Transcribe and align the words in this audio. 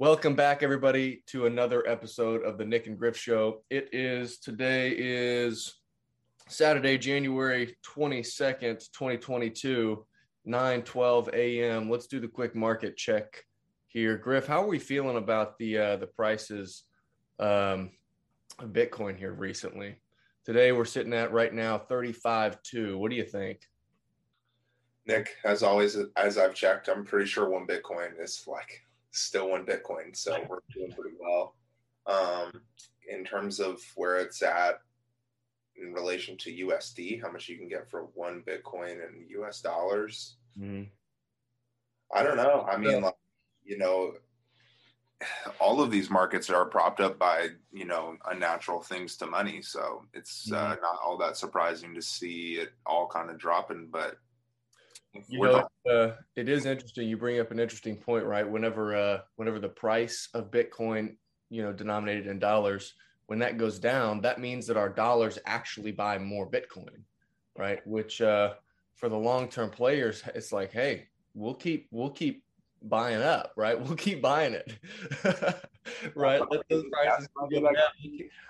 Welcome 0.00 0.34
back, 0.34 0.64
everybody, 0.64 1.22
to 1.28 1.46
another 1.46 1.86
episode 1.86 2.42
of 2.42 2.58
the 2.58 2.64
Nick 2.64 2.88
and 2.88 2.98
Griff 2.98 3.16
Show. 3.16 3.62
It 3.70 3.90
is 3.92 4.38
today 4.38 4.90
is 4.90 5.72
Saturday, 6.48 6.98
January 6.98 7.76
22nd, 7.86 8.90
2022, 8.92 10.04
9 10.46 10.82
12 10.82 11.28
a.m. 11.32 11.88
Let's 11.88 12.08
do 12.08 12.18
the 12.18 12.26
quick 12.26 12.56
market 12.56 12.96
check 12.96 13.44
here. 13.86 14.18
Griff, 14.18 14.48
how 14.48 14.64
are 14.64 14.66
we 14.66 14.80
feeling 14.80 15.16
about 15.16 15.56
the 15.58 15.78
uh, 15.78 15.96
the 15.98 16.08
prices 16.08 16.82
um, 17.38 17.92
of 18.58 18.70
Bitcoin 18.72 19.16
here 19.16 19.32
recently? 19.32 19.94
Today 20.44 20.72
we're 20.72 20.86
sitting 20.86 21.14
at 21.14 21.32
right 21.32 21.54
now 21.54 21.78
35.2. 21.78 22.98
What 22.98 23.12
do 23.12 23.16
you 23.16 23.22
think? 23.22 23.60
Nick, 25.06 25.36
as 25.44 25.62
always, 25.62 25.96
as 26.16 26.36
I've 26.36 26.54
checked, 26.54 26.88
I'm 26.88 27.04
pretty 27.04 27.26
sure 27.26 27.48
one 27.48 27.68
Bitcoin 27.68 28.20
is 28.20 28.42
like 28.48 28.82
still 29.14 29.50
one 29.50 29.64
Bitcoin, 29.64 30.14
so 30.14 30.36
we're 30.48 30.58
doing 30.74 30.92
pretty 30.92 31.16
well. 31.18 31.54
Um, 32.06 32.60
in 33.08 33.24
terms 33.24 33.60
of 33.60 33.80
where 33.96 34.18
it's 34.18 34.42
at 34.42 34.80
in 35.76 35.92
relation 35.92 36.36
to 36.38 36.66
USD, 36.66 37.22
how 37.22 37.30
much 37.30 37.48
you 37.48 37.56
can 37.56 37.68
get 37.68 37.90
for 37.90 38.08
one 38.14 38.42
Bitcoin 38.46 38.94
in 38.94 39.26
US 39.40 39.60
dollars. 39.60 40.36
Mm-hmm. 40.58 40.84
I 42.14 42.22
don't 42.22 42.36
know. 42.36 42.66
I 42.68 42.76
mean, 42.76 43.02
like, 43.02 43.16
you 43.64 43.78
know, 43.78 44.12
all 45.58 45.80
of 45.80 45.90
these 45.90 46.10
markets 46.10 46.50
are 46.50 46.66
propped 46.66 47.00
up 47.00 47.18
by 47.18 47.48
you 47.72 47.84
know 47.84 48.16
unnatural 48.30 48.82
things 48.82 49.16
to 49.16 49.26
money, 49.26 49.62
so 49.62 50.04
it's 50.12 50.50
uh, 50.52 50.56
mm-hmm. 50.56 50.72
uh, 50.72 50.76
not 50.82 50.98
all 51.04 51.16
that 51.18 51.36
surprising 51.36 51.94
to 51.94 52.02
see 52.02 52.54
it 52.54 52.72
all 52.84 53.06
kind 53.08 53.30
of 53.30 53.38
dropping. 53.38 53.88
But 53.90 54.18
you 55.28 55.40
know, 55.40 55.68
uh, 55.90 56.12
it 56.36 56.48
is 56.48 56.66
interesting. 56.66 57.08
You 57.08 57.16
bring 57.16 57.40
up 57.40 57.50
an 57.50 57.58
interesting 57.58 57.96
point, 57.96 58.24
right? 58.24 58.48
Whenever, 58.48 58.96
uh, 58.96 59.18
whenever 59.36 59.58
the 59.58 59.68
price 59.68 60.28
of 60.34 60.50
Bitcoin, 60.50 61.16
you 61.50 61.62
know, 61.62 61.72
denominated 61.72 62.26
in 62.26 62.38
dollars, 62.38 62.94
when 63.26 63.38
that 63.38 63.56
goes 63.56 63.78
down, 63.78 64.20
that 64.22 64.40
means 64.40 64.66
that 64.66 64.76
our 64.76 64.88
dollars 64.88 65.38
actually 65.46 65.92
buy 65.92 66.18
more 66.18 66.48
Bitcoin, 66.50 67.02
right? 67.56 67.86
Which, 67.86 68.20
uh, 68.20 68.54
for 68.94 69.08
the 69.08 69.16
long-term 69.16 69.70
players, 69.70 70.22
it's 70.34 70.52
like, 70.52 70.72
hey, 70.72 71.08
we'll 71.34 71.54
keep, 71.54 71.88
we'll 71.90 72.10
keep 72.10 72.44
buying 72.82 73.22
up, 73.22 73.52
right? 73.56 73.78
We'll 73.84 73.96
keep 73.96 74.20
buying 74.20 74.54
it, 74.54 74.74
right? 76.14 76.40
Let 76.50 76.68
those 76.68 76.84
prices 76.92 77.28
I 77.42 77.60
got, 77.60 77.74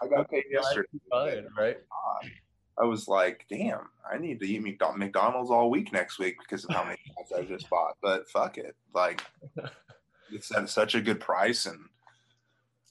I 0.03 0.09
got 0.09 0.31
paid 0.31 0.45
yesterday, 0.51 0.89
buying, 1.11 1.47
right? 1.57 1.79
I 2.79 2.85
was 2.85 3.07
like, 3.07 3.47
damn, 3.49 3.89
I 4.11 4.19
need 4.19 4.41
to 4.41 4.47
eat 4.47 4.63
McDonald's 4.63 5.51
all 5.51 5.71
week 5.71 5.93
next 5.93 6.19
week 6.19 6.37
because 6.41 6.65
of 6.65 6.75
how 6.75 6.85
many 6.85 6.99
times 7.17 7.33
I 7.37 7.43
just 7.43 7.71
bought. 7.71 7.97
But 8.03 8.29
fuck 8.29 8.59
it, 8.59 8.75
like 8.95 9.23
it's 10.33 10.55
at 10.55 10.69
such 10.69 10.95
a 10.95 11.01
good 11.01 11.21
price, 11.21 11.67
and 11.67 11.79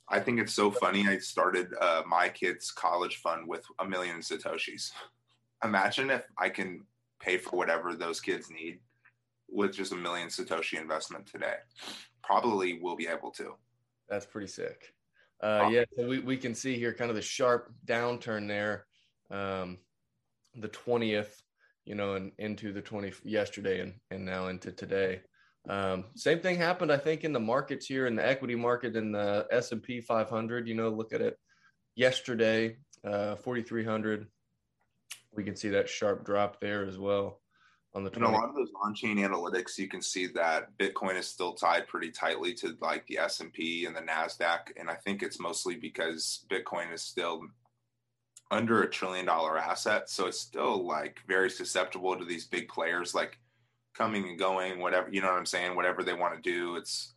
I 0.08 0.20
think 0.20 0.40
it's 0.40 0.54
so 0.54 0.72
funny. 0.72 1.08
I 1.08 1.18
started 1.18 1.68
uh, 1.80 2.04
my 2.08 2.30
kids' 2.30 2.72
college 2.72 3.18
fund 3.18 3.48
with 3.48 3.66
a 3.80 3.86
million 3.86 4.20
satoshis. 4.20 4.92
Imagine 5.64 6.10
if 6.12 6.24
I 6.38 6.50
can 6.50 6.86
pay 7.20 7.38
for 7.38 7.58
whatever 7.58 7.96
those 7.96 8.22
kids 8.22 8.50
need 8.50 8.80
with 9.50 9.74
just 9.74 9.92
a 9.92 9.96
million 9.96 10.30
satoshi 10.30 10.80
investment 10.80 11.26
today. 11.26 11.56
Probably 12.24 12.80
will 12.82 12.96
be 12.96 13.08
able 13.08 13.32
to. 13.32 13.56
That's 14.10 14.26
pretty 14.26 14.48
sick. 14.48 14.94
Uh, 15.42 15.68
yeah, 15.70 15.84
so 15.98 16.08
we, 16.08 16.20
we 16.20 16.38
can 16.38 16.56
see 16.56 16.78
here 16.78 16.94
kind 16.94 17.10
of 17.10 17.16
the 17.16 17.22
sharp 17.22 17.74
downturn 17.86 18.48
there 18.48 18.86
um, 19.34 19.80
the 20.56 20.70
20th, 20.70 21.42
you 21.86 21.96
know, 21.96 22.14
and 22.14 22.32
into 22.38 22.72
the 22.72 22.82
20 22.82 23.12
yesterday 23.24 23.82
and, 23.82 23.94
and 24.12 24.26
now 24.26 24.48
into 24.48 24.72
today. 24.72 25.22
Um, 25.68 26.06
same 26.16 26.40
thing 26.40 26.58
happened, 26.58 26.92
I 26.92 26.98
think, 26.98 27.24
in 27.24 27.34
the 27.34 27.40
markets 27.40 27.86
here 27.86 28.06
in 28.06 28.16
the 28.16 28.26
equity 28.26 28.56
market 28.56 28.96
in 28.96 29.12
the 29.12 29.48
S&P 29.52 30.02
500, 30.02 30.68
you 30.68 30.76
know, 30.76 30.90
look 30.90 31.14
at 31.14 31.22
it 31.22 31.38
yesterday, 31.96 32.78
uh, 33.06 33.36
4,300. 33.36 34.28
We 35.36 35.44
can 35.44 35.56
see 35.56 35.70
that 35.70 35.90
sharp 35.90 36.26
drop 36.26 36.60
there 36.60 36.86
as 36.86 36.98
well 36.98 37.42
on 37.96 38.04
the 38.04 38.10
20. 38.10 38.26
And 38.26 38.36
a 38.36 38.38
lot 38.38 38.50
of 38.50 38.56
those 38.56 38.72
on-chain 38.84 39.18
analytics, 39.18 39.78
you 39.78 39.88
can 39.88 40.02
see 40.02 40.28
that 40.28 40.78
Bitcoin 40.78 41.18
is 41.18 41.28
still 41.28 41.54
tied 41.54 41.88
pretty 41.88 42.12
tightly 42.12 42.54
to 42.56 42.76
like 42.82 43.08
the 43.08 43.18
S&P 43.20 43.86
and 43.86 43.96
the 43.96 44.02
NASDAQ. 44.02 44.60
And 44.78 44.90
I 44.90 44.96
think 44.96 45.24
it's 45.24 45.40
mostly 45.40 45.76
because 45.76 46.46
Bitcoin 46.52 46.94
is 46.94 47.02
still 47.02 47.42
under 48.52 48.84
a 48.84 48.90
trillion 48.90 49.26
dollar 49.26 49.58
asset. 49.58 50.10
So 50.10 50.28
it's 50.28 50.40
still 50.40 50.86
like 50.86 51.20
very 51.28 51.50
susceptible 51.50 52.16
to 52.16 52.26
these 52.26 52.46
big 52.46 52.68
players 52.68 53.16
like 53.16 53.40
coming 53.94 54.28
and 54.28 54.40
going, 54.40 54.80
whatever, 54.80 55.10
you 55.10 55.22
know 55.22 55.28
what 55.28 55.38
I'm 55.38 55.46
saying? 55.46 55.76
Whatever 55.76 56.04
they 56.04 56.14
want 56.14 56.36
to 56.36 56.42
do. 56.42 56.76
It's 56.76 57.14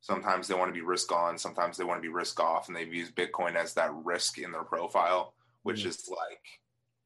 sometimes 0.00 0.48
they 0.48 0.54
want 0.54 0.68
to 0.68 0.74
be 0.74 0.84
risk 0.84 1.12
on, 1.12 1.38
sometimes 1.38 1.76
they 1.76 1.84
want 1.84 1.98
to 1.98 2.08
be 2.08 2.12
risk 2.12 2.40
off, 2.40 2.68
and 2.68 2.76
they've 2.76 2.92
used 2.92 3.14
Bitcoin 3.14 3.54
as 3.54 3.74
that 3.74 3.94
risk 4.04 4.38
in 4.38 4.52
their 4.52 4.64
profile, 4.64 5.34
which 5.62 5.80
mm-hmm. 5.80 5.88
is 5.88 6.08
like, 6.08 6.42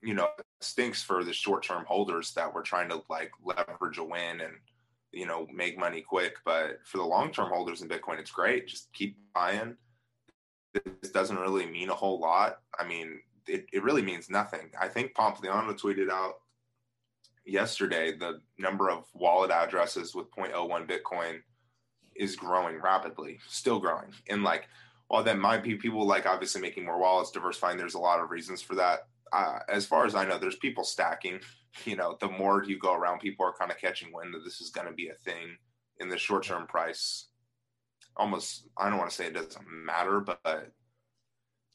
you 0.02 0.14
know, 0.14 0.28
stinks 0.60 1.02
for 1.02 1.24
the 1.24 1.32
short 1.32 1.62
term 1.62 1.84
holders 1.86 2.32
that 2.34 2.52
were 2.52 2.62
trying 2.62 2.88
to 2.88 3.02
like 3.08 3.30
leverage 3.44 3.98
a 3.98 4.04
win 4.04 4.40
and, 4.40 4.54
you 5.12 5.26
know, 5.26 5.46
make 5.52 5.78
money 5.78 6.00
quick. 6.00 6.36
But 6.44 6.80
for 6.84 6.98
the 6.98 7.04
long 7.04 7.32
term 7.32 7.48
holders 7.48 7.82
in 7.82 7.88
Bitcoin, 7.88 8.18
it's 8.18 8.30
great. 8.30 8.66
Just 8.68 8.92
keep 8.92 9.16
buying. 9.34 9.76
This 11.00 11.10
doesn't 11.10 11.38
really 11.38 11.66
mean 11.66 11.88
a 11.88 11.94
whole 11.94 12.20
lot. 12.20 12.60
I 12.78 12.86
mean, 12.86 13.20
it, 13.46 13.66
it 13.72 13.82
really 13.82 14.02
means 14.02 14.30
nothing. 14.30 14.70
I 14.80 14.88
think 14.88 15.14
Pompliano 15.14 15.78
tweeted 15.80 16.10
out 16.10 16.34
yesterday 17.44 18.16
the 18.16 18.40
number 18.58 18.90
of 18.90 19.04
wallet 19.14 19.50
addresses 19.50 20.14
with 20.14 20.30
0.01 20.32 20.88
Bitcoin 20.88 21.40
is 22.14 22.36
growing 22.36 22.80
rapidly, 22.80 23.38
still 23.48 23.78
growing. 23.78 24.12
And 24.28 24.42
like, 24.42 24.68
while 25.08 25.22
that 25.22 25.38
might 25.38 25.62
be 25.62 25.76
people 25.76 26.04
like 26.04 26.26
obviously 26.26 26.60
making 26.60 26.84
more 26.84 26.98
wallets, 26.98 27.30
diversifying, 27.30 27.76
there's 27.76 27.94
a 27.94 27.98
lot 27.98 28.20
of 28.20 28.30
reasons 28.30 28.60
for 28.60 28.74
that. 28.74 29.00
Uh, 29.32 29.58
as 29.68 29.86
far 29.86 30.06
as 30.06 30.14
I 30.14 30.24
know, 30.24 30.38
there's 30.38 30.56
people 30.56 30.84
stacking. 30.84 31.40
You 31.84 31.96
know, 31.96 32.16
the 32.20 32.28
more 32.28 32.64
you 32.64 32.78
go 32.78 32.94
around, 32.94 33.20
people 33.20 33.44
are 33.44 33.52
kind 33.52 33.70
of 33.70 33.78
catching 33.78 34.12
wind 34.12 34.34
that 34.34 34.44
this 34.44 34.60
is 34.60 34.70
going 34.70 34.86
to 34.86 34.92
be 34.92 35.08
a 35.08 35.14
thing 35.14 35.56
in 36.00 36.08
the 36.08 36.18
short 36.18 36.44
term 36.44 36.66
price. 36.66 37.26
Almost, 38.16 38.68
I 38.76 38.88
don't 38.88 38.98
want 38.98 39.10
to 39.10 39.16
say 39.16 39.26
it 39.26 39.34
doesn't 39.34 39.66
matter, 39.68 40.20
but 40.20 40.72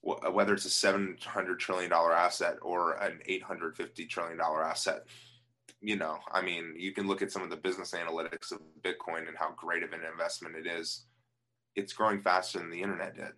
whether 0.01 0.53
it's 0.53 0.65
a 0.65 0.69
700 0.69 1.59
trillion 1.59 1.89
dollar 1.89 2.13
asset 2.13 2.57
or 2.61 2.93
an 2.93 3.19
850 3.25 4.05
trillion 4.07 4.37
dollar 4.37 4.63
asset 4.63 5.05
you 5.79 5.95
know 5.95 6.17
i 6.31 6.41
mean 6.41 6.73
you 6.75 6.91
can 6.91 7.07
look 7.07 7.21
at 7.21 7.31
some 7.31 7.43
of 7.43 7.49
the 7.51 7.55
business 7.55 7.91
analytics 7.91 8.51
of 8.51 8.59
bitcoin 8.83 9.27
and 9.27 9.37
how 9.37 9.51
great 9.55 9.83
of 9.83 9.93
an 9.93 10.01
investment 10.11 10.55
it 10.55 10.67
is. 10.67 11.05
It's 11.75 11.93
growing 11.93 12.21
faster 12.21 12.59
than 12.59 12.69
the 12.69 12.81
internet 12.81 13.15
did 13.15 13.31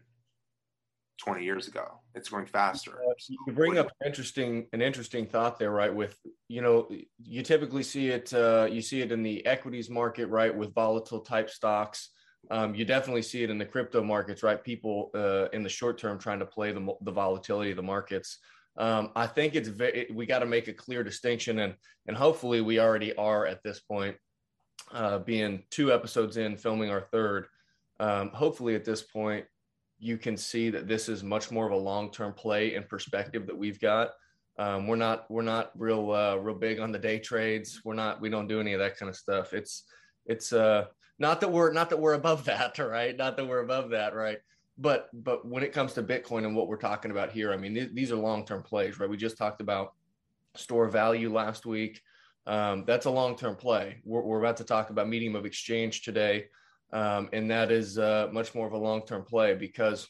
20 1.19 1.44
years 1.44 1.68
ago. 1.68 2.00
It's 2.16 2.29
growing 2.29 2.47
faster. 2.47 3.00
You 3.29 3.53
bring 3.53 3.78
up 3.78 3.88
an 4.02 4.07
interesting 4.07 4.68
an 4.73 4.81
interesting 4.81 5.28
thought 5.28 5.59
there 5.59 5.72
right 5.72 5.94
with 5.94 6.18
you 6.47 6.62
know 6.62 6.90
you 7.23 7.44
typically 7.44 7.84
see 7.84 8.09
it 8.09 8.34
uh, 8.34 8.68
you 8.69 8.81
see 8.81 9.02
it 9.02 9.12
in 9.12 9.23
the 9.23 9.46
equities 9.46 9.90
market 9.90 10.28
right 10.28 10.56
with 10.56 10.73
volatile 10.73 11.19
type 11.19 11.50
stocks 11.50 12.09
um, 12.52 12.76
you 12.76 12.86
definitely 12.86 13.22
see 13.22 13.44
it 13.44 13.50
in 13.50 13.58
the 13.58 13.66
crypto 13.66 14.04
markets, 14.04 14.44
right? 14.44 14.62
People 14.62 15.12
uh, 15.16 15.48
in 15.54 15.64
the 15.64 15.70
short 15.70 15.98
term 15.98 16.20
trying 16.20 16.40
to 16.40 16.46
play 16.46 16.72
the, 16.72 16.94
the 17.02 17.12
volatility 17.12 17.72
of 17.72 17.78
the 17.78 17.84
markets. 17.84 18.40
Um, 18.78 19.12
I 19.16 19.28
think 19.28 19.56
it's 19.56 19.70
very, 19.70 20.08
we 20.14 20.26
got 20.26 20.40
to 20.40 20.46
make 20.46 20.68
a 20.68 20.74
clear 20.74 21.03
distinction, 21.03 21.59
and 21.59 21.76
and 22.08 22.18
hopefully 22.18 22.62
we 22.62 22.80
already 22.80 23.16
are 23.16 23.46
at 23.46 23.64
this 23.64 23.80
point, 23.80 24.18
uh, 24.92 25.20
being 25.20 25.64
two 25.70 25.94
episodes 25.94 26.38
in, 26.38 26.58
filming 26.58 26.90
our 26.90 27.02
third. 27.02 27.48
Um, 28.00 28.30
hopefully 28.30 28.76
at 28.76 28.84
this 28.84 29.02
point, 29.02 29.46
you 30.00 30.18
can 30.18 30.36
see 30.36 30.70
that 30.70 30.88
this 30.88 31.08
is 31.08 31.24
much 31.24 31.52
more 31.52 31.66
of 31.66 31.72
a 31.72 31.78
long 31.78 32.12
term 32.12 32.34
play 32.34 32.76
and 32.76 32.90
perspective 32.90 33.48
that 33.48 33.58
we've 33.58 33.80
got. 33.80 34.12
Um, 34.59 34.86
we're 34.86 34.98
not 34.98 35.30
we're 35.32 35.44
not 35.44 35.72
real 35.78 36.12
uh, 36.12 36.36
real 36.36 36.56
big 36.56 36.80
on 36.80 36.92
the 36.92 37.00
day 37.00 37.20
trades. 37.20 37.82
We're 37.86 37.94
not 37.94 38.20
we 38.22 38.30
don't 38.30 38.48
do 38.48 38.59
any 38.59 38.74
of 38.74 38.80
that 38.80 38.98
kind 38.98 39.09
of 39.09 39.16
stuff. 39.16 39.53
It's 39.53 39.84
it's 40.26 40.52
uh 40.52 40.86
not 41.23 41.39
that 41.39 41.50
we're 41.51 41.72
not 41.72 41.89
that 41.89 42.00
we're 42.00 42.13
above 42.13 42.45
that, 42.51 42.78
right? 42.78 43.17
Not 43.17 43.38
that 43.38 43.47
we're 43.47 43.63
above 43.63 43.89
that, 43.91 44.14
right? 44.14 44.37
But 44.78 45.09
but 45.14 45.47
when 45.47 45.64
it 45.64 45.72
comes 45.72 45.93
to 45.93 46.03
Bitcoin 46.03 46.46
and 46.46 46.55
what 46.55 46.67
we're 46.67 46.78
talking 46.78 47.11
about 47.11 47.31
here, 47.31 47.52
I 47.53 47.58
mean, 47.58 47.73
th- 47.73 47.91
these 47.93 48.11
are 48.11 48.16
long 48.16 48.46
term 48.46 48.61
plays, 48.61 48.99
right? 48.99 49.09
We 49.09 49.17
just 49.17 49.37
talked 49.37 49.61
about 49.61 49.93
store 50.55 50.87
value 50.87 51.34
last 51.34 51.66
week. 51.66 52.02
Um, 52.46 52.84
that's 52.85 53.05
a 53.05 53.09
long 53.09 53.37
term 53.37 53.55
play. 53.55 54.02
We're, 54.03 54.22
we're, 54.22 54.40
about 54.40 54.58
to 54.58 54.66
talk 54.66 54.90
about 54.90 55.08
medium 55.08 55.35
of 55.35 55.46
exchange 55.46 56.02
today, 56.02 56.47
um, 56.91 57.29
and 57.31 57.49
that 57.49 57.72
is 57.72 57.97
uh, 57.97 58.28
much 58.34 58.53
more 58.53 58.67
of 58.67 58.73
a 58.73 58.78
long 58.78 59.05
term 59.05 59.23
play 59.23 59.55
because 59.55 60.09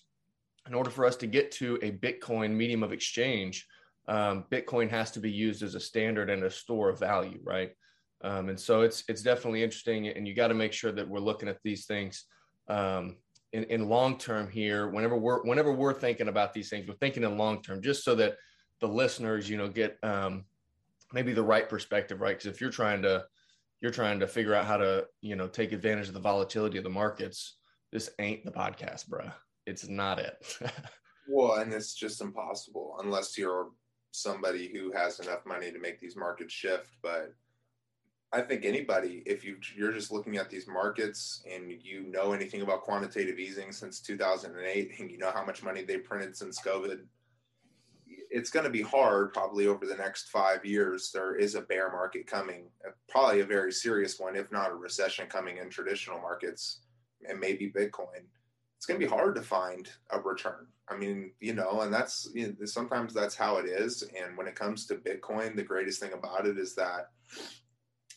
in 0.68 0.74
order 0.74 0.90
for 0.90 1.06
us 1.06 1.16
to 1.18 1.28
get 1.28 1.52
to 1.52 1.78
a 1.84 1.92
Bitcoin 1.92 2.52
medium 2.52 2.82
of 2.82 2.92
exchange, 2.92 3.68
um, 4.08 4.46
Bitcoin 4.50 4.90
has 4.90 5.12
to 5.12 5.20
be 5.20 5.30
used 5.30 5.62
as 5.62 5.76
a 5.76 5.80
standard 5.80 6.30
and 6.32 6.44
a 6.44 6.50
store 6.50 6.90
of 6.90 7.00
value, 7.00 7.40
right? 7.44 7.76
Um, 8.24 8.50
and 8.50 8.60
so 8.60 8.82
it's 8.82 9.04
it's 9.10 9.22
definitely 9.22 9.64
interesting, 9.64 10.08
and 10.08 10.28
you 10.28 10.34
got 10.34 10.48
to 10.48 10.54
make 10.54 10.74
sure 10.74 10.92
that 10.92 11.08
we're 11.08 11.20
looking 11.20 11.50
at 11.50 11.60
these 11.64 11.86
things 11.86 12.26
um, 12.70 13.18
in, 13.52 13.66
in 13.66 13.90
long 13.90 14.18
term 14.18 14.50
here. 14.50 14.90
Whenever 14.90 15.18
we're 15.18 15.44
whenever 15.44 15.74
we're 15.74 15.94
thinking 15.94 16.30
about 16.30 16.54
these 16.54 16.70
things, 16.70 16.88
we're 16.88 16.96
thinking 16.96 17.24
in 17.24 17.38
long 17.38 17.62
term, 17.62 17.82
just 17.82 18.04
so 18.04 18.16
that 18.16 18.38
the 18.80 18.88
listeners, 18.88 19.50
you 19.50 19.58
know, 19.58 19.68
get 19.68 19.98
um, 20.04 20.46
maybe 21.12 21.34
the 21.34 21.44
right 21.44 21.68
perspective, 21.68 22.22
right? 22.22 22.38
Because 22.38 22.48
if 22.54 22.62
you're 22.62 22.70
trying 22.70 23.02
to 23.02 23.26
you're 23.82 23.92
trying 23.92 24.20
to 24.22 24.28
figure 24.28 24.56
out 24.56 24.66
how 24.66 24.78
to 24.78 25.06
you 25.22 25.36
know 25.36 25.48
take 25.48 25.74
advantage 25.74 26.08
of 26.08 26.14
the 26.14 26.20
volatility 26.20 26.78
of 26.78 26.86
the 26.86 26.90
markets, 26.90 27.58
this 27.92 28.10
ain't 28.20 28.46
the 28.46 28.52
podcast, 28.52 29.08
bro. 29.08 29.30
It's 29.66 29.88
not 29.88 30.20
it. 30.20 30.36
well, 31.28 31.56
and 31.56 31.74
it's 31.74 31.94
just 31.94 32.22
impossible 32.22 32.98
unless 33.04 33.38
you're 33.38 33.70
somebody 34.12 34.72
who 34.74 34.92
has 34.92 35.20
enough 35.20 35.46
money 35.46 35.72
to 35.72 35.80
make 35.80 36.00
these 36.00 36.16
markets 36.16 36.54
shift. 36.54 36.90
But 37.02 37.34
I 38.34 38.42
think 38.42 38.66
anybody, 38.66 39.22
if 39.28 39.46
you 39.46 39.58
you're 39.76 39.92
just 39.92 40.12
looking 40.12 40.38
at 40.38 40.50
these 40.50 40.68
markets 40.68 41.44
and 41.50 41.72
you 41.84 42.02
know 42.02 42.34
anything 42.34 42.64
about 42.64 42.82
quantitative 42.82 43.38
easing 43.38 43.72
since 43.72 44.00
2008, 44.00 44.92
and 45.00 45.12
you 45.12 45.20
know 45.20 45.32
how 45.32 45.46
much 45.46 45.62
money 45.62 45.84
they 45.84 45.98
printed 45.98 46.36
since 46.36 46.60
COVID, 46.60 47.02
it's 48.08 48.50
going 48.50 48.64
to 48.64 48.72
be 48.72 48.82
hard 48.82 49.34
probably 49.34 49.68
over 49.68 49.86
the 49.86 49.96
next 49.96 50.30
five 50.30 50.66
years. 50.66 51.12
There 51.12 51.36
is 51.36 51.54
a 51.54 51.62
bear 51.62 51.92
market 51.92 52.26
coming, 52.26 52.70
uh, 52.86 52.92
probably 53.08 53.42
a 53.42 53.46
very 53.46 53.72
serious 53.72 54.20
one, 54.20 54.36
if 54.36 54.52
not 54.52 54.72
a 54.72 54.76
recession 54.76 55.28
coming 55.28 55.58
in 55.58 55.70
traditional 55.70 56.20
markets 56.20 56.80
and 57.30 57.40
maybe 57.40 57.72
Bitcoin. 57.72 58.26
It's 58.78 58.88
going 58.88 59.00
to 59.00 59.06
be 59.06 59.10
hard 59.10 59.36
to 59.36 59.44
find 59.44 59.88
a 60.10 60.20
return. 60.20 60.66
I 60.90 60.98
mean, 60.98 61.32
you 61.40 61.54
know, 61.54 61.82
and 61.82 61.94
that's 61.94 62.28
you 62.34 62.48
know, 62.60 62.66
sometimes 62.66 63.14
that's 63.14 63.36
how 63.36 63.58
it 63.58 63.68
is. 63.68 64.04
And 64.20 64.36
when 64.36 64.48
it 64.48 64.56
comes 64.56 64.88
to 64.88 64.96
Bitcoin, 64.96 65.56
the 65.56 65.64
greatest 65.64 66.02
thing 66.02 66.14
about 66.14 66.48
it 66.48 66.58
is 66.58 66.74
that 66.76 67.12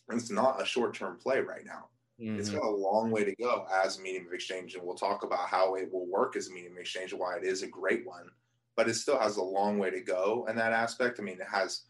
it's 0.09 0.29
not 0.29 0.61
a 0.61 0.65
short 0.65 0.93
term 0.93 1.17
play 1.17 1.39
right 1.39 1.65
now. 1.65 1.89
Mm-hmm. 2.21 2.39
It's 2.39 2.49
got 2.49 2.63
a 2.63 2.69
long 2.69 3.11
way 3.11 3.23
to 3.23 3.35
go 3.35 3.67
as 3.71 3.99
a 3.99 4.01
medium 4.01 4.27
of 4.27 4.33
exchange, 4.33 4.73
and 4.73 4.83
we'll 4.83 4.95
talk 4.95 5.23
about 5.23 5.47
how 5.47 5.75
it 5.75 5.91
will 5.91 6.07
work 6.07 6.35
as 6.35 6.47
a 6.47 6.51
medium 6.51 6.73
of 6.73 6.79
exchange 6.79 7.11
and 7.11 7.19
why 7.19 7.35
it 7.37 7.43
is 7.43 7.61
a 7.61 7.67
great 7.67 8.05
one. 8.05 8.29
But 8.75 8.87
it 8.87 8.95
still 8.95 9.19
has 9.19 9.37
a 9.37 9.43
long 9.43 9.77
way 9.77 9.89
to 9.91 10.01
go 10.01 10.45
in 10.49 10.55
that 10.55 10.73
aspect. 10.73 11.19
I 11.19 11.23
mean, 11.23 11.39
it 11.39 11.47
has 11.51 11.83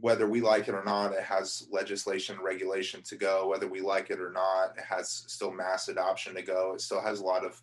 whether 0.00 0.28
we 0.28 0.40
like 0.40 0.68
it 0.68 0.74
or 0.74 0.84
not, 0.84 1.12
it 1.12 1.22
has 1.22 1.66
legislation, 1.70 2.38
regulation 2.42 3.02
to 3.02 3.16
go. 3.16 3.48
Whether 3.48 3.68
we 3.68 3.80
like 3.80 4.10
it 4.10 4.20
or 4.20 4.30
not, 4.30 4.76
it 4.76 4.84
has 4.84 5.24
still 5.26 5.52
mass 5.52 5.88
adoption 5.88 6.34
to 6.34 6.42
go. 6.42 6.72
It 6.74 6.80
still 6.80 7.00
has 7.00 7.20
a 7.20 7.24
lot 7.24 7.44
of 7.44 7.60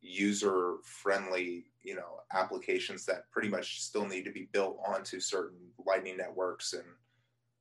user 0.00 0.76
friendly, 0.84 1.66
you 1.82 1.94
know, 1.94 2.20
applications 2.32 3.04
that 3.06 3.30
pretty 3.30 3.48
much 3.48 3.82
still 3.82 4.06
need 4.06 4.24
to 4.24 4.32
be 4.32 4.48
built 4.52 4.78
onto 4.86 5.20
certain 5.20 5.58
Lightning 5.84 6.16
networks 6.16 6.72
and 6.72 6.84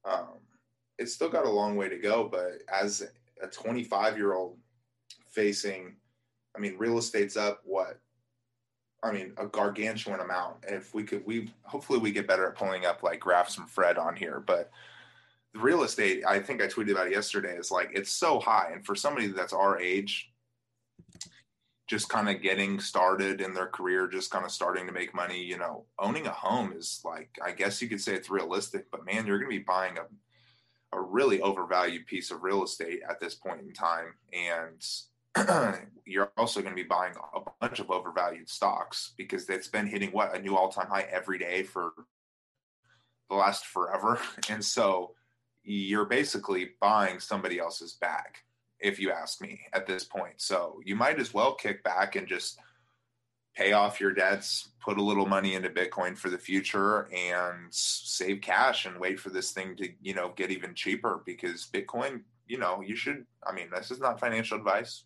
um, 0.06 0.40
it's 0.98 1.14
still 1.14 1.30
got 1.30 1.46
a 1.46 1.50
long 1.50 1.76
way 1.76 1.90
to 1.90 1.98
go. 1.98 2.28
But 2.30 2.62
as 2.72 3.08
a 3.42 3.48
25 3.48 4.18
year 4.18 4.34
old 4.34 4.58
facing, 5.32 5.96
I 6.56 6.60
mean, 6.60 6.76
real 6.78 6.98
estate's 6.98 7.38
up 7.38 7.62
what? 7.64 8.00
I 9.04 9.12
mean, 9.12 9.34
a 9.38 9.46
gargantuan 9.46 10.20
amount. 10.20 10.58
If 10.68 10.94
we 10.96 11.04
could, 11.04 11.26
we 11.26 11.54
hopefully 11.64 12.00
we 12.00 12.12
get 12.12 12.28
better 12.28 12.48
at 12.48 12.56
pulling 12.56 12.86
up 12.86 13.04
like 13.04 13.20
graphs 13.20 13.56
from 13.56 13.68
FRED 13.68 13.98
on 13.98 14.16
here, 14.16 14.44
but 14.46 14.72
the 15.54 15.60
real 15.60 15.84
estate, 15.84 16.24
I 16.28 16.40
think 16.40 16.62
I 16.62 16.68
tweeted 16.68 16.92
about 16.92 17.08
it 17.08 17.14
yesterday, 17.14 17.56
is 17.56 17.72
like 17.72 17.92
it's 17.94 18.12
so 18.12 18.40
high, 18.40 18.72
and 18.74 18.86
for 18.86 18.96
somebody 18.96 19.28
that's 19.28 19.54
our 19.54 19.80
age, 19.80 20.32
just 21.88 22.10
kind 22.10 22.30
of 22.30 22.42
getting 22.42 22.80
started 22.80 23.42
in 23.42 23.54
their 23.54 23.68
career, 23.68 24.08
just 24.08 24.32
kind 24.32 24.44
of 24.44 24.52
starting 24.52 24.88
to 24.88 24.92
make 24.92 25.14
money, 25.14 25.42
you 25.42 25.58
know, 25.58 25.86
owning 26.00 26.26
a 26.26 26.32
home 26.32 26.74
is 26.76 27.02
like, 27.06 27.30
I 27.44 27.52
guess 27.52 27.82
you 27.82 27.88
could 27.88 28.02
say 28.02 28.16
it's 28.16 28.30
realistic, 28.30 28.90
but 28.92 29.06
man, 29.06 29.28
you're 29.28 29.38
going 29.38 29.52
to 29.52 29.58
be 29.58 29.64
buying 29.64 29.98
a 29.98 30.06
a 30.94 31.02
really 31.02 31.42
overvalued 31.42 32.06
piece 32.08 32.32
of 32.32 32.44
real 32.44 32.64
estate 32.64 33.02
at 33.10 33.20
this 33.20 33.36
point 33.36 33.62
in 33.62 33.74
time. 33.74 34.14
And 34.34 34.86
you're 36.06 36.32
also 36.38 36.62
going 36.62 36.76
to 36.76 36.82
be 36.82 36.88
buying 36.88 37.14
a 37.34 37.40
bunch 37.60 37.80
of 37.80 37.92
overvalued 37.92 38.50
stocks 38.50 39.14
because 39.18 39.50
it's 39.50 39.68
been 39.68 39.88
hitting 39.88 40.12
what 40.12 40.36
a 40.36 40.42
new 40.42 40.56
all 40.56 40.70
time 40.70 40.88
high 40.88 41.08
every 41.12 41.38
day 41.38 41.64
for 41.64 41.92
the 43.30 43.36
last 43.36 43.66
forever. 43.66 44.20
And 44.50 44.64
so 44.64 45.16
you're 45.64 46.06
basically 46.06 46.72
buying 46.80 47.20
somebody 47.20 47.60
else's 47.60 47.94
bag, 47.94 48.38
if 48.80 49.00
you 49.00 49.12
ask 49.12 49.42
me 49.42 49.62
at 49.74 49.88
this 49.88 50.04
point. 50.04 50.36
So 50.38 50.80
you 50.86 50.96
might 50.96 51.20
as 51.20 51.34
well 51.34 51.56
kick 51.56 51.84
back 51.84 52.16
and 52.16 52.28
just 52.28 52.60
pay 53.56 53.72
off 53.72 54.02
your 54.02 54.12
debts, 54.12 54.70
put 54.84 54.98
a 54.98 55.04
little 55.04 55.26
money 55.26 55.56
into 55.56 55.70
Bitcoin 55.70 56.18
for 56.18 56.30
the 56.30 56.38
future 56.38 57.10
and 57.14 57.68
save 57.72 58.42
cash 58.42 58.86
and 58.86 59.00
wait 59.00 59.20
for 59.20 59.30
this 59.30 59.52
thing 59.52 59.76
to, 59.78 59.90
you 60.02 60.14
know, 60.14 60.34
get 60.36 60.52
even 60.52 60.76
cheaper 60.76 61.24
because 61.26 61.68
Bitcoin, 61.74 62.22
you 62.48 62.58
know, 62.58 62.82
you 62.82 62.96
should, 62.96 63.26
I 63.48 63.54
mean, 63.54 63.70
this 63.74 63.92
is 63.92 64.00
not 64.00 64.20
financial 64.20 64.58
advice, 64.58 65.04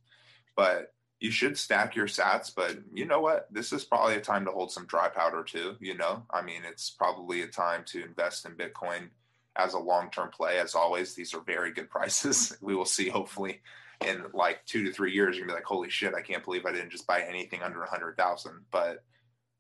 but 0.56 0.94
you 1.20 1.32
should 1.32 1.58
stack 1.58 1.96
your 1.96 2.08
sats. 2.08 2.52
But 2.54 2.78
you 2.94 3.06
know 3.06 3.22
what? 3.22 3.48
This 3.52 3.72
is 3.72 3.84
probably 3.84 4.16
a 4.16 4.22
time 4.22 4.46
to 4.46 4.52
hold 4.52 4.72
some 4.72 4.86
dry 4.86 5.10
powder 5.10 5.44
too, 5.44 5.76
you 5.80 5.96
know? 5.96 6.24
I 6.32 6.42
mean, 6.42 6.62
it's 6.66 6.90
probably 6.90 7.44
a 7.44 7.48
time 7.48 7.84
to 7.88 8.04
invest 8.04 8.46
in 8.46 8.54
Bitcoin 8.54 9.10
as 9.56 9.74
a 9.74 9.80
long 9.80 10.10
term 10.10 10.30
play. 10.30 10.60
As 10.60 10.74
always, 10.74 11.14
these 11.14 11.34
are 11.34 11.42
very 11.42 11.72
good 11.72 11.90
prices. 11.92 12.58
we 12.62 12.76
will 12.76 12.86
see, 12.86 13.10
hopefully, 13.10 13.62
in 14.06 14.24
like 14.34 14.66
two 14.66 14.84
to 14.86 14.92
three 14.92 15.12
years, 15.12 15.36
you're 15.36 15.46
gonna 15.46 15.58
be 15.58 15.60
like, 15.62 15.66
holy 15.66 15.90
shit, 15.90 16.14
I 16.14 16.22
can't 16.22 16.44
believe 16.44 16.66
I 16.66 16.72
didn't 16.72 16.92
just 16.92 17.08
buy 17.08 17.22
anything 17.22 17.62
under 17.62 17.84
a 17.84 17.90
hundred 17.90 18.18
thousand. 18.18 18.66
But 18.72 19.04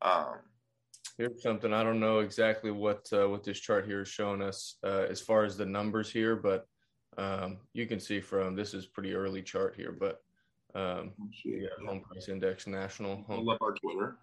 um, 0.01 0.36
here's 1.18 1.41
something 1.41 1.74
I 1.74 1.83
don't 1.83 2.00
know 2.00 2.19
exactly 2.19 2.71
what 2.71 3.07
uh, 3.12 3.27
what 3.30 3.44
this 3.44 3.59
chart 3.59 3.86
here 3.86 4.01
is 4.01 4.07
showing 4.07 4.41
us 4.41 4.75
uh, 4.83 5.06
as 5.09 5.21
far 5.21 5.44
as 5.44 5.57
the 5.57 5.65
numbers 5.65 6.09
here, 6.09 6.36
but 6.36 6.68
um, 7.18 7.57
you 7.74 7.86
can 7.86 8.00
see 8.00 8.21
from 8.21 8.56
this 8.56 8.74
is 8.74 8.86
pretty 8.86 9.13
early 9.13 9.41
chart 9.41 9.75
here, 9.75 9.91
but 9.91 10.21
um, 10.75 11.12
oh, 11.21 11.30
yeah, 11.44 11.68
home 11.85 12.01
price 12.01 12.30
index 12.30 12.68
national. 12.68 13.24
Home 13.24 13.45
love 13.45 13.57
our 13.62 13.74
Twitter. 13.74 14.18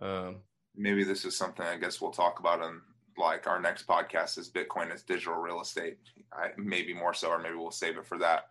Um, 0.00 0.36
Maybe 0.76 1.04
this 1.04 1.24
is 1.24 1.36
something 1.36 1.64
I 1.64 1.76
guess 1.76 2.00
we'll 2.00 2.10
talk 2.10 2.40
about 2.40 2.60
in 2.60 2.80
like 3.16 3.46
our 3.46 3.60
next 3.60 3.86
podcast 3.86 4.38
is 4.38 4.50
Bitcoin 4.50 4.92
as 4.92 5.02
digital 5.02 5.34
real 5.34 5.60
estate. 5.60 5.98
I, 6.32 6.48
maybe 6.56 6.94
more 6.94 7.14
so, 7.14 7.28
or 7.28 7.38
maybe 7.38 7.54
we'll 7.54 7.70
save 7.70 7.96
it 7.96 8.06
for 8.06 8.18
that. 8.18 8.48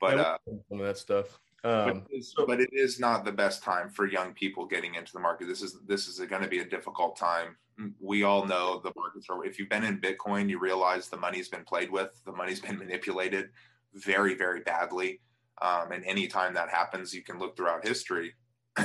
But 0.00 0.18
uh, 0.18 0.38
some 0.68 0.80
of 0.80 0.86
that 0.86 0.98
stuff. 0.98 1.38
Um, 1.64 1.84
but, 1.84 1.96
it 1.96 2.16
is, 2.16 2.34
but, 2.46 2.60
it 2.60 2.70
is, 2.72 3.00
not 3.00 3.24
the 3.24 3.32
best 3.32 3.62
time 3.62 3.88
for 3.88 4.06
young 4.06 4.32
people 4.34 4.66
getting 4.66 4.94
into 4.94 5.12
the 5.12 5.18
market. 5.18 5.48
This 5.48 5.62
is 5.62 5.78
this 5.86 6.06
is 6.06 6.18
going 6.26 6.42
to 6.42 6.48
be 6.48 6.60
a 6.60 6.64
difficult 6.64 7.16
time. 7.16 7.56
We 8.00 8.22
all 8.22 8.46
know 8.46 8.80
the 8.82 8.92
markets 8.96 9.26
are. 9.30 9.44
If 9.44 9.58
you've 9.58 9.68
been 9.68 9.84
in 9.84 10.00
Bitcoin, 10.00 10.48
you 10.48 10.58
realize 10.58 11.08
the 11.08 11.16
money's 11.16 11.48
been 11.48 11.64
played 11.64 11.90
with. 11.90 12.20
The 12.24 12.32
money's 12.32 12.60
been 12.66 12.78
manipulated 12.78 13.50
very 13.94 14.34
very 14.34 14.60
badly. 14.60 15.20
Um, 15.62 15.92
and 15.92 16.04
anytime 16.04 16.54
that 16.54 16.68
happens, 16.68 17.14
you 17.14 17.22
can 17.22 17.38
look 17.38 17.56
throughout 17.56 17.86
history. 17.86 18.34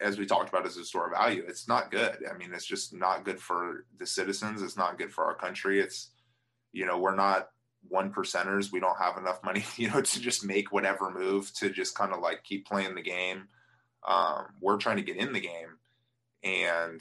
As 0.00 0.18
we 0.18 0.26
talked 0.26 0.50
about 0.50 0.66
as 0.66 0.76
a 0.76 0.84
store 0.84 1.06
of 1.06 1.12
value, 1.12 1.42
it's 1.48 1.68
not 1.68 1.90
good. 1.90 2.18
I 2.30 2.36
mean, 2.36 2.52
it's 2.52 2.66
just 2.66 2.92
not 2.92 3.24
good 3.24 3.40
for 3.40 3.86
the 3.98 4.04
citizens. 4.04 4.60
It's 4.60 4.76
not 4.76 4.98
good 4.98 5.10
for 5.10 5.24
our 5.24 5.34
country. 5.34 5.80
It's, 5.80 6.10
you 6.72 6.84
know, 6.84 6.98
we're 6.98 7.14
not 7.14 7.48
one 7.88 8.12
percenters. 8.12 8.72
We 8.72 8.80
don't 8.80 8.98
have 8.98 9.16
enough 9.16 9.42
money, 9.44 9.64
you 9.76 9.90
know, 9.90 10.00
to 10.00 10.20
just 10.20 10.44
make 10.44 10.72
whatever 10.72 11.10
move 11.10 11.52
to 11.54 11.70
just 11.70 11.94
kind 11.94 12.12
of 12.12 12.20
like 12.20 12.44
keep 12.44 12.66
playing 12.66 12.94
the 12.94 13.02
game. 13.02 13.48
Um, 14.06 14.46
we're 14.60 14.76
trying 14.76 14.96
to 14.96 15.02
get 15.02 15.16
in 15.16 15.32
the 15.32 15.40
game, 15.40 15.78
and 16.44 17.00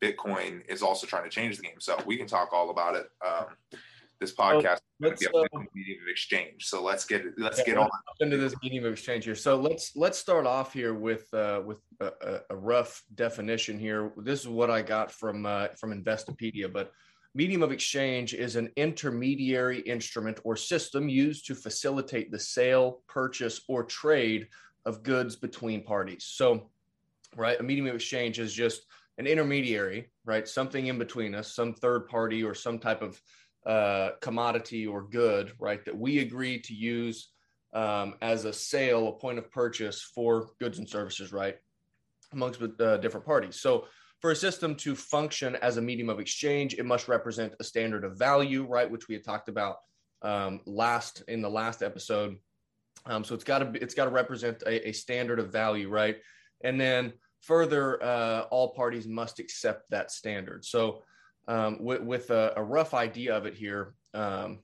Bitcoin 0.00 0.62
is 0.68 0.82
also 0.82 1.06
trying 1.06 1.24
to 1.24 1.30
change 1.30 1.56
the 1.56 1.62
game. 1.62 1.80
So 1.80 1.98
we 2.06 2.16
can 2.16 2.26
talk 2.26 2.52
all 2.52 2.70
about 2.70 2.96
it. 2.96 3.06
Um, 3.26 3.46
this 4.20 4.34
podcast 4.34 4.78
is 4.78 4.80
going 5.00 5.16
to 5.16 5.18
be 5.18 5.26
a 5.26 5.58
uh, 5.58 5.62
medium 5.74 6.02
of 6.02 6.08
exchange. 6.08 6.66
So 6.66 6.82
let's 6.82 7.04
get 7.04 7.24
let's 7.38 7.58
yeah, 7.58 7.64
get 7.64 7.78
on 7.78 7.88
into 8.20 8.36
this 8.36 8.54
medium 8.62 8.84
of 8.84 8.92
exchange 8.92 9.24
here. 9.24 9.34
So 9.34 9.56
let's 9.56 9.94
let's 9.94 10.18
start 10.18 10.46
off 10.46 10.72
here 10.72 10.94
with 10.94 11.32
uh, 11.32 11.62
with 11.64 11.78
a, 12.00 12.40
a, 12.50 12.56
rough 12.56 13.04
definition 13.14 13.78
here. 13.78 14.12
This 14.16 14.40
is 14.40 14.48
what 14.48 14.70
I 14.70 14.82
got 14.82 15.12
from 15.12 15.46
uh, 15.46 15.68
from 15.76 15.92
Investopedia, 15.92 16.72
but 16.72 16.92
Medium 17.34 17.62
of 17.62 17.72
exchange 17.72 18.34
is 18.34 18.56
an 18.56 18.70
intermediary 18.76 19.80
instrument 19.80 20.40
or 20.44 20.56
system 20.56 21.08
used 21.08 21.46
to 21.46 21.54
facilitate 21.54 22.30
the 22.30 22.38
sale, 22.38 23.02
purchase, 23.06 23.60
or 23.68 23.84
trade 23.84 24.48
of 24.86 25.02
goods 25.02 25.36
between 25.36 25.84
parties. 25.84 26.24
So, 26.24 26.70
right, 27.36 27.60
a 27.60 27.62
medium 27.62 27.86
of 27.86 27.94
exchange 27.94 28.38
is 28.38 28.52
just 28.54 28.86
an 29.18 29.26
intermediary, 29.26 30.10
right? 30.24 30.48
Something 30.48 30.86
in 30.86 30.98
between 30.98 31.34
us, 31.34 31.54
some 31.54 31.74
third 31.74 32.08
party 32.08 32.42
or 32.42 32.54
some 32.54 32.78
type 32.78 33.02
of 33.02 33.20
uh, 33.66 34.10
commodity 34.22 34.86
or 34.86 35.02
good, 35.02 35.52
right? 35.58 35.84
That 35.84 35.96
we 35.96 36.20
agree 36.20 36.60
to 36.60 36.74
use 36.74 37.28
um, 37.74 38.14
as 38.22 38.46
a 38.46 38.52
sale, 38.52 39.08
a 39.08 39.12
point 39.12 39.38
of 39.38 39.50
purchase 39.50 40.00
for 40.14 40.50
goods 40.58 40.78
and 40.78 40.88
services, 40.88 41.32
right? 41.32 41.56
Amongst 42.32 42.62
uh, 42.62 42.96
different 42.96 43.26
parties. 43.26 43.60
So, 43.60 43.86
for 44.20 44.32
a 44.32 44.36
system 44.36 44.74
to 44.76 44.94
function 44.94 45.56
as 45.56 45.76
a 45.76 45.82
medium 45.82 46.08
of 46.08 46.18
exchange, 46.18 46.74
it 46.74 46.84
must 46.84 47.08
represent 47.08 47.54
a 47.60 47.64
standard 47.64 48.04
of 48.04 48.18
value, 48.18 48.66
right? 48.66 48.90
Which 48.90 49.08
we 49.08 49.14
had 49.14 49.24
talked 49.24 49.48
about 49.48 49.78
um, 50.22 50.60
last 50.66 51.22
in 51.28 51.40
the 51.40 51.50
last 51.50 51.82
episode. 51.82 52.36
Um, 53.06 53.22
so 53.22 53.34
it's 53.34 53.44
got 53.44 53.58
to 53.60 53.82
it's 53.82 53.94
got 53.94 54.06
to 54.06 54.10
represent 54.10 54.62
a, 54.62 54.88
a, 54.88 54.92
standard 54.92 55.38
of 55.38 55.52
value, 55.52 55.88
right? 55.88 56.16
And 56.62 56.80
then 56.80 57.12
further, 57.42 58.02
uh, 58.02 58.42
all 58.50 58.70
parties 58.74 59.06
must 59.06 59.38
accept 59.38 59.88
that 59.90 60.10
standard. 60.10 60.64
So 60.64 61.02
um, 61.46 61.82
with, 61.82 62.02
with 62.02 62.30
a, 62.30 62.54
a, 62.56 62.62
rough 62.62 62.94
idea 62.94 63.36
of 63.36 63.46
it 63.46 63.54
here, 63.54 63.94
um, 64.14 64.58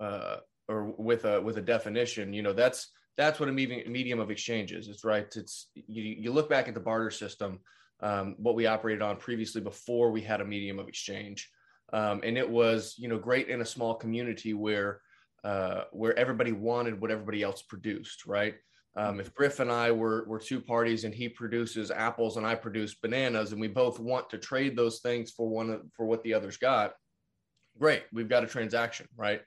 uh, 0.00 0.36
or 0.68 0.84
with 0.96 1.26
a 1.26 1.40
with 1.40 1.58
a 1.58 1.62
definition, 1.62 2.32
you 2.32 2.42
know, 2.42 2.54
that's 2.54 2.92
that's 3.18 3.38
what 3.38 3.50
a 3.50 3.52
medium, 3.52 3.92
medium 3.92 4.20
of 4.20 4.30
exchange 4.30 4.72
is. 4.72 4.88
It's 4.88 5.04
right. 5.04 5.26
It's 5.36 5.66
you, 5.74 6.02
you 6.02 6.32
look 6.32 6.48
back 6.48 6.66
at 6.66 6.74
the 6.74 6.80
barter 6.80 7.10
system 7.10 7.60
um, 8.00 8.34
what 8.38 8.54
we 8.54 8.66
operated 8.66 9.02
on 9.02 9.16
previously 9.16 9.60
before 9.60 10.10
we 10.10 10.20
had 10.20 10.40
a 10.40 10.44
medium 10.44 10.78
of 10.78 10.88
exchange. 10.88 11.50
Um, 11.92 12.20
and 12.22 12.36
it 12.36 12.48
was, 12.48 12.94
you 12.98 13.08
know, 13.08 13.18
great 13.18 13.48
in 13.48 13.60
a 13.60 13.66
small 13.66 13.94
community 13.94 14.54
where 14.54 15.00
uh, 15.44 15.84
where 15.92 16.18
everybody 16.18 16.52
wanted 16.52 17.00
what 17.00 17.10
everybody 17.10 17.42
else 17.42 17.62
produced, 17.62 18.26
right? 18.26 18.56
Um, 18.96 19.20
if 19.20 19.32
Griff 19.32 19.60
and 19.60 19.70
I 19.70 19.92
were, 19.92 20.24
were 20.26 20.40
two 20.40 20.60
parties 20.60 21.04
and 21.04 21.14
he 21.14 21.28
produces 21.28 21.92
apples 21.92 22.36
and 22.36 22.44
I 22.44 22.56
produce 22.56 22.96
bananas 22.96 23.52
and 23.52 23.60
we 23.60 23.68
both 23.68 24.00
want 24.00 24.28
to 24.30 24.38
trade 24.38 24.76
those 24.76 24.98
things 24.98 25.30
for 25.30 25.48
one 25.48 25.88
for 25.94 26.04
what 26.04 26.24
the 26.24 26.34
other's 26.34 26.56
got, 26.56 26.94
great, 27.78 28.02
we've 28.12 28.28
got 28.28 28.42
a 28.42 28.48
transaction, 28.48 29.06
right? 29.16 29.40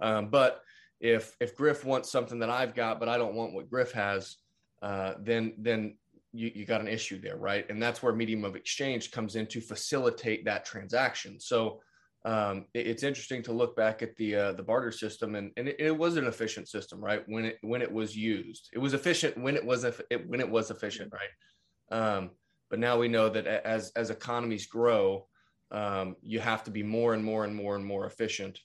Um, 0.00 0.28
but 0.28 0.60
if 1.00 1.34
if 1.40 1.56
Griff 1.56 1.84
wants 1.84 2.12
something 2.12 2.38
that 2.38 2.50
I've 2.50 2.74
got, 2.74 3.00
but 3.00 3.08
I 3.08 3.18
don't 3.18 3.34
want 3.34 3.54
what 3.54 3.68
Griff 3.68 3.90
has, 3.92 4.36
uh, 4.82 5.14
then 5.20 5.54
then 5.58 5.96
you, 6.32 6.50
you 6.54 6.64
got 6.64 6.80
an 6.80 6.88
issue 6.88 7.20
there, 7.20 7.36
right? 7.36 7.68
And 7.68 7.82
that's 7.82 8.02
where 8.02 8.14
medium 8.14 8.44
of 8.44 8.56
exchange 8.56 9.10
comes 9.10 9.36
in 9.36 9.46
to 9.48 9.60
facilitate 9.60 10.44
that 10.44 10.64
transaction. 10.64 11.38
So 11.38 11.80
um, 12.24 12.66
it, 12.74 12.86
it's 12.86 13.02
interesting 13.02 13.42
to 13.44 13.52
look 13.52 13.76
back 13.76 14.02
at 14.02 14.16
the 14.16 14.36
uh, 14.36 14.52
the 14.52 14.62
barter 14.62 14.92
system, 14.92 15.34
and, 15.34 15.50
and 15.56 15.68
it, 15.68 15.76
it, 15.78 15.96
was 15.96 16.16
an 16.16 16.26
efficient 16.26 16.68
system, 16.68 17.04
right? 17.04 17.22
When 17.26 17.44
it 17.46 17.58
when 17.62 17.82
it 17.82 17.90
was 17.90 18.16
used, 18.16 18.70
it 18.72 18.78
was 18.78 18.94
efficient 18.94 19.36
when 19.36 19.56
it 19.56 19.64
was 19.64 19.84
it, 19.84 20.28
when 20.28 20.40
it 20.40 20.48
was 20.48 20.70
efficient, 20.70 21.12
right? 21.12 21.98
Um, 21.98 22.30
but 22.70 22.78
now 22.78 22.98
we 22.98 23.08
know 23.08 23.28
that 23.28 23.46
as 23.46 23.90
as 23.96 24.10
economies 24.10 24.66
grow, 24.66 25.26
um, 25.72 26.16
you 26.22 26.38
have 26.38 26.62
to 26.64 26.70
be 26.70 26.82
more 26.82 27.14
and 27.14 27.24
more 27.24 27.44
and 27.44 27.54
more 27.54 27.76
and 27.76 27.84
more 27.84 28.06
efficient 28.06 28.60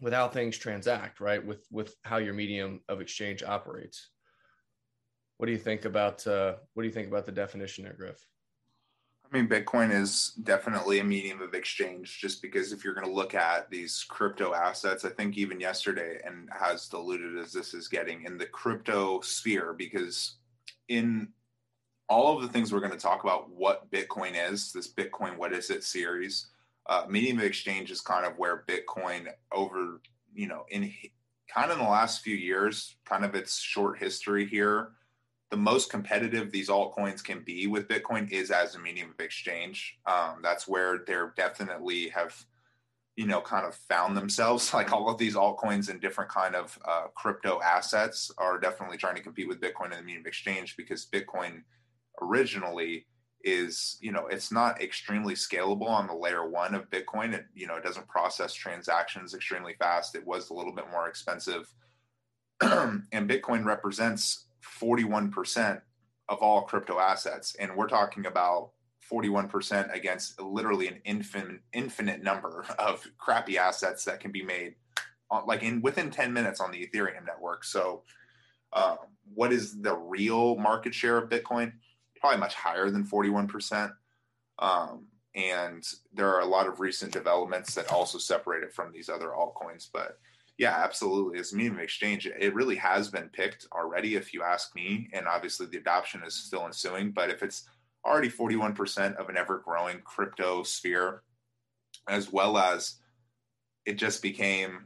with 0.00 0.12
how 0.12 0.28
things 0.28 0.58
transact, 0.58 1.20
right? 1.20 1.44
With 1.44 1.64
with 1.70 1.94
how 2.02 2.16
your 2.16 2.34
medium 2.34 2.80
of 2.88 3.00
exchange 3.00 3.42
operates. 3.42 4.10
What 5.42 5.46
do 5.46 5.52
you 5.54 5.58
think 5.58 5.86
about 5.86 6.24
uh, 6.24 6.54
what 6.74 6.84
do 6.84 6.86
you 6.86 6.94
think 6.94 7.08
about 7.08 7.26
the 7.26 7.32
definition 7.32 7.82
there, 7.82 7.94
Griff? 7.94 8.24
I 9.24 9.36
mean, 9.36 9.48
Bitcoin 9.48 9.92
is 9.92 10.34
definitely 10.44 11.00
a 11.00 11.04
medium 11.04 11.42
of 11.42 11.52
exchange 11.52 12.20
just 12.20 12.40
because 12.40 12.70
if 12.70 12.84
you're 12.84 12.94
going 12.94 13.08
to 13.08 13.12
look 13.12 13.34
at 13.34 13.68
these 13.68 14.06
crypto 14.08 14.54
assets, 14.54 15.04
I 15.04 15.08
think 15.08 15.36
even 15.36 15.58
yesterday, 15.58 16.20
and 16.24 16.48
as 16.64 16.86
diluted 16.86 17.38
as 17.38 17.52
this 17.52 17.74
is 17.74 17.88
getting 17.88 18.22
in 18.22 18.38
the 18.38 18.46
crypto 18.46 19.20
sphere, 19.20 19.74
because 19.76 20.36
in 20.86 21.26
all 22.08 22.36
of 22.36 22.42
the 22.42 22.48
things 22.48 22.72
we're 22.72 22.78
going 22.78 22.92
to 22.92 22.96
talk 22.96 23.24
about, 23.24 23.50
what 23.50 23.90
Bitcoin 23.90 24.34
is, 24.48 24.70
this 24.70 24.94
Bitcoin, 24.94 25.36
what 25.36 25.52
is 25.52 25.70
it 25.70 25.82
series, 25.82 26.50
uh, 26.88 27.06
medium 27.08 27.40
of 27.40 27.44
exchange 27.44 27.90
is 27.90 28.00
kind 28.00 28.24
of 28.24 28.38
where 28.38 28.62
Bitcoin 28.68 29.26
over, 29.50 30.02
you 30.32 30.46
know, 30.46 30.66
in 30.70 30.92
kind 31.52 31.72
of 31.72 31.78
in 31.78 31.84
the 31.84 31.90
last 31.90 32.22
few 32.22 32.36
years, 32.36 32.94
kind 33.04 33.24
of 33.24 33.34
its 33.34 33.58
short 33.58 33.98
history 33.98 34.46
here, 34.46 34.92
the 35.52 35.58
most 35.58 35.90
competitive 35.90 36.50
these 36.50 36.70
altcoins 36.70 37.22
can 37.22 37.40
be 37.40 37.66
with 37.66 37.86
Bitcoin 37.86 38.32
is 38.32 38.50
as 38.50 38.74
a 38.74 38.78
medium 38.78 39.10
of 39.10 39.22
exchange. 39.22 39.98
Um, 40.06 40.38
that's 40.42 40.66
where 40.66 41.04
they're 41.06 41.34
definitely 41.36 42.08
have, 42.08 42.34
you 43.16 43.26
know, 43.26 43.42
kind 43.42 43.66
of 43.66 43.74
found 43.74 44.16
themselves. 44.16 44.72
Like 44.74 44.92
all 44.94 45.10
of 45.10 45.18
these 45.18 45.36
altcoins 45.36 45.90
and 45.90 46.00
different 46.00 46.30
kind 46.30 46.54
of 46.54 46.78
uh, 46.88 47.08
crypto 47.14 47.60
assets 47.62 48.30
are 48.38 48.58
definitely 48.58 48.96
trying 48.96 49.16
to 49.16 49.22
compete 49.22 49.46
with 49.46 49.60
Bitcoin 49.60 49.92
in 49.92 49.98
the 49.98 50.02
medium 50.02 50.22
of 50.22 50.26
exchange 50.26 50.74
because 50.74 51.04
Bitcoin 51.04 51.64
originally 52.22 53.04
is, 53.44 53.98
you 54.00 54.10
know, 54.10 54.28
it's 54.28 54.52
not 54.52 54.80
extremely 54.80 55.34
scalable 55.34 55.90
on 55.90 56.06
the 56.06 56.14
layer 56.14 56.48
one 56.48 56.74
of 56.74 56.88
Bitcoin. 56.88 57.34
It, 57.34 57.44
you 57.54 57.66
know, 57.66 57.76
it 57.76 57.84
doesn't 57.84 58.08
process 58.08 58.54
transactions 58.54 59.34
extremely 59.34 59.74
fast. 59.78 60.14
It 60.14 60.26
was 60.26 60.48
a 60.48 60.54
little 60.54 60.72
bit 60.72 60.90
more 60.90 61.08
expensive. 61.08 61.70
and 62.62 63.28
Bitcoin 63.28 63.66
represents 63.66 64.46
41% 64.82 65.80
of 66.28 66.38
all 66.38 66.62
crypto 66.62 66.98
assets. 66.98 67.54
And 67.58 67.76
we're 67.76 67.88
talking 67.88 68.26
about 68.26 68.70
41% 69.10 69.94
against 69.94 70.40
literally 70.40 70.88
an 70.88 71.00
infinite, 71.04 71.60
infinite 71.72 72.22
number 72.22 72.64
of 72.78 73.06
crappy 73.18 73.58
assets 73.58 74.04
that 74.04 74.20
can 74.20 74.32
be 74.32 74.42
made 74.42 74.74
on, 75.30 75.46
like 75.46 75.62
in 75.62 75.82
within 75.82 76.10
10 76.10 76.32
minutes 76.32 76.60
on 76.60 76.70
the 76.70 76.86
Ethereum 76.86 77.26
network. 77.26 77.64
So, 77.64 78.02
um, 78.72 78.96
what 79.34 79.52
is 79.52 79.80
the 79.80 79.94
real 79.94 80.56
market 80.56 80.94
share 80.94 81.18
of 81.18 81.28
Bitcoin? 81.28 81.72
Probably 82.20 82.40
much 82.40 82.54
higher 82.54 82.90
than 82.90 83.04
41%. 83.04 83.92
Um, 84.58 85.06
and 85.34 85.86
there 86.12 86.28
are 86.28 86.40
a 86.40 86.46
lot 86.46 86.66
of 86.66 86.80
recent 86.80 87.12
developments 87.12 87.74
that 87.74 87.90
also 87.92 88.18
separate 88.18 88.62
it 88.62 88.72
from 88.72 88.92
these 88.92 89.08
other 89.08 89.28
altcoins. 89.28 89.88
But 89.92 90.18
yeah, 90.62 90.78
absolutely. 90.78 91.40
As 91.40 91.52
a 91.52 91.56
medium 91.56 91.74
of 91.74 91.80
exchange, 91.80 92.24
it 92.24 92.54
really 92.54 92.76
has 92.76 93.08
been 93.08 93.28
picked 93.30 93.66
already, 93.72 94.14
if 94.14 94.32
you 94.32 94.44
ask 94.44 94.72
me. 94.76 95.08
And 95.12 95.26
obviously, 95.26 95.66
the 95.66 95.78
adoption 95.78 96.22
is 96.24 96.34
still 96.34 96.66
ensuing. 96.66 97.10
But 97.10 97.30
if 97.30 97.42
it's 97.42 97.68
already 98.06 98.30
41% 98.30 99.16
of 99.16 99.28
an 99.28 99.36
ever 99.36 99.58
growing 99.58 99.98
crypto 100.04 100.62
sphere, 100.62 101.24
as 102.08 102.30
well 102.32 102.56
as 102.56 102.94
it 103.86 103.94
just 103.94 104.22
became 104.22 104.84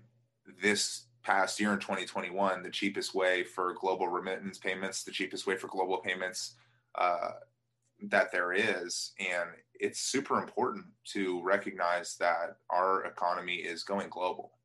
this 0.63 1.09
past 1.23 1.61
year 1.61 1.75
in 1.75 1.79
2021 1.79 2.63
the 2.63 2.71
cheapest 2.71 3.15
way 3.15 3.45
for 3.45 3.75
global 3.79 4.09
remittance 4.09 4.57
payments, 4.57 5.05
the 5.05 5.11
cheapest 5.11 5.47
way 5.47 5.59
for 5.59 5.69
global 5.69 5.99
payments 5.99 6.55
uh, 6.95 7.33
that 8.09 8.33
there 8.33 8.55
is. 8.55 9.13
And 9.21 9.51
it's 9.75 10.01
super 10.01 10.39
important 10.39 10.87
to 11.13 11.43
recognize 11.43 12.17
that 12.19 12.57
our 12.71 13.05
economy 13.05 13.57
is 13.57 13.85
going 13.85 14.09
global 14.09 14.56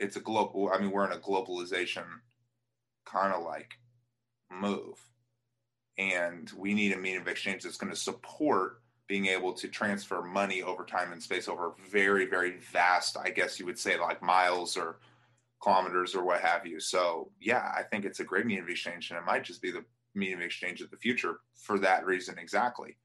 it's 0.00 0.16
a 0.16 0.20
global. 0.20 0.70
I 0.72 0.78
mean, 0.78 0.90
we're 0.90 1.06
in 1.06 1.12
a 1.12 1.20
globalization 1.20 2.04
kind 3.04 3.32
of 3.32 3.44
like 3.44 3.74
move, 4.50 4.98
and 5.98 6.50
we 6.56 6.74
need 6.74 6.92
a 6.92 6.96
medium 6.96 7.22
of 7.22 7.28
exchange 7.28 7.62
that's 7.62 7.76
going 7.76 7.92
to 7.92 7.98
support 7.98 8.82
being 9.06 9.26
able 9.26 9.52
to 9.52 9.68
transfer 9.68 10.22
money 10.22 10.62
over 10.62 10.84
time 10.84 11.12
and 11.12 11.22
space 11.22 11.48
over 11.48 11.72
very, 11.90 12.26
very 12.26 12.58
vast. 12.72 13.16
I 13.18 13.30
guess 13.30 13.58
you 13.58 13.66
would 13.66 13.78
say 13.78 13.98
like 13.98 14.22
miles 14.22 14.76
or 14.76 15.00
kilometers 15.62 16.14
or 16.14 16.24
what 16.24 16.40
have 16.40 16.66
you. 16.66 16.80
So 16.80 17.30
yeah, 17.40 17.72
I 17.76 17.82
think 17.82 18.04
it's 18.04 18.20
a 18.20 18.24
great 18.24 18.46
medium 18.46 18.64
of 18.64 18.70
exchange, 18.70 19.10
and 19.10 19.18
it 19.18 19.26
might 19.26 19.44
just 19.44 19.60
be 19.60 19.70
the 19.70 19.84
medium 20.14 20.40
of 20.40 20.46
exchange 20.46 20.80
of 20.80 20.90
the 20.90 20.96
future 20.96 21.40
for 21.54 21.78
that 21.80 22.06
reason 22.06 22.38
exactly. 22.38 22.96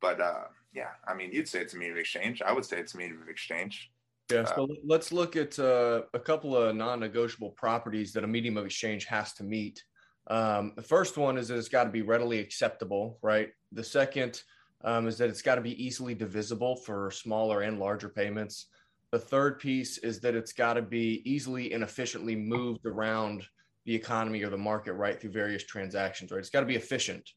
But 0.00 0.20
uh, 0.20 0.44
yeah, 0.74 0.90
I 1.06 1.14
mean, 1.14 1.32
you'd 1.32 1.48
say 1.48 1.60
it's 1.60 1.74
a 1.74 1.76
medium 1.76 1.96
of 1.96 2.00
exchange. 2.00 2.42
I 2.42 2.52
would 2.52 2.64
say 2.64 2.78
it's 2.78 2.94
a 2.94 2.98
medium 2.98 3.22
of 3.22 3.28
exchange. 3.28 3.91
Yeah, 4.32 4.44
so 4.44 4.64
uh, 4.64 4.74
let's 4.84 5.12
look 5.12 5.36
at 5.36 5.58
uh, 5.58 6.02
a 6.14 6.18
couple 6.18 6.56
of 6.56 6.74
non-negotiable 6.74 7.50
properties 7.50 8.12
that 8.12 8.24
a 8.24 8.26
medium 8.26 8.56
of 8.56 8.66
exchange 8.66 9.04
has 9.06 9.32
to 9.34 9.44
meet. 9.44 9.82
Um, 10.28 10.72
the 10.76 10.82
first 10.82 11.16
one 11.16 11.36
is 11.36 11.48
that 11.48 11.58
it's 11.58 11.68
got 11.68 11.84
to 11.84 11.90
be 11.90 12.02
readily 12.02 12.38
acceptable, 12.38 13.18
right? 13.22 13.50
The 13.72 13.84
second 13.84 14.42
um, 14.84 15.06
is 15.06 15.18
that 15.18 15.28
it's 15.28 15.42
got 15.42 15.56
to 15.56 15.60
be 15.60 15.84
easily 15.84 16.14
divisible 16.14 16.76
for 16.76 17.10
smaller 17.10 17.62
and 17.62 17.78
larger 17.78 18.08
payments. 18.08 18.66
The 19.10 19.18
third 19.18 19.58
piece 19.58 19.98
is 19.98 20.20
that 20.20 20.34
it's 20.34 20.52
got 20.52 20.74
to 20.74 20.82
be 20.82 21.22
easily 21.24 21.72
and 21.72 21.82
efficiently 21.82 22.34
moved 22.34 22.86
around 22.86 23.44
the 23.84 23.94
economy 23.94 24.42
or 24.42 24.48
the 24.48 24.56
market, 24.56 24.94
right, 24.94 25.20
through 25.20 25.32
various 25.32 25.64
transactions, 25.64 26.30
right? 26.30 26.38
It's 26.38 26.50
got 26.50 26.60
to 26.60 26.66
be 26.66 26.76
efficient. 26.76 27.28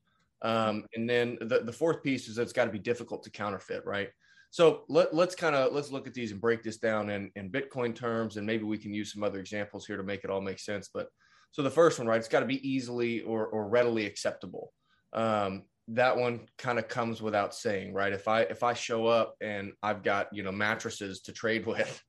Um, 0.41 0.85
and 0.95 1.09
then 1.09 1.37
the, 1.41 1.61
the 1.61 1.73
fourth 1.73 2.03
piece 2.03 2.27
is 2.27 2.35
that 2.35 2.43
it's 2.43 2.53
got 2.53 2.65
to 2.65 2.71
be 2.71 2.79
difficult 2.79 3.23
to 3.23 3.31
counterfeit, 3.31 3.83
right? 3.85 4.09
So 4.55 4.83
let, 4.87 5.13
us 5.13 5.35
kind 5.35 5.53
of 5.53 5.73
let's 5.73 5.91
look 5.91 6.07
at 6.07 6.13
these 6.13 6.31
and 6.31 6.39
break 6.39 6.63
this 6.63 6.77
down 6.77 7.09
in, 7.09 7.29
in 7.35 7.51
Bitcoin 7.51 7.93
terms, 7.93 8.37
and 8.37 8.47
maybe 8.47 8.63
we 8.63 8.77
can 8.77 8.93
use 8.93 9.11
some 9.11 9.21
other 9.21 9.37
examples 9.37 9.85
here 9.85 9.97
to 9.97 10.03
make 10.03 10.23
it 10.23 10.29
all 10.29 10.39
make 10.39 10.59
sense. 10.59 10.89
But 10.93 11.09
so 11.51 11.61
the 11.61 11.69
first 11.69 11.99
one, 11.99 12.07
right? 12.07 12.19
It's 12.19 12.29
got 12.29 12.39
to 12.39 12.45
be 12.45 12.65
easily 12.65 13.19
or, 13.19 13.47
or 13.47 13.67
readily 13.67 14.05
acceptable. 14.05 14.71
Um, 15.11 15.63
that 15.89 16.15
one 16.15 16.47
kind 16.57 16.79
of 16.79 16.87
comes 16.87 17.21
without 17.21 17.53
saying, 17.53 17.93
right? 17.93 18.13
If 18.13 18.29
I 18.29 18.43
if 18.43 18.63
I 18.63 18.73
show 18.73 19.07
up 19.07 19.35
and 19.41 19.73
I've 19.83 20.03
got 20.03 20.29
you 20.31 20.41
know 20.41 20.53
mattresses 20.53 21.19
to 21.23 21.33
trade 21.33 21.65
with, 21.65 22.01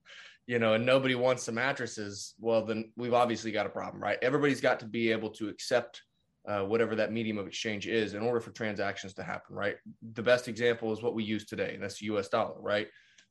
you 0.46 0.60
know, 0.60 0.74
and 0.74 0.86
nobody 0.86 1.16
wants 1.16 1.46
the 1.46 1.52
mattresses, 1.52 2.34
well 2.38 2.64
then 2.64 2.92
we've 2.96 3.12
obviously 3.12 3.50
got 3.50 3.66
a 3.66 3.70
problem, 3.70 4.00
right? 4.00 4.18
Everybody's 4.22 4.60
got 4.60 4.78
to 4.80 4.86
be 4.86 5.10
able 5.10 5.30
to 5.30 5.48
accept 5.48 6.00
uh, 6.46 6.62
whatever 6.62 6.94
that 6.94 7.12
medium 7.12 7.38
of 7.38 7.46
exchange 7.46 7.86
is 7.86 8.14
in 8.14 8.22
order 8.22 8.40
for 8.40 8.50
transactions 8.50 9.14
to 9.14 9.22
happen, 9.22 9.56
right? 9.56 9.76
The 10.14 10.22
best 10.22 10.48
example 10.48 10.92
is 10.92 11.02
what 11.02 11.14
we 11.14 11.24
use 11.24 11.44
today, 11.44 11.74
and 11.74 11.82
that's 11.82 11.98
the 11.98 12.06
US 12.06 12.28
dollar, 12.28 12.60
right? 12.60 12.88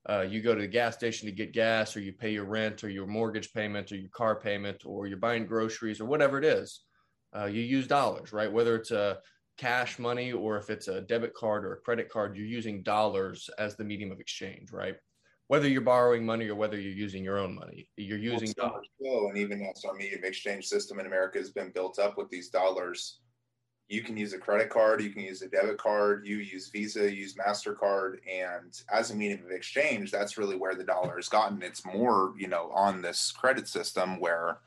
Uh, 0.07 0.21
you 0.21 0.41
go 0.41 0.53
to 0.53 0.61
the 0.61 0.67
gas 0.67 0.95
station 0.95 1.27
to 1.27 1.31
get 1.31 1.53
gas, 1.53 1.95
or 1.95 1.99
you 2.01 2.13
pay 2.13 2.31
your 2.31 2.45
rent, 2.45 2.83
or 2.83 2.89
your 2.89 3.07
mortgage 3.07 3.51
payment, 3.53 3.91
or 3.91 3.95
your 3.95 4.09
car 4.09 4.35
payment, 4.35 4.85
or 4.85 5.07
you're 5.07 5.17
buying 5.17 5.45
groceries, 5.45 5.99
or 5.99 6.05
whatever 6.05 6.37
it 6.37 6.45
is. 6.45 6.81
Uh, 7.35 7.45
you 7.45 7.61
use 7.61 7.87
dollars, 7.87 8.31
right? 8.31 8.51
Whether 8.51 8.75
it's 8.75 8.91
a 8.91 9.17
cash 9.57 9.99
money 9.99 10.31
or 10.31 10.57
if 10.57 10.69
it's 10.69 10.87
a 10.87 11.01
debit 11.01 11.33
card 11.33 11.65
or 11.65 11.73
a 11.73 11.81
credit 11.81 12.09
card, 12.09 12.35
you're 12.35 12.45
using 12.45 12.83
dollars 12.83 13.49
as 13.57 13.75
the 13.75 13.83
medium 13.83 14.11
of 14.11 14.19
exchange, 14.19 14.71
right? 14.71 14.95
Whether 15.47 15.67
you're 15.67 15.81
borrowing 15.81 16.25
money 16.25 16.47
or 16.47 16.55
whether 16.55 16.79
you're 16.79 16.91
using 16.91 17.23
your 17.23 17.37
own 17.37 17.53
money. 17.53 17.87
You're 17.97 18.17
using 18.17 18.53
well, 18.57 18.69
dollars. 18.69 18.87
Still, 18.99 19.27
and 19.27 19.37
even 19.37 19.61
as 19.61 19.85
our 19.85 19.93
medium 19.93 20.23
exchange 20.23 20.65
system 20.65 20.99
in 20.99 21.05
America 21.05 21.37
has 21.37 21.51
been 21.51 21.71
built 21.71 21.99
up 21.99 22.17
with 22.17 22.29
these 22.29 22.49
dollars, 22.49 23.19
you 23.87 24.01
can 24.01 24.17
use 24.17 24.33
a 24.33 24.39
credit 24.39 24.71
card, 24.71 25.03
you 25.03 25.11
can 25.11 25.21
use 25.21 25.43
a 25.43 25.47
debit 25.47 25.77
card, 25.77 26.25
you 26.25 26.37
use 26.37 26.69
Visa, 26.69 27.03
you 27.03 27.21
use 27.21 27.35
MasterCard. 27.35 28.17
And 28.27 28.73
as 28.91 29.11
a 29.11 29.15
medium 29.15 29.45
of 29.45 29.51
exchange, 29.51 30.09
that's 30.09 30.37
really 30.37 30.55
where 30.55 30.73
the 30.73 30.83
dollar 30.83 31.15
has 31.17 31.29
gotten. 31.29 31.61
It's 31.61 31.85
more, 31.85 32.33
you 32.37 32.47
know, 32.47 32.71
on 32.73 33.01
this 33.01 33.31
credit 33.31 33.67
system 33.67 34.19
where 34.19 34.57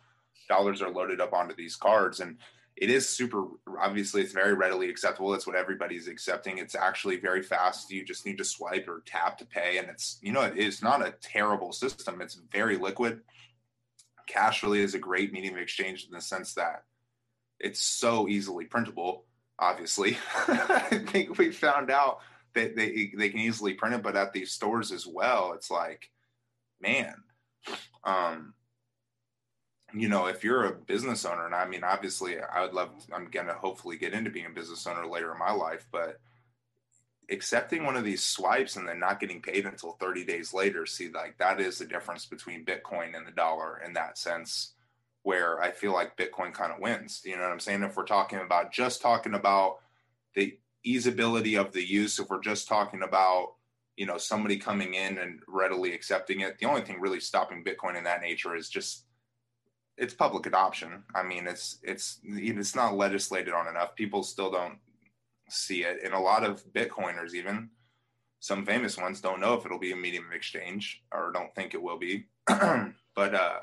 dollars 0.49 0.81
are 0.81 0.91
loaded 0.91 1.21
up 1.21 1.33
onto 1.33 1.57
these 1.57 1.75
cards. 1.75 2.21
And 2.21 2.37
it 2.81 2.91
is 2.91 3.09
super 3.09 3.45
obviously 3.81 4.23
it's 4.23 4.33
very 4.33 4.55
readily 4.55 4.89
acceptable. 4.89 5.31
That's 5.31 5.47
what 5.47 5.57
everybody's 5.57 6.09
accepting. 6.09 6.59
It's 6.59 6.75
actually 6.75 7.17
very 7.17 7.43
fast. 7.43 7.91
You 7.91 8.05
just 8.05 8.25
need 8.25 8.39
to 8.39 8.45
swipe 8.45 8.89
or 8.89 9.03
tap 9.05 9.39
to 9.39 9.47
pay 9.47 9.79
and 9.79 9.89
it's 9.89 10.19
you 10.23 10.33
know 10.33 10.43
it's 10.43 10.83
not 10.83 11.07
a 11.07 11.15
terrible 11.21 11.73
system. 11.73 12.21
It's 12.21 12.41
very 12.53 12.77
liquid. 12.77 13.21
Cash 14.27 14.63
really 14.63 14.81
is 14.81 14.95
a 14.95 14.99
great 14.99 15.33
medium 15.33 15.55
of 15.55 15.61
exchange 15.61 16.05
in 16.05 16.13
the 16.13 16.21
sense 16.21 16.55
that 16.55 16.85
it's 17.59 17.81
so 17.81 18.29
easily 18.29 18.67
printable. 18.67 19.25
Obviously, 19.59 20.17
I 20.49 21.03
think 21.09 21.37
we 21.37 21.51
found 21.51 21.91
out 21.91 22.21
that 22.55 22.77
they 22.77 23.11
they 23.17 23.29
can 23.29 23.41
easily 23.41 23.75
print 23.75 23.97
it, 23.97 24.03
but 24.03 24.17
at 24.17 24.33
these 24.33 24.53
stores 24.53 24.93
as 24.93 25.07
well, 25.07 25.53
it's 25.55 25.71
like, 25.71 26.11
man, 26.81 27.15
um, 28.05 28.55
you 29.95 30.09
know, 30.09 30.27
if 30.27 30.45
you're 30.45 30.67
a 30.67 30.75
business 30.75 31.25
owner, 31.25 31.47
and 31.47 31.55
I 31.55 31.67
mean, 31.67 31.85
obviously, 31.85 32.39
I 32.41 32.63
would 32.63 32.75
love, 32.75 32.91
I'm 33.13 33.31
gonna 33.31 33.55
hopefully 33.55 33.97
get 33.97 34.13
into 34.13 34.31
being 34.31 34.47
a 34.47 34.51
business 34.51 34.87
owner 34.87 35.07
later 35.07 35.33
in 35.33 35.39
my 35.39 35.53
life, 35.53 35.87
but 35.91 36.21
accepting 37.31 37.85
one 37.85 37.97
of 37.97 38.05
these 38.05 38.23
swipes 38.23 38.77
and 38.77 38.89
then 38.89 38.99
not 38.99 39.21
getting 39.21 39.43
paid 39.43 39.67
until 39.67 39.93
30 39.93 40.25
days 40.25 40.55
later, 40.55 40.87
see, 40.87 41.09
like 41.09 41.39
that 41.39 41.61
is 41.61 41.79
the 41.79 41.87
difference 41.87 42.27
between 42.27 42.65
Bitcoin 42.65 43.17
and 43.17 43.27
the 43.27 43.33
dollar 43.33 43.81
in 43.85 43.93
that 43.95 44.19
sense, 44.19 44.75
where 45.23 45.61
I 45.61 45.71
feel 45.71 45.93
like 45.93 46.17
Bitcoin 46.17 46.53
kind 46.53 46.73
of 46.73 46.81
wins. 46.81 47.23
You 47.25 47.37
know 47.37 47.43
what 47.43 47.53
I'm 47.53 47.61
saying? 47.61 47.83
If 47.83 47.97
we're 47.97 48.05
talking 48.05 48.41
about 48.41 48.73
just 48.73 49.03
talking 49.03 49.35
about 49.35 49.79
the 50.35 50.59
easeability 50.87 51.61
of 51.61 51.73
the 51.73 51.87
use, 51.87 52.19
if 52.19 52.29
we're 52.29 52.41
just 52.41 52.69
talking 52.69 53.03
about 53.03 53.55
you 53.97 54.07
know 54.07 54.19
somebody 54.19 54.57
coming 54.57 54.95
in 54.95 55.19
and 55.19 55.41
readily 55.49 55.93
accepting 55.93 56.41
it, 56.41 56.59
the 56.59 56.67
only 56.67 56.83
thing 56.83 57.01
really 57.01 57.21
stopping 57.21 57.65
Bitcoin 57.65 57.97
in 57.97 58.05
that 58.05 58.23
nature 58.23 58.55
is 58.55 58.69
just 58.69 59.05
it's 59.99 60.15
public 60.15 60.47
adoption. 60.47 61.03
I 61.15 61.23
mean, 61.23 61.47
it's 61.47 61.79
it's 61.83 62.21
it's 62.25 62.77
not 62.77 62.97
legislated 62.97 63.53
on 63.53 63.69
enough. 63.69 63.95
People 63.95 64.23
still 64.23 64.51
don't 64.51 64.79
see 65.49 65.83
it, 65.83 65.99
and 66.05 66.15
a 66.15 66.19
lot 66.19 66.45
of 66.45 66.65
Bitcoiners, 66.73 67.35
even 67.35 67.71
some 68.41 68.65
famous 68.65 68.97
ones, 68.97 69.21
don't 69.21 69.41
know 69.41 69.55
if 69.55 69.67
it'll 69.67 69.79
be 69.79 69.93
a 69.93 69.97
medium 69.97 70.27
of 70.27 70.33
exchange 70.33 71.03
or 71.13 71.33
don't 71.33 71.55
think 71.55 71.75
it 71.75 71.83
will 71.83 71.99
be. 71.99 72.27
but 72.47 73.35
uh, 73.35 73.59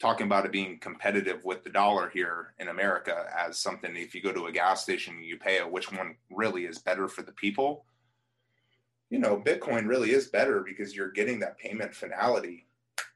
talking 0.00 0.26
about 0.26 0.44
it 0.44 0.52
being 0.52 0.78
competitive 0.80 1.44
with 1.44 1.62
the 1.62 1.70
dollar 1.70 2.10
here 2.10 2.54
in 2.58 2.68
America 2.68 3.26
as 3.38 3.58
something, 3.58 3.94
if 3.94 4.14
you 4.14 4.20
go 4.20 4.32
to 4.32 4.46
a 4.46 4.52
gas 4.52 4.82
station, 4.82 5.22
you 5.22 5.38
pay 5.38 5.58
it, 5.58 5.70
which 5.70 5.92
one 5.92 6.16
really 6.30 6.64
is 6.64 6.78
better 6.78 7.06
for 7.06 7.22
the 7.22 7.32
people? 7.32 7.84
You 9.10 9.18
know, 9.18 9.36
Bitcoin 9.36 9.86
really 9.86 10.10
is 10.10 10.28
better 10.28 10.60
because 10.60 10.94
you're 10.94 11.10
getting 11.10 11.38
that 11.40 11.58
payment 11.58 11.94
finality 11.94 12.66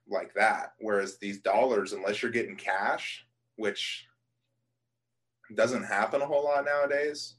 like 0.08 0.34
that. 0.34 0.72
Whereas 0.78 1.18
these 1.18 1.40
dollars, 1.40 1.92
unless 1.92 2.22
you're 2.22 2.32
getting 2.32 2.56
cash, 2.56 3.24
which 3.56 4.06
doesn't 5.54 5.84
happen 5.84 6.22
a 6.22 6.26
whole 6.26 6.44
lot 6.44 6.64
nowadays, 6.64 7.36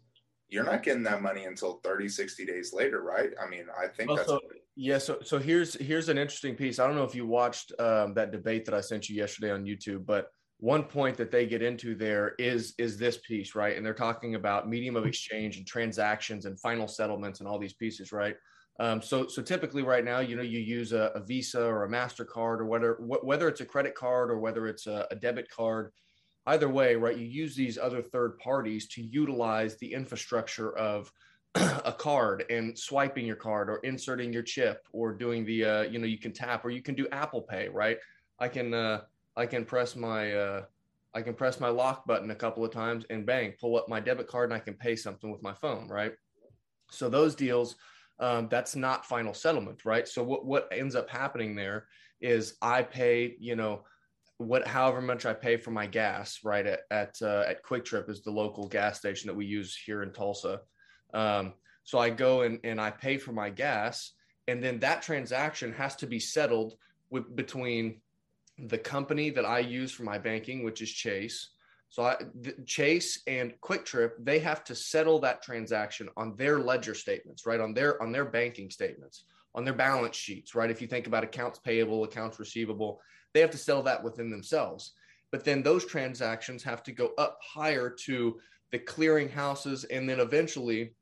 you're 0.48 0.64
not 0.64 0.84
getting 0.84 1.04
that 1.04 1.22
money 1.22 1.46
until 1.46 1.80
30, 1.84 2.08
60 2.08 2.46
days 2.46 2.74
later, 2.74 3.02
right? 3.02 3.32
I 3.44 3.50
mean, 3.50 3.66
I 3.78 3.88
think 3.88 4.10
well, 4.10 4.18
that's 4.18 4.30
so, 4.30 4.40
yeah. 4.76 4.98
So 5.00 5.18
so 5.24 5.40
here's 5.40 5.74
here's 5.76 6.10
an 6.10 6.18
interesting 6.18 6.56
piece. 6.56 6.80
I 6.80 6.86
don't 6.86 6.96
know 6.96 7.04
if 7.04 7.16
you 7.16 7.26
watched 7.26 7.74
um, 7.80 8.14
that 8.14 8.32
debate 8.32 8.66
that 8.66 8.74
I 8.74 8.82
sent 8.82 9.10
you 9.10 9.16
yesterday 9.16 9.52
on 9.52 9.66
YouTube, 9.66 10.06
but 10.06 10.28
one 10.60 10.84
point 10.84 11.18
that 11.18 11.32
they 11.32 11.46
get 11.46 11.62
into 11.62 11.96
there 11.96 12.36
is 12.38 12.76
is 12.78 12.98
this 12.98 13.18
piece, 13.18 13.56
right? 13.56 13.76
And 13.76 13.86
they're 13.86 13.94
talking 13.94 14.36
about 14.36 14.70
medium 14.70 14.96
of 14.96 15.06
exchange 15.06 15.58
and 15.58 15.66
transactions 15.66 16.46
and 16.46 16.60
final 16.60 16.88
settlements 16.88 17.40
and 17.40 17.50
all 17.50 17.60
these 17.60 17.74
pieces, 17.74 18.12
right? 18.12 18.36
Um, 18.80 19.02
so, 19.02 19.28
so 19.28 19.42
typically 19.42 19.84
right 19.84 20.04
now, 20.04 20.20
you 20.20 20.36
know, 20.36 20.42
you 20.42 20.60
use 20.60 20.92
a, 20.92 21.12
a 21.16 21.22
Visa 21.22 21.64
or 21.64 21.86
a 21.86 21.90
Mastercard 21.90 22.60
or 22.60 22.66
whether 22.66 22.96
wh- 22.96 23.24
whether 23.24 23.48
it's 23.48 23.62
a 23.62 23.66
credit 23.66 23.96
card 23.96 24.30
or 24.30 24.40
whether 24.40 24.68
it's 24.68 24.86
a, 24.86 25.08
a, 25.12 25.16
debit 25.16 25.50
card. 25.50 25.92
Either 26.46 26.70
way, 26.70 26.96
right? 26.96 27.18
You 27.18 27.26
use 27.26 27.56
these 27.56 27.78
other 27.78 28.04
third 28.04 28.38
parties 28.38 28.88
to 28.90 29.02
utilize 29.02 29.78
the 29.78 29.92
infrastructure 29.92 30.78
of 30.78 31.12
a 31.56 31.92
card 31.92 32.46
and 32.50 32.78
swiping 32.78 33.26
your 33.26 33.38
card 33.38 33.70
or 33.70 33.78
inserting 33.78 34.32
your 34.32 34.44
chip 34.44 34.86
or 34.92 35.14
doing 35.14 35.46
the 35.46 35.66
uh, 35.66 35.82
you 35.84 35.98
know 35.98 36.06
you 36.06 36.20
can 36.20 36.34
tap 36.34 36.64
or 36.64 36.70
you 36.70 36.84
can 36.84 36.94
do 36.94 37.08
Apple 37.12 37.42
Pay, 37.42 37.70
right? 37.70 37.98
I 38.38 38.48
can 38.50 38.74
uh, 38.74 39.02
I 39.36 39.46
can 39.46 39.66
press 39.66 39.96
my 39.96 40.34
uh, 40.34 40.66
I 41.16 41.22
can 41.22 41.34
press 41.34 41.62
my 41.62 41.70
lock 41.70 42.06
button 42.06 42.30
a 42.30 42.36
couple 42.36 42.66
of 42.66 42.72
times 42.72 43.06
and 43.10 43.26
bang, 43.26 43.54
pull 43.60 43.78
up 43.78 43.88
my 43.88 44.02
debit 44.02 44.28
card 44.28 44.52
and 44.52 44.54
I 44.54 44.60
can 44.60 44.74
pay 44.74 44.98
something 44.98 45.32
with 45.32 45.42
my 45.42 45.54
phone, 45.54 45.88
right? 45.88 46.14
So 46.92 47.10
those 47.10 47.36
deals 47.36 47.78
um, 48.20 48.48
that's 48.50 48.76
not 48.76 49.06
final 49.06 49.34
settlement, 49.34 49.86
right? 49.86 50.08
So 50.08 50.24
what 50.24 50.46
what 50.46 50.70
ends 50.72 50.96
up 50.96 51.10
happening 51.10 51.56
there 51.56 51.88
is 52.22 52.56
I 52.62 52.84
pay, 52.84 53.36
you 53.40 53.56
know, 53.56 53.84
what 54.38 54.68
however 54.68 55.02
much 55.02 55.26
I 55.26 55.34
pay 55.34 55.58
for 55.58 55.72
my 55.72 55.88
gas, 55.88 56.40
right? 56.44 56.66
At 56.66 56.82
at 56.92 57.16
uh, 57.22 57.44
at 57.48 57.64
QuikTrip 57.64 58.10
is 58.10 58.22
the 58.22 58.32
local 58.32 58.68
gas 58.68 59.00
station 59.00 59.28
that 59.28 59.36
we 59.36 59.46
use 59.46 59.76
here 59.76 60.04
in 60.04 60.12
Tulsa. 60.12 60.62
Um, 61.14 61.54
so 61.84 62.00
I 62.00 62.10
go 62.10 62.42
and 62.42 62.60
and 62.64 62.80
I 62.80 62.92
pay 62.92 63.18
for 63.18 63.32
my 63.32 63.50
gas, 63.50 64.14
and 64.48 64.64
then 64.64 64.80
that 64.80 65.02
transaction 65.02 65.74
has 65.74 65.96
to 65.98 66.08
be 66.08 66.20
settled 66.20 66.76
with 67.10 67.36
between 67.36 68.02
the 68.58 68.78
company 68.78 69.30
that 69.30 69.46
I 69.46 69.60
use 69.60 69.92
for 69.92 70.04
my 70.04 70.18
banking, 70.18 70.64
which 70.64 70.82
is 70.82 70.90
Chase, 70.90 71.50
so 71.90 72.04
I, 72.04 72.18
Chase 72.66 73.22
and 73.28 73.54
QuikTrip, 73.62 74.12
they 74.20 74.40
have 74.40 74.64
to 74.66 74.76
settle 74.76 75.20
that 75.20 75.42
transaction 75.42 76.10
on 76.18 76.36
their 76.36 76.60
ledger 76.60 76.94
statements, 76.94 77.46
right? 77.46 77.60
On 77.60 77.74
their 77.74 78.02
on 78.02 78.12
their 78.12 78.26
banking 78.26 78.70
statements, 78.70 79.26
on 79.54 79.64
their 79.64 79.74
balance 79.74 80.16
sheets, 80.16 80.56
right? 80.56 80.70
If 80.70 80.82
you 80.82 80.88
think 80.88 81.08
about 81.08 81.24
accounts 81.24 81.60
payable, 81.60 82.04
accounts 82.04 82.40
receivable, 82.40 83.00
they 83.34 83.40
have 83.40 83.52
to 83.52 83.58
settle 83.58 83.84
that 83.84 84.04
within 84.04 84.30
themselves. 84.30 84.94
But 85.32 85.44
then 85.44 85.64
those 85.64 85.86
transactions 85.86 86.64
have 86.64 86.84
to 86.84 86.92
go 86.92 87.12
up 87.18 87.40
higher 87.42 87.90
to 88.06 88.40
the 88.72 88.80
clearing 88.80 89.30
houses 89.30 89.84
and 89.86 90.08
then 90.10 90.20
eventually 90.20 90.94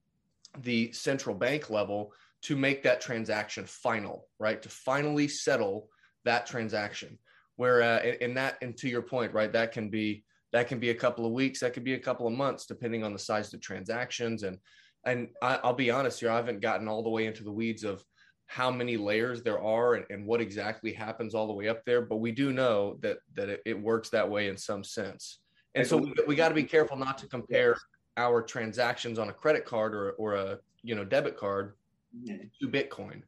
the 0.61 0.91
central 0.91 1.35
bank 1.35 1.69
level 1.69 2.13
to 2.43 2.55
make 2.55 2.83
that 2.83 3.01
transaction 3.01 3.65
final, 3.65 4.27
right? 4.37 4.61
To 4.61 4.69
finally 4.69 5.27
settle 5.27 5.89
that 6.25 6.45
transaction. 6.45 7.17
Where 7.55 7.81
uh, 7.81 8.01
in 8.21 8.33
that, 8.33 8.57
and 8.61 8.75
to 8.77 8.89
your 8.89 9.03
point, 9.03 9.33
right, 9.33 9.51
that 9.53 9.71
can 9.71 9.89
be 9.89 10.23
that 10.53 10.67
can 10.67 10.79
be 10.79 10.91
a 10.91 10.95
couple 10.95 11.25
of 11.25 11.33
weeks 11.33 11.59
that 11.59 11.73
could 11.73 11.83
be 11.83 11.95
a 11.95 11.99
couple 11.99 12.25
of 12.25 12.33
months 12.33 12.65
depending 12.65 13.03
on 13.03 13.11
the 13.11 13.19
size 13.19 13.47
of 13.47 13.51
the 13.51 13.57
transactions. 13.57 14.43
And 14.43 14.57
and 15.05 15.27
I, 15.41 15.59
will 15.63 15.73
be 15.73 15.91
honest 15.91 16.21
here 16.21 16.31
i 16.31 16.35
haven't 16.37 16.61
gotten 16.61 16.87
all 16.87 17.03
the 17.03 17.09
way 17.09 17.25
into 17.25 17.43
the 17.43 17.51
weeds 17.51 17.83
of 17.83 18.03
how 18.45 18.69
many 18.71 18.97
layers 18.97 19.41
there 19.41 19.61
are 19.61 19.95
and, 19.95 20.05
and 20.09 20.25
what 20.25 20.39
exactly 20.39 20.93
happens 20.93 21.33
all 21.33 21.47
the 21.47 21.53
way 21.53 21.67
up 21.67 21.83
there 21.85 22.01
but 22.01 22.17
we 22.17 22.31
do 22.31 22.53
know 22.53 22.97
that 23.01 23.17
that 23.33 23.49
it, 23.49 23.61
it 23.65 23.81
works 23.81 24.09
that 24.09 24.29
way 24.29 24.47
in 24.47 24.57
some 24.57 24.83
sense. 24.83 25.39
And 25.75 25.87
so 25.87 25.97
we, 25.97 26.13
we 26.27 26.35
got 26.35 26.49
to 26.49 26.55
be 26.55 26.63
careful 26.63 26.97
not 26.97 27.17
to 27.17 27.27
compare 27.27 27.75
our 28.15 28.43
transactions 28.43 29.17
on 29.17 29.29
a 29.29 29.33
credit 29.33 29.65
card 29.65 29.95
or, 29.95 30.11
or 30.11 30.35
a 30.35 30.59
you 30.83 30.95
know 30.95 31.03
debit 31.03 31.35
card 31.35 31.73
mm-hmm. 32.15 32.45
to 32.61 32.67
bitcoin. 32.71 33.23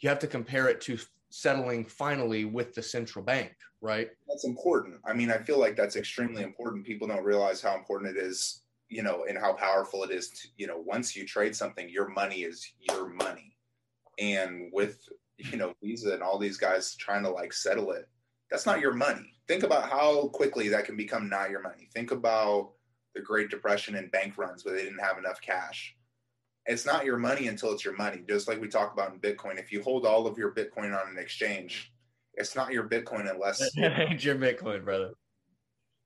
You 0.00 0.08
have 0.08 0.18
to 0.20 0.26
compare 0.26 0.68
it 0.68 0.80
to 0.82 0.98
settling 1.32 1.86
finally 1.86 2.44
with 2.44 2.74
the 2.74 2.82
central 2.82 3.24
bank, 3.24 3.54
right? 3.80 4.10
That's 4.28 4.44
important. 4.44 5.00
I 5.06 5.14
mean, 5.14 5.30
I 5.30 5.38
feel 5.38 5.58
like 5.58 5.76
that's 5.76 5.96
extremely 5.96 6.42
important. 6.42 6.84
People 6.84 7.08
don't 7.08 7.24
realize 7.24 7.62
how 7.62 7.74
important 7.74 8.14
it 8.16 8.22
is, 8.22 8.62
you 8.90 9.02
know, 9.02 9.24
and 9.26 9.38
how 9.38 9.54
powerful 9.54 10.04
it 10.04 10.10
is 10.10 10.28
to, 10.28 10.48
you 10.58 10.66
know, 10.66 10.82
once 10.84 11.16
you 11.16 11.26
trade 11.26 11.56
something, 11.56 11.88
your 11.88 12.08
money 12.08 12.42
is 12.42 12.74
your 12.78 13.08
money. 13.08 13.56
And 14.18 14.70
with, 14.74 15.08
you 15.38 15.56
know, 15.56 15.72
Visa 15.82 16.12
and 16.12 16.22
all 16.22 16.38
these 16.38 16.58
guys 16.58 16.94
trying 16.96 17.22
to 17.22 17.30
like 17.30 17.54
settle 17.54 17.92
it, 17.92 18.08
that's 18.50 18.66
not 18.66 18.80
your 18.80 18.92
money. 18.92 19.32
Think 19.48 19.62
about 19.62 19.88
how 19.88 20.28
quickly 20.28 20.68
that 20.68 20.84
can 20.84 20.98
become 20.98 21.30
not 21.30 21.48
your 21.48 21.62
money. 21.62 21.88
Think 21.94 22.10
about 22.10 22.72
the 23.14 23.22
Great 23.22 23.48
Depression 23.48 23.94
and 23.94 24.10
bank 24.10 24.36
runs 24.36 24.64
where 24.64 24.74
they 24.74 24.82
didn't 24.82 25.02
have 25.02 25.16
enough 25.16 25.40
cash 25.40 25.96
it's 26.66 26.86
not 26.86 27.04
your 27.04 27.18
money 27.18 27.48
until 27.48 27.72
it's 27.72 27.84
your 27.84 27.96
money. 27.96 28.22
Just 28.28 28.48
like 28.48 28.60
we 28.60 28.68
talk 28.68 28.92
about 28.92 29.12
in 29.12 29.18
Bitcoin, 29.20 29.58
if 29.58 29.72
you 29.72 29.82
hold 29.82 30.06
all 30.06 30.26
of 30.26 30.38
your 30.38 30.52
Bitcoin 30.52 30.98
on 30.98 31.10
an 31.10 31.18
exchange, 31.18 31.92
it's 32.34 32.54
not 32.54 32.72
your 32.72 32.88
Bitcoin 32.88 33.30
unless 33.30 33.60
it 33.76 33.92
ain't 33.98 34.24
your 34.24 34.36
Bitcoin, 34.36 34.84
brother. 34.84 35.12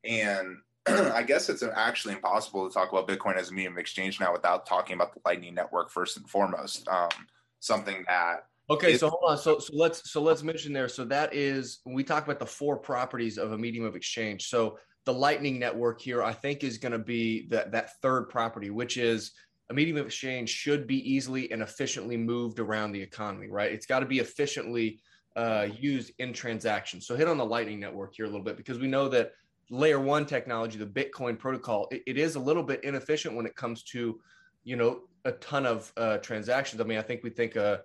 And 0.05 0.57
I 0.87 1.23
guess 1.23 1.49
it's 1.49 1.63
actually 1.63 2.15
impossible 2.15 2.69
to 2.69 2.73
talk 2.73 2.93
about 2.93 3.09
Bitcoin 3.09 3.37
as 3.37 3.51
a 3.51 3.53
medium 3.53 3.75
of 3.75 3.79
exchange 3.79 4.21
now 4.21 4.33
without 4.33 4.67
talking 4.67 4.95
about 4.95 5.13
the 5.13 5.21
Lightning 5.27 5.55
Network 5.55 5.91
first 5.91 6.17
and 6.17 6.29
foremost. 6.29 6.89
Um, 6.89 7.11
something 7.61 8.05
that 8.09 8.47
Okay, 8.69 8.93
is- 8.93 9.01
so 9.01 9.11
hold 9.11 9.31
on. 9.31 9.39
So 9.39 9.59
so 9.59 9.73
let's 9.77 10.11
so 10.11 10.21
let's 10.23 10.43
mention 10.43 10.73
there. 10.73 10.89
So 10.89 11.05
that 11.07 11.35
is 11.35 11.81
we 11.87 12.03
talk 12.03 12.25
about 12.25 12.39
the 12.39 12.47
four 12.47 12.77
properties 12.79 13.39
of 13.39 13.53
a 13.53 13.59
medium 13.59 13.85
of 13.85 13.95
exchange. 13.95 14.49
So 14.49 14.79
the 15.05 15.13
Lightning 15.13 15.59
Network 15.59 16.01
here, 16.01 16.23
I 16.23 16.33
think, 16.33 16.65
is 16.65 16.79
going 16.79 16.93
to 16.93 16.99
be 16.99 17.47
that 17.49 17.71
that 17.73 18.01
third 18.03 18.29
property, 18.29 18.71
which 18.71 18.97
is 18.97 19.33
a 19.71 19.75
medium 19.75 19.97
of 19.97 20.07
exchange 20.07 20.49
should 20.49 20.87
be 20.87 20.99
easily 21.11 21.51
and 21.51 21.63
efficiently 21.63 22.17
moved 22.17 22.59
around 22.59 22.93
the 22.93 23.03
economy, 23.03 23.49
right? 23.49 23.73
It's 23.73 23.87
got 23.87 24.01
to 24.01 24.07
be 24.07 24.21
efficiently 24.21 25.01
uh, 25.35 25.69
used 25.79 26.13
in 26.19 26.33
transactions. 26.33 27.07
So 27.07 27.17
hit 27.17 27.29
on 27.29 27.37
the 27.37 27.45
Lightning 27.45 27.81
Network 27.81 28.15
here 28.15 28.25
a 28.25 28.29
little 28.29 28.45
bit 28.45 28.57
because 28.57 28.79
we 28.79 28.87
know 28.87 29.09
that 29.09 29.33
layer 29.71 30.01
one 30.01 30.25
technology, 30.25 30.79
the 30.79 30.87
Bitcoin 30.87 31.39
protocol, 31.39 31.89
it, 31.91 32.03
it 32.07 32.17
is 32.17 32.37
a 32.37 32.41
little 32.41 32.63
bit 32.63 32.85
inefficient 32.85 33.35
when 33.35 33.47
it 33.47 33.57
comes 33.57 33.83
to, 33.85 34.21
you 34.65 34.77
know, 34.77 35.03
a 35.25 35.33
ton 35.33 35.67
of 35.67 35.93
uh, 35.97 36.19
transactions. 36.19 36.81
I 36.81 36.85
mean, 36.85 36.99
I 36.99 37.03
think 37.03 37.25
we 37.25 37.31
think 37.31 37.57
uh, 37.57 37.79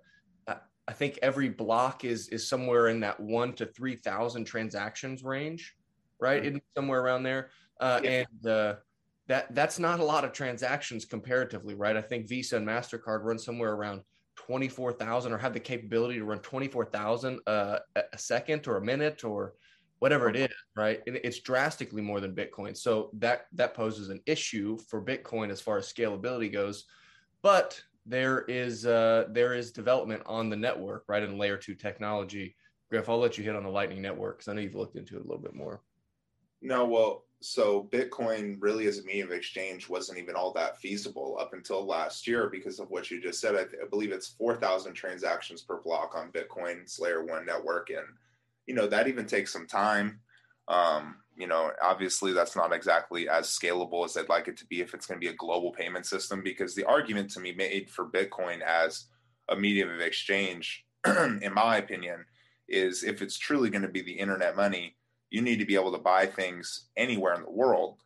I 0.88 0.92
think 0.92 1.18
every 1.22 1.48
block 1.48 2.04
is 2.04 2.28
is 2.28 2.48
somewhere 2.48 2.88
in 2.88 3.00
that 3.00 3.18
one 3.20 3.52
to 3.54 3.66
three 3.66 3.96
thousand 3.96 4.44
transactions 4.44 5.22
range, 5.22 5.76
right? 6.20 6.42
Mm-hmm. 6.42 6.58
Somewhere 6.76 7.00
around 7.00 7.22
there, 7.22 7.50
uh, 7.80 8.00
yeah. 8.02 8.10
and 8.10 8.46
uh, 8.46 8.74
that 9.28 9.54
that's 9.54 9.78
not 9.78 10.00
a 10.00 10.04
lot 10.04 10.24
of 10.24 10.32
transactions 10.32 11.04
comparatively, 11.04 11.74
right? 11.74 11.96
I 11.96 12.02
think 12.02 12.28
Visa 12.28 12.56
and 12.56 12.66
Mastercard 12.66 13.22
run 13.22 13.38
somewhere 13.38 13.72
around 13.72 14.02
twenty 14.36 14.68
four 14.68 14.92
thousand, 14.92 15.32
or 15.32 15.38
have 15.38 15.54
the 15.54 15.60
capability 15.60 16.18
to 16.18 16.24
run 16.24 16.40
twenty 16.40 16.68
four 16.68 16.84
thousand 16.84 17.40
uh, 17.46 17.78
a 17.96 18.18
second 18.18 18.66
or 18.66 18.78
a 18.78 18.84
minute, 18.84 19.24
or 19.24 19.54
whatever 20.00 20.28
it 20.28 20.36
is, 20.36 20.52
right? 20.74 21.00
And 21.06 21.16
it's 21.22 21.40
drastically 21.40 22.02
more 22.02 22.20
than 22.20 22.34
Bitcoin. 22.34 22.76
So 22.76 23.10
that 23.18 23.46
that 23.52 23.74
poses 23.74 24.08
an 24.08 24.20
issue 24.26 24.76
for 24.88 25.00
Bitcoin 25.00 25.50
as 25.50 25.60
far 25.60 25.78
as 25.78 25.92
scalability 25.92 26.52
goes. 26.52 26.86
But 27.42 27.80
there 28.04 28.40
is 28.48 28.84
uh, 28.84 29.26
there 29.30 29.54
is 29.54 29.70
development 29.70 30.22
on 30.26 30.50
the 30.50 30.56
network, 30.56 31.04
right, 31.06 31.22
in 31.22 31.38
layer 31.38 31.56
two 31.56 31.74
technology. 31.74 32.56
Griff, 32.90 33.08
I'll 33.08 33.18
let 33.18 33.38
you 33.38 33.44
hit 33.44 33.56
on 33.56 33.62
the 33.62 33.70
Lightning 33.70 34.02
Network 34.02 34.38
because 34.38 34.48
I 34.48 34.54
know 34.54 34.60
you've 34.60 34.74
looked 34.74 34.96
into 34.96 35.16
it 35.16 35.20
a 35.20 35.26
little 35.26 35.42
bit 35.42 35.54
more. 35.54 35.80
No, 36.60 36.84
well, 36.84 37.24
so 37.44 37.88
Bitcoin 37.92 38.56
really 38.60 38.86
as 38.86 38.98
a 38.98 39.04
medium 39.04 39.28
of 39.28 39.36
exchange 39.36 39.88
wasn't 39.88 40.18
even 40.18 40.34
all 40.34 40.52
that 40.52 40.78
feasible 40.78 41.36
up 41.40 41.52
until 41.52 41.84
last 41.84 42.26
year 42.26 42.48
because 42.48 42.78
of 42.78 42.90
what 42.90 43.10
you 43.10 43.20
just 43.20 43.40
said. 43.40 43.56
I, 43.56 43.62
I 43.62 43.88
believe 43.90 44.12
it's 44.12 44.28
4,000 44.28 44.94
transactions 44.94 45.62
per 45.62 45.80
block 45.80 46.14
on 46.16 46.32
Bitcoin's 46.32 46.98
layer 47.00 47.24
one 47.24 47.44
network. 47.44 47.90
And, 47.90 48.06
you 48.66 48.74
know, 48.74 48.86
that 48.86 49.08
even 49.08 49.26
takes 49.26 49.52
some 49.52 49.66
time. 49.66 50.20
Um, 50.68 51.16
you 51.36 51.46
know, 51.46 51.72
obviously 51.82 52.32
that's 52.32 52.54
not 52.54 52.72
exactly 52.72 53.28
as 53.28 53.46
scalable 53.48 54.04
as 54.04 54.16
I'd 54.16 54.28
like 54.28 54.48
it 54.48 54.56
to 54.58 54.66
be 54.66 54.80
if 54.80 54.94
it's 54.94 55.06
going 55.06 55.20
to 55.20 55.24
be 55.24 55.32
a 55.32 55.36
global 55.36 55.72
payment 55.72 56.06
system 56.06 56.42
because 56.42 56.74
the 56.74 56.84
argument 56.84 57.30
to 57.32 57.40
me 57.40 57.52
made 57.52 57.90
for 57.90 58.06
Bitcoin 58.06 58.60
as 58.60 59.06
a 59.48 59.56
medium 59.56 59.90
of 59.90 60.00
exchange, 60.00 60.84
in 61.06 61.52
my 61.54 61.78
opinion, 61.78 62.24
is 62.68 63.02
if 63.02 63.22
it's 63.22 63.38
truly 63.38 63.70
going 63.70 63.82
to 63.82 63.88
be 63.88 64.02
the 64.02 64.12
internet 64.12 64.54
money, 64.56 64.96
you 65.32 65.40
need 65.40 65.58
to 65.58 65.64
be 65.64 65.74
able 65.74 65.90
to 65.90 65.98
buy 65.98 66.26
things 66.26 66.88
anywhere 66.94 67.34
in 67.34 67.42
the 67.42 67.50
world 67.50 67.96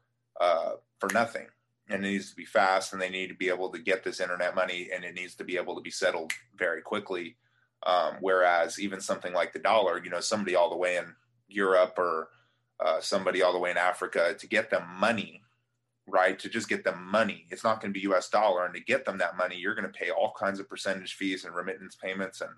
uh, 0.40 0.74
for 1.00 1.12
nothing. 1.12 1.46
And 1.88 2.04
it 2.04 2.08
needs 2.08 2.30
to 2.30 2.36
be 2.36 2.44
fast, 2.44 2.92
and 2.92 3.02
they 3.02 3.10
need 3.10 3.28
to 3.28 3.34
be 3.34 3.48
able 3.48 3.70
to 3.72 3.80
get 3.80 4.04
this 4.04 4.20
internet 4.20 4.54
money, 4.54 4.90
and 4.94 5.04
it 5.04 5.14
needs 5.14 5.34
to 5.36 5.44
be 5.44 5.56
able 5.56 5.74
to 5.74 5.80
be 5.80 5.90
settled 5.90 6.32
very 6.56 6.82
quickly. 6.82 7.36
Um, 7.84 8.18
whereas 8.20 8.80
even 8.80 9.00
something 9.00 9.32
like 9.32 9.52
the 9.52 9.58
dollar, 9.58 10.02
you 10.02 10.08
know, 10.08 10.20
somebody 10.20 10.54
all 10.54 10.70
the 10.70 10.76
way 10.76 10.96
in 10.96 11.14
Europe 11.48 11.94
or 11.98 12.28
uh, 12.84 13.00
somebody 13.00 13.42
all 13.42 13.52
the 13.52 13.58
way 13.58 13.72
in 13.72 13.76
Africa 13.76 14.34
to 14.38 14.46
get 14.46 14.70
them 14.70 14.84
money, 14.98 15.42
right? 16.06 16.38
To 16.38 16.48
just 16.48 16.68
get 16.68 16.84
them 16.84 17.04
money, 17.10 17.46
it's 17.50 17.64
not 17.64 17.80
going 17.80 17.92
to 17.92 17.98
be 17.98 18.06
U.S. 18.06 18.28
dollar, 18.28 18.64
and 18.66 18.74
to 18.74 18.80
get 18.80 19.04
them 19.04 19.18
that 19.18 19.36
money, 19.36 19.56
you're 19.56 19.74
going 19.74 19.90
to 19.90 19.98
pay 19.98 20.10
all 20.10 20.32
kinds 20.38 20.60
of 20.60 20.68
percentage 20.68 21.14
fees 21.14 21.44
and 21.44 21.56
remittance 21.56 21.96
payments, 21.96 22.40
and 22.40 22.50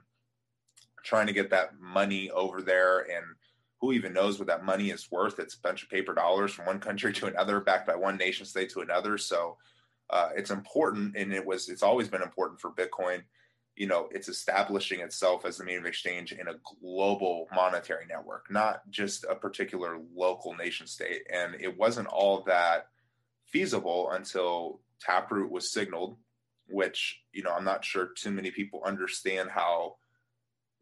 trying 1.05 1.27
to 1.27 1.33
get 1.33 1.51
that 1.51 1.79
money 1.81 2.31
over 2.31 2.61
there 2.61 2.99
and 2.99 3.25
who 3.81 3.93
even 3.93 4.13
knows 4.13 4.39
what 4.39 4.49
that 4.49 4.65
money 4.65 4.91
is 4.91 5.11
worth? 5.11 5.39
It's 5.39 5.55
a 5.55 5.61
bunch 5.61 5.83
of 5.83 5.91
paper 5.91 6.15
dollars 6.15 6.53
from 6.53 6.67
one 6.67 6.81
country 6.81 7.13
to 7.15 7.27
another, 7.27 7.61
backed 7.61 7.87
by 7.87 7.97
one 7.97 8.17
nation 8.17 8.47
state 8.47 8.71
to 8.71 8.81
another. 8.81 9.19
So 9.19 9.57
uh, 10.11 10.31
it's 10.37 10.51
important, 10.51 11.17
and 11.17 11.33
it 11.33 11.45
was 11.45 11.69
it's 11.69 11.83
always 11.83 12.09
been 12.09 12.23
important 12.23 12.61
for 12.61 12.71
Bitcoin. 12.71 13.23
You 13.77 13.87
know, 13.87 14.09
it's 14.11 14.29
establishing 14.29 15.01
itself 15.01 15.45
as 15.45 15.59
the 15.59 15.65
medium 15.65 15.85
of 15.85 15.89
exchange 15.89 16.33
in 16.33 16.49
a 16.49 16.57
global 16.81 17.47
monetary 17.55 18.07
network, 18.07 18.51
not 18.51 18.81
just 18.91 19.25
a 19.25 19.37
particular 19.37 20.01
local 20.17 20.57
nation 20.57 20.89
state. 20.89 21.23
And 21.33 21.55
it 21.61 21.79
wasn't 21.79 22.09
all 22.09 22.43
that 22.49 22.89
feasible 23.47 24.11
until 24.11 24.81
Taproot 25.01 25.53
was 25.53 25.73
signaled, 25.73 26.17
which 26.69 27.21
you 27.33 27.43
know 27.43 27.53
I'm 27.53 27.65
not 27.65 27.85
sure 27.85 28.11
too 28.17 28.31
many 28.31 28.51
people 28.51 28.83
understand 28.85 29.51
how 29.51 29.97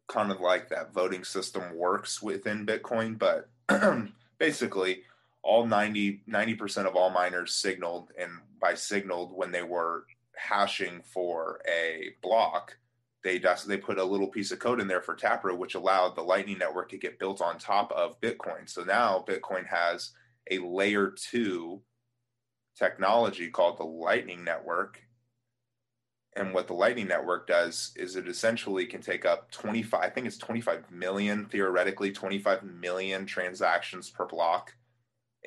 kind 0.09 0.31
of 0.31 0.41
like 0.41 0.69
that 0.69 0.93
voting 0.93 1.25
system 1.25 1.77
works 1.77 2.23
within 2.23 2.67
Bitcoin, 2.67 3.19
but 3.19 3.49
basically 4.39 5.03
all 5.43 5.67
90 5.67 6.23
90% 6.29 6.87
of 6.87 6.97
all 6.97 7.11
miners 7.11 7.55
signaled 7.55 8.11
and 8.19 8.33
by 8.61 8.75
signaled 8.75 9.33
when 9.33 9.53
they 9.53 9.63
were 9.63 10.05
hashing 10.35 11.01
for 11.05 11.61
a 11.69 12.11
block 12.21 12.77
they 13.23 13.39
just 13.39 13.67
they 13.67 13.77
put 13.77 13.99
a 13.99 14.05
little 14.05 14.29
piece 14.29 14.53
of 14.53 14.59
code 14.59 14.81
in 14.81 14.89
there 14.89 15.01
for 15.01 15.15
Taproot 15.15 15.59
which 15.59 15.75
allowed 15.75 16.15
the 16.15 16.23
lightning 16.23 16.59
network 16.59 16.89
to 16.91 16.99
get 16.99 17.19
built 17.19 17.41
on 17.41 17.59
top 17.59 17.91
of 17.93 18.21
Bitcoin. 18.21 18.69
So 18.69 18.85
now 18.85 19.25
Bitcoin 19.27 19.67
has 19.67 20.13
a 20.51 20.59
layer 20.59 21.13
2 21.31 21.81
technology 22.77 23.49
called 23.51 23.79
the 23.79 23.85
lightning 23.85 24.45
network 24.45 25.01
and 26.37 26.53
what 26.53 26.67
the 26.67 26.75
Lightning 26.75 27.09
Network 27.09 27.47
does 27.47 27.93
is 27.97 28.15
it 28.15 28.29
essentially 28.29 28.85
can 28.85 29.01
take 29.01 29.25
up 29.25 29.51
25, 29.53 30.01
I 30.01 30.11
think 30.11 30.27
it's 30.27 30.37
25 30.37 30.91
million, 30.91 31.47
theoretically, 31.47 32.13
25 32.13 32.63
million 32.63 33.25
transactions 33.25 34.11
per 34.11 34.27
block. 34.27 34.75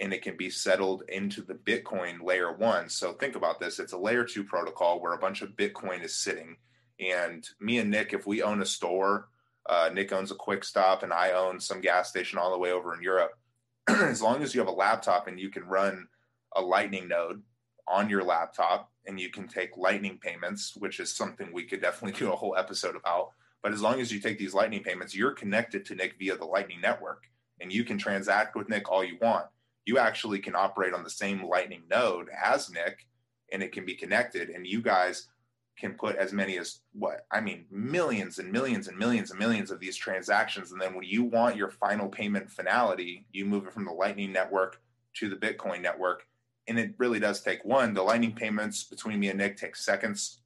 And 0.01 0.13
it 0.13 0.23
can 0.23 0.35
be 0.35 0.49
settled 0.49 1.03
into 1.07 1.43
the 1.43 1.53
Bitcoin 1.53 2.23
layer 2.23 2.51
one. 2.51 2.89
So 2.89 3.13
think 3.13 3.35
about 3.35 3.59
this 3.59 3.79
it's 3.79 3.93
a 3.93 3.97
layer 3.97 4.23
two 4.23 4.43
protocol 4.43 4.99
where 4.99 5.13
a 5.13 5.19
bunch 5.19 5.43
of 5.43 5.49
Bitcoin 5.49 6.03
is 6.03 6.15
sitting. 6.15 6.57
And 6.99 7.47
me 7.61 7.77
and 7.77 7.91
Nick, 7.91 8.13
if 8.13 8.25
we 8.25 8.41
own 8.41 8.61
a 8.61 8.65
store, 8.65 9.27
uh, 9.69 9.89
Nick 9.93 10.11
owns 10.11 10.31
a 10.31 10.35
quick 10.35 10.63
stop 10.63 11.03
and 11.03 11.13
I 11.13 11.31
own 11.31 11.59
some 11.59 11.81
gas 11.81 12.09
station 12.09 12.39
all 12.39 12.51
the 12.51 12.57
way 12.57 12.71
over 12.71 12.95
in 12.95 13.03
Europe. 13.03 13.31
as 13.87 14.21
long 14.21 14.41
as 14.41 14.55
you 14.55 14.61
have 14.61 14.67
a 14.67 14.71
laptop 14.71 15.27
and 15.27 15.39
you 15.39 15.49
can 15.49 15.63
run 15.65 16.07
a 16.55 16.61
Lightning 16.61 17.07
node 17.07 17.43
on 17.87 18.09
your 18.09 18.23
laptop, 18.23 18.91
and 19.09 19.19
you 19.19 19.29
can 19.29 19.47
take 19.47 19.75
lightning 19.75 20.19
payments, 20.21 20.75
which 20.77 20.99
is 20.99 21.13
something 21.13 21.51
we 21.51 21.63
could 21.63 21.81
definitely 21.81 22.17
do 22.17 22.31
a 22.31 22.35
whole 22.35 22.55
episode 22.55 22.95
about. 22.95 23.31
But 23.63 23.73
as 23.73 23.81
long 23.81 23.99
as 23.99 24.13
you 24.13 24.19
take 24.19 24.37
these 24.37 24.53
lightning 24.53 24.83
payments, 24.83 25.15
you're 25.15 25.31
connected 25.31 25.83
to 25.85 25.95
Nick 25.95 26.17
via 26.19 26.37
the 26.37 26.45
Lightning 26.45 26.79
Network 26.79 27.23
and 27.59 27.73
you 27.73 27.83
can 27.83 27.97
transact 27.97 28.55
with 28.55 28.69
Nick 28.69 28.89
all 28.89 29.03
you 29.03 29.17
want. 29.19 29.47
You 29.85 29.97
actually 29.97 30.39
can 30.39 30.55
operate 30.55 30.93
on 30.93 31.03
the 31.03 31.09
same 31.09 31.43
Lightning 31.43 31.81
node 31.89 32.27
as 32.29 32.69
Nick 32.69 33.07
and 33.51 33.63
it 33.63 33.71
can 33.71 33.83
be 33.83 33.95
connected. 33.95 34.51
And 34.51 34.67
you 34.67 34.79
guys 34.79 35.27
can 35.75 35.95
put 35.95 36.15
as 36.15 36.31
many 36.31 36.59
as 36.59 36.81
what 36.93 37.25
I 37.31 37.41
mean, 37.41 37.65
millions 37.71 38.37
and 38.37 38.51
millions 38.51 38.87
and 38.87 38.97
millions 38.97 39.31
and 39.31 39.39
millions 39.39 39.71
of 39.71 39.79
these 39.79 39.97
transactions. 39.97 40.71
And 40.71 40.79
then 40.79 40.93
when 40.93 41.03
you 41.03 41.23
want 41.23 41.55
your 41.55 41.71
final 41.71 42.09
payment 42.09 42.51
finality, 42.51 43.25
you 43.31 43.45
move 43.45 43.65
it 43.65 43.73
from 43.73 43.85
the 43.85 43.91
Lightning 43.91 44.31
Network 44.31 44.79
to 45.15 45.29
the 45.29 45.35
Bitcoin 45.35 45.81
network 45.81 46.27
and 46.69 46.79
it 46.79 46.93
really 46.97 47.19
does 47.19 47.41
take 47.41 47.63
one 47.65 47.93
the 47.93 48.01
lightning 48.01 48.33
payments 48.33 48.83
between 48.83 49.19
me 49.19 49.29
and 49.29 49.39
nick 49.39 49.57
take 49.57 49.75
seconds 49.75 50.41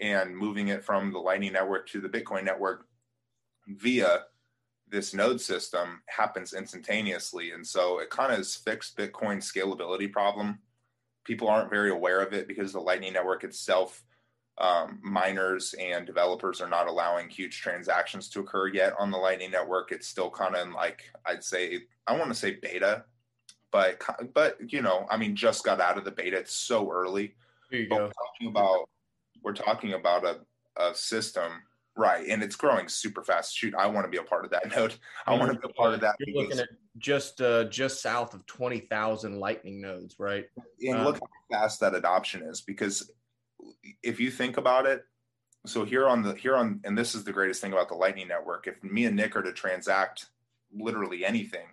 and 0.00 0.36
moving 0.36 0.68
it 0.68 0.84
from 0.84 1.12
the 1.12 1.18
lightning 1.18 1.52
network 1.52 1.88
to 1.88 2.00
the 2.00 2.08
bitcoin 2.08 2.44
network 2.44 2.86
via 3.66 4.20
this 4.90 5.14
node 5.14 5.40
system 5.40 6.02
happens 6.08 6.52
instantaneously 6.52 7.52
and 7.52 7.66
so 7.66 7.98
it 7.98 8.10
kind 8.10 8.32
of 8.32 8.38
has 8.38 8.56
fixed 8.56 8.96
bitcoin 8.96 9.38
scalability 9.38 10.10
problem. 10.10 10.58
People 11.24 11.48
aren't 11.48 11.70
very 11.70 11.90
aware 11.90 12.20
of 12.20 12.32
it 12.32 12.48
because 12.48 12.72
the 12.72 12.80
lightning 12.80 13.12
network 13.12 13.44
itself 13.44 14.02
um, 14.58 14.98
miners 15.02 15.74
and 15.78 16.06
developers 16.06 16.60
are 16.60 16.68
not 16.68 16.88
allowing 16.88 17.28
huge 17.28 17.60
transactions 17.60 18.28
to 18.28 18.40
occur 18.40 18.68
yet 18.68 18.94
on 18.98 19.10
the 19.10 19.16
lightning 19.16 19.50
network. 19.50 19.92
It's 19.92 20.08
still 20.08 20.30
kind 20.30 20.56
of 20.56 20.68
like 20.72 21.02
i'd 21.26 21.44
say 21.44 21.80
i 22.06 22.16
want 22.16 22.30
to 22.30 22.34
say 22.34 22.58
beta 22.60 23.04
but 23.72 24.02
but 24.34 24.56
you 24.72 24.82
know, 24.82 25.06
I 25.10 25.16
mean, 25.16 25.36
just 25.36 25.64
got 25.64 25.80
out 25.80 25.98
of 25.98 26.04
the 26.04 26.10
beta. 26.10 26.38
It's 26.38 26.54
so 26.54 26.90
early. 26.90 27.34
There 27.70 27.80
you 27.80 27.88
but 27.88 27.96
go. 27.96 28.04
We're 28.04 28.12
talking 28.12 28.48
about 28.48 28.88
we're 29.42 29.54
talking 29.54 29.92
about 29.94 30.24
a, 30.24 30.38
a 30.82 30.94
system, 30.94 31.62
right? 31.96 32.26
And 32.26 32.42
it's 32.42 32.56
growing 32.56 32.88
super 32.88 33.22
fast. 33.22 33.56
Shoot, 33.56 33.74
I 33.74 33.86
want 33.86 34.04
to 34.06 34.10
be 34.10 34.18
a 34.18 34.22
part 34.22 34.44
of 34.44 34.50
that 34.50 34.70
node. 34.76 34.94
I 35.26 35.34
want 35.34 35.52
to 35.52 35.58
be 35.58 35.68
a 35.68 35.72
part 35.72 35.94
of 35.94 36.00
that. 36.00 36.16
You're 36.20 36.42
looking 36.42 36.58
at 36.58 36.68
just 36.98 37.40
uh, 37.40 37.64
just 37.64 38.02
south 38.02 38.34
of 38.34 38.44
twenty 38.46 38.80
thousand 38.80 39.38
Lightning 39.38 39.80
nodes, 39.80 40.16
right? 40.18 40.46
And 40.82 40.98
um, 40.98 41.04
look 41.04 41.16
how 41.16 41.58
fast 41.58 41.80
that 41.80 41.94
adoption 41.94 42.42
is. 42.42 42.60
Because 42.60 43.10
if 44.02 44.18
you 44.18 44.30
think 44.30 44.56
about 44.56 44.86
it, 44.86 45.04
so 45.66 45.84
here 45.84 46.08
on 46.08 46.22
the 46.22 46.34
here 46.34 46.56
on, 46.56 46.80
and 46.84 46.98
this 46.98 47.14
is 47.14 47.24
the 47.24 47.32
greatest 47.32 47.60
thing 47.60 47.72
about 47.72 47.88
the 47.88 47.94
Lightning 47.94 48.28
Network. 48.28 48.66
If 48.66 48.82
me 48.82 49.04
and 49.06 49.16
Nick 49.16 49.36
are 49.36 49.42
to 49.42 49.52
transact 49.52 50.26
literally 50.72 51.24
anything 51.24 51.66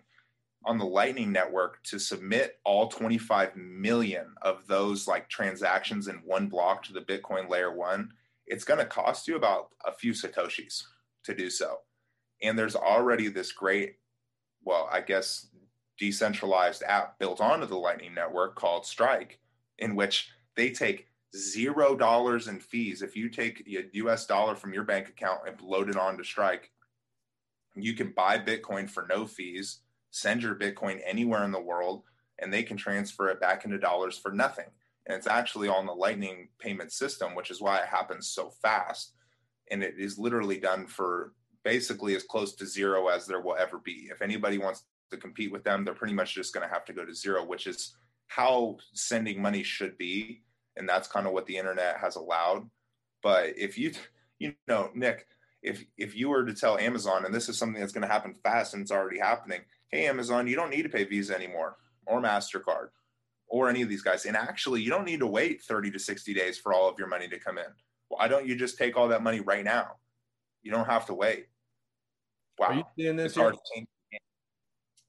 on 0.68 0.78
the 0.78 0.86
Lightning 0.86 1.32
Network 1.32 1.82
to 1.84 1.98
submit 1.98 2.60
all 2.66 2.90
25 2.90 3.56
million 3.56 4.36
of 4.42 4.68
those 4.68 5.08
like 5.08 5.30
transactions 5.30 6.10
in 6.10 6.18
one 6.18 6.48
block 6.48 6.84
to 6.84 6.94
the 6.94 7.00
Bitcoin 7.00 7.50
layer 7.50 7.74
one, 7.74 8.12
it's 8.46 8.66
going 8.66 8.80
to 8.80 8.86
cost 8.86 9.30
you 9.30 9.38
about 9.38 9.70
a 9.86 9.94
few 9.94 10.12
Satoshis 10.12 10.84
to 11.24 11.34
do 11.34 11.50
so. 11.50 11.78
And 12.44 12.60
there's 12.60 12.76
already 12.76 13.30
this 13.30 13.54
great, 13.54 13.96
well, 14.62 14.90
I 14.92 15.00
guess, 15.00 15.48
decentralized 15.98 16.84
app 16.84 17.18
built 17.18 17.40
onto 17.40 17.66
the 17.66 17.78
Lightning 17.78 18.14
Network 18.14 18.56
called 18.56 18.86
Strike, 18.86 19.40
in 19.80 19.96
which 19.96 20.30
they 20.58 20.70
take 20.72 21.08
zero 21.36 21.96
dollars 21.96 22.50
in 22.50 22.60
fees. 22.60 23.02
If 23.02 23.16
you 23.16 23.30
take 23.30 23.66
a 23.68 23.86
US 23.94 24.26
dollar 24.26 24.54
from 24.54 24.74
your 24.74 24.84
bank 24.84 25.08
account 25.08 25.42
and 25.48 25.60
load 25.62 25.90
it 25.90 25.96
onto 25.96 26.26
Strike, 26.26 26.72
you 27.74 27.94
can 27.94 28.12
buy 28.12 28.38
Bitcoin 28.38 28.90
for 28.90 29.08
no 29.10 29.26
fees 29.26 29.80
send 30.12 30.44
your 30.44 30.56
Bitcoin 30.56 31.00
anywhere 31.06 31.44
in 31.44 31.52
the 31.52 31.62
world 31.62 32.04
and 32.40 32.54
they 32.54 32.64
can 32.64 32.78
transfer 32.78 33.30
it 33.30 33.42
back 33.42 33.66
into 33.66 33.78
dollars 33.78 34.18
for 34.18 34.32
nothing. 34.32 34.68
And 35.06 35.18
it's 35.18 35.28
actually 35.28 35.70
on 35.70 35.86
the 35.86 35.94
Lightning 35.94 36.50
payment 36.60 36.92
system, 36.92 37.34
which 37.34 37.50
is 37.50 37.62
why 37.62 37.80
it 37.80 37.88
happens 37.88 38.28
so 38.28 38.50
fast. 38.50 39.14
And 39.72 39.84
it 39.84 39.96
is 39.98 40.18
literally 40.20 40.60
done 40.60 40.86
for 40.88 41.34
basically 41.64 42.16
as 42.16 42.24
close 42.24 42.56
to 42.56 42.66
zero 42.66 43.08
as 43.08 43.26
there 43.26 43.42
will 43.42 43.56
ever 43.58 43.80
be. 43.80 44.10
If 44.12 44.22
anybody 44.22 44.58
wants 44.58 44.84
to 45.12 45.18
compete 45.18 45.52
with 45.52 45.64
them, 45.64 45.84
they're 45.84 45.94
pretty 45.94 46.14
much 46.14 46.36
just 46.36 46.54
going 46.54 46.68
to 46.68 46.74
have 46.74 46.86
to 46.86 46.94
go 46.94 47.06
to 47.06 47.14
zero, 47.14 47.46
which 47.46 47.68
is 47.68 47.96
how 48.28 48.78
sending 48.94 49.42
money 49.42 49.64
should 49.64 49.98
be. 49.98 50.44
And 50.76 50.88
that's 50.88 51.08
kind 51.08 51.26
of 51.26 51.34
what 51.34 51.46
the 51.46 51.58
internet 51.58 51.98
has 51.98 52.16
allowed. 52.16 52.70
But 53.24 53.58
if 53.58 53.78
you, 53.78 53.94
you 54.40 54.54
know, 54.68 54.92
Nick, 54.94 55.26
if 55.64 55.84
if 55.98 56.16
you 56.16 56.30
were 56.30 56.46
to 56.46 56.54
tell 56.54 56.78
Amazon, 56.78 57.26
and 57.26 57.34
this 57.34 57.50
is 57.50 57.58
something 57.58 57.80
that's 57.80 57.94
going 57.94 58.08
to 58.08 58.14
happen 58.14 58.36
fast 58.44 58.74
and 58.74 58.82
it's 58.82 58.92
already 58.92 59.20
happening, 59.20 59.62
hey, 59.92 60.08
Amazon, 60.08 60.48
you 60.48 60.56
don't 60.56 60.70
need 60.70 60.84
to 60.84 60.90
pay 60.90 61.04
Visa 61.04 61.36
anymore 61.36 61.78
or 62.06 62.22
MasterCard 62.22 62.90
or 63.48 63.70
any 63.70 63.82
of 63.82 63.90
these 63.90 64.02
guys. 64.02 64.26
And 64.26 64.36
actually, 64.36 64.82
you 64.82 64.90
don't 64.90 65.06
need 65.06 65.20
to 65.20 65.28
wait 65.28 65.62
30 65.62 65.92
to 65.92 66.00
60 66.00 66.34
days 66.34 66.58
for 66.58 66.74
all 66.74 66.90
of 66.90 67.00
your 67.00 67.08
money 67.08 67.28
to 67.28 67.40
come 67.40 67.58
in. 67.58 67.66
Why 68.10 68.28
don't 68.28 68.48
you 68.48 68.56
just 68.56 68.78
take 68.78 68.98
all 68.98 69.08
that 69.10 69.24
money 69.24 69.40
right 69.40 69.64
now? 69.64 69.92
You 70.62 70.72
don't 70.72 70.86
have 70.86 71.06
to 71.08 71.14
wait. 71.14 71.48
Wow. 72.58 72.68
Are 72.68 72.74
you 72.76 72.84
seeing 72.98 73.16
this? 73.16 73.28
It's 73.28 73.38
hard 73.38 73.54
to 73.54 73.60
change. 73.74 73.88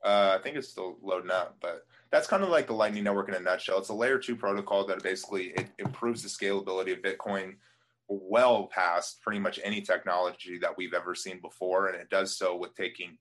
Uh, 0.04 0.36
I 0.38 0.42
think 0.42 0.56
it's 0.56 0.68
still 0.68 0.96
loading 1.02 1.30
up, 1.30 1.56
but 1.60 1.84
that's 2.12 2.28
kind 2.28 2.44
of 2.44 2.50
like 2.50 2.68
the 2.68 2.72
Lightning 2.72 3.02
Network 3.02 3.28
in 3.28 3.34
a 3.34 3.40
nutshell. 3.40 3.78
It's 3.78 3.88
a 3.88 3.94
layer 3.94 4.18
two 4.18 4.36
protocol 4.36 4.86
that 4.86 5.02
basically 5.02 5.46
it 5.48 5.68
improves 5.78 6.22
the 6.22 6.28
scalability 6.28 6.92
of 6.92 7.02
Bitcoin 7.02 7.54
well 8.06 8.68
past 8.68 9.20
pretty 9.22 9.40
much 9.40 9.58
any 9.62 9.80
technology 9.80 10.56
that 10.58 10.76
we've 10.76 10.94
ever 10.94 11.14
seen 11.16 11.40
before, 11.40 11.88
and 11.88 12.00
it 12.00 12.08
does 12.10 12.36
so 12.36 12.56
with 12.56 12.74
taking 12.76 13.18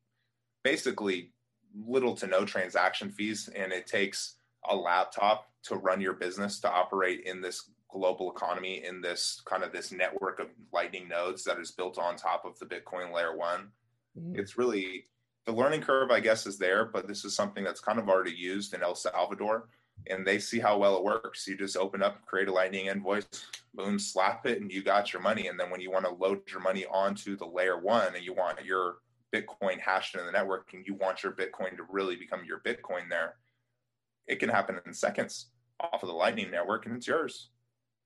basically 0.64 1.32
little 1.76 2.16
to 2.16 2.28
no 2.28 2.46
transaction 2.46 3.12
fees, 3.12 3.50
and 3.56 3.72
it 3.72 3.88
takes 3.88 4.36
a 4.70 4.76
laptop 4.76 5.50
to 5.64 5.76
run 5.76 6.02
your 6.02 6.14
business 6.14 6.60
to 6.60 6.72
operate 6.72 7.22
in 7.26 7.42
this 7.42 7.72
global 7.90 8.32
economy 8.32 8.84
in 8.86 9.00
this 9.02 9.42
kind 9.46 9.64
of 9.64 9.72
this 9.72 9.92
network 9.92 10.40
of 10.40 10.48
lightning 10.74 11.08
nodes 11.08 11.44
that 11.46 11.58
is 11.58 11.72
built 11.72 11.98
on 11.98 12.18
top 12.18 12.44
of 12.46 12.60
the 12.60 12.66
bitcoin 12.66 13.14
layer 13.14 13.36
one. 13.36 13.70
Mm-hmm. 14.18 14.38
it's 14.38 14.58
really 14.58 15.06
the 15.46 15.54
learning 15.54 15.82
curve 15.82 16.12
i 16.12 16.20
guess 16.20 16.46
is 16.46 16.58
there 16.58 16.86
but 16.86 17.08
this 17.08 17.24
is 17.24 17.34
something 17.34 17.64
that's 17.64 17.80
kind 17.80 17.98
of 17.98 18.10
already 18.10 18.34
used 18.34 18.74
in 18.74 18.84
el 18.84 18.94
salvador 18.94 19.70
and 20.10 20.26
they 20.26 20.40
see 20.40 20.60
how 20.60 20.78
well 20.78 20.98
it 20.98 21.04
works. 21.04 21.48
You 21.48 21.58
just 21.58 21.78
open 21.78 22.04
up 22.04 22.26
create 22.26 22.48
a 22.48 22.54
lightning 22.54 22.88
invoice 22.88 23.26
boom 23.74 24.00
slap 24.00 24.46
it 24.46 24.62
and 24.62 24.72
you 24.72 24.84
got 24.84 25.14
your 25.14 25.22
money. 25.22 25.48
And 25.48 25.60
then 25.60 25.70
when 25.70 25.82
you 25.82 25.92
want 25.92 26.06
to 26.06 26.12
load 26.12 26.42
your 26.50 26.62
money 26.62 26.86
onto 26.86 27.36
the 27.36 27.46
layer 27.46 27.80
one 27.80 28.16
and 28.16 28.24
you 28.24 28.34
want 28.34 28.64
your 28.64 28.98
bitcoin 29.42 29.80
hashed 29.80 30.16
in 30.16 30.26
the 30.26 30.32
network 30.32 30.70
and 30.74 30.86
you 30.86 30.94
want 30.94 31.24
your 31.24 31.32
bitcoin 31.32 31.76
to 31.76 31.84
really 31.90 32.16
become 32.16 32.44
your 32.46 32.60
bitcoin 32.60 33.10
there 33.10 33.36
it 34.28 34.40
can 34.40 34.50
happen 34.50 34.80
in 34.86 34.94
seconds 34.94 35.48
off 35.80 36.04
of 36.04 36.10
the 36.10 36.16
Lightning 36.16 36.52
Network 36.52 36.86
and 36.86 36.96
it's 36.96 37.08
yours. 37.08 37.50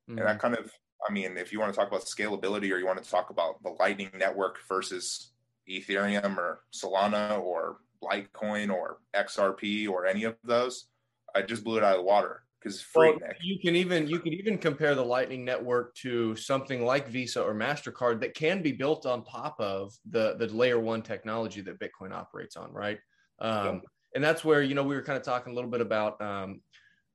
Mm-hmm. 0.10 0.20
And 0.20 0.28
that 0.28 0.38
mm-hmm. 0.38 0.54
kind 0.54 0.58
of, 0.58 0.72
I 1.08 1.12
mean, 1.12 1.38
if 1.38 1.52
you 1.52 1.60
want 1.60 1.74
to 1.74 1.78
talk 1.78 1.88
about 1.88 2.06
scalability 2.06 2.72
or 2.72 2.78
you 2.78 2.86
want 2.86 3.04
to 3.04 3.10
talk 3.10 3.30
about 3.30 3.62
the 3.64 3.76
Lightning 3.80 4.12
Network 4.18 4.60
versus 4.68 5.32
Ethereum 5.70 6.38
or 6.38 6.62
Solana 6.74 7.40
or 7.40 7.78
Litecoin 8.04 8.72
or 8.72 9.00
XRP 9.16 9.90
or 9.90 10.06
any 10.06 10.24
of 10.24 10.36
those, 10.44 10.88
I 11.36 11.42
just 11.42 11.64
blew 11.64 11.78
it 11.78 11.84
out 11.84 11.94
of 11.94 12.00
the 12.00 12.04
water 12.04 12.44
because. 12.62 12.86
Well, 12.96 13.16
you 13.42 13.60
can 13.60 13.76
even 13.76 14.08
you 14.08 14.20
can 14.20 14.34
even 14.34 14.58
compare 14.58 14.96
the 14.96 15.06
Lightning 15.06 15.44
Network 15.46 15.96
to 15.96 16.36
something 16.36 16.86
like 16.86 17.08
Visa 17.08 17.42
or 17.42 17.54
Mastercard 17.54 18.22
that 18.22 18.36
can 18.36 18.62
be 18.62 18.72
built 18.72 19.06
on 19.06 19.24
top 19.24 19.60
of 19.60 19.94
the 20.10 20.36
the 20.38 20.48
layer 20.48 20.80
one 20.80 21.02
technology 21.02 21.62
that 21.62 21.80
Bitcoin 21.80 22.12
operates 22.12 22.56
on, 22.56 22.72
right? 22.72 23.00
Um, 23.40 23.66
yeah 23.66 23.80
and 24.16 24.24
that's 24.24 24.44
where 24.44 24.62
you 24.62 24.76
know 24.76 24.84
we 24.84 24.96
were 24.96 25.02
kind 25.02 25.18
of 25.18 25.24
talking 25.24 25.52
a 25.52 25.56
little 25.56 25.70
bit 25.70 25.82
about 25.82 26.22
um, 26.22 26.62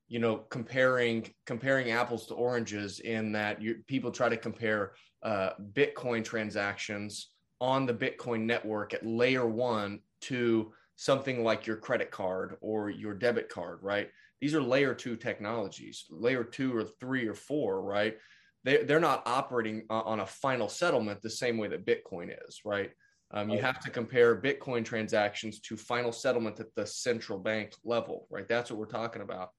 you 0.08 0.18
know 0.18 0.36
comparing 0.36 1.28
comparing 1.44 1.90
apples 1.90 2.26
to 2.26 2.34
oranges 2.34 3.00
in 3.00 3.32
that 3.32 3.60
you, 3.60 3.76
people 3.86 4.10
try 4.10 4.28
to 4.28 4.36
compare 4.36 4.92
uh, 5.22 5.50
bitcoin 5.72 6.24
transactions 6.24 7.30
on 7.60 7.86
the 7.86 7.94
bitcoin 7.94 8.42
network 8.42 8.94
at 8.94 9.04
layer 9.04 9.46
one 9.46 10.00
to 10.20 10.72
something 10.96 11.42
like 11.42 11.66
your 11.66 11.76
credit 11.76 12.10
card 12.10 12.56
or 12.60 12.88
your 12.90 13.14
debit 13.14 13.48
card 13.48 13.78
right 13.82 14.10
these 14.40 14.54
are 14.54 14.62
layer 14.62 14.94
two 14.94 15.16
technologies 15.16 16.04
layer 16.10 16.44
two 16.44 16.74
or 16.76 16.84
three 16.84 17.26
or 17.26 17.34
four 17.34 17.82
right 17.82 18.16
they, 18.64 18.82
they're 18.82 19.00
not 19.00 19.22
operating 19.26 19.84
on 19.90 20.20
a 20.20 20.26
final 20.26 20.68
settlement 20.68 21.22
the 21.22 21.30
same 21.30 21.58
way 21.58 21.68
that 21.68 21.86
bitcoin 21.86 22.34
is 22.46 22.60
right 22.64 22.90
um, 23.32 23.50
you 23.50 23.60
have 23.60 23.80
to 23.80 23.90
compare 23.90 24.40
Bitcoin 24.40 24.84
transactions 24.84 25.60
to 25.60 25.76
final 25.76 26.12
settlement 26.12 26.60
at 26.60 26.74
the 26.74 26.86
central 26.86 27.38
bank 27.38 27.74
level, 27.84 28.26
right? 28.30 28.46
That's 28.46 28.70
what 28.70 28.78
we're 28.78 28.86
talking 28.86 29.22
about. 29.22 29.50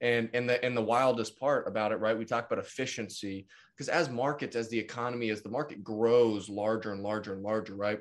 And 0.00 0.28
and 0.34 0.48
the 0.48 0.62
and 0.62 0.76
the 0.76 0.82
wildest 0.82 1.38
part 1.38 1.66
about 1.66 1.92
it, 1.92 2.00
right? 2.00 2.18
We 2.18 2.26
talk 2.26 2.46
about 2.46 2.62
efficiency 2.62 3.46
because 3.74 3.88
as 3.88 4.10
markets, 4.10 4.56
as 4.56 4.68
the 4.68 4.78
economy, 4.78 5.30
as 5.30 5.42
the 5.42 5.48
market 5.48 5.82
grows 5.82 6.50
larger 6.50 6.92
and 6.92 7.02
larger 7.02 7.32
and 7.32 7.42
larger, 7.42 7.74
right? 7.74 8.00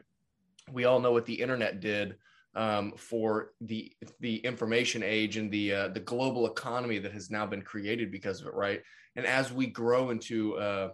We 0.72 0.86
all 0.86 1.00
know 1.00 1.12
what 1.12 1.26
the 1.26 1.42
internet 1.42 1.80
did 1.80 2.18
um, 2.56 2.94
for 2.98 3.52
the 3.62 3.92
the 4.20 4.38
information 4.38 5.04
age 5.04 5.38
and 5.38 5.52
the 5.52 5.74
uh, 5.74 5.88
the 5.90 6.00
global 6.00 6.46
economy 6.46 7.00
that 7.00 7.14
has 7.14 7.32
now 7.32 7.46
been 7.46 7.62
created 7.62 8.12
because 8.12 8.42
of 8.42 8.48
it, 8.48 8.54
right? 8.54 8.82
And 9.16 9.26
as 9.26 9.52
we 9.52 9.68
grow 9.68 10.10
into 10.10 10.56
uh, 10.58 10.90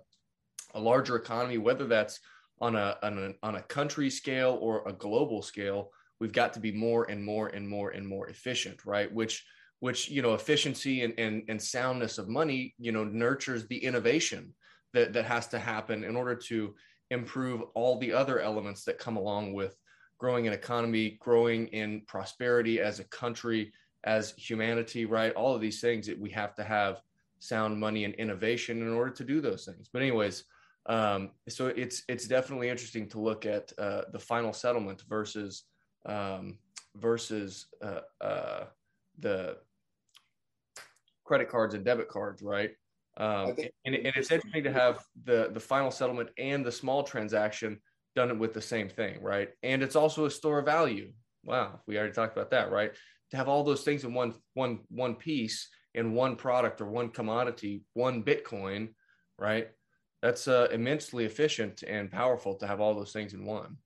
a 0.74 0.80
larger 0.80 1.16
economy, 1.16 1.58
whether 1.58 1.88
that's 1.88 2.20
on 2.62 2.76
a, 2.76 2.98
on 3.02 3.18
a 3.18 3.46
on 3.46 3.56
a 3.56 3.62
country 3.64 4.10
scale 4.10 4.58
or 4.62 4.88
a 4.88 4.94
global 4.94 5.42
scale 5.42 5.92
we've 6.20 6.34
got 6.34 6.54
to 6.54 6.60
be 6.60 6.72
more 6.72 7.10
and 7.10 7.24
more 7.24 7.48
and 7.48 7.68
more 7.68 7.92
and 7.92 8.08
more 8.08 8.28
efficient 8.28 8.86
right 8.86 9.14
which 9.14 9.46
which 9.80 10.10
you 10.10 10.22
know 10.22 10.34
efficiency 10.34 11.04
and, 11.04 11.18
and, 11.18 11.44
and 11.48 11.62
soundness 11.62 12.18
of 12.18 12.28
money 12.28 12.74
you 12.78 12.92
know 12.92 13.04
nurtures 13.04 13.68
the 13.68 13.78
innovation 13.78 14.54
that 14.94 15.14
that 15.14 15.26
has 15.26 15.48
to 15.48 15.60
happen 15.60 16.04
in 16.04 16.16
order 16.16 16.36
to 16.36 16.76
improve 17.12 17.62
all 17.74 17.98
the 17.98 18.14
other 18.14 18.40
elements 18.40 18.84
that 18.84 19.00
come 19.00 19.18
along 19.18 19.54
with 19.54 19.76
growing 20.20 20.46
an 20.46 20.54
economy 20.54 21.18
growing 21.20 21.68
in 21.68 22.02
prosperity 22.08 22.80
as 22.80 23.00
a 23.00 23.06
country 23.06 23.72
as 24.04 24.34
humanity 24.38 25.06
right 25.06 25.34
all 25.34 25.56
of 25.56 25.62
these 25.62 25.82
things 25.82 26.06
that 26.06 26.20
we 26.20 26.30
have 26.30 26.54
to 26.54 26.64
have 26.64 27.02
sound 27.40 27.80
money 27.80 28.04
and 28.06 28.14
innovation 28.16 28.82
in 28.82 28.94
order 28.94 29.12
to 29.12 29.24
do 29.24 29.42
those 29.42 29.66
things 29.66 29.90
but 29.92 30.02
anyways 30.02 30.44
um, 30.86 31.32
so 31.48 31.68
it's 31.68 32.04
it's 32.08 32.28
definitely 32.28 32.70
interesting 32.70 33.08
to 33.10 33.20
look 33.20 33.46
at 33.46 33.72
uh, 33.78 34.04
the 34.12 34.20
final 34.20 34.54
settlement 34.54 35.04
versus 35.08 35.66
um, 36.06 36.58
versus 36.96 37.68
uh, 37.84 38.02
uh, 38.22 38.66
the 39.20 39.58
credit 41.26 41.50
cards 41.50 41.76
and 41.76 41.86
debit 41.86 42.10
cards, 42.10 42.42
right? 42.42 42.72
Um, 43.18 43.56
and, 43.86 43.96
and, 43.96 44.14
it's 44.16 44.32
interesting 44.32 44.64
to 44.64 44.72
have 44.72 45.04
the 45.26 45.50
the 45.54 45.60
final 45.60 45.92
settlement 45.92 46.30
and 46.38 46.66
the 46.66 46.72
small 46.72 47.04
transaction 47.04 47.80
done 48.16 48.30
it 48.30 48.40
with 48.40 48.54
the 48.54 48.62
same 48.62 48.90
thing, 48.90 49.22
right? 49.22 49.50
And 49.64 49.82
it's 49.82 49.96
also 49.96 50.26
a 50.26 50.32
store 50.32 50.60
of 50.60 50.66
value. 50.66 51.12
Wow, 51.44 51.82
we 51.88 51.98
already 51.98 52.14
talked 52.14 52.36
about 52.36 52.52
that, 52.52 52.72
right? 52.72 52.92
To 53.32 53.38
have 53.38 53.48
all 53.48 53.64
those 53.64 53.84
things 53.84 54.04
in 54.04 54.14
one 54.14 54.34
one 54.54 54.80
one 54.90 55.16
piece 55.16 55.70
in 55.94 56.14
one 56.14 56.36
product 56.36 56.82
or 56.82 56.90
one 56.90 57.10
commodity, 57.10 57.84
one 57.94 58.24
Bitcoin, 58.24 58.90
right? 59.38 59.70
that's 60.22 60.48
uh, 60.48 60.68
immensely 60.72 61.26
efficient 61.26 61.84
and 61.84 62.12
powerful 62.12 62.56
to 62.56 62.68
have 62.68 62.82
all 62.82 62.94
those 62.94 63.14
things 63.14 63.34
in 63.34 63.46
one. 63.46 63.78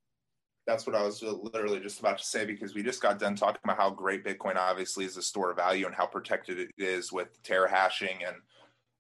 That's 0.65 0.87
what 0.87 0.95
I 0.95 1.03
was 1.03 1.21
literally 1.21 1.81
just 1.81 1.99
about 1.99 2.17
to 2.19 2.23
say 2.23 2.45
because 2.45 2.73
we 2.73 2.83
just 2.83 3.01
got 3.01 3.19
done 3.19 3.35
talking 3.35 3.59
about 3.63 3.77
how 3.77 3.89
great 3.89 4.23
Bitcoin 4.23 4.55
obviously 4.55 5.03
is 5.03 5.17
a 5.17 5.21
store 5.21 5.51
of 5.51 5.57
value 5.57 5.85
and 5.85 5.93
how 5.93 6.05
protected 6.05 6.57
it 6.57 6.71
is 6.77 7.11
with 7.11 7.41
terahashing 7.43 8.25
and 8.25 8.37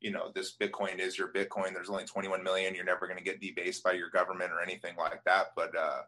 you 0.03 0.11
know 0.11 0.29
this 0.35 0.55
Bitcoin 0.55 0.99
is 0.99 1.17
your 1.17 1.29
Bitcoin. 1.29 1.73
There's 1.73 1.89
only 1.89 2.03
21 2.03 2.43
million. 2.43 2.75
You're 2.75 2.83
never 2.83 3.07
going 3.07 3.17
to 3.17 3.23
get 3.23 3.41
debased 3.41 3.83
by 3.83 3.93
your 3.93 4.09
government 4.09 4.51
or 4.51 4.61
anything 4.61 4.95
like 4.97 5.23
that. 5.23 5.47
But 5.55 5.75
uh, 5.75 6.01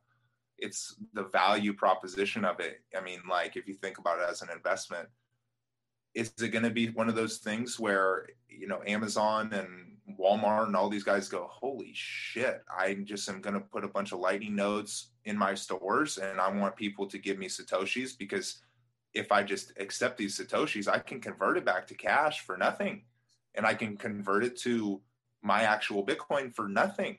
it's 0.58 0.97
the 1.13 1.23
value 1.23 1.73
proposition 1.73 2.43
of 2.43 2.60
it. 2.60 2.81
I 2.95 3.01
mean, 3.01 3.21
like 3.27 3.55
if 3.55 3.67
you 3.67 3.73
think 3.73 3.97
about 3.97 4.19
it 4.19 4.29
as 4.29 4.41
an 4.41 4.49
investment, 4.53 5.08
is 6.13 6.34
it 6.41 6.49
going 6.49 6.65
to 6.65 6.69
be 6.69 6.89
one 6.89 7.08
of 7.08 7.15
those 7.15 7.38
things 7.38 7.79
where 7.79 8.27
you 8.49 8.67
know 8.67 8.81
Amazon 8.86 9.53
and 9.53 9.95
Walmart 10.19 10.67
and 10.67 10.75
all 10.75 10.89
these 10.89 11.03
guys 11.03 11.29
go, 11.29 11.47
holy 11.49 11.91
shit, 11.93 12.63
I 12.69 12.95
just 13.05 13.27
am 13.29 13.41
going 13.41 13.55
to 13.55 13.62
put 13.62 13.86
a 13.86 13.88
bunch 13.88 14.12
of 14.12 14.19
lightning 14.19 14.55
nodes 14.55 15.12
in 15.23 15.38
my 15.38 15.55
stores 15.55 16.17
and 16.17 16.39
I 16.39 16.49
want 16.49 16.75
people 16.75 17.08
to 17.08 17.17
give 17.17 17.39
me 17.39 17.47
Satoshis 17.47 18.15
because 18.17 18.62
if 19.13 19.31
I 19.31 19.41
just 19.41 19.71
accept 19.77 20.17
these 20.17 20.38
Satoshis, 20.38 20.89
I 20.89 20.99
can 20.99 21.21
convert 21.21 21.58
it 21.58 21.65
back 21.65 21.88
to 21.88 21.95
cash 21.95 22.41
for 22.41 22.58
nothing 22.58 23.03
and 23.56 23.65
I 23.65 23.74
can 23.74 23.98
convert 23.98 24.44
it 24.44 24.58
to 24.62 25.02
my 25.41 25.63
actual 25.63 26.06
Bitcoin 26.06 26.54
for 26.54 26.68
nothing. 26.68 27.18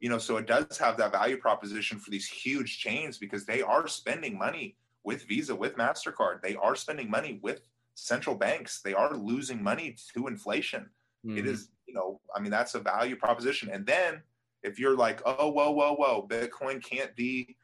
You 0.00 0.10
know, 0.10 0.18
so 0.18 0.36
it 0.36 0.46
does 0.46 0.76
have 0.78 0.96
that 0.98 1.12
value 1.12 1.38
proposition 1.38 1.98
for 1.98 2.10
these 2.10 2.28
huge 2.28 2.78
chains 2.78 3.18
because 3.18 3.46
they 3.46 3.62
are 3.62 3.88
spending 3.88 4.38
money 4.38 4.76
with 5.04 5.24
Visa, 5.24 5.54
with 5.54 5.76
MasterCard. 5.76 6.42
They 6.42 6.54
are 6.56 6.76
spending 6.76 7.10
money 7.10 7.40
with 7.42 7.60
central 7.94 8.36
banks. 8.36 8.82
They 8.82 8.92
are 8.92 9.16
losing 9.16 9.62
money 9.62 9.96
to 10.14 10.26
inflation. 10.26 10.90
Mm-hmm. 11.24 11.38
It 11.38 11.46
is 11.46 11.70
you 11.86 11.94
know, 11.94 12.20
I 12.34 12.40
mean, 12.40 12.50
that's 12.50 12.74
a 12.74 12.80
value 12.80 13.16
proposition. 13.16 13.70
And 13.70 13.86
then 13.86 14.22
if 14.62 14.78
you're 14.78 14.96
like, 14.96 15.22
oh, 15.24 15.48
whoa, 15.48 15.70
whoa, 15.70 15.94
whoa, 15.94 16.26
Bitcoin 16.28 16.82
can't 16.82 17.14
be 17.16 17.56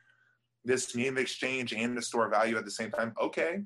this 0.65 0.95
medium 0.95 1.17
of 1.17 1.23
exchange 1.23 1.73
and 1.73 1.97
the 1.97 2.03
store 2.03 2.27
of 2.27 2.33
value 2.33 2.57
at 2.57 2.65
the 2.65 2.71
same 2.71 2.91
time. 2.91 3.13
Okay. 3.21 3.63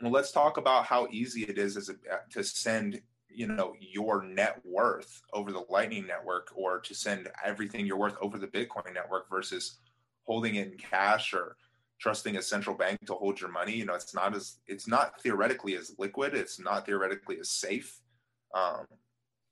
Well, 0.00 0.12
let's 0.12 0.30
talk 0.30 0.56
about 0.56 0.84
how 0.86 1.08
easy 1.10 1.42
it 1.42 1.58
is 1.58 1.76
as 1.76 1.88
a, 1.88 1.94
to 2.30 2.44
send, 2.44 3.00
you 3.30 3.46
know, 3.46 3.74
your 3.80 4.22
net 4.22 4.60
worth 4.64 5.22
over 5.32 5.52
the 5.52 5.64
Lightning 5.68 6.06
Network 6.06 6.48
or 6.54 6.80
to 6.80 6.94
send 6.94 7.28
everything 7.44 7.86
you're 7.86 7.98
worth 7.98 8.16
over 8.20 8.38
the 8.38 8.46
Bitcoin 8.46 8.92
network 8.94 9.28
versus 9.30 9.78
holding 10.24 10.56
it 10.56 10.72
in 10.72 10.78
cash 10.78 11.34
or 11.34 11.56
trusting 12.00 12.36
a 12.36 12.42
central 12.42 12.76
bank 12.76 12.98
to 13.06 13.14
hold 13.14 13.40
your 13.40 13.50
money. 13.50 13.74
You 13.74 13.84
know, 13.84 13.94
it's 13.94 14.14
not 14.14 14.34
as 14.34 14.58
it's 14.66 14.88
not 14.88 15.20
theoretically 15.20 15.76
as 15.76 15.94
liquid. 15.98 16.34
It's 16.34 16.58
not 16.58 16.86
theoretically 16.86 17.38
as 17.40 17.50
safe. 17.50 18.00
Um, 18.54 18.86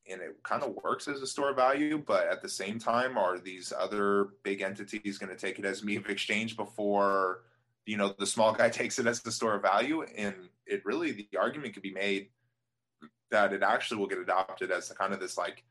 and 0.08 0.20
it 0.20 0.36
kind 0.44 0.62
of 0.62 0.76
works 0.84 1.08
as 1.08 1.20
a 1.20 1.26
store 1.26 1.50
of 1.50 1.56
value, 1.56 1.98
but 1.98 2.28
at 2.28 2.40
the 2.40 2.48
same 2.48 2.78
time, 2.78 3.18
are 3.18 3.38
these 3.38 3.72
other 3.76 4.28
big 4.44 4.62
entities 4.62 5.18
going 5.18 5.30
to 5.30 5.36
take 5.36 5.58
it 5.58 5.64
as 5.64 5.82
medium 5.82 6.04
of 6.04 6.10
exchange 6.10 6.56
before 6.56 7.40
you 7.86 7.96
know 7.96 8.14
the 8.18 8.26
small 8.26 8.52
guy 8.52 8.68
takes 8.70 8.98
it 8.98 9.06
as 9.06 9.20
the 9.22 9.32
store 9.32 9.54
of 9.54 9.62
value 9.62 10.02
and 10.16 10.34
it 10.66 10.84
really 10.84 11.12
the 11.12 11.28
argument 11.38 11.72
could 11.72 11.82
be 11.82 11.92
made 11.92 12.28
that 13.30 13.52
it 13.52 13.62
actually 13.62 13.98
will 13.98 14.06
get 14.06 14.18
adopted 14.18 14.70
as 14.70 14.90
kind 14.90 15.12
of 15.12 15.20
this 15.20 15.36
like 15.36 15.64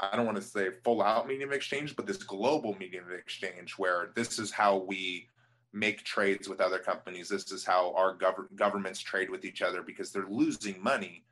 I 0.00 0.16
don't 0.16 0.24
want 0.24 0.38
to 0.38 0.42
say 0.42 0.68
full 0.82 1.02
out 1.02 1.28
medium 1.28 1.52
exchange, 1.52 1.94
but 1.94 2.06
this 2.06 2.16
global 2.16 2.74
medium 2.78 3.04
exchange 3.12 3.74
where 3.76 4.10
this 4.16 4.38
is 4.38 4.50
how 4.50 4.78
we 4.78 5.28
make 5.72 6.04
trades 6.04 6.48
with 6.48 6.60
other 6.60 6.78
companies. 6.78 7.28
This 7.28 7.52
is 7.52 7.64
how 7.64 7.92
our 7.94 8.16
gov- 8.16 8.54
governments 8.56 9.00
trade 9.00 9.30
with 9.30 9.44
each 9.44 9.62
other 9.62 9.82
because 9.82 10.10
they're 10.10 10.26
losing 10.28 10.82
money 10.82 11.24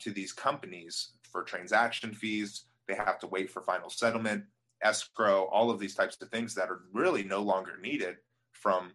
to 0.00 0.10
these 0.10 0.32
companies 0.32 1.12
for 1.30 1.42
transaction 1.42 2.12
fees. 2.12 2.64
They 2.88 2.94
have 2.94 3.18
to 3.20 3.26
wait 3.26 3.50
for 3.50 3.62
final 3.62 3.90
settlement, 3.90 4.44
escrow, 4.82 5.44
all 5.44 5.70
of 5.70 5.78
these 5.78 5.94
types 5.94 6.20
of 6.20 6.28
things 6.28 6.54
that 6.54 6.68
are 6.68 6.82
really 6.92 7.22
no 7.22 7.40
longer 7.42 7.78
needed 7.80 8.16
from 8.52 8.90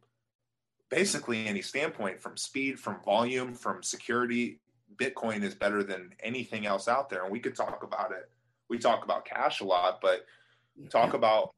basically 0.90 1.48
any 1.48 1.62
standpoint 1.62 2.20
from 2.20 2.38
speed, 2.38 2.80
from 2.80 3.02
volume, 3.04 3.54
from 3.54 3.82
security. 3.82 4.60
Bitcoin 4.96 5.44
is 5.44 5.56
better 5.56 5.84
than 5.84 6.14
anything 6.22 6.66
else 6.66 6.88
out 6.88 7.10
there. 7.10 7.24
And 7.24 7.32
we 7.32 7.40
could 7.40 7.56
talk 7.56 7.84
about 7.84 8.12
it. 8.12 8.30
We 8.70 8.78
talk 8.78 9.04
about 9.04 9.26
cash 9.26 9.62
a 9.62 9.66
lot, 9.66 10.00
but 10.02 10.26
talk 10.90 11.14
about 11.14 11.52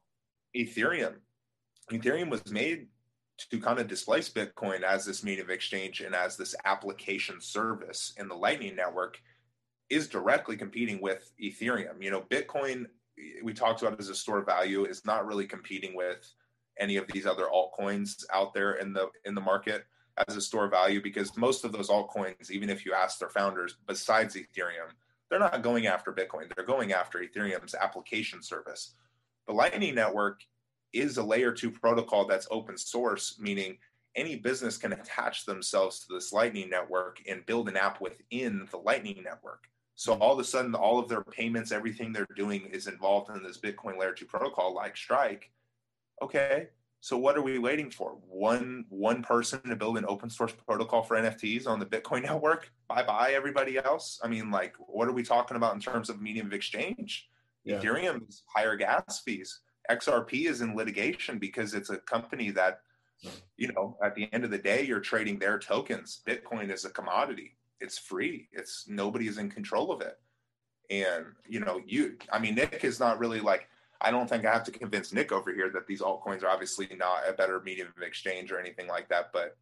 Ethereum. 0.56 1.14
Ethereum 1.92 2.30
was 2.30 2.50
made 2.50 2.88
to 3.50 3.60
kind 3.60 3.78
of 3.78 3.88
displace 3.88 4.28
Bitcoin 4.28 4.82
as 4.82 5.04
this 5.04 5.24
medium 5.24 5.46
of 5.46 5.50
exchange 5.50 6.00
and 6.00 6.14
as 6.14 6.36
this 6.36 6.54
application 6.64 7.40
service. 7.40 8.14
And 8.16 8.30
the 8.30 8.34
Lightning 8.34 8.76
Network 8.76 9.18
is 9.90 10.08
directly 10.08 10.56
competing 10.56 11.00
with 11.00 11.32
Ethereum. 11.42 12.02
You 12.02 12.10
know, 12.10 12.22
Bitcoin, 12.22 12.86
we 13.42 13.52
talked 13.52 13.82
about 13.82 13.98
as 14.00 14.08
a 14.08 14.14
store 14.14 14.38
of 14.38 14.46
value, 14.46 14.84
is 14.84 15.04
not 15.04 15.26
really 15.26 15.46
competing 15.46 15.94
with 15.94 16.32
any 16.78 16.96
of 16.96 17.06
these 17.08 17.26
other 17.26 17.46
altcoins 17.46 18.24
out 18.32 18.54
there 18.54 18.74
in 18.74 18.92
the 18.92 19.08
in 19.24 19.34
the 19.34 19.40
market 19.40 19.84
as 20.28 20.36
a 20.36 20.40
store 20.40 20.68
value 20.68 21.02
because 21.02 21.36
most 21.36 21.64
of 21.64 21.72
those 21.72 21.88
altcoins, 21.88 22.50
even 22.50 22.70
if 22.70 22.84
you 22.84 22.94
ask 22.94 23.18
their 23.18 23.28
founders, 23.28 23.76
besides 23.86 24.36
Ethereum, 24.36 24.90
they're 25.30 25.38
not 25.38 25.62
going 25.62 25.86
after 25.86 26.12
Bitcoin. 26.12 26.54
They're 26.54 26.64
going 26.64 26.92
after 26.92 27.18
Ethereum's 27.18 27.74
application 27.74 28.42
service. 28.42 28.94
The 29.46 29.54
Lightning 29.54 29.94
Network 29.94 30.42
is 30.92 31.16
a 31.16 31.22
layer 31.22 31.52
two 31.52 31.70
protocol 31.70 32.26
that's 32.26 32.46
open 32.50 32.78
source, 32.78 33.36
meaning 33.40 33.78
any 34.14 34.36
business 34.36 34.76
can 34.76 34.92
attach 34.92 35.44
themselves 35.44 36.00
to 36.00 36.14
this 36.14 36.32
Lightning 36.32 36.70
Network 36.70 37.20
and 37.28 37.44
build 37.46 37.68
an 37.68 37.76
app 37.76 38.00
within 38.00 38.68
the 38.70 38.78
Lightning 38.78 39.22
Network. 39.24 39.64
So 39.96 40.14
all 40.14 40.34
of 40.34 40.38
a 40.38 40.44
sudden, 40.44 40.74
all 40.74 40.98
of 40.98 41.08
their 41.08 41.24
payments, 41.24 41.72
everything 41.72 42.12
they're 42.12 42.26
doing 42.36 42.66
is 42.66 42.86
involved 42.86 43.30
in 43.34 43.42
this 43.42 43.58
Bitcoin 43.58 43.98
layer 43.98 44.12
two 44.12 44.26
protocol 44.26 44.74
like 44.74 44.96
Strike 44.96 45.50
okay 46.22 46.68
so 47.04 47.18
what 47.18 47.36
are 47.36 47.42
we 47.42 47.58
waiting 47.58 47.90
for? 47.90 48.16
One 48.30 48.86
one 48.88 49.22
person 49.22 49.60
to 49.64 49.76
build 49.76 49.98
an 49.98 50.06
open 50.08 50.30
source 50.30 50.54
protocol 50.66 51.02
for 51.02 51.16
nfts 51.18 51.66
on 51.66 51.78
the 51.78 51.84
bitcoin 51.84 52.22
network? 52.30 52.72
Bye 52.88 53.02
bye 53.02 53.32
everybody 53.34 53.76
else. 53.76 54.18
I 54.24 54.28
mean 54.28 54.50
like 54.50 54.72
what 54.78 55.06
are 55.06 55.12
we 55.12 55.22
talking 55.22 55.58
about 55.58 55.74
in 55.74 55.80
terms 55.80 56.08
of 56.08 56.22
medium 56.22 56.46
of 56.46 56.54
exchange? 56.54 57.28
Yeah. 57.62 57.78
ethereum 57.78 58.26
is 58.26 58.44
higher 58.46 58.74
gas 58.74 59.20
fees. 59.20 59.60
Xrp 59.90 60.46
is 60.46 60.62
in 60.62 60.74
litigation 60.74 61.38
because 61.38 61.74
it's 61.74 61.90
a 61.90 61.98
company 61.98 62.50
that 62.52 62.80
you 63.58 63.70
know 63.70 63.98
at 64.02 64.14
the 64.14 64.32
end 64.32 64.44
of 64.44 64.50
the 64.50 64.56
day 64.56 64.82
you're 64.82 65.00
trading 65.00 65.38
their 65.38 65.58
tokens. 65.58 66.22
Bitcoin 66.26 66.72
is 66.72 66.86
a 66.86 66.90
commodity. 66.90 67.58
It's 67.80 67.98
free. 67.98 68.48
It's 68.50 68.86
nobody 68.88 69.28
is 69.28 69.36
in 69.36 69.50
control 69.50 69.92
of 69.92 70.00
it. 70.00 70.18
And 70.88 71.26
you 71.46 71.60
know 71.60 71.82
you 71.86 72.16
i 72.32 72.38
mean 72.38 72.54
nick 72.54 72.82
is 72.82 72.98
not 72.98 73.18
really 73.18 73.40
like 73.40 73.68
I 74.04 74.10
don't 74.10 74.28
think 74.28 74.44
I 74.44 74.52
have 74.52 74.64
to 74.64 74.70
convince 74.70 75.14
Nick 75.14 75.32
over 75.32 75.52
here 75.52 75.70
that 75.70 75.86
these 75.86 76.02
altcoins 76.02 76.42
are 76.42 76.50
obviously 76.50 76.86
not 76.96 77.22
a 77.26 77.32
better 77.32 77.60
medium 77.60 77.88
of 77.96 78.02
exchange 78.02 78.52
or 78.52 78.60
anything 78.60 78.86
like 78.86 79.08
that. 79.08 79.30
But 79.32 79.56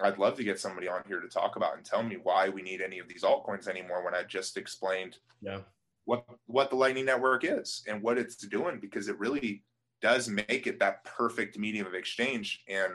I'd 0.00 0.18
love 0.18 0.36
to 0.36 0.44
get 0.44 0.60
somebody 0.60 0.86
on 0.86 1.02
here 1.08 1.20
to 1.20 1.28
talk 1.28 1.56
about 1.56 1.76
and 1.76 1.84
tell 1.84 2.04
me 2.04 2.16
why 2.22 2.48
we 2.48 2.62
need 2.62 2.80
any 2.80 3.00
of 3.00 3.08
these 3.08 3.24
altcoins 3.24 3.66
anymore 3.66 4.04
when 4.04 4.14
I 4.14 4.22
just 4.22 4.56
explained 4.56 5.18
yeah. 5.42 5.60
what 6.04 6.24
what 6.46 6.70
the 6.70 6.76
Lightning 6.76 7.06
Network 7.06 7.44
is 7.44 7.82
and 7.88 8.00
what 8.00 8.18
it's 8.18 8.36
doing 8.36 8.78
because 8.80 9.08
it 9.08 9.18
really 9.18 9.64
does 10.00 10.28
make 10.28 10.68
it 10.68 10.78
that 10.78 11.02
perfect 11.04 11.58
medium 11.58 11.86
of 11.86 11.94
exchange. 11.94 12.62
And 12.68 12.92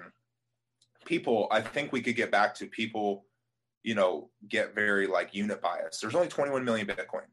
people, 1.05 1.49
I 1.51 1.59
think 1.59 1.91
we 1.91 2.01
could 2.01 2.15
get 2.15 2.31
back 2.31 2.55
to 2.55 2.65
people, 2.67 3.25
you 3.83 3.93
know, 3.93 4.29
get 4.47 4.73
very 4.73 5.05
like 5.05 5.35
unit 5.35 5.61
bias. 5.61 5.99
There's 5.99 6.15
only 6.15 6.29
21 6.29 6.63
million 6.63 6.87
Bitcoin 6.87 7.23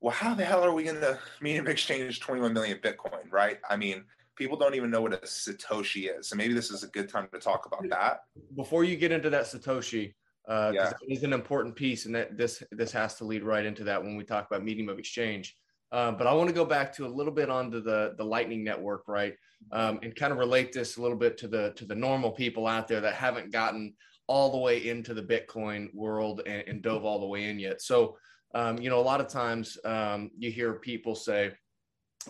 well, 0.00 0.14
how 0.14 0.34
the 0.34 0.44
hell 0.44 0.64
are 0.64 0.72
we 0.72 0.84
going 0.84 1.00
to 1.00 1.18
medium 1.40 1.68
exchange 1.68 2.20
21 2.20 2.52
million 2.52 2.78
Bitcoin, 2.78 3.30
right? 3.30 3.58
I 3.68 3.76
mean, 3.76 4.04
people 4.36 4.56
don't 4.56 4.74
even 4.74 4.90
know 4.90 5.02
what 5.02 5.12
a 5.12 5.18
Satoshi 5.18 6.18
is. 6.18 6.28
So 6.28 6.36
maybe 6.36 6.54
this 6.54 6.70
is 6.70 6.82
a 6.82 6.88
good 6.88 7.08
time 7.08 7.28
to 7.32 7.38
talk 7.38 7.66
about 7.66 7.88
that. 7.90 8.22
Before 8.56 8.84
you 8.84 8.96
get 8.96 9.12
into 9.12 9.30
that 9.30 9.44
Satoshi, 9.44 10.14
uh, 10.48 10.72
yeah. 10.74 10.92
is 11.08 11.22
an 11.22 11.32
important 11.32 11.76
piece, 11.76 12.06
and 12.06 12.14
that 12.14 12.36
this 12.36 12.62
this 12.72 12.90
has 12.90 13.14
to 13.16 13.24
lead 13.24 13.44
right 13.44 13.64
into 13.64 13.84
that 13.84 14.02
when 14.02 14.16
we 14.16 14.24
talk 14.24 14.46
about 14.50 14.64
medium 14.64 14.88
of 14.88 14.98
exchange. 14.98 15.54
Um, 15.92 16.16
but 16.16 16.26
I 16.26 16.32
want 16.32 16.48
to 16.48 16.54
go 16.54 16.64
back 16.64 16.94
to 16.94 17.06
a 17.06 17.08
little 17.08 17.32
bit 17.32 17.50
onto 17.50 17.80
the 17.80 18.14
the 18.16 18.24
Lightning 18.24 18.64
Network, 18.64 19.06
right, 19.06 19.34
um, 19.70 20.00
and 20.02 20.16
kind 20.16 20.32
of 20.32 20.38
relate 20.38 20.72
this 20.72 20.96
a 20.96 21.02
little 21.02 21.18
bit 21.18 21.36
to 21.38 21.48
the 21.48 21.72
to 21.76 21.84
the 21.84 21.94
normal 21.94 22.30
people 22.30 22.66
out 22.66 22.88
there 22.88 23.00
that 23.00 23.14
haven't 23.14 23.52
gotten 23.52 23.94
all 24.26 24.50
the 24.50 24.58
way 24.58 24.88
into 24.88 25.12
the 25.12 25.22
Bitcoin 25.22 25.92
world 25.92 26.42
and, 26.46 26.64
and 26.66 26.82
dove 26.82 27.04
all 27.04 27.20
the 27.20 27.26
way 27.26 27.50
in 27.50 27.58
yet. 27.58 27.82
So 27.82 28.16
um, 28.54 28.78
you 28.78 28.90
know, 28.90 29.00
a 29.00 29.02
lot 29.02 29.20
of 29.20 29.28
times 29.28 29.78
um, 29.84 30.30
you 30.36 30.50
hear 30.50 30.74
people 30.74 31.14
say, 31.14 31.52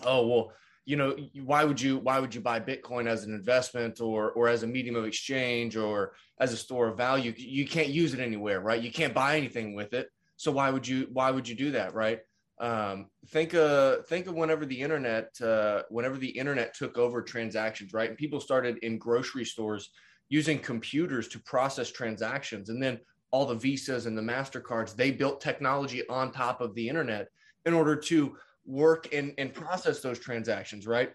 "Oh, 0.03 0.27
well, 0.27 0.53
you 0.85 0.95
know, 0.95 1.15
why 1.43 1.63
would 1.63 1.79
you 1.79 1.97
why 1.97 2.19
would 2.19 2.33
you 2.33 2.41
buy 2.41 2.59
Bitcoin 2.59 3.07
as 3.07 3.23
an 3.23 3.33
investment 3.33 4.01
or 4.01 4.31
or 4.31 4.47
as 4.47 4.63
a 4.63 4.67
medium 4.67 4.95
of 4.95 5.05
exchange 5.05 5.75
or 5.77 6.13
as 6.39 6.53
a 6.53 6.57
store 6.57 6.87
of 6.87 6.97
value? 6.97 7.33
You 7.37 7.67
can't 7.67 7.89
use 7.89 8.13
it 8.13 8.19
anywhere, 8.19 8.61
right? 8.61 8.81
You 8.81 8.91
can't 8.91 9.13
buy 9.13 9.37
anything 9.37 9.75
with 9.75 9.93
it. 9.93 10.09
So 10.37 10.51
why 10.51 10.69
would 10.69 10.87
you 10.87 11.07
why 11.13 11.31
would 11.31 11.47
you 11.47 11.55
do 11.55 11.71
that, 11.71 11.93
right? 11.93 12.19
Um, 12.59 13.07
think 13.27 13.53
of 13.53 14.05
think 14.07 14.27
of 14.27 14.35
whenever 14.35 14.65
the 14.65 14.81
internet 14.81 15.29
uh, 15.41 15.83
whenever 15.89 16.17
the 16.17 16.29
internet 16.29 16.75
took 16.75 16.97
over 16.97 17.21
transactions, 17.21 17.93
right? 17.93 18.09
And 18.09 18.17
people 18.17 18.39
started 18.39 18.77
in 18.79 18.97
grocery 18.97 19.45
stores 19.45 19.91
using 20.29 20.59
computers 20.59 21.27
to 21.29 21.39
process 21.39 21.91
transactions, 21.91 22.69
and 22.69 22.81
then 22.81 22.99
all 23.31 23.45
the 23.45 23.55
visas 23.55 24.05
and 24.05 24.17
the 24.17 24.21
mastercards 24.21 24.95
they 24.95 25.11
built 25.11 25.41
technology 25.41 26.07
on 26.09 26.31
top 26.31 26.61
of 26.61 26.75
the 26.75 26.87
internet 26.87 27.27
in 27.65 27.73
order 27.73 27.95
to 27.95 28.35
work 28.65 29.13
and, 29.13 29.33
and 29.37 29.53
process 29.53 30.01
those 30.01 30.19
transactions 30.19 30.85
right? 30.87 31.13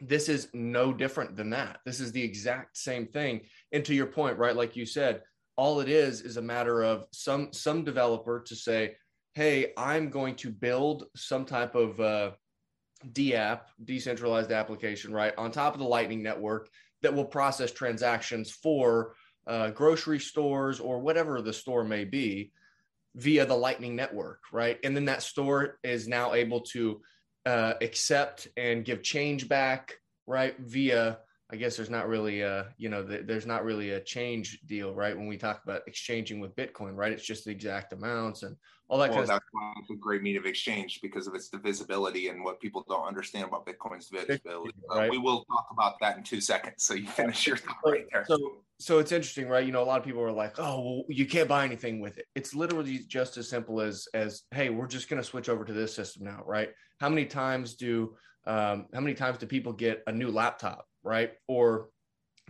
This 0.00 0.28
is 0.28 0.48
no 0.52 0.92
different 0.92 1.36
than 1.36 1.50
that. 1.50 1.78
This 1.86 2.00
is 2.00 2.10
the 2.10 2.22
exact 2.22 2.76
same 2.76 3.06
thing. 3.06 3.42
And 3.70 3.84
to 3.84 3.94
your 3.94 4.06
point 4.06 4.38
right 4.38 4.56
like 4.56 4.76
you 4.76 4.86
said 4.86 5.22
all 5.56 5.80
it 5.80 5.88
is 5.88 6.22
is 6.22 6.38
a 6.38 6.42
matter 6.42 6.82
of 6.82 7.06
some 7.12 7.52
some 7.52 7.84
developer 7.84 8.40
to 8.40 8.56
say 8.56 8.96
hey 9.34 9.72
i'm 9.76 10.08
going 10.08 10.34
to 10.34 10.50
build 10.50 11.04
some 11.14 11.44
type 11.44 11.74
of 11.74 12.00
uh, 12.00 12.30
DApp, 13.10 13.62
decentralized 13.84 14.52
application, 14.52 15.12
right, 15.12 15.34
on 15.36 15.50
top 15.50 15.74
of 15.74 15.80
the 15.80 15.86
Lightning 15.86 16.22
Network 16.22 16.68
that 17.02 17.14
will 17.14 17.24
process 17.24 17.72
transactions 17.72 18.50
for 18.50 19.14
uh, 19.46 19.70
grocery 19.70 20.20
stores 20.20 20.80
or 20.80 21.00
whatever 21.00 21.42
the 21.42 21.52
store 21.52 21.84
may 21.84 22.04
be 22.04 22.52
via 23.14 23.44
the 23.44 23.56
Lightning 23.56 23.94
Network, 23.94 24.40
right? 24.52 24.78
And 24.84 24.96
then 24.96 25.04
that 25.06 25.22
store 25.22 25.78
is 25.82 26.08
now 26.08 26.34
able 26.34 26.60
to 26.60 27.00
uh, 27.44 27.74
accept 27.80 28.48
and 28.56 28.84
give 28.84 29.02
change 29.02 29.48
back, 29.48 29.98
right? 30.26 30.56
Via, 30.58 31.18
I 31.50 31.56
guess 31.56 31.76
there's 31.76 31.90
not 31.90 32.08
really 32.08 32.40
a, 32.40 32.68
you 32.78 32.88
know, 32.88 33.02
the, 33.02 33.18
there's 33.18 33.46
not 33.46 33.64
really 33.64 33.90
a 33.90 34.00
change 34.00 34.60
deal, 34.66 34.94
right? 34.94 35.16
When 35.16 35.26
we 35.26 35.36
talk 35.36 35.62
about 35.62 35.82
exchanging 35.86 36.40
with 36.40 36.56
Bitcoin, 36.56 36.94
right? 36.94 37.12
It's 37.12 37.26
just 37.26 37.44
the 37.44 37.50
exact 37.50 37.92
amounts 37.92 38.44
and 38.44 38.56
all 38.92 38.98
that 38.98 39.08
well, 39.08 39.20
kind 39.20 39.22
of 39.22 39.28
that's 39.28 39.44
why 39.52 39.72
it's 39.80 39.90
a 39.90 39.94
great 39.94 40.20
medium 40.20 40.44
of 40.44 40.46
exchange 40.46 41.00
because 41.00 41.26
of 41.26 41.34
its 41.34 41.48
divisibility 41.48 42.28
and 42.28 42.44
what 42.44 42.60
people 42.60 42.84
don't 42.86 43.06
understand 43.06 43.46
about 43.46 43.64
Bitcoin's 43.64 44.10
divisibility. 44.10 44.74
Right. 44.90 45.06
Uh, 45.06 45.10
we 45.10 45.16
will 45.16 45.46
talk 45.46 45.68
about 45.72 45.94
that 46.02 46.18
in 46.18 46.22
two 46.22 46.42
seconds. 46.42 46.84
So 46.84 46.92
you 46.92 47.06
finish 47.06 47.46
your 47.46 47.56
thought 47.56 47.78
right 47.86 48.04
there. 48.12 48.26
So, 48.28 48.58
so 48.78 48.98
it's 48.98 49.10
interesting, 49.10 49.48
right? 49.48 49.64
You 49.64 49.72
know, 49.72 49.82
a 49.82 49.86
lot 49.86 49.98
of 49.98 50.04
people 50.04 50.20
are 50.20 50.30
like, 50.30 50.58
"Oh, 50.58 50.82
well, 50.82 51.04
you 51.08 51.24
can't 51.24 51.48
buy 51.48 51.64
anything 51.64 52.00
with 52.00 52.18
it." 52.18 52.26
It's 52.34 52.54
literally 52.54 52.98
just 53.08 53.38
as 53.38 53.48
simple 53.48 53.80
as 53.80 54.06
as, 54.12 54.42
"Hey, 54.50 54.68
we're 54.68 54.86
just 54.86 55.08
going 55.08 55.22
to 55.22 55.26
switch 55.26 55.48
over 55.48 55.64
to 55.64 55.72
this 55.72 55.94
system 55.94 56.24
now," 56.24 56.42
right? 56.44 56.68
How 57.00 57.08
many 57.08 57.24
times 57.24 57.76
do 57.76 58.14
um, 58.46 58.88
how 58.92 59.00
many 59.00 59.14
times 59.14 59.38
do 59.38 59.46
people 59.46 59.72
get 59.72 60.02
a 60.06 60.12
new 60.12 60.30
laptop, 60.30 60.86
right? 61.02 61.32
Or 61.48 61.88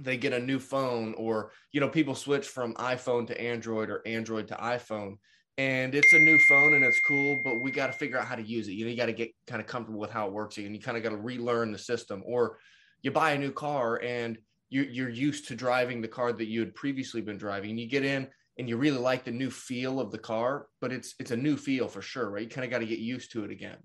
they 0.00 0.16
get 0.16 0.32
a 0.32 0.40
new 0.40 0.58
phone, 0.58 1.14
or 1.16 1.52
you 1.70 1.78
know, 1.78 1.88
people 1.88 2.16
switch 2.16 2.48
from 2.48 2.74
iPhone 2.74 3.28
to 3.28 3.40
Android 3.40 3.90
or 3.90 4.02
Android 4.04 4.48
to 4.48 4.54
iPhone 4.54 5.18
and 5.62 5.94
it's 5.94 6.12
a 6.12 6.18
new 6.18 6.38
phone 6.40 6.74
and 6.74 6.84
it's 6.84 6.98
cool, 7.06 7.40
but 7.44 7.60
we 7.60 7.70
got 7.70 7.86
to 7.86 7.92
figure 7.92 8.18
out 8.18 8.26
how 8.26 8.34
to 8.34 8.42
use 8.42 8.66
it. 8.66 8.72
You 8.72 8.84
know, 8.84 8.90
you 8.90 8.96
got 8.96 9.06
to 9.06 9.12
get 9.12 9.30
kind 9.46 9.60
of 9.60 9.68
comfortable 9.68 10.00
with 10.00 10.10
how 10.10 10.26
it 10.26 10.32
works, 10.32 10.58
and 10.58 10.74
you 10.74 10.80
kind 10.80 10.96
of 10.96 11.04
got 11.04 11.10
to 11.10 11.16
relearn 11.16 11.70
the 11.70 11.78
system. 11.78 12.22
Or 12.26 12.58
you 13.02 13.12
buy 13.12 13.32
a 13.32 13.38
new 13.38 13.52
car 13.52 14.00
and 14.02 14.38
you're, 14.70 14.86
you're 14.86 15.08
used 15.08 15.46
to 15.48 15.54
driving 15.54 16.00
the 16.00 16.08
car 16.08 16.32
that 16.32 16.48
you 16.48 16.60
had 16.60 16.74
previously 16.74 17.20
been 17.20 17.38
driving. 17.38 17.70
And 17.70 17.78
you 17.78 17.88
get 17.88 18.04
in 18.04 18.28
and 18.58 18.68
you 18.68 18.76
really 18.76 18.98
like 18.98 19.24
the 19.24 19.30
new 19.30 19.50
feel 19.50 20.00
of 20.00 20.10
the 20.10 20.18
car, 20.18 20.66
but 20.80 20.92
it's 20.92 21.14
it's 21.20 21.30
a 21.30 21.36
new 21.36 21.56
feel 21.56 21.86
for 21.86 22.02
sure, 22.02 22.28
right? 22.30 22.42
You 22.42 22.48
kind 22.48 22.64
of 22.64 22.70
got 22.70 22.80
to 22.80 22.86
get 22.86 22.98
used 22.98 23.30
to 23.32 23.44
it 23.44 23.52
again. 23.52 23.78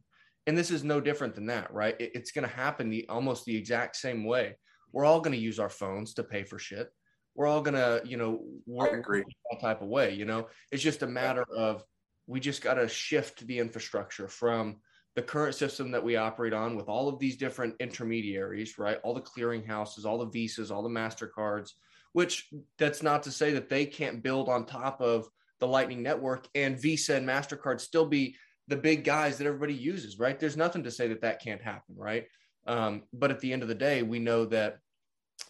And 0.47 0.57
this 0.57 0.71
is 0.71 0.83
no 0.83 0.99
different 0.99 1.35
than 1.35 1.45
that, 1.47 1.71
right? 1.71 1.95
It, 1.99 2.11
it's 2.15 2.31
going 2.31 2.47
to 2.47 2.55
happen 2.55 2.89
the 2.89 3.05
almost 3.07 3.45
the 3.45 3.55
exact 3.55 3.97
same 3.97 4.23
way. 4.23 4.57
We're 4.93 5.05
all 5.05 5.21
going 5.21 5.35
to 5.35 5.47
use 5.49 5.59
our 5.59 5.69
phones 5.69 6.15
to 6.15 6.23
pay 6.23 6.43
for 6.43 6.57
shit 6.57 6.89
we're 7.37 7.47
all 7.47 7.61
gonna, 7.61 8.01
you 8.03 8.17
know, 8.17 8.41
work 8.65 8.91
that 8.91 9.61
type 9.61 9.81
of 9.81 9.87
way. 9.87 10.13
You 10.13 10.25
know, 10.25 10.47
it's 10.71 10.83
just 10.83 11.03
a 11.03 11.07
matter 11.07 11.45
of 11.55 11.85
we 12.25 12.39
just 12.39 12.63
got 12.63 12.73
to 12.73 12.89
shift 12.89 13.45
the 13.45 13.59
infrastructure 13.59 14.27
from 14.27 14.77
the 15.15 15.21
current 15.21 15.55
system 15.55 15.91
that 15.91 16.03
we 16.03 16.15
operate 16.15 16.51
on 16.51 16.75
with 16.75 16.89
all 16.89 17.07
of 17.07 17.19
these 17.19 17.37
different 17.37 17.75
intermediaries, 17.79 18.77
right? 18.77 18.99
All 19.03 19.13
the 19.13 19.21
clearinghouses, 19.21 20.03
all 20.03 20.17
the 20.17 20.25
visas, 20.25 20.71
all 20.71 20.83
the 20.83 20.89
Mastercards. 20.89 21.71
Which 22.13 22.49
that's 22.79 23.03
not 23.03 23.21
to 23.23 23.31
say 23.31 23.53
that 23.53 23.69
they 23.69 23.85
can't 23.85 24.23
build 24.23 24.49
on 24.49 24.65
top 24.65 24.99
of 24.99 25.27
the 25.59 25.67
Lightning 25.67 26.01
Network 26.01 26.47
and 26.55 26.79
Visa 26.79 27.15
and 27.15 27.27
Mastercard 27.27 27.79
still 27.79 28.05
be 28.05 28.35
the 28.67 28.77
big 28.77 29.03
guys 29.03 29.37
that 29.37 29.45
everybody 29.45 29.75
uses, 29.75 30.17
right? 30.17 30.39
There's 30.39 30.57
nothing 30.57 30.83
to 30.83 30.91
say 30.91 31.07
that 31.09 31.21
that 31.21 31.41
can't 31.41 31.61
happen, 31.61 31.95
right? 31.95 32.25
Um, 32.65 33.03
but 33.13 33.29
at 33.29 33.39
the 33.39 33.53
end 33.53 33.61
of 33.61 33.67
the 33.67 33.75
day, 33.75 34.01
we 34.01 34.17
know 34.19 34.45
that 34.45 34.79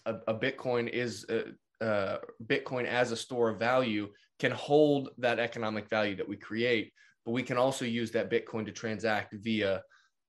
a, 0.05 0.15
a 0.27 0.33
Bitcoin 0.33 0.89
is 0.89 1.25
uh, 1.29 1.51
uh, 1.81 2.17
Bitcoin 2.45 2.85
as 2.85 3.11
a 3.11 3.17
store 3.17 3.49
of 3.49 3.59
value 3.59 4.09
can 4.39 4.51
hold 4.51 5.09
that 5.17 5.39
economic 5.39 5.89
value 5.89 6.15
that 6.15 6.27
we 6.27 6.35
create, 6.35 6.91
but 7.25 7.31
we 7.31 7.43
can 7.43 7.57
also 7.57 7.85
use 7.85 8.11
that 8.11 8.31
Bitcoin 8.31 8.65
to 8.65 8.71
transact 8.71 9.33
via 9.33 9.81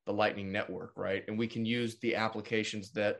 the 0.06 0.12
Lightning 0.12 0.50
Network, 0.50 0.92
right? 0.96 1.24
And 1.28 1.38
we 1.38 1.46
can 1.46 1.64
use 1.64 1.98
the 1.98 2.16
applications 2.16 2.92
that 2.92 3.18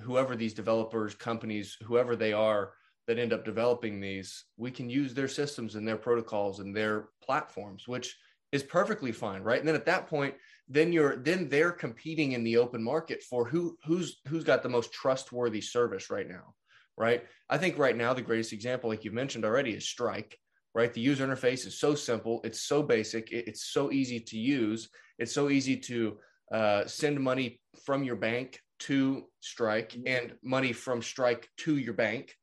whoever 0.00 0.36
these 0.36 0.54
developers, 0.54 1.14
companies, 1.14 1.76
whoever 1.82 2.16
they 2.16 2.32
are 2.32 2.72
that 3.06 3.18
end 3.18 3.32
up 3.32 3.44
developing 3.44 4.00
these, 4.00 4.44
we 4.56 4.70
can 4.70 4.90
use 4.90 5.14
their 5.14 5.28
systems 5.28 5.74
and 5.74 5.86
their 5.86 5.96
protocols 5.96 6.60
and 6.60 6.76
their 6.76 7.08
platforms, 7.22 7.88
which 7.88 8.16
is 8.52 8.62
perfectly 8.62 9.12
fine, 9.12 9.42
right? 9.42 9.58
And 9.58 9.66
then 9.66 9.74
at 9.74 9.86
that 9.86 10.06
point, 10.06 10.34
then 10.68 10.92
you're 10.92 11.16
then 11.16 11.48
they're 11.48 11.72
competing 11.72 12.32
in 12.32 12.42
the 12.42 12.56
open 12.56 12.82
market 12.82 13.22
for 13.22 13.48
who 13.48 13.76
who's 13.84 14.20
who's 14.28 14.44
got 14.44 14.62
the 14.62 14.68
most 14.68 14.92
trustworthy 14.92 15.60
service 15.60 16.10
right 16.10 16.28
now 16.28 16.54
right? 16.96 17.24
I 17.48 17.58
think 17.58 17.78
right 17.78 17.96
now 17.96 18.12
the 18.14 18.22
greatest 18.22 18.52
example 18.52 18.90
like 18.90 19.04
you've 19.04 19.14
mentioned 19.14 19.44
already 19.44 19.72
is 19.72 19.88
strike 19.88 20.38
right? 20.74 20.92
The 20.92 21.00
user 21.00 21.26
interface 21.26 21.66
is 21.66 21.78
so 21.78 21.94
simple 21.94 22.40
it's 22.44 22.62
so 22.62 22.82
basic 22.82 23.32
it's 23.32 23.72
so 23.72 23.90
easy 23.92 24.20
to 24.20 24.36
use 24.36 24.88
it's 25.18 25.32
so 25.32 25.48
easy 25.48 25.76
to 25.76 26.18
uh, 26.52 26.86
send 26.86 27.18
money 27.18 27.60
from 27.84 28.04
your 28.04 28.16
bank 28.16 28.60
to 28.80 29.24
strike 29.40 29.92
mm-hmm. 29.92 30.06
and 30.06 30.34
money 30.42 30.72
from 30.72 31.00
strike 31.00 31.48
to 31.58 31.76
your 31.76 31.94
bank 31.94 32.34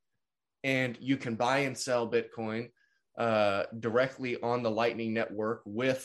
and 0.64 0.98
you 1.00 1.16
can 1.18 1.36
buy 1.36 1.60
and 1.60 1.78
sell 1.78 2.10
bitcoin 2.10 2.70
uh, 3.20 3.64
directly 3.80 4.42
on 4.42 4.64
the 4.64 4.72
lightning 4.72 5.14
network 5.14 5.62
with 5.66 6.04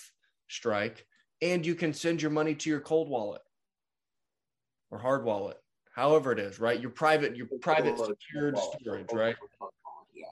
strike 0.49 1.07
and 1.41 1.65
you 1.65 1.75
can 1.75 1.95
send 1.95 2.21
your 2.21 2.31
money 2.31 2.55
to 2.55 2.69
your 2.69 2.81
cold 2.81 3.09
wallet 3.09 3.41
or 4.91 4.99
hard 4.99 5.25
wallet, 5.25 5.57
however 5.99 6.31
it 6.31 6.39
is, 6.39 6.61
right? 6.61 6.81
Your 6.81 6.91
private, 6.91 7.37
your 7.37 7.49
private 7.61 7.99
secured 7.99 8.57
storage, 8.57 9.13
right? 9.13 9.35
Yeah. 10.15 10.27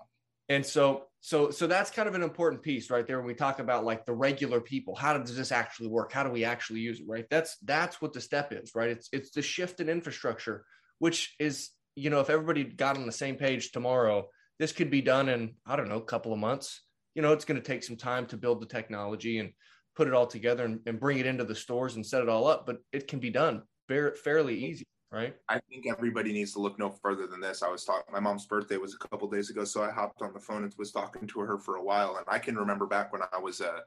And 0.49 0.64
so, 0.64 1.07
so, 1.21 1.51
so 1.51 1.67
that's 1.67 1.91
kind 1.91 2.09
of 2.09 2.14
an 2.14 2.23
important 2.23 2.62
piece 2.62 2.89
right 2.89 3.05
there 3.05 3.19
when 3.19 3.27
we 3.27 3.35
talk 3.35 3.59
about 3.59 3.85
like 3.85 4.07
the 4.07 4.12
regular 4.12 4.61
people. 4.61 4.95
How 4.95 5.19
does 5.19 5.37
this 5.37 5.51
actually 5.51 5.89
work? 5.89 6.12
How 6.12 6.23
do 6.23 6.31
we 6.31 6.45
actually 6.45 6.81
use 6.81 7.01
it? 7.01 7.07
Right. 7.09 7.27
That's 7.31 7.57
that's 7.64 8.01
what 8.01 8.12
the 8.12 8.21
step 8.21 8.53
is, 8.53 8.77
right? 8.77 8.91
It's 8.91 9.09
it's 9.12 9.31
the 9.33 9.43
shift 9.43 9.81
in 9.81 9.89
infrastructure, 9.89 10.64
which 11.01 11.35
is 11.41 11.71
you 11.97 12.11
know 12.11 12.21
if 12.21 12.31
everybody 12.31 12.62
got 12.62 12.97
on 12.97 13.05
the 13.07 13.12
same 13.12 13.35
page 13.35 13.73
tomorrow, 13.73 14.29
this 14.61 14.71
could 14.71 14.91
be 14.91 15.03
done 15.03 15.29
in 15.29 15.57
I 15.67 15.75
don't 15.75 15.89
know 15.89 15.99
a 15.99 16.05
couple 16.05 16.33
of 16.33 16.39
months. 16.39 16.83
You 17.17 17.23
know, 17.23 17.33
it's 17.33 17.45
going 17.45 17.61
to 17.61 17.67
take 17.67 17.83
some 17.83 17.97
time 17.97 18.27
to 18.27 18.37
build 18.37 18.61
the 18.61 18.67
technology 18.67 19.41
and 19.41 19.51
put 19.97 20.07
it 20.07 20.14
all 20.14 20.29
together 20.29 20.64
and, 20.64 20.79
and 20.87 21.01
bring 21.01 21.19
it 21.19 21.27
into 21.27 21.43
the 21.43 21.55
stores 21.57 21.97
and 21.97 22.07
set 22.07 22.23
it 22.23 22.29
all 22.29 22.47
up, 22.47 22.67
but 22.67 22.77
it 22.93 23.09
can 23.09 23.19
be 23.19 23.31
done 23.31 23.62
very, 23.89 24.14
fairly 24.14 24.67
easy, 24.67 24.85
right? 25.11 25.37
I 25.49 25.61
think 25.69 25.87
everybody 25.87 26.33
needs 26.33 26.53
to 26.55 26.61
look 26.61 26.79
no 26.79 26.91
further 26.91 27.27
than 27.27 27.41
this. 27.41 27.63
I 27.63 27.69
was 27.69 27.85
talking, 27.85 28.13
my 28.13 28.21
mom's 28.21 28.47
birthday 28.47 28.77
was 28.77 28.95
a 28.95 28.99
couple 28.99 29.29
days 29.29 29.51
ago, 29.51 29.65
so 29.65 29.83
I 29.83 29.91
hopped 29.91 30.23
on 30.23 30.33
the 30.33 30.41
phone 30.41 30.65
and 30.65 30.75
was 30.79 30.93
talking 30.93 31.27
to 31.29 31.41
her 31.41 31.59
for 31.59 31.77
a 31.77 31.83
while. 31.83 32.17
And 32.17 32.27
I 32.29 32.39
can 32.39 32.57
remember 32.57 32.87
back 32.87 33.13
when 33.13 33.23
I 33.33 33.39
was 33.39 33.61
a 33.61 33.83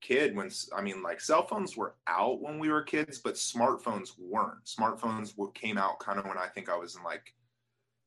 kid, 0.00 0.36
when 0.36 0.50
I 0.76 0.82
mean, 0.82 1.02
like 1.02 1.20
cell 1.20 1.46
phones 1.46 1.76
were 1.76 1.94
out 2.06 2.40
when 2.40 2.58
we 2.58 2.68
were 2.68 2.82
kids, 2.82 3.18
but 3.18 3.34
smartphones 3.34 4.10
weren't. 4.18 4.64
Smartphones 4.64 5.34
came 5.54 5.78
out 5.78 5.98
kind 5.98 6.18
of 6.18 6.26
when 6.26 6.38
I 6.38 6.46
think 6.46 6.68
I 6.68 6.76
was 6.76 6.96
in 6.96 7.02
like 7.02 7.34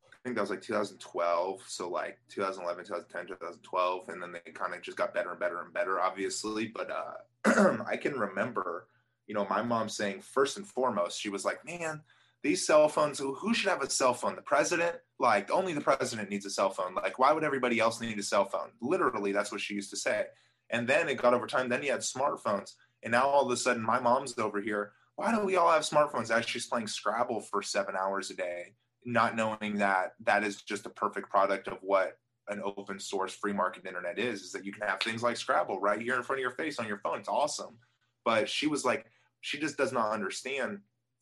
I 0.05 0.17
think 0.23 0.35
that 0.35 0.41
was 0.41 0.49
like 0.49 0.61
2012. 0.61 1.63
So 1.67 1.89
like 1.89 2.19
2011, 2.29 2.85
2010, 2.85 3.27
2012, 3.27 4.09
and 4.09 4.21
then 4.21 4.31
they 4.33 4.51
kind 4.51 4.73
of 4.73 4.81
just 4.81 4.97
got 4.97 5.13
better 5.13 5.31
and 5.31 5.39
better 5.39 5.61
and 5.61 5.73
better, 5.73 5.99
obviously. 5.99 6.67
But 6.67 6.89
uh, 6.91 7.83
I 7.87 7.97
can 7.97 8.13
remember, 8.13 8.87
you 9.27 9.33
know, 9.33 9.47
my 9.49 9.61
mom 9.61 9.89
saying 9.89 10.21
first 10.21 10.57
and 10.57 10.67
foremost, 10.67 11.19
she 11.19 11.29
was 11.29 11.45
like, 11.45 11.65
"Man, 11.65 12.01
these 12.43 12.65
cell 12.65 12.87
phones. 12.87 13.19
Who 13.19 13.53
should 13.53 13.69
have 13.69 13.81
a 13.81 13.89
cell 13.89 14.13
phone? 14.13 14.35
The 14.35 14.41
president? 14.41 14.95
Like 15.19 15.51
only 15.51 15.73
the 15.73 15.81
president 15.81 16.29
needs 16.29 16.45
a 16.45 16.49
cell 16.49 16.69
phone. 16.69 16.93
Like 16.93 17.19
why 17.19 17.33
would 17.33 17.43
everybody 17.43 17.79
else 17.79 17.99
need 17.99 18.19
a 18.19 18.23
cell 18.23 18.45
phone? 18.45 18.69
Literally, 18.81 19.31
that's 19.31 19.51
what 19.51 19.61
she 19.61 19.73
used 19.73 19.89
to 19.91 19.97
say. 19.97 20.25
And 20.69 20.87
then 20.87 21.09
it 21.09 21.17
got 21.17 21.33
over 21.33 21.47
time. 21.47 21.69
Then 21.69 21.83
you 21.83 21.91
had 21.91 22.01
smartphones, 22.01 22.73
and 23.03 23.11
now 23.11 23.23
all 23.23 23.45
of 23.45 23.51
a 23.51 23.57
sudden, 23.57 23.81
my 23.81 23.99
mom's 23.99 24.37
over 24.37 24.61
here. 24.61 24.91
Why 25.15 25.31
don't 25.31 25.45
we 25.45 25.55
all 25.55 25.71
have 25.71 25.83
smartphones? 25.83 26.29
As 26.29 26.45
she's 26.45 26.67
playing 26.67 26.87
Scrabble 26.87 27.41
for 27.41 27.61
seven 27.61 27.95
hours 27.95 28.29
a 28.29 28.35
day 28.35 28.73
not 29.07 29.37
knowing 29.37 29.77
that 29.77 30.11
that 30.19 30.43
is 30.43 30.61
just 30.61 30.85
a 30.85 30.89
perfect 30.89 31.29
product 31.29 31.69
of 31.69 31.77
what 31.81 32.17
an 32.49 32.61
open 32.63 32.99
source 32.99 33.33
free 33.33 33.53
market 33.53 33.85
internet 33.85 34.19
is 34.19 34.41
is 34.41 34.51
that 34.51 34.65
you 34.65 34.71
can 34.71 34.85
have 34.85 34.99
things 34.99 35.23
like 35.23 35.37
scrabble 35.37 35.79
right 35.79 36.01
here 36.01 36.15
in 36.15 36.23
front 36.23 36.39
of 36.39 36.41
your 36.41 36.51
face 36.51 36.77
on 36.77 36.87
your 36.87 36.97
phone 36.97 37.17
it's 37.17 37.29
awesome 37.29 37.77
but 38.25 38.49
she 38.49 38.67
was 38.67 38.83
like 38.83 39.05
she 39.39 39.57
just 39.57 39.77
does 39.77 39.93
not 39.93 40.11
understand 40.11 40.79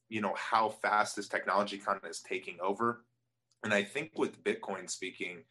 you 0.09 0.21
know 0.21 0.33
how 0.35 0.69
fast 0.69 1.15
this 1.15 1.27
technology 1.27 1.77
kind 1.77 1.99
of 2.01 2.09
is 2.09 2.21
taking 2.21 2.57
over 2.61 3.03
and 3.63 3.73
i 3.73 3.83
think 3.83 4.11
with 4.17 4.43
bitcoin 4.43 4.89
speaking 4.89 5.43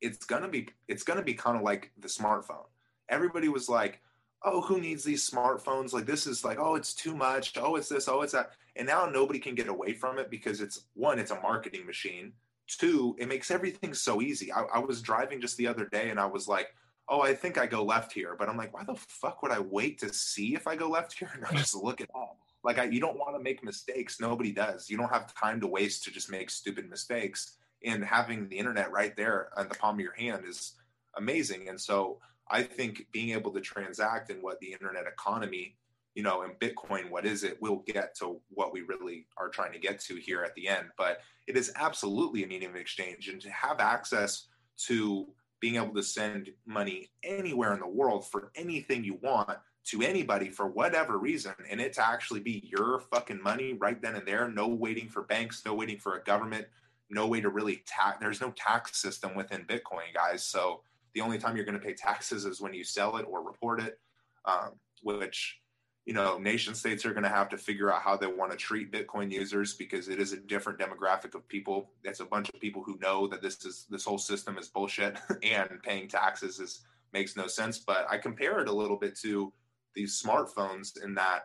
it's 0.00 0.24
gonna 0.24 0.48
be 0.48 0.68
it's 0.88 1.02
gonna 1.02 1.22
be 1.22 1.34
kind 1.34 1.56
of 1.56 1.62
like 1.62 1.92
the 1.98 2.08
smartphone 2.08 2.66
everybody 3.08 3.48
was 3.48 3.68
like 3.68 4.00
oh, 4.44 4.60
who 4.60 4.80
needs 4.80 5.04
these 5.04 5.28
smartphones? 5.28 5.92
Like 5.92 6.06
this 6.06 6.26
is 6.26 6.44
like, 6.44 6.58
oh, 6.58 6.74
it's 6.74 6.94
too 6.94 7.14
much. 7.14 7.56
Oh, 7.56 7.76
it's 7.76 7.88
this. 7.88 8.08
Oh, 8.08 8.22
it's 8.22 8.32
that. 8.32 8.50
And 8.76 8.86
now 8.86 9.06
nobody 9.06 9.38
can 9.38 9.54
get 9.54 9.68
away 9.68 9.92
from 9.92 10.18
it 10.18 10.30
because 10.30 10.60
it's 10.60 10.86
one, 10.94 11.18
it's 11.18 11.30
a 11.30 11.40
marketing 11.40 11.86
machine. 11.86 12.32
Two, 12.66 13.14
it 13.18 13.28
makes 13.28 13.50
everything 13.50 13.92
so 13.92 14.22
easy. 14.22 14.52
I, 14.52 14.62
I 14.62 14.78
was 14.78 15.02
driving 15.02 15.40
just 15.40 15.56
the 15.56 15.66
other 15.66 15.86
day 15.86 16.10
and 16.10 16.18
I 16.18 16.26
was 16.26 16.48
like, 16.48 16.68
oh, 17.08 17.20
I 17.20 17.34
think 17.34 17.58
I 17.58 17.66
go 17.66 17.84
left 17.84 18.12
here. 18.12 18.36
But 18.38 18.48
I'm 18.48 18.56
like, 18.56 18.72
why 18.72 18.84
the 18.84 18.94
fuck 18.94 19.42
would 19.42 19.52
I 19.52 19.60
wait 19.60 19.98
to 20.00 20.12
see 20.12 20.54
if 20.54 20.66
I 20.66 20.76
go 20.76 20.88
left 20.88 21.18
here 21.18 21.30
and 21.34 21.44
I 21.44 21.52
just 21.52 21.74
look 21.74 22.00
at 22.00 22.10
all? 22.14 22.38
Like, 22.64 22.78
I, 22.78 22.84
you 22.84 23.00
don't 23.00 23.18
want 23.18 23.36
to 23.36 23.42
make 23.42 23.64
mistakes. 23.64 24.20
Nobody 24.20 24.52
does. 24.52 24.88
You 24.88 24.96
don't 24.96 25.12
have 25.12 25.34
time 25.34 25.60
to 25.60 25.66
waste 25.66 26.04
to 26.04 26.10
just 26.10 26.30
make 26.30 26.50
stupid 26.50 26.88
mistakes. 26.88 27.56
And 27.84 28.04
having 28.04 28.48
the 28.48 28.58
internet 28.58 28.92
right 28.92 29.16
there 29.16 29.48
on 29.56 29.68
the 29.68 29.74
palm 29.74 29.96
of 29.96 30.00
your 30.00 30.14
hand 30.14 30.44
is 30.46 30.74
amazing. 31.16 31.68
And 31.68 31.80
so, 31.80 32.18
I 32.52 32.62
think 32.62 33.06
being 33.12 33.30
able 33.30 33.50
to 33.52 33.60
transact 33.60 34.30
in 34.30 34.42
what 34.42 34.60
the 34.60 34.72
internet 34.72 35.06
economy, 35.06 35.76
you 36.14 36.22
know, 36.22 36.42
and 36.42 36.58
Bitcoin, 36.58 37.10
what 37.10 37.24
is 37.24 37.44
it? 37.44 37.56
We'll 37.62 37.82
get 37.86 38.14
to 38.16 38.40
what 38.50 38.72
we 38.72 38.82
really 38.82 39.26
are 39.38 39.48
trying 39.48 39.72
to 39.72 39.78
get 39.78 40.00
to 40.00 40.16
here 40.16 40.42
at 40.42 40.54
the 40.54 40.68
end. 40.68 40.88
But 40.98 41.20
it 41.46 41.56
is 41.56 41.72
absolutely 41.76 42.44
a 42.44 42.46
medium 42.46 42.72
of 42.72 42.80
exchange. 42.80 43.28
And 43.28 43.40
to 43.40 43.50
have 43.50 43.80
access 43.80 44.48
to 44.86 45.26
being 45.62 45.76
able 45.76 45.94
to 45.94 46.02
send 46.02 46.50
money 46.66 47.08
anywhere 47.22 47.72
in 47.72 47.78
the 47.78 47.86
world 47.86 48.26
for 48.26 48.50
anything 48.56 49.04
you 49.04 49.16
want 49.22 49.48
to 49.84 50.02
anybody 50.02 50.50
for 50.50 50.66
whatever 50.66 51.18
reason, 51.18 51.54
and 51.70 51.80
it 51.80 51.92
to 51.92 52.04
actually 52.04 52.40
be 52.40 52.68
your 52.70 53.00
fucking 53.12 53.40
money 53.42 53.72
right 53.74 54.02
then 54.02 54.16
and 54.16 54.26
there, 54.26 54.48
no 54.48 54.66
waiting 54.66 55.08
for 55.08 55.22
banks, 55.22 55.62
no 55.64 55.72
waiting 55.72 55.98
for 55.98 56.16
a 56.16 56.24
government, 56.24 56.66
no 57.10 57.28
way 57.28 57.40
to 57.40 57.48
really 57.48 57.82
tax. 57.86 58.18
There's 58.20 58.40
no 58.40 58.50
tax 58.50 59.00
system 59.00 59.34
within 59.34 59.64
Bitcoin, 59.64 60.12
guys. 60.12 60.44
So 60.44 60.82
the 61.14 61.20
only 61.20 61.38
time 61.38 61.56
you're 61.56 61.64
going 61.64 61.78
to 61.78 61.84
pay 61.84 61.94
taxes 61.94 62.44
is 62.44 62.60
when 62.60 62.74
you 62.74 62.84
sell 62.84 63.16
it 63.16 63.26
or 63.28 63.42
report 63.42 63.80
it, 63.80 64.00
um, 64.44 64.72
which 65.02 65.60
you 66.04 66.14
know 66.14 66.38
nation 66.38 66.74
states 66.74 67.06
are 67.06 67.12
going 67.12 67.22
to 67.22 67.28
have 67.28 67.48
to 67.50 67.56
figure 67.56 67.92
out 67.92 68.02
how 68.02 68.16
they 68.16 68.26
want 68.26 68.50
to 68.50 68.56
treat 68.56 68.92
Bitcoin 68.92 69.30
users 69.30 69.74
because 69.74 70.08
it 70.08 70.18
is 70.18 70.32
a 70.32 70.36
different 70.36 70.78
demographic 70.78 71.34
of 71.34 71.46
people. 71.48 71.90
It's 72.04 72.20
a 72.20 72.24
bunch 72.24 72.48
of 72.48 72.60
people 72.60 72.82
who 72.82 72.98
know 73.00 73.26
that 73.28 73.42
this 73.42 73.64
is 73.64 73.86
this 73.88 74.04
whole 74.04 74.18
system 74.18 74.58
is 74.58 74.68
bullshit 74.68 75.16
and 75.42 75.70
paying 75.82 76.08
taxes 76.08 76.58
is 76.58 76.82
makes 77.12 77.36
no 77.36 77.46
sense. 77.46 77.78
But 77.78 78.06
I 78.10 78.18
compare 78.18 78.60
it 78.60 78.68
a 78.68 78.72
little 78.72 78.96
bit 78.96 79.16
to 79.20 79.52
these 79.94 80.20
smartphones 80.20 81.02
in 81.02 81.14
that 81.14 81.44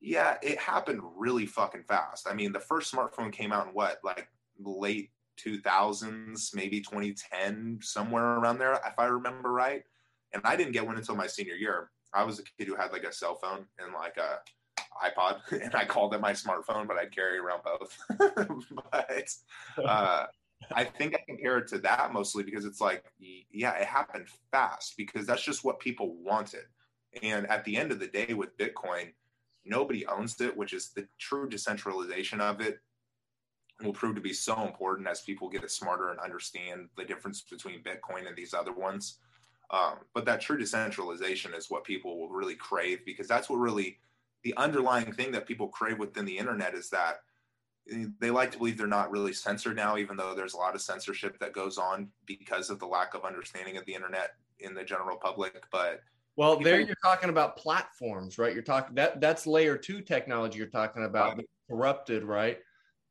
yeah, 0.00 0.36
it 0.42 0.58
happened 0.58 1.02
really 1.16 1.46
fucking 1.46 1.84
fast. 1.84 2.26
I 2.28 2.34
mean, 2.34 2.52
the 2.52 2.60
first 2.60 2.92
smartphone 2.92 3.30
came 3.30 3.52
out 3.52 3.66
in 3.66 3.74
what, 3.74 3.98
like 4.02 4.28
late 4.58 5.10
2000s, 5.38 6.54
maybe 6.54 6.80
2010, 6.80 7.80
somewhere 7.82 8.36
around 8.36 8.58
there, 8.58 8.72
if 8.72 8.98
I 8.98 9.06
remember 9.06 9.52
right. 9.52 9.82
And 10.32 10.42
I 10.44 10.56
didn't 10.56 10.72
get 10.72 10.86
one 10.86 10.96
until 10.96 11.16
my 11.16 11.26
senior 11.26 11.54
year. 11.54 11.90
I 12.12 12.24
was 12.24 12.38
a 12.38 12.42
kid 12.42 12.66
who 12.68 12.74
had 12.74 12.92
like 12.92 13.04
a 13.04 13.12
cell 13.12 13.36
phone 13.36 13.66
and 13.78 13.92
like 13.94 14.16
a 14.16 14.40
iPod, 15.04 15.40
and 15.62 15.74
I 15.74 15.84
called 15.84 16.14
it 16.14 16.20
my 16.20 16.32
smartphone, 16.32 16.86
but 16.86 16.98
I'd 16.98 17.14
carry 17.14 17.38
around 17.38 17.62
both. 17.64 17.96
but 18.92 19.34
uh, 19.84 20.26
I 20.72 20.84
think 20.84 21.14
I 21.14 21.22
compare 21.26 21.58
it 21.58 21.68
to 21.68 21.78
that 21.78 22.12
mostly 22.12 22.42
because 22.42 22.64
it's 22.64 22.80
like, 22.80 23.04
yeah, 23.18 23.76
it 23.76 23.86
happened 23.86 24.26
fast 24.50 24.94
because 24.96 25.26
that's 25.26 25.42
just 25.42 25.64
what 25.64 25.80
people 25.80 26.16
wanted. 26.22 26.64
And 27.22 27.46
at 27.48 27.64
the 27.64 27.76
end 27.76 27.92
of 27.92 27.98
the 27.98 28.06
day, 28.06 28.34
with 28.34 28.56
Bitcoin, 28.56 29.12
nobody 29.64 30.06
owns 30.06 30.40
it, 30.40 30.56
which 30.56 30.72
is 30.72 30.90
the 30.94 31.06
true 31.18 31.48
decentralization 31.48 32.40
of 32.40 32.60
it 32.60 32.80
will 33.82 33.92
prove 33.92 34.14
to 34.14 34.20
be 34.20 34.32
so 34.32 34.62
important 34.62 35.08
as 35.08 35.22
people 35.22 35.48
get 35.48 35.68
smarter 35.70 36.10
and 36.10 36.20
understand 36.20 36.88
the 36.96 37.04
difference 37.04 37.40
between 37.40 37.82
Bitcoin 37.82 38.26
and 38.26 38.36
these 38.36 38.54
other 38.54 38.72
ones. 38.72 39.18
Um, 39.72 39.98
but 40.14 40.24
that 40.24 40.40
true 40.40 40.58
decentralization 40.58 41.54
is 41.54 41.70
what 41.70 41.84
people 41.84 42.18
will 42.18 42.30
really 42.30 42.56
crave 42.56 43.04
because 43.06 43.28
that's 43.28 43.48
what 43.48 43.56
really 43.56 43.98
the 44.42 44.54
underlying 44.56 45.12
thing 45.12 45.30
that 45.32 45.46
people 45.46 45.68
crave 45.68 45.98
within 45.98 46.24
the 46.24 46.36
internet 46.36 46.74
is 46.74 46.90
that 46.90 47.20
they 48.18 48.30
like 48.30 48.52
to 48.52 48.58
believe 48.58 48.76
they're 48.76 48.86
not 48.86 49.10
really 49.10 49.32
censored 49.32 49.76
now, 49.76 49.96
even 49.96 50.16
though 50.16 50.34
there's 50.34 50.54
a 50.54 50.56
lot 50.56 50.74
of 50.74 50.80
censorship 50.80 51.38
that 51.38 51.52
goes 51.52 51.78
on 51.78 52.08
because 52.26 52.70
of 52.70 52.78
the 52.78 52.86
lack 52.86 53.14
of 53.14 53.24
understanding 53.24 53.76
of 53.76 53.84
the 53.86 53.94
internet 53.94 54.34
in 54.60 54.74
the 54.74 54.84
general 54.84 55.16
public. 55.16 55.64
But 55.72 56.00
well, 56.36 56.56
people, 56.56 56.70
there 56.70 56.80
you're 56.80 56.96
talking 57.02 57.30
about 57.30 57.56
platforms, 57.56 58.38
right? 58.38 58.54
You're 58.54 58.62
talking 58.62 58.94
that 58.94 59.20
that's 59.20 59.46
layer 59.46 59.76
two 59.76 60.00
technology 60.00 60.58
you're 60.58 60.68
talking 60.68 61.04
about 61.04 61.36
right. 61.36 61.46
corrupted, 61.68 62.22
right? 62.24 62.58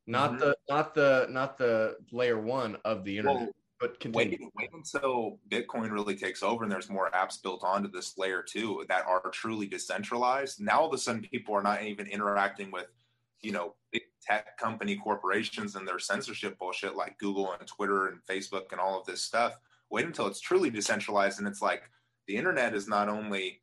Not 0.06 0.32
mm-hmm. 0.32 0.40
the 0.40 0.56
not 0.68 0.94
the 0.94 1.26
not 1.30 1.58
the 1.58 1.96
layer 2.12 2.40
one 2.40 2.76
of 2.84 3.04
the 3.04 3.18
internet. 3.18 3.42
Well, 3.42 3.50
but. 3.80 3.96
Wait, 4.12 4.38
wait 4.56 4.70
until 4.72 5.38
Bitcoin 5.48 5.90
really 5.90 6.14
takes 6.14 6.42
over 6.42 6.62
and 6.62 6.72
there's 6.72 6.90
more 6.90 7.10
apps 7.12 7.42
built 7.42 7.64
onto 7.64 7.90
this 7.90 8.16
layer 8.18 8.42
too 8.42 8.84
that 8.88 9.06
are 9.06 9.22
truly 9.30 9.66
decentralized. 9.66 10.60
Now 10.60 10.80
all 10.80 10.88
of 10.88 10.94
a 10.94 10.98
sudden 10.98 11.22
people 11.22 11.54
are 11.54 11.62
not 11.62 11.82
even 11.82 12.06
interacting 12.06 12.70
with, 12.70 12.86
you 13.40 13.52
know, 13.52 13.74
big 13.90 14.02
tech 14.22 14.58
company 14.58 14.96
corporations 14.96 15.76
and 15.76 15.88
their 15.88 15.98
censorship 15.98 16.58
bullshit 16.58 16.94
like 16.94 17.18
Google 17.18 17.52
and 17.58 17.66
Twitter 17.66 18.08
and 18.08 18.20
Facebook 18.28 18.72
and 18.72 18.80
all 18.80 19.00
of 19.00 19.06
this 19.06 19.22
stuff. 19.22 19.58
Wait 19.90 20.06
until 20.06 20.26
it's 20.26 20.40
truly 20.40 20.70
decentralized 20.70 21.38
and 21.38 21.48
it's 21.48 21.62
like 21.62 21.82
the 22.28 22.36
internet 22.36 22.74
is 22.74 22.86
not 22.86 23.08
only 23.08 23.62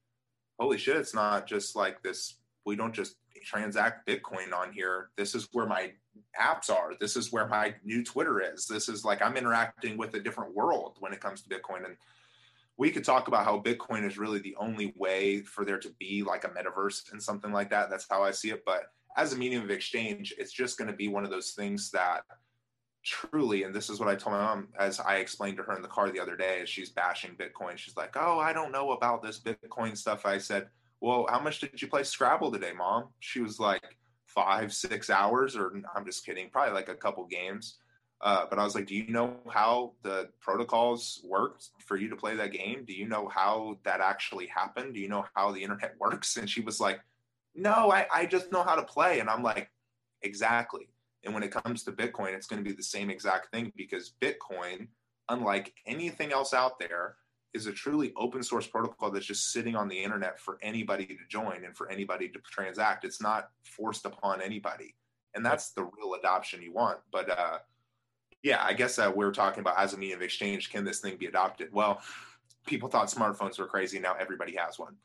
holy 0.60 0.78
shit, 0.78 0.98
it's 0.98 1.14
not 1.14 1.48
just 1.48 1.76
like 1.76 2.02
this. 2.02 2.36
We 2.66 2.76
don't 2.76 2.94
just 2.94 3.16
transact 3.44 4.08
Bitcoin 4.08 4.54
on 4.54 4.72
here. 4.72 5.10
This 5.16 5.36
is 5.36 5.48
where 5.52 5.66
my 5.66 5.92
apps 6.40 6.70
are. 6.70 6.94
This 7.00 7.16
is 7.16 7.32
where 7.32 7.48
my 7.48 7.76
new 7.84 8.04
Twitter 8.04 8.42
is. 8.42 8.68
This 8.68 8.90
is 8.90 9.06
like 9.06 9.22
I'm 9.22 9.38
interacting 9.38 9.98
with 9.98 10.14
a 10.16 10.20
different 10.20 10.56
world 10.56 10.98
when 11.00 11.14
it 11.14 11.22
comes 11.22 11.42
to 11.42 11.50
Bitcoin. 11.50 11.86
And 11.86 11.96
we 12.78 12.92
could 12.92 13.04
talk 13.04 13.28
about 13.28 13.46
how 13.46 13.60
Bitcoin 13.60 14.06
is 14.06 14.18
really 14.18 14.40
the 14.40 14.56
only 14.58 14.94
way 14.98 15.42
for 15.42 15.66
there 15.66 15.80
to 15.80 15.90
be 16.00 16.24
like 16.24 16.44
a 16.44 16.50
metaverse 16.50 17.12
and 17.12 17.22
something 17.22 17.52
like 17.52 17.70
that. 17.72 17.90
That's 17.90 18.08
how 18.10 18.24
I 18.24 18.32
see 18.32 18.52
it. 18.52 18.64
But 18.66 18.92
as 19.16 19.34
a 19.34 19.38
medium 19.38 19.64
of 19.64 19.72
exchange, 19.72 20.34
it's 20.38 20.54
just 20.54 20.78
going 20.78 20.90
to 20.90 20.96
be 20.96 21.08
one 21.08 21.24
of 21.24 21.32
those 21.32 21.52
things 21.52 21.90
that 21.92 22.22
truly, 23.04 23.64
and 23.64 23.74
this 23.74 23.90
is 23.90 24.00
what 24.00 24.10
I 24.10 24.16
told 24.16 24.36
my 24.36 24.44
mom 24.44 24.68
as 24.78 25.00
I 25.00 25.18
explained 25.18 25.58
to 25.58 25.64
her 25.64 25.76
in 25.76 25.82
the 25.82 25.88
car 25.88 26.12
the 26.12 26.20
other 26.20 26.36
day 26.36 26.60
as 26.62 26.70
she's 26.70 26.90
bashing 26.90 27.36
Bitcoin. 27.36 27.78
She's 27.78 27.98
like, 27.98 28.16
Oh, 28.16 28.38
I 28.38 28.54
don't 28.54 28.72
know 28.72 28.92
about 28.92 29.24
this 29.24 29.40
Bitcoin 29.40 29.98
stuff. 29.98 30.26
I 30.26 30.38
said, 30.38 30.68
Well, 31.02 31.28
how 31.30 31.40
much 31.40 31.60
did 31.60 31.82
you 31.82 31.88
play 31.88 32.04
Scrabble 32.04 32.52
today, 32.52 32.72
mom? 32.76 33.10
She 33.20 33.40
was 33.40 33.60
like, 33.60 33.84
Five, 34.26 34.72
six 34.72 35.10
hours, 35.10 35.56
or 35.56 35.74
I'm 35.96 36.06
just 36.06 36.26
kidding, 36.26 36.50
probably 36.52 36.74
like 36.74 36.90
a 36.90 36.96
couple 36.96 37.26
games. 37.26 37.78
Uh, 38.22 38.46
but 38.50 38.60
I 38.60 38.64
was 38.64 38.76
like, 38.76 38.86
Do 38.86 38.96
you 38.96 39.08
know 39.08 39.38
how 39.50 39.94
the 40.04 40.30
protocols 40.42 41.22
worked 41.24 41.70
for 41.86 41.98
you 41.98 42.10
to 42.10 42.16
play 42.16 42.36
that 42.36 42.52
game? 42.52 42.84
Do 42.86 42.94
you 42.94 43.08
know 43.08 43.28
how 43.28 43.80
that 43.84 44.00
actually 44.00 44.48
happened? 44.48 44.94
Do 44.94 45.00
you 45.00 45.08
know 45.08 45.26
how 45.34 45.52
the 45.52 45.64
internet 45.64 45.96
works? 46.00 46.38
And 46.38 46.50
she 46.50 46.62
was 46.62 46.80
like, 46.80 47.00
no, 47.58 47.92
I, 47.92 48.06
I 48.14 48.26
just 48.28 48.52
know 48.52 48.64
how 48.64 48.76
to 48.76 48.84
play. 48.84 49.20
And 49.20 49.30
I'm 49.30 49.44
like, 49.44 49.70
exactly. 50.22 50.88
And 51.26 51.34
when 51.34 51.44
it 51.44 51.52
comes 51.52 51.84
to 51.84 51.92
Bitcoin, 51.92 52.34
it's 52.34 52.48
going 52.48 52.64
to 52.64 52.70
be 52.70 52.76
the 52.76 52.84
same 52.84 53.10
exact 53.10 53.52
thing 53.52 53.74
because 53.76 54.14
Bitcoin, 54.22 54.88
unlike 55.28 55.74
anything 55.86 56.32
else 56.32 56.54
out 56.54 56.80
there, 56.80 57.16
is 57.58 57.68
a 57.68 57.74
truly 57.74 58.14
open 58.16 58.42
source 58.42 58.68
protocol 58.68 59.12
that's 59.12 59.26
just 59.26 59.52
sitting 59.52 59.76
on 59.76 59.88
the 59.88 59.98
internet 60.02 60.40
for 60.40 60.58
anybody 60.62 61.06
to 61.06 61.18
join 61.30 61.66
and 61.66 61.76
for 61.76 61.90
anybody 61.90 62.30
to 62.30 62.40
transact. 62.40 63.04
It's 63.04 63.22
not 63.22 63.50
forced 63.64 64.06
upon 64.06 64.42
anybody. 64.42 64.96
And 65.36 65.46
that's 65.46 65.72
the 65.72 65.84
real 65.84 66.14
adoption 66.14 66.62
you 66.62 66.72
want. 66.72 67.00
But 67.12 67.30
uh, 67.30 67.58
yeah, 68.44 68.64
I 68.64 68.74
guess 68.74 68.98
uh, 68.98 69.12
we 69.14 69.26
are 69.26 69.32
talking 69.32 69.60
about 69.60 69.78
as 69.78 69.94
a 69.94 69.98
medium 69.98 70.20
of 70.20 70.24
exchange, 70.24 70.72
can 70.72 70.86
this 70.86 71.00
thing 71.00 71.18
be 71.18 71.26
adopted? 71.26 71.70
Well, 71.74 72.02
people 72.66 72.90
thought 72.90 73.08
smartphones 73.08 73.60
were 73.60 73.68
crazy. 73.68 74.00
Now 74.00 74.16
everybody 74.18 74.56
has 74.56 74.80
one 74.80 74.96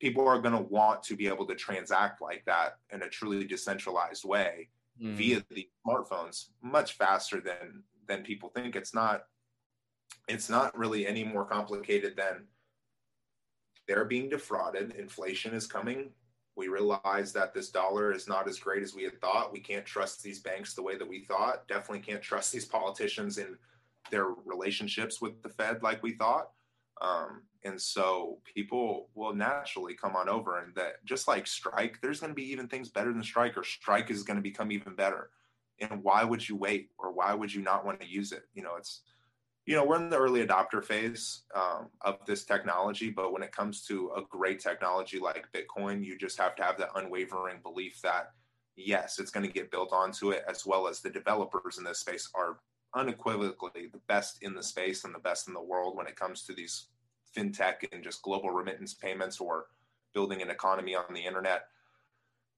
people 0.00 0.26
are 0.28 0.40
going 0.40 0.54
to 0.54 0.62
want 0.62 1.02
to 1.04 1.16
be 1.16 1.26
able 1.26 1.46
to 1.46 1.54
transact 1.54 2.20
like 2.20 2.44
that 2.44 2.78
in 2.92 3.02
a 3.02 3.08
truly 3.08 3.44
decentralized 3.44 4.24
way 4.24 4.68
mm. 5.02 5.14
via 5.14 5.42
the 5.50 5.68
smartphones 5.86 6.46
much 6.62 6.94
faster 6.94 7.40
than 7.40 7.82
than 8.06 8.22
people 8.22 8.50
think 8.50 8.76
it's 8.76 8.94
not 8.94 9.24
it's 10.28 10.48
not 10.48 10.76
really 10.76 11.06
any 11.06 11.24
more 11.24 11.44
complicated 11.44 12.16
than 12.16 12.44
they're 13.86 14.04
being 14.04 14.28
defrauded. 14.28 14.92
Inflation 14.92 15.54
is 15.54 15.66
coming. 15.66 16.10
We 16.56 16.68
realize 16.68 17.32
that 17.34 17.52
this 17.54 17.70
dollar 17.70 18.12
is 18.12 18.26
not 18.26 18.48
as 18.48 18.58
great 18.58 18.82
as 18.82 18.94
we 18.94 19.04
had 19.04 19.20
thought. 19.20 19.52
We 19.52 19.60
can't 19.60 19.84
trust 19.84 20.22
these 20.22 20.40
banks 20.40 20.74
the 20.74 20.82
way 20.82 20.96
that 20.96 21.08
we 21.08 21.20
thought. 21.20 21.68
Definitely 21.68 22.00
can't 22.00 22.22
trust 22.22 22.52
these 22.52 22.64
politicians 22.64 23.38
in 23.38 23.56
their 24.10 24.28
relationships 24.44 25.20
with 25.20 25.42
the 25.42 25.48
fed 25.48 25.82
like 25.82 26.02
we 26.02 26.12
thought. 26.12 26.50
Um, 27.02 27.42
and 27.64 27.80
so 27.80 28.38
people 28.44 29.10
will 29.14 29.34
naturally 29.34 29.94
come 29.94 30.16
on 30.16 30.28
over 30.28 30.58
and 30.58 30.74
that 30.76 31.04
just 31.04 31.28
like 31.28 31.46
strike 31.46 31.98
there's 32.00 32.20
going 32.20 32.30
to 32.30 32.34
be 32.34 32.50
even 32.50 32.68
things 32.68 32.88
better 32.88 33.12
than 33.12 33.22
strike 33.22 33.56
or 33.58 33.64
strike 33.64 34.10
is 34.10 34.22
going 34.22 34.36
to 34.36 34.42
become 34.42 34.72
even 34.72 34.94
better. 34.94 35.30
And 35.80 36.02
why 36.02 36.24
would 36.24 36.48
you 36.48 36.56
wait 36.56 36.90
or 36.98 37.12
why 37.12 37.34
would 37.34 37.52
you 37.52 37.60
not 37.60 37.84
want 37.84 38.00
to 38.00 38.06
use 38.06 38.32
it? 38.32 38.44
You 38.54 38.62
know 38.62 38.76
it's 38.76 39.02
you 39.66 39.74
know 39.74 39.84
we're 39.84 39.96
in 39.96 40.08
the 40.08 40.16
early 40.16 40.46
adopter 40.46 40.82
phase 40.82 41.42
um, 41.54 41.88
of 42.00 42.18
this 42.26 42.44
technology 42.44 43.10
but 43.10 43.32
when 43.32 43.42
it 43.42 43.52
comes 43.52 43.82
to 43.82 44.12
a 44.16 44.22
great 44.30 44.60
technology 44.60 45.18
like 45.18 45.48
bitcoin 45.52 46.04
you 46.04 46.16
just 46.16 46.38
have 46.38 46.54
to 46.54 46.62
have 46.62 46.78
that 46.78 46.90
unwavering 46.94 47.58
belief 47.62 48.00
that 48.00 48.30
yes 48.76 49.18
it's 49.18 49.30
going 49.30 49.44
to 49.44 49.52
get 49.52 49.70
built 49.70 49.92
onto 49.92 50.30
it 50.30 50.44
as 50.48 50.64
well 50.64 50.86
as 50.88 51.00
the 51.00 51.10
developers 51.10 51.78
in 51.78 51.84
this 51.84 51.98
space 51.98 52.30
are 52.34 52.60
unequivocally 52.94 53.88
the 53.92 54.00
best 54.06 54.38
in 54.42 54.54
the 54.54 54.62
space 54.62 55.04
and 55.04 55.14
the 55.14 55.18
best 55.18 55.48
in 55.48 55.54
the 55.54 55.62
world 55.62 55.96
when 55.96 56.06
it 56.06 56.16
comes 56.16 56.42
to 56.42 56.54
these 56.54 56.86
fintech 57.36 57.84
and 57.92 58.02
just 58.02 58.22
global 58.22 58.50
remittance 58.50 58.94
payments 58.94 59.40
or 59.40 59.66
building 60.14 60.40
an 60.40 60.50
economy 60.50 60.94
on 60.94 61.12
the 61.12 61.24
internet 61.24 61.64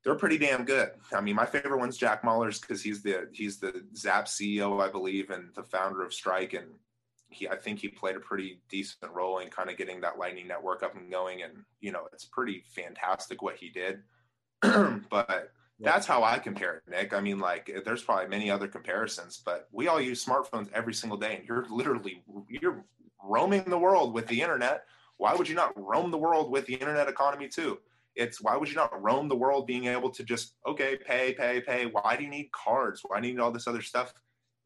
they're 0.05 0.15
pretty 0.15 0.39
damn 0.39 0.65
good. 0.65 0.91
I 1.13 1.21
mean, 1.21 1.35
my 1.35 1.45
favorite 1.45 1.81
one's 1.81 1.97
Jack 1.97 2.23
Mallers 2.23 2.61
because 2.61 2.81
he's 2.81 3.03
the 3.03 3.29
he's 3.33 3.59
the 3.59 3.85
Zap 3.97 4.27
CEO, 4.27 4.81
I 4.81 4.91
believe, 4.91 5.31
and 5.31 5.53
the 5.57 5.65
founder 5.65 6.05
of 6.05 6.15
Strike, 6.15 6.53
and 6.53 6.69
he 7.31 7.49
I 7.49 7.57
think 7.57 7.79
he 7.79 7.89
played 7.89 8.17
a 8.17 8.21
pretty 8.21 8.61
decent 8.69 9.13
role 9.13 9.39
in 9.39 9.49
kind 9.49 9.71
of 9.71 9.77
getting 9.77 10.01
that 10.01 10.19
Lightning 10.19 10.49
Network 10.49 10.83
up 10.83 10.97
and 10.97 11.11
going, 11.11 11.43
and 11.43 11.53
you 11.81 11.93
know, 11.93 12.09
it's 12.13 12.25
pretty 12.25 12.63
fantastic 12.75 13.43
what 13.43 13.57
he 13.57 13.69
did. 13.69 14.03
but 15.11 15.53
that's 15.81 16.07
how 16.07 16.25
I 16.25 16.39
compare 16.39 16.77
it, 16.77 16.83
Nick. 16.91 17.15
I 17.15 17.21
mean, 17.21 17.39
like, 17.39 17.71
there's 17.85 18.03
probably 18.03 18.27
many 18.29 18.51
other 18.51 18.67
comparisons, 18.67 19.41
but 19.45 19.69
we 19.71 19.87
all 19.87 20.01
use 20.01 20.25
smartphones 20.25 20.69
every 20.73 20.95
single 20.95 21.19
day, 21.19 21.37
and 21.37 21.47
you're 21.47 21.67
literally 21.71 22.23
you're 22.49 22.85
roaming 23.23 23.65
the 23.65 23.79
world 23.79 24.15
with 24.15 24.27
the 24.27 24.41
internet. 24.41 24.85
Why 25.19 25.35
would 25.35 25.49
you 25.49 25.55
not 25.55 25.73
roam 25.77 26.11
the 26.11 26.19
world 26.19 26.51
with 26.51 26.67
the 26.67 26.75
internet 26.75 27.09
economy 27.09 27.49
too? 27.49 27.79
It's 28.17 28.41
why 28.41 28.57
would 28.57 28.69
you 28.69 28.75
not 28.75 29.01
roam 29.01 29.29
the 29.29 29.37
world 29.37 29.67
being 29.67 29.87
able 29.87 30.11
to 30.11 30.25
just 30.25 30.55
okay, 30.67 30.97
pay, 30.97 31.33
pay, 31.35 31.61
pay? 31.61 31.87
Why 31.87 32.17
do 32.17 32.25
you 32.25 32.31
need 32.31 32.51
cards? 32.51 33.03
Why 33.07 33.21
do 33.21 33.29
you 33.29 33.35
need 33.35 33.41
all 33.41 33.53
this 33.53 33.69
other 33.69 33.83
stuff? 33.83 34.13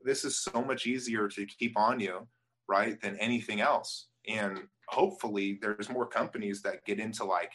This 0.04 0.24
is 0.24 0.38
so 0.38 0.62
much 0.62 0.86
easier 0.86 1.28
to 1.28 1.46
keep 1.46 1.78
on 1.78 2.00
you, 2.00 2.26
right, 2.68 3.00
than 3.00 3.16
anything 3.18 3.60
else. 3.60 4.06
And 4.28 4.60
hopefully, 4.88 5.58
there's 5.60 5.90
more 5.90 6.06
companies 6.06 6.62
that 6.62 6.84
get 6.84 7.00
into 7.00 7.24
like 7.24 7.52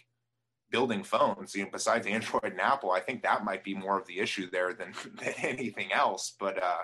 building 0.69 1.03
phones, 1.03 1.55
you 1.55 1.63
know, 1.63 1.69
besides 1.71 2.07
Android 2.07 2.43
and 2.43 2.61
Apple, 2.61 2.91
I 2.91 2.99
think 2.99 3.23
that 3.23 3.45
might 3.45 3.63
be 3.63 3.73
more 3.73 3.97
of 3.99 4.07
the 4.07 4.19
issue 4.19 4.49
there 4.49 4.73
than, 4.73 4.93
than 5.19 5.33
anything 5.37 5.91
else. 5.91 6.33
But 6.39 6.61
uh, 6.61 6.83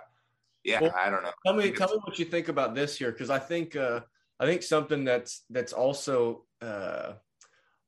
yeah, 0.64 0.82
well, 0.82 0.94
I 0.96 1.10
don't 1.10 1.24
know. 1.24 1.32
Tell 1.46 1.56
me, 1.56 1.72
tell 1.72 1.90
me 1.90 2.00
what 2.04 2.20
you 2.20 2.26
think 2.26 2.48
about 2.48 2.76
this 2.76 2.98
here, 2.98 3.12
because 3.12 3.30
I 3.30 3.40
think 3.40 3.76
uh, 3.76 4.02
I 4.40 4.46
think 4.46 4.64
something 4.64 5.04
that's 5.04 5.44
that's 5.50 5.74
also 5.74 6.46
uh, 6.62 7.14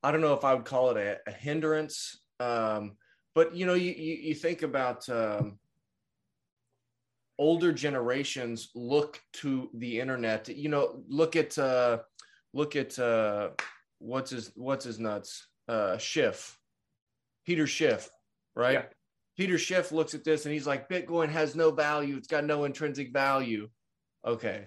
I 0.04 0.12
don't 0.12 0.22
know 0.22 0.34
if 0.34 0.44
I 0.44 0.54
would 0.54 0.66
call 0.66 0.92
it 0.92 0.98
a, 0.98 1.18
a 1.30 1.32
hindrance, 1.32 2.20
um, 2.40 2.98
but 3.34 3.56
you 3.56 3.66
know, 3.66 3.74
you 3.74 3.92
you, 3.92 4.16
you 4.16 4.36
think 4.36 4.62
about 4.62 5.08
um, 5.10 5.58
older 7.38 7.72
generations 7.72 8.70
look 8.76 9.20
to 9.34 9.70
the 9.74 10.00
internet. 10.00 10.48
You 10.50 10.70
know, 10.70 11.04
look 11.08 11.36
at 11.36 11.58
uh, 11.58 12.00
look 12.54 12.76
at 12.76 12.98
uh, 12.98 13.50
what's 14.00 14.32
his 14.32 14.52
what's 14.56 14.86
his 14.86 15.00
nuts 15.00 15.48
uh, 15.68 15.98
Schiff, 15.98 16.58
Peter 17.46 17.68
Schiff, 17.68 18.10
right? 18.56 18.74
Yeah. 18.74 18.86
Peter 19.38 19.58
Schiff 19.58 19.92
looks 19.92 20.14
at 20.14 20.24
this 20.24 20.46
and 20.46 20.54
he's 20.54 20.68
like, 20.68 20.88
Bitcoin 20.88 21.30
has 21.30 21.56
no 21.56 21.72
value. 21.72 22.16
It's 22.16 22.28
got 22.28 22.46
no 22.46 22.64
intrinsic 22.64 23.12
value. 23.12 23.68
Okay. 24.26 24.66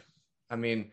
I 0.51 0.57
mean, 0.57 0.91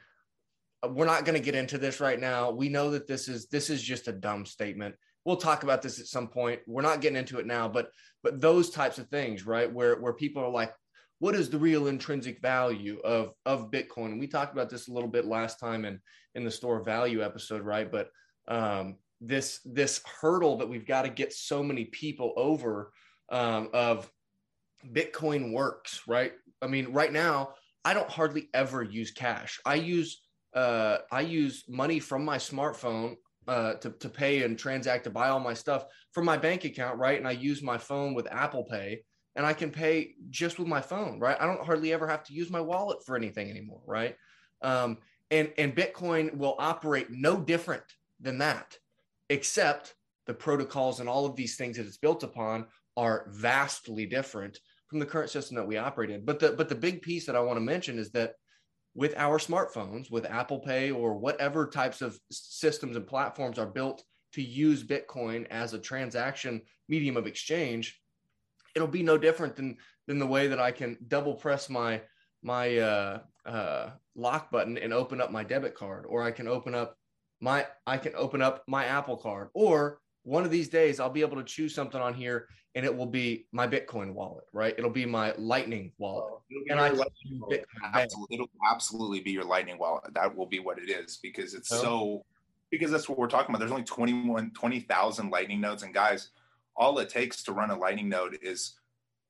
uh, 0.81 0.89
we're 0.89 1.05
not 1.05 1.25
going 1.25 1.37
to 1.37 1.43
get 1.43 1.55
into 1.55 1.77
this 1.77 1.99
right 1.99 2.19
now. 2.19 2.51
We 2.51 2.69
know 2.69 2.91
that 2.91 3.07
this 3.07 3.27
is 3.27 3.47
this 3.47 3.69
is 3.69 3.81
just 3.81 4.07
a 4.07 4.13
dumb 4.13 4.45
statement. 4.45 4.95
We'll 5.25 5.37
talk 5.37 5.63
about 5.63 5.81
this 5.81 5.99
at 5.99 6.05
some 6.05 6.27
point. 6.27 6.61
We're 6.67 6.83
not 6.83 7.01
getting 7.01 7.17
into 7.17 7.39
it 7.39 7.47
now, 7.47 7.67
but 7.67 7.89
but 8.23 8.39
those 8.39 8.69
types 8.69 8.97
of 8.97 9.09
things, 9.09 9.45
right? 9.45 9.71
Where 9.71 9.99
where 9.99 10.13
people 10.13 10.43
are 10.43 10.49
like, 10.49 10.73
what 11.19 11.35
is 11.35 11.49
the 11.49 11.57
real 11.57 11.87
intrinsic 11.87 12.41
value 12.41 12.99
of 13.03 13.33
of 13.45 13.71
Bitcoin? 13.71 14.07
And 14.07 14.19
we 14.19 14.27
talked 14.27 14.53
about 14.53 14.69
this 14.69 14.87
a 14.87 14.93
little 14.93 15.09
bit 15.09 15.25
last 15.25 15.59
time 15.59 15.85
in 15.85 15.99
in 16.35 16.43
the 16.43 16.51
store 16.51 16.81
value 16.81 17.23
episode, 17.23 17.61
right? 17.61 17.89
But 17.91 18.09
um, 18.47 18.97
this 19.21 19.59
this 19.65 20.01
hurdle 20.19 20.57
that 20.57 20.69
we've 20.69 20.85
got 20.87 21.03
to 21.03 21.09
get 21.09 21.33
so 21.33 21.63
many 21.63 21.85
people 21.85 22.33
over 22.35 22.91
um, 23.29 23.69
of 23.73 24.09
Bitcoin 24.91 25.51
works, 25.51 26.01
right? 26.07 26.33
I 26.61 26.67
mean, 26.67 26.91
right 26.91 27.11
now, 27.11 27.53
I 27.83 27.93
don't 27.93 28.09
hardly 28.09 28.49
ever 28.53 28.83
use 28.83 29.11
cash. 29.11 29.59
I 29.65 29.75
use 29.75 30.21
uh, 30.53 30.99
I 31.11 31.21
use 31.21 31.63
money 31.67 31.99
from 31.99 32.23
my 32.23 32.37
smartphone 32.37 33.15
uh, 33.47 33.73
to, 33.75 33.91
to 33.91 34.09
pay 34.09 34.43
and 34.43 34.57
transact 34.57 35.03
to 35.03 35.09
buy 35.09 35.29
all 35.29 35.39
my 35.39 35.53
stuff 35.53 35.85
from 36.11 36.25
my 36.25 36.37
bank 36.37 36.65
account, 36.65 36.97
right? 36.97 37.17
And 37.17 37.27
I 37.27 37.31
use 37.31 37.61
my 37.61 37.77
phone 37.77 38.13
with 38.13 38.31
Apple 38.31 38.63
Pay 38.63 39.03
and 39.35 39.45
I 39.45 39.53
can 39.53 39.71
pay 39.71 40.15
just 40.29 40.59
with 40.59 40.67
my 40.67 40.81
phone, 40.81 41.19
right? 41.19 41.37
I 41.39 41.45
don't 41.45 41.65
hardly 41.65 41.93
ever 41.93 42.07
have 42.07 42.23
to 42.25 42.33
use 42.33 42.49
my 42.49 42.61
wallet 42.61 43.05
for 43.05 43.15
anything 43.15 43.49
anymore, 43.49 43.81
right? 43.85 44.15
Um, 44.61 44.99
and, 45.31 45.51
and 45.57 45.75
Bitcoin 45.75 46.35
will 46.35 46.55
operate 46.59 47.07
no 47.09 47.37
different 47.37 47.83
than 48.19 48.37
that, 48.39 48.77
except 49.29 49.95
the 50.27 50.33
protocols 50.33 50.99
and 50.99 51.09
all 51.09 51.25
of 51.25 51.35
these 51.35 51.55
things 51.55 51.77
that 51.77 51.85
it's 51.85 51.97
built 51.97 52.23
upon 52.23 52.67
are 52.97 53.27
vastly 53.29 54.05
different 54.05 54.59
from 54.87 54.99
the 54.99 55.05
current 55.05 55.29
system 55.29 55.55
that 55.57 55.67
we 55.67 55.77
operate 55.77 56.09
in. 56.09 56.23
But 56.23 56.39
the 56.39 56.51
but 56.51 56.69
the 56.69 56.75
big 56.75 57.01
piece 57.01 57.25
that 57.25 57.35
I 57.35 57.41
want 57.41 57.57
to 57.57 57.61
mention 57.61 57.99
is 57.99 58.11
that 58.11 58.35
with 58.93 59.13
our 59.17 59.37
smartphones, 59.39 60.09
with 60.09 60.25
Apple 60.25 60.59
Pay 60.59 60.91
or 60.91 61.17
whatever 61.17 61.67
types 61.67 62.01
of 62.01 62.17
systems 62.31 62.95
and 62.95 63.05
platforms 63.05 63.59
are 63.59 63.65
built 63.65 64.03
to 64.33 64.41
use 64.41 64.83
Bitcoin 64.83 65.45
as 65.47 65.73
a 65.73 65.79
transaction 65.79 66.61
medium 66.87 67.17
of 67.17 67.27
exchange, 67.27 67.99
it'll 68.75 68.87
be 68.87 69.03
no 69.03 69.17
different 69.17 69.55
than 69.55 69.77
than 70.07 70.19
the 70.19 70.27
way 70.27 70.47
that 70.47 70.59
I 70.59 70.71
can 70.71 70.97
double 71.07 71.33
press 71.33 71.69
my 71.69 72.01
my 72.43 72.77
uh, 72.77 73.19
uh, 73.45 73.89
lock 74.15 74.51
button 74.51 74.77
and 74.77 74.93
open 74.93 75.19
up 75.19 75.31
my 75.31 75.43
debit 75.43 75.75
card, 75.75 76.05
or 76.07 76.23
I 76.23 76.31
can 76.31 76.47
open 76.47 76.75
up 76.75 76.97
my 77.41 77.65
I 77.87 77.97
can 77.97 78.13
open 78.15 78.41
up 78.41 78.63
my 78.67 78.85
Apple 78.85 79.17
card, 79.17 79.49
or 79.53 79.99
one 80.23 80.43
of 80.43 80.51
these 80.51 80.69
days 80.69 80.99
I'll 80.99 81.09
be 81.09 81.21
able 81.21 81.37
to 81.37 81.43
choose 81.43 81.73
something 81.73 82.01
on 82.01 82.13
here 82.13 82.47
and 82.75 82.83
it 82.83 82.95
will 82.95 83.05
be 83.05 83.47
my 83.53 83.67
Bitcoin 83.67 84.13
wallet, 84.13 84.43
right? 84.51 84.75
It'll 84.77 84.89
be 84.89 85.05
my 85.05 85.33
Lightning 85.37 85.93
wallet. 85.97 86.33
and 86.69 86.79
I 86.79 86.89
absolutely, 87.93 88.35
it'll 88.35 88.49
absolutely 88.69 89.21
be 89.21 89.31
your 89.31 89.45
Lightning 89.45 89.77
wallet. 89.77 90.13
That 90.13 90.35
will 90.35 90.45
be 90.45 90.59
what 90.59 90.77
it 90.77 90.89
is 90.89 91.17
because 91.23 91.53
it's 91.53 91.71
oh. 91.71 91.81
so 91.81 92.25
because 92.71 92.91
that's 92.91 93.07
what 93.07 93.17
we're 93.17 93.27
talking 93.27 93.51
about. 93.51 93.59
There's 93.59 93.71
only 93.71 93.83
21 93.83 94.51
20,000 94.51 95.29
Lightning 95.29 95.61
nodes 95.61 95.83
and 95.83 95.93
guys, 95.93 96.29
all 96.75 96.99
it 96.99 97.09
takes 97.09 97.43
to 97.43 97.53
run 97.53 97.71
a 97.71 97.77
Lightning 97.77 98.09
node 98.09 98.37
is 98.41 98.75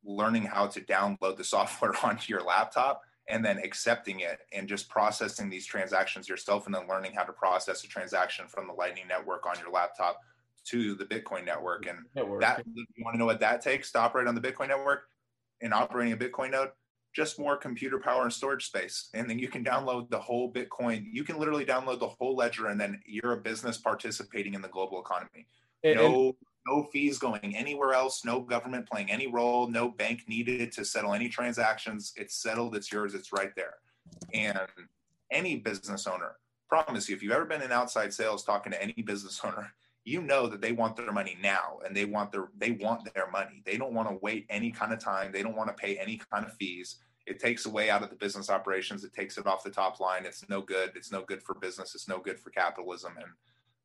learning 0.03 0.43
how 0.43 0.67
to 0.67 0.81
download 0.81 1.37
the 1.37 1.43
software 1.43 1.93
onto 2.03 2.31
your 2.31 2.41
laptop 2.41 3.01
and 3.27 3.43
then 3.43 3.57
accepting 3.57 4.19
it 4.19 4.39
and 4.53 4.67
just 4.67 4.87
processing 4.87 5.49
these 5.49 5.65
transactions 5.65 6.29
yourself 6.29 6.67
and 6.67 6.75
then 6.75 6.87
learning 6.87 7.13
how 7.13 7.23
to 7.23 7.33
process 7.33 7.83
a 7.83 7.87
transaction 7.87 8.47
from 8.47 8.67
the 8.67 8.73
Lightning 8.73 9.07
network 9.07 9.47
on 9.47 9.55
your 9.59 9.71
laptop 9.71 10.19
to 10.65 10.95
the 10.95 11.05
Bitcoin 11.05 11.45
network. 11.45 11.87
And 11.87 11.99
network. 12.15 12.41
that 12.41 12.63
you 12.65 13.03
want 13.03 13.15
to 13.15 13.17
know 13.17 13.25
what 13.25 13.39
that 13.39 13.61
takes 13.61 13.91
to 13.93 13.99
operate 13.99 14.27
on 14.27 14.35
the 14.35 14.41
Bitcoin 14.41 14.67
network 14.67 15.07
and 15.61 15.73
operating 15.73 16.13
a 16.13 16.17
Bitcoin 16.17 16.51
node? 16.51 16.69
Just 17.15 17.39
more 17.39 17.55
computer 17.55 17.97
power 17.97 18.23
and 18.23 18.33
storage 18.33 18.65
space. 18.65 19.09
And 19.13 19.29
then 19.29 19.39
you 19.39 19.47
can 19.47 19.63
download 19.63 20.09
the 20.09 20.19
whole 20.19 20.51
Bitcoin. 20.51 21.05
You 21.09 21.23
can 21.23 21.39
literally 21.39 21.65
download 21.65 21.99
the 21.99 22.09
whole 22.09 22.35
ledger 22.35 22.67
and 22.67 22.79
then 22.79 22.99
you're 23.05 23.33
a 23.33 23.37
business 23.37 23.77
participating 23.77 24.53
in 24.53 24.61
the 24.61 24.67
global 24.67 24.99
economy. 24.99 25.47
And, 25.83 25.95
no 25.95 26.35
no 26.68 26.84
fees 26.84 27.18
going 27.18 27.55
anywhere 27.55 27.93
else, 27.93 28.26
no 28.26 28.39
government 28.39 28.89
playing 28.89 29.11
any 29.11 29.28
role, 29.28 29.68
no 29.68 29.89
bank 29.89 30.24
needed 30.28 30.72
to 30.74 30.86
settle 30.86 31.13
any 31.13 31.30
transactions. 31.30 32.13
It's 32.16 32.36
settled, 32.36 32.76
it's 32.76 32.91
yours, 32.91 33.13
it's 33.13 33.32
right 33.32 33.51
there. 33.55 33.76
And 34.34 34.68
any 35.32 35.57
business 35.57 36.07
owner, 36.07 36.38
promise 36.70 37.07
you, 37.07 37.16
if 37.16 37.24
you've 37.24 37.32
ever 37.32 37.45
been 37.45 37.61
in 37.61 37.72
outside 37.72 38.13
sales 38.13 38.43
talking 38.43 38.72
to 38.72 38.82
any 38.82 38.93
business 38.93 39.39
owner, 39.43 39.72
you 40.05 40.22
know 40.22 40.47
that 40.47 40.61
they 40.61 40.72
want 40.72 40.95
their 40.95 41.11
money 41.11 41.36
now 41.41 41.80
and 41.84 41.95
they 41.95 42.05
want 42.05 42.32
their 42.32 42.49
they 42.57 42.72
want 42.72 43.09
their 43.13 43.30
money 43.32 43.61
they 43.66 43.76
don't 43.76 43.93
want 43.93 44.07
to 44.07 44.18
wait 44.22 44.45
any 44.49 44.72
kind 44.72 44.93
of 44.93 44.99
time 44.99 45.32
they 45.32 45.41
don't 45.41 45.55
want 45.55 45.68
to 45.68 45.74
pay 45.74 45.97
any 45.97 46.22
kind 46.32 46.45
of 46.45 46.53
fees 46.53 46.97
it 47.26 47.39
takes 47.39 47.66
away 47.66 47.89
out 47.89 48.03
of 48.03 48.11
the 48.11 48.16
business 48.16 48.49
operations 48.51 49.03
it 49.03 49.13
takes 49.13 49.38
it 49.38 49.47
off 49.47 49.63
the 49.63 49.70
top 49.70 49.99
line 49.99 50.24
it's 50.24 50.47
no 50.47 50.61
good 50.61 50.91
it's 50.95 51.11
no 51.11 51.24
good 51.24 51.41
for 51.41 51.55
business 51.55 51.95
it's 51.95 52.07
no 52.07 52.20
good 52.20 52.39
for 52.39 52.51
capitalism 52.51 53.13
and 53.18 53.32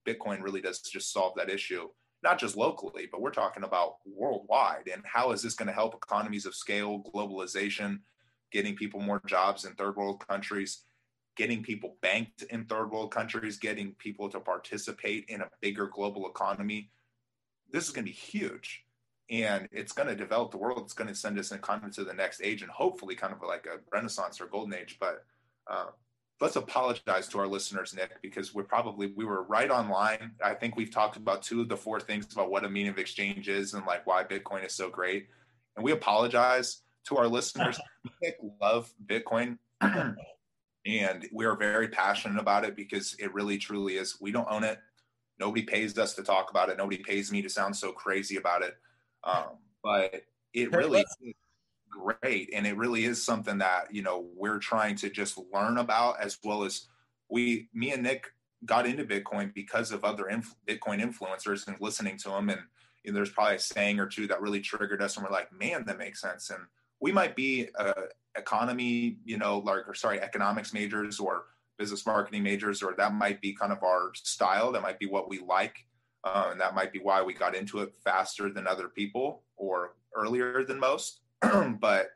bitcoin 0.06 0.42
really 0.42 0.60
does 0.60 0.80
just 0.80 1.10
solve 1.10 1.32
that 1.34 1.48
issue 1.48 1.88
not 2.22 2.38
just 2.38 2.56
locally 2.56 3.08
but 3.10 3.20
we're 3.20 3.30
talking 3.30 3.64
about 3.64 3.96
worldwide 4.04 4.88
and 4.92 5.02
how 5.04 5.32
is 5.32 5.42
this 5.42 5.54
going 5.54 5.66
to 5.66 5.72
help 5.72 5.94
economies 5.94 6.46
of 6.46 6.54
scale 6.54 7.02
globalization 7.14 8.00
getting 8.52 8.74
people 8.74 9.00
more 9.00 9.22
jobs 9.26 9.64
in 9.64 9.72
third 9.74 9.96
world 9.96 10.26
countries 10.26 10.84
getting 11.40 11.62
people 11.62 11.96
banked 12.02 12.42
in 12.42 12.66
third 12.66 12.90
world 12.90 13.10
countries, 13.10 13.56
getting 13.56 13.94
people 13.94 14.28
to 14.28 14.40
participate 14.40 15.24
in 15.28 15.40
a 15.40 15.48
bigger 15.62 15.86
global 15.86 16.28
economy. 16.28 16.90
This 17.72 17.84
is 17.86 17.90
going 17.90 18.04
to 18.04 18.10
be 18.10 18.14
huge. 18.14 18.84
And 19.30 19.66
it's 19.72 19.92
going 19.92 20.08
to 20.08 20.14
develop 20.14 20.50
the 20.50 20.58
world. 20.58 20.82
It's 20.84 20.92
going 20.92 21.08
to 21.08 21.14
send 21.14 21.38
us 21.38 21.50
kind 21.62 21.82
of 21.82 21.94
to 21.94 22.04
the 22.04 22.12
next 22.12 22.42
age 22.42 22.60
and 22.60 22.70
hopefully 22.70 23.14
kind 23.14 23.32
of 23.32 23.40
like 23.46 23.64
a 23.64 23.78
renaissance 23.90 24.38
or 24.38 24.48
golden 24.48 24.74
age. 24.74 24.98
But 25.00 25.24
uh, 25.66 25.86
let's 26.40 26.56
apologize 26.56 27.28
to 27.28 27.38
our 27.38 27.46
listeners, 27.46 27.94
Nick, 27.94 28.20
because 28.22 28.54
we're 28.54 28.64
probably, 28.64 29.12
we 29.14 29.24
were 29.24 29.42
right 29.44 29.70
online. 29.70 30.32
I 30.42 30.54
think 30.54 30.76
we've 30.76 30.90
talked 30.90 31.16
about 31.16 31.42
two 31.42 31.60
of 31.60 31.68
the 31.68 31.76
four 31.76 32.00
things 32.00 32.32
about 32.32 32.50
what 32.50 32.64
a 32.64 32.68
medium 32.68 32.94
of 32.94 32.98
exchange 32.98 33.48
is 33.48 33.74
and 33.74 33.84
like 33.86 34.06
why 34.06 34.24
Bitcoin 34.24 34.64
is 34.64 34.74
so 34.74 34.88
great. 34.88 35.28
And 35.76 35.84
we 35.84 35.92
apologize 35.92 36.82
to 37.08 37.18
our 37.18 37.28
listeners. 37.28 37.78
Nick 38.22 38.38
love 38.60 38.90
Bitcoin. 39.06 39.58
and 40.86 41.28
we 41.32 41.44
are 41.44 41.56
very 41.56 41.88
passionate 41.88 42.40
about 42.40 42.64
it 42.64 42.74
because 42.74 43.14
it 43.18 43.32
really 43.34 43.58
truly 43.58 43.96
is 43.96 44.16
we 44.20 44.32
don't 44.32 44.48
own 44.50 44.64
it 44.64 44.78
nobody 45.38 45.62
pays 45.62 45.96
us 45.98 46.14
to 46.14 46.22
talk 46.22 46.50
about 46.50 46.68
it 46.68 46.78
nobody 46.78 46.96
pays 46.98 47.30
me 47.30 47.42
to 47.42 47.50
sound 47.50 47.74
so 47.74 47.92
crazy 47.92 48.36
about 48.36 48.62
it 48.62 48.76
um, 49.24 49.58
but 49.82 50.22
it 50.54 50.72
really 50.72 51.00
is 51.00 51.16
great 51.90 52.50
and 52.54 52.66
it 52.66 52.76
really 52.76 53.04
is 53.04 53.24
something 53.24 53.58
that 53.58 53.92
you 53.92 54.02
know 54.02 54.26
we're 54.36 54.58
trying 54.58 54.94
to 54.94 55.10
just 55.10 55.38
learn 55.52 55.78
about 55.78 56.20
as 56.20 56.38
well 56.44 56.62
as 56.62 56.86
we 57.28 57.68
me 57.74 57.92
and 57.92 58.02
nick 58.02 58.26
got 58.64 58.86
into 58.86 59.04
bitcoin 59.04 59.52
because 59.54 59.90
of 59.90 60.04
other 60.04 60.28
inf- 60.28 60.54
bitcoin 60.66 61.02
influencers 61.02 61.66
and 61.66 61.76
listening 61.80 62.16
to 62.16 62.28
them 62.28 62.48
and 62.48 62.60
you 63.04 63.10
know, 63.10 63.16
there's 63.16 63.30
probably 63.30 63.56
a 63.56 63.58
saying 63.58 63.98
or 63.98 64.06
two 64.06 64.26
that 64.26 64.42
really 64.42 64.60
triggered 64.60 65.02
us 65.02 65.16
and 65.16 65.24
we're 65.24 65.32
like 65.32 65.52
man 65.52 65.84
that 65.86 65.98
makes 65.98 66.20
sense 66.20 66.50
and 66.50 66.60
we 67.00 67.12
might 67.12 67.34
be 67.34 67.68
a, 67.76 67.94
economy, 68.36 69.18
you 69.24 69.38
know, 69.38 69.58
like, 69.58 69.88
or 69.88 69.94
sorry, 69.94 70.20
economics 70.20 70.72
majors 70.72 71.18
or 71.18 71.44
business 71.78 72.06
marketing 72.06 72.42
majors, 72.42 72.82
or 72.82 72.94
that 72.96 73.14
might 73.14 73.40
be 73.40 73.52
kind 73.54 73.72
of 73.72 73.82
our 73.82 74.12
style. 74.14 74.72
That 74.72 74.82
might 74.82 74.98
be 74.98 75.06
what 75.06 75.28
we 75.28 75.40
like. 75.40 75.86
Uh, 76.22 76.48
and 76.50 76.60
that 76.60 76.74
might 76.74 76.92
be 76.92 76.98
why 76.98 77.22
we 77.22 77.32
got 77.32 77.54
into 77.54 77.78
it 77.78 77.94
faster 78.04 78.50
than 78.50 78.66
other 78.66 78.88
people 78.88 79.42
or 79.56 79.94
earlier 80.14 80.64
than 80.64 80.78
most. 80.78 81.20
but 81.80 82.10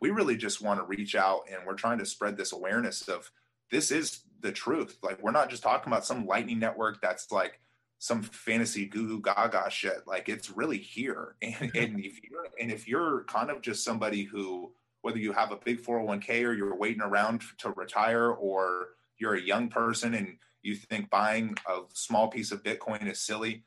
we 0.00 0.10
really 0.10 0.36
just 0.36 0.62
want 0.62 0.80
to 0.80 0.86
reach 0.86 1.14
out 1.14 1.42
and 1.50 1.66
we're 1.66 1.74
trying 1.74 1.98
to 1.98 2.06
spread 2.06 2.36
this 2.36 2.52
awareness 2.52 3.08
of 3.08 3.30
this 3.70 3.90
is 3.90 4.20
the 4.40 4.52
truth. 4.52 4.98
Like, 5.02 5.22
we're 5.22 5.30
not 5.30 5.50
just 5.50 5.62
talking 5.62 5.92
about 5.92 6.06
some 6.06 6.26
lightning 6.26 6.58
network 6.58 7.00
that's 7.00 7.30
like, 7.30 7.60
some 8.00 8.22
fantasy 8.22 8.86
goo 8.86 9.06
goo 9.06 9.20
gaga 9.20 9.70
shit. 9.70 10.06
Like 10.06 10.28
it's 10.28 10.50
really 10.50 10.78
here. 10.78 11.36
And, 11.42 11.54
mm-hmm. 11.54 11.78
and 11.78 12.00
if 12.04 12.20
you're 12.24 12.46
and 12.58 12.72
if 12.72 12.88
you're 12.88 13.24
kind 13.24 13.50
of 13.50 13.60
just 13.60 13.84
somebody 13.84 14.24
who 14.24 14.72
whether 15.02 15.18
you 15.18 15.32
have 15.32 15.52
a 15.52 15.56
big 15.56 15.82
401k 15.82 16.44
or 16.44 16.52
you're 16.52 16.76
waiting 16.76 17.02
around 17.02 17.42
to 17.58 17.70
retire 17.70 18.30
or 18.30 18.88
you're 19.18 19.34
a 19.34 19.40
young 19.40 19.68
person 19.68 20.14
and 20.14 20.36
you 20.62 20.74
think 20.74 21.08
buying 21.10 21.56
a 21.68 21.80
small 21.92 22.28
piece 22.28 22.52
of 22.52 22.62
bitcoin 22.62 23.10
is 23.10 23.20
silly 23.20 23.64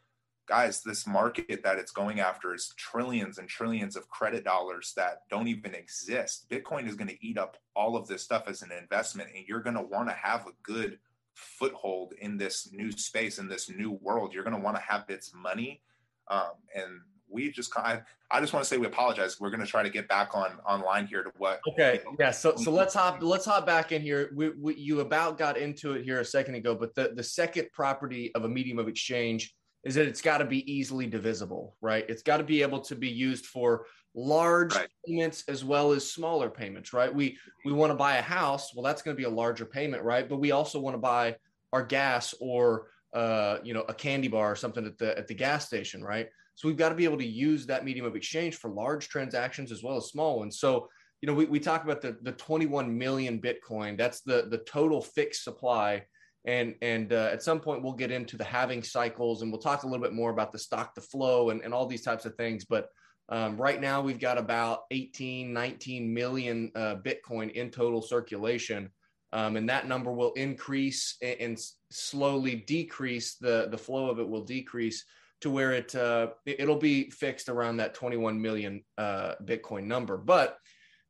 guys 0.47 0.81
this 0.81 1.07
market 1.07 1.63
that 1.63 1.77
it's 1.77 1.91
going 1.91 2.19
after 2.19 2.53
is 2.53 2.73
trillions 2.77 3.37
and 3.37 3.47
trillions 3.47 3.95
of 3.95 4.07
credit 4.09 4.43
dollars 4.43 4.93
that 4.95 5.21
don't 5.29 5.47
even 5.47 5.73
exist 5.73 6.47
bitcoin 6.49 6.87
is 6.87 6.95
going 6.95 7.07
to 7.07 7.25
eat 7.25 7.37
up 7.37 7.57
all 7.75 7.95
of 7.95 8.07
this 8.07 8.23
stuff 8.23 8.43
as 8.47 8.61
an 8.61 8.71
investment 8.71 9.29
and 9.35 9.45
you're 9.47 9.61
going 9.61 9.75
to 9.75 9.81
want 9.81 10.07
to 10.07 10.13
have 10.13 10.45
a 10.47 10.51
good 10.61 10.99
foothold 11.33 12.13
in 12.19 12.37
this 12.37 12.69
new 12.71 12.91
space 12.91 13.39
in 13.39 13.47
this 13.47 13.69
new 13.69 13.91
world 14.01 14.33
you're 14.33 14.43
going 14.43 14.55
to 14.55 14.61
want 14.61 14.75
to 14.75 14.83
have 14.83 15.05
its 15.09 15.33
money 15.33 15.81
um, 16.29 16.51
and 16.75 17.01
we 17.33 17.51
just 17.51 17.73
kind—I 17.73 18.39
just 18.39 18.53
want 18.53 18.63
to 18.63 18.69
say 18.69 18.77
we 18.77 18.85
apologize. 18.85 19.39
We're 19.39 19.49
going 19.49 19.59
to 19.59 19.65
try 19.65 19.83
to 19.83 19.89
get 19.89 20.07
back 20.07 20.35
on 20.35 20.59
online 20.67 21.07
here 21.07 21.23
to 21.23 21.31
what. 21.37 21.59
Okay. 21.67 21.99
You 22.03 22.11
know, 22.11 22.15
yeah. 22.19 22.31
So 22.31 22.55
so 22.55 22.71
let's 22.71 22.93
hop 22.93 23.21
let's 23.21 23.45
hop 23.45 23.65
back 23.65 23.91
in 23.91 24.01
here. 24.01 24.29
We, 24.35 24.51
we, 24.51 24.75
you 24.75 24.99
about 24.99 25.37
got 25.37 25.57
into 25.57 25.93
it 25.93 26.03
here 26.03 26.19
a 26.19 26.25
second 26.25 26.55
ago, 26.55 26.75
but 26.75 26.93
the 26.95 27.11
the 27.15 27.23
second 27.23 27.69
property 27.73 28.33
of 28.35 28.43
a 28.43 28.49
medium 28.49 28.79
of 28.79 28.87
exchange 28.87 29.55
is 29.83 29.95
that 29.95 30.07
it's 30.07 30.21
got 30.21 30.37
to 30.37 30.45
be 30.45 30.71
easily 30.71 31.07
divisible, 31.07 31.75
right? 31.81 32.05
It's 32.07 32.23
got 32.23 32.37
to 32.37 32.43
be 32.43 32.61
able 32.61 32.79
to 32.81 32.95
be 32.95 33.09
used 33.09 33.45
for 33.45 33.85
large 34.15 34.75
right. 34.75 34.87
payments 35.05 35.43
as 35.47 35.65
well 35.65 35.91
as 35.91 36.09
smaller 36.09 36.49
payments, 36.49 36.93
right? 36.93 37.13
We 37.13 37.37
we 37.65 37.73
want 37.73 37.91
to 37.91 37.95
buy 37.95 38.17
a 38.17 38.21
house, 38.21 38.73
well, 38.73 38.83
that's 38.83 39.01
going 39.01 39.15
to 39.15 39.19
be 39.19 39.25
a 39.25 39.29
larger 39.29 39.65
payment, 39.65 40.03
right? 40.03 40.27
But 40.27 40.37
we 40.37 40.51
also 40.51 40.79
want 40.79 40.93
to 40.93 40.99
buy 40.99 41.35
our 41.71 41.83
gas 41.83 42.33
or 42.39 42.87
uh, 43.13 43.57
you 43.63 43.73
know 43.73 43.85
a 43.89 43.93
candy 43.93 44.27
bar 44.27 44.51
or 44.51 44.55
something 44.55 44.85
at 44.85 44.97
the 44.97 45.17
at 45.17 45.27
the 45.27 45.33
gas 45.33 45.65
station, 45.65 46.03
right? 46.03 46.29
So 46.55 46.67
we've 46.67 46.77
got 46.77 46.89
to 46.89 46.95
be 46.95 47.05
able 47.05 47.17
to 47.17 47.25
use 47.25 47.65
that 47.65 47.83
medium 47.83 48.05
of 48.05 48.15
exchange 48.15 48.55
for 48.55 48.69
large 48.69 49.09
transactions 49.09 49.71
as 49.71 49.83
well 49.83 49.97
as 49.97 50.05
small 50.05 50.39
ones. 50.39 50.59
So, 50.59 50.87
you 51.21 51.27
know, 51.27 51.33
we, 51.33 51.45
we 51.45 51.59
talk 51.59 51.83
about 51.83 52.01
the, 52.01 52.17
the 52.21 52.33
21 52.33 52.95
million 52.95 53.41
Bitcoin, 53.41 53.97
that's 53.97 54.21
the, 54.21 54.47
the 54.49 54.59
total 54.59 55.01
fixed 55.01 55.43
supply. 55.43 56.03
And, 56.45 56.75
and 56.81 57.13
uh, 57.13 57.29
at 57.31 57.41
some 57.41 57.59
point 57.59 57.83
we'll 57.83 57.93
get 57.93 58.11
into 58.11 58.37
the 58.37 58.43
halving 58.43 58.83
cycles 58.83 59.41
and 59.41 59.51
we'll 59.51 59.61
talk 59.61 59.83
a 59.83 59.87
little 59.87 60.03
bit 60.03 60.13
more 60.13 60.31
about 60.31 60.51
the 60.51 60.59
stock 60.59 60.93
to 60.95 61.01
flow 61.01 61.51
and, 61.51 61.61
and 61.61 61.73
all 61.73 61.85
these 61.85 62.03
types 62.03 62.25
of 62.25 62.35
things. 62.35 62.65
But 62.65 62.89
Um, 63.29 63.55
right 63.57 63.79
now, 63.79 64.01
we've 64.01 64.19
got 64.19 64.37
about 64.37 64.81
18, 64.91 65.53
19 65.53 66.13
million 66.13 66.71
uh, 66.75 66.95
Bitcoin 66.97 67.51
in 67.53 67.71
total 67.71 68.01
circulation. 68.01 68.91
Um, 69.31 69.55
and 69.55 69.69
that 69.69 69.87
number 69.87 70.11
will 70.11 70.33
increase 70.33 71.15
and, 71.21 71.39
and, 71.39 71.59
slowly 71.89 72.55
decrease. 72.55 73.35
The, 73.35 73.67
the 73.71 73.77
flow 73.77 74.09
of 74.09 74.19
it 74.19 74.27
will 74.27 74.43
decrease 74.43 75.05
to 75.41 75.49
where 75.49 75.71
it, 75.71 75.95
uh, 75.95 76.27
it'll 76.45 76.77
be 76.77 77.09
fixed 77.09 77.49
around 77.49 77.77
that 77.77 77.93
21 77.95 78.39
million 78.41 78.83
uh, 78.97 79.35
Bitcoin 79.43 79.85
number. 79.85 80.17
But 80.17 80.57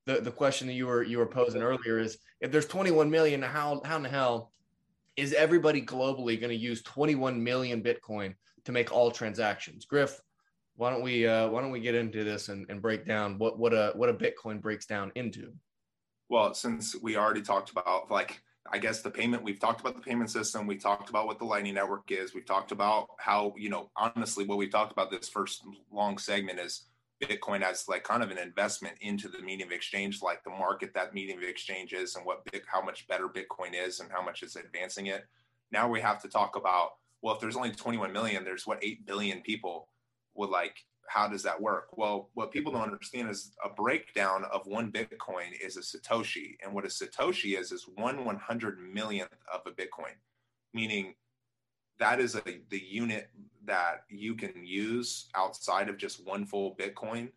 the, 0.06 0.22
the 0.22 0.32
question 0.32 0.68
that 0.68 0.74
you 0.74 0.88
were 0.88 1.04
you 1.04 1.18
were 1.18 1.26
posing 1.26 1.64
earlier 1.64 2.00
is 2.00 2.18
if 2.40 2.52
there's 2.52 2.68
21 2.68 3.10
million, 3.10 3.42
how 3.42 3.82
how 3.84 3.98
in 3.98 4.04
the 4.04 4.10
hell 4.10 4.53
is 5.16 5.34
everybody 5.34 5.82
globally 5.82 6.40
going 6.40 6.50
to 6.50 6.56
use 6.56 6.82
21 6.82 7.44
million 7.44 7.84
Bitcoin 7.84 8.36
to 8.66 8.72
make 8.72 8.92
all 8.92 9.12
transactions? 9.12 9.86
Griff, 9.86 10.20
why 10.76 10.90
don't 10.90 11.04
we 11.04 11.28
uh, 11.28 11.50
why 11.50 11.62
don't 11.62 11.72
we 11.72 11.80
get 11.80 11.96
into 11.96 12.24
this 12.24 12.50
and, 12.50 12.66
and 12.70 12.82
break 12.82 13.06
down 13.06 13.38
what 13.38 13.60
what 13.60 13.74
a 13.74 13.92
what 13.96 14.10
a 14.10 14.14
Bitcoin 14.14 14.62
breaks 14.62 14.86
down 14.86 15.12
into? 15.16 15.54
Well, 16.30 16.54
since 16.54 16.96
we 17.02 17.16
already 17.16 17.42
talked 17.42 17.70
about 17.70 18.10
like 18.10 18.42
I 18.72 18.80
guess 18.80 19.02
the 19.02 19.12
payment 19.12 19.44
we've 19.44 19.60
talked 19.60 19.82
about 19.82 19.96
the 19.96 20.02
payment 20.02 20.32
system, 20.32 20.66
we 20.66 20.78
talked 20.78 21.10
about 21.10 21.28
what 21.28 21.38
the 21.38 21.46
Lightning 21.46 21.76
Network 21.76 22.10
is, 22.12 22.34
we've 22.34 22.46
talked 22.46 22.72
about 22.72 23.10
how 23.20 23.54
you 23.58 23.70
know 23.70 23.92
honestly 23.96 24.46
what 24.46 24.58
we've 24.58 24.72
talked 24.72 24.92
about 24.92 25.12
this 25.12 25.30
first 25.30 25.64
long 25.92 26.18
segment 26.18 26.60
is 26.60 26.86
Bitcoin 27.26 27.62
as 27.62 27.88
like 27.88 28.04
kind 28.04 28.24
of 28.24 28.32
an 28.32 28.38
investment 28.38 28.96
into 29.02 29.28
the 29.28 29.40
medium 29.40 29.70
of 29.70 29.74
exchange, 29.74 30.22
like 30.22 30.44
the 30.44 30.50
market 30.50 30.94
that 30.94 31.14
medium 31.14 31.40
of 31.40 31.44
exchange 31.44 31.94
is, 31.94 32.16
and 32.16 32.26
what 32.26 32.44
big, 32.52 32.64
how 32.68 32.82
much 32.82 33.08
better 33.08 33.28
Bitcoin 33.28 33.74
is, 33.74 34.00
and 34.00 34.12
how 34.12 34.24
much 34.24 34.44
it's 34.44 34.56
advancing 34.56 35.08
it. 35.08 35.26
Now 35.72 35.90
we 35.90 36.02
have 36.02 36.22
to 36.22 36.30
talk 36.30 36.56
about 36.56 36.94
well, 37.24 37.34
if 37.34 37.40
there's 37.40 37.56
only 37.56 37.72
21 37.72 38.12
million, 38.12 38.44
there's 38.44 38.68
what 38.68 38.84
8 38.84 39.06
billion 39.06 39.42
people 39.42 39.88
would 40.36 40.50
like. 40.50 40.76
How 41.08 41.28
does 41.28 41.44
that 41.44 41.60
work? 41.60 41.98
Well, 41.98 42.30
what 42.34 42.52
people 42.52 42.74
don't 42.74 42.82
understand 42.82 43.30
is 43.30 43.54
a 43.64 43.70
breakdown 43.70 44.44
of 44.52 44.68
one 44.68 44.92
Bitcoin 44.92 45.52
is 45.64 45.78
a 45.78 45.80
Satoshi, 45.80 46.58
and 46.64 46.74
what 46.74 46.86
a 46.86 46.90
Satoshi 46.90 47.58
is 47.58 47.72
is 47.72 47.88
one 47.96 48.26
one 48.26 48.38
hundred 48.38 48.80
millionth 48.80 49.30
of 49.54 49.62
a 49.66 49.72
Bitcoin, 49.72 50.16
meaning 50.74 51.16
that 52.00 52.20
is 52.20 52.36
a, 52.36 52.42
the 52.70 52.82
unit 52.82 53.30
that 53.66 54.04
you 54.10 54.36
can 54.36 54.66
use 54.66 55.28
outside 55.36 55.90
of 55.90 55.98
just 55.98 56.26
one 56.26 56.46
full 56.46 56.76
Bitcoin. 56.76 57.30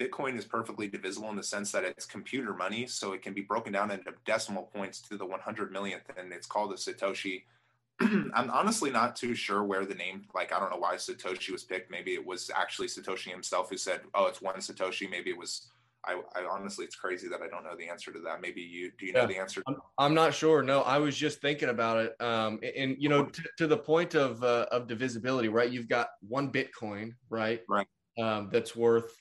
Bitcoin 0.00 0.36
is 0.36 0.44
perfectly 0.44 0.88
divisible 0.88 1.28
in 1.30 1.36
the 1.36 1.42
sense 1.42 1.70
that 1.72 1.84
it's 1.84 2.06
computer 2.06 2.54
money, 2.54 2.86
so 2.86 3.12
it 3.12 3.22
can 3.22 3.34
be 3.34 3.42
broken 3.42 3.72
down 3.72 3.90
into 3.90 4.12
decimal 4.24 4.70
points 4.74 5.00
to 5.02 5.16
the 5.16 5.26
100 5.26 5.72
millionth, 5.72 6.04
and 6.16 6.32
it's 6.32 6.46
called 6.46 6.72
a 6.72 6.76
Satoshi. 6.76 7.42
I'm 8.00 8.50
honestly 8.50 8.90
not 8.90 9.14
too 9.14 9.34
sure 9.34 9.62
where 9.62 9.84
the 9.84 9.94
name, 9.94 10.24
like, 10.34 10.54
I 10.54 10.58
don't 10.58 10.70
know 10.70 10.78
why 10.78 10.94
Satoshi 10.94 11.52
was 11.52 11.64
picked. 11.64 11.90
Maybe 11.90 12.14
it 12.14 12.24
was 12.24 12.50
actually 12.54 12.88
Satoshi 12.88 13.30
himself 13.30 13.68
who 13.68 13.76
said, 13.76 14.00
oh, 14.14 14.26
it's 14.26 14.40
one 14.40 14.56
Satoshi. 14.56 15.10
Maybe 15.10 15.30
it 15.30 15.36
was 15.36 15.70
I, 16.06 16.20
I, 16.34 16.44
honestly, 16.50 16.84
it's 16.84 16.96
crazy 16.96 17.28
that 17.28 17.42
I 17.42 17.48
don't 17.48 17.64
know 17.64 17.76
the 17.78 17.88
answer 17.88 18.12
to 18.12 18.20
that. 18.20 18.40
Maybe 18.40 18.62
you 18.62 18.90
do. 18.98 19.06
You 19.06 19.12
know 19.12 19.26
the 19.26 19.36
answer? 19.36 19.62
I'm, 19.66 19.76
I'm, 19.98 20.14
not 20.14 20.32
sure. 20.32 20.62
No, 20.62 20.82
I 20.82 20.98
was 20.98 21.16
just 21.16 21.40
thinking 21.40 21.68
about 21.68 21.98
it. 21.98 22.20
Um, 22.20 22.58
and 22.76 22.96
you 22.98 23.08
know, 23.08 23.26
to, 23.26 23.42
to 23.58 23.66
the 23.66 23.76
point 23.76 24.14
of 24.14 24.42
uh, 24.42 24.66
of 24.72 24.86
divisibility, 24.86 25.48
right? 25.48 25.70
You've 25.70 25.88
got 25.88 26.08
one 26.26 26.50
Bitcoin, 26.50 27.12
right? 27.28 27.60
Right. 27.68 27.86
Um, 28.18 28.48
that's 28.50 28.74
worth 28.74 29.14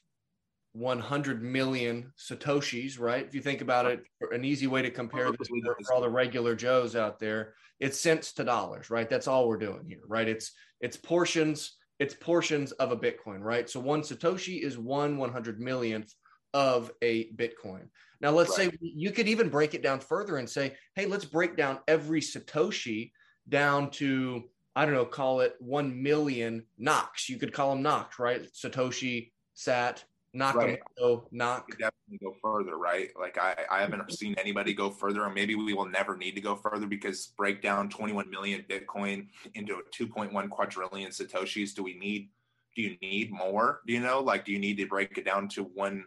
100 0.73 1.41
million 1.41 2.11
satoshis, 2.17 2.99
right? 2.99 3.25
If 3.25 3.35
you 3.35 3.41
think 3.41 3.61
about 3.61 3.85
it, 3.85 4.03
an 4.31 4.45
easy 4.45 4.67
way 4.67 4.81
to 4.81 4.91
compare 4.91 5.31
this 5.31 5.47
for, 5.47 5.75
for 5.85 5.93
all 5.93 6.01
the 6.01 6.09
regular 6.09 6.55
Joes 6.55 6.95
out 6.95 7.19
there, 7.19 7.53
it's 7.79 7.99
cents 7.99 8.33
to 8.33 8.43
dollars, 8.43 8.89
right? 8.89 9.09
That's 9.09 9.27
all 9.27 9.47
we're 9.47 9.57
doing 9.57 9.85
here, 9.87 10.01
right? 10.07 10.27
It's 10.27 10.51
it's 10.81 10.97
portions. 10.97 11.75
It's 11.99 12.13
portions 12.13 12.71
of 12.73 12.93
a 12.93 12.97
Bitcoin, 12.97 13.41
right? 13.41 13.69
So 13.69 13.79
one 13.81 14.01
satoshi 14.01 14.61
is 14.63 14.77
one 14.77 15.17
one 15.17 15.31
hundred 15.31 15.59
millionth 15.59 16.13
of 16.53 16.91
a 17.01 17.31
Bitcoin. 17.31 17.87
Now, 18.21 18.31
let's 18.31 18.57
right. 18.57 18.71
say 18.71 18.77
you 18.81 19.11
could 19.11 19.27
even 19.27 19.49
break 19.49 19.73
it 19.73 19.83
down 19.83 19.99
further 19.99 20.37
and 20.37 20.49
say, 20.49 20.75
hey, 20.95 21.05
let's 21.05 21.25
break 21.25 21.55
down 21.55 21.79
every 21.87 22.21
Satoshi 22.21 23.11
down 23.47 23.91
to, 23.91 24.43
I 24.75 24.85
don't 24.85 24.93
know, 24.93 25.05
call 25.05 25.41
it 25.41 25.55
1 25.59 26.01
million 26.01 26.65
Knocks. 26.77 27.29
You 27.29 27.37
could 27.37 27.53
call 27.53 27.71
them 27.71 27.81
Knocks, 27.81 28.19
right? 28.19 28.45
Satoshi, 28.53 29.31
Sat, 29.53 30.03
Nakamoto, 30.35 30.77
right. 30.99 31.19
Knock. 31.31 31.69
Definitely 31.71 32.19
go 32.21 32.35
further, 32.41 32.77
right? 32.77 33.09
Like 33.19 33.37
I, 33.37 33.55
I 33.69 33.81
haven't 33.81 34.11
seen 34.11 34.35
anybody 34.37 34.73
go 34.73 34.89
further, 34.89 35.25
and 35.25 35.33
maybe 35.33 35.55
we 35.55 35.73
will 35.73 35.89
never 35.89 36.15
need 36.15 36.35
to 36.35 36.41
go 36.41 36.55
further 36.55 36.85
because 36.85 37.27
break 37.37 37.61
down 37.61 37.89
21 37.89 38.29
million 38.29 38.63
Bitcoin 38.69 39.27
into 39.55 39.81
2.1 39.97 40.49
quadrillion 40.49 41.09
Satoshis. 41.09 41.73
Do 41.73 41.83
we 41.83 41.95
need? 41.95 42.29
Do 42.75 42.83
you 42.83 42.95
need 43.01 43.31
more? 43.31 43.81
Do 43.87 43.93
you 43.93 43.99
know? 43.99 44.19
Like, 44.19 44.45
do 44.45 44.51
you 44.51 44.59
need 44.59 44.77
to 44.77 44.85
break 44.85 45.17
it 45.17 45.25
down 45.25 45.47
to 45.49 45.63
one 45.63 46.05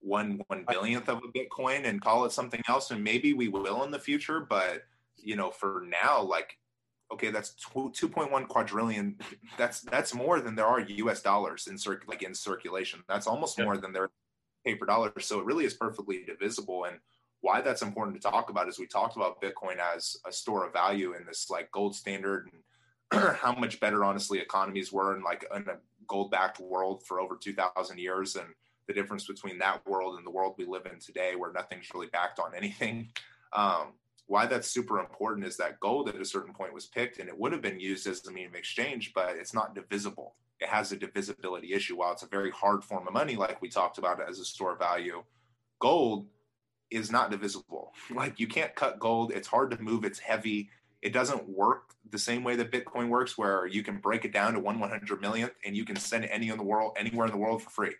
one 0.00 0.42
one 0.46 0.64
billionth 0.68 1.08
of 1.08 1.18
a 1.18 1.38
Bitcoin 1.38 1.86
and 1.86 2.00
call 2.00 2.24
it 2.24 2.32
something 2.32 2.62
else, 2.68 2.90
and 2.90 3.02
maybe 3.02 3.32
we 3.32 3.48
will 3.48 3.84
in 3.84 3.90
the 3.90 3.98
future. 3.98 4.40
But 4.40 4.84
you 5.16 5.36
know, 5.36 5.50
for 5.50 5.84
now, 5.88 6.22
like, 6.22 6.56
okay, 7.12 7.30
that's 7.30 7.54
two 7.94 8.08
point 8.08 8.30
one 8.30 8.46
quadrillion. 8.46 9.16
That's 9.58 9.80
that's 9.80 10.14
more 10.14 10.40
than 10.40 10.54
there 10.54 10.66
are 10.66 10.80
U.S. 10.80 11.20
dollars 11.20 11.66
in 11.66 11.76
circ 11.76 12.04
like 12.06 12.22
in 12.22 12.34
circulation. 12.34 13.02
That's 13.08 13.26
almost 13.26 13.58
more 13.58 13.76
than 13.76 13.92
there 13.92 14.10
paper 14.64 14.86
dollars. 14.86 15.12
So 15.20 15.40
it 15.40 15.46
really 15.46 15.64
is 15.64 15.74
perfectly 15.74 16.24
divisible. 16.24 16.84
And 16.84 16.98
why 17.40 17.60
that's 17.60 17.82
important 17.82 18.20
to 18.20 18.30
talk 18.30 18.50
about 18.50 18.68
is 18.68 18.78
we 18.78 18.86
talked 18.86 19.16
about 19.16 19.40
Bitcoin 19.40 19.76
as 19.78 20.16
a 20.26 20.32
store 20.32 20.66
of 20.66 20.72
value 20.72 21.14
in 21.14 21.24
this 21.26 21.48
like 21.50 21.70
gold 21.70 21.94
standard 21.94 22.50
and 22.52 23.36
how 23.36 23.52
much 23.52 23.80
better 23.80 24.04
honestly 24.04 24.38
economies 24.38 24.92
were 24.92 25.16
in 25.16 25.22
like 25.22 25.44
in 25.54 25.62
a 25.62 25.78
gold 26.06 26.30
backed 26.30 26.60
world 26.60 27.02
for 27.04 27.20
over 27.20 27.36
2000 27.36 27.98
years 27.98 28.36
and 28.36 28.48
the 28.88 28.94
difference 28.94 29.26
between 29.26 29.58
that 29.58 29.86
world 29.86 30.16
and 30.16 30.26
the 30.26 30.30
world 30.30 30.54
we 30.58 30.64
live 30.64 30.86
in 30.90 30.98
today, 30.98 31.36
where 31.36 31.52
nothing's 31.52 31.92
really 31.94 32.08
backed 32.08 32.40
on 32.40 32.54
anything. 32.54 33.10
Um, 33.52 33.92
why 34.26 34.46
that's 34.46 34.70
super 34.70 34.98
important 34.98 35.46
is 35.46 35.56
that 35.58 35.78
gold 35.78 36.08
at 36.08 36.16
a 36.16 36.24
certain 36.24 36.52
point 36.52 36.74
was 36.74 36.86
picked 36.86 37.18
and 37.18 37.28
it 37.28 37.38
would 37.38 37.52
have 37.52 37.62
been 37.62 37.78
used 37.78 38.06
as 38.06 38.26
a 38.26 38.30
medium 38.30 38.52
of 38.52 38.58
exchange, 38.58 39.12
but 39.14 39.36
it's 39.36 39.54
not 39.54 39.74
divisible. 39.74 40.34
It 40.60 40.68
has 40.68 40.90
a 40.90 40.96
divisibility 40.96 41.72
issue. 41.72 41.96
While 41.96 42.12
it's 42.12 42.24
a 42.24 42.28
very 42.28 42.50
hard 42.50 42.82
form 42.82 43.06
of 43.06 43.14
money, 43.14 43.36
like 43.36 43.62
we 43.62 43.68
talked 43.68 43.98
about 43.98 44.26
as 44.26 44.38
a 44.38 44.44
store 44.44 44.72
of 44.72 44.78
value, 44.78 45.22
gold 45.78 46.26
is 46.90 47.12
not 47.12 47.30
divisible. 47.30 47.92
Like 48.10 48.40
you 48.40 48.48
can't 48.48 48.74
cut 48.74 48.98
gold. 48.98 49.32
It's 49.32 49.48
hard 49.48 49.70
to 49.70 49.82
move. 49.82 50.04
It's 50.04 50.18
heavy. 50.18 50.70
It 51.00 51.12
doesn't 51.12 51.48
work 51.48 51.94
the 52.10 52.18
same 52.18 52.42
way 52.42 52.56
that 52.56 52.72
Bitcoin 52.72 53.08
works, 53.08 53.38
where 53.38 53.66
you 53.66 53.82
can 53.82 53.98
break 53.98 54.24
it 54.24 54.32
down 54.32 54.54
to 54.54 54.60
one 54.60 54.80
one 54.80 54.90
hundred 54.90 55.20
millionth 55.20 55.52
and 55.64 55.76
you 55.76 55.84
can 55.84 55.96
send 55.96 56.24
it 56.24 56.30
any 56.32 56.48
in 56.48 56.56
the 56.56 56.64
world, 56.64 56.96
anywhere 56.98 57.26
in 57.26 57.32
the 57.32 57.38
world 57.38 57.62
for 57.62 57.70
free 57.70 57.94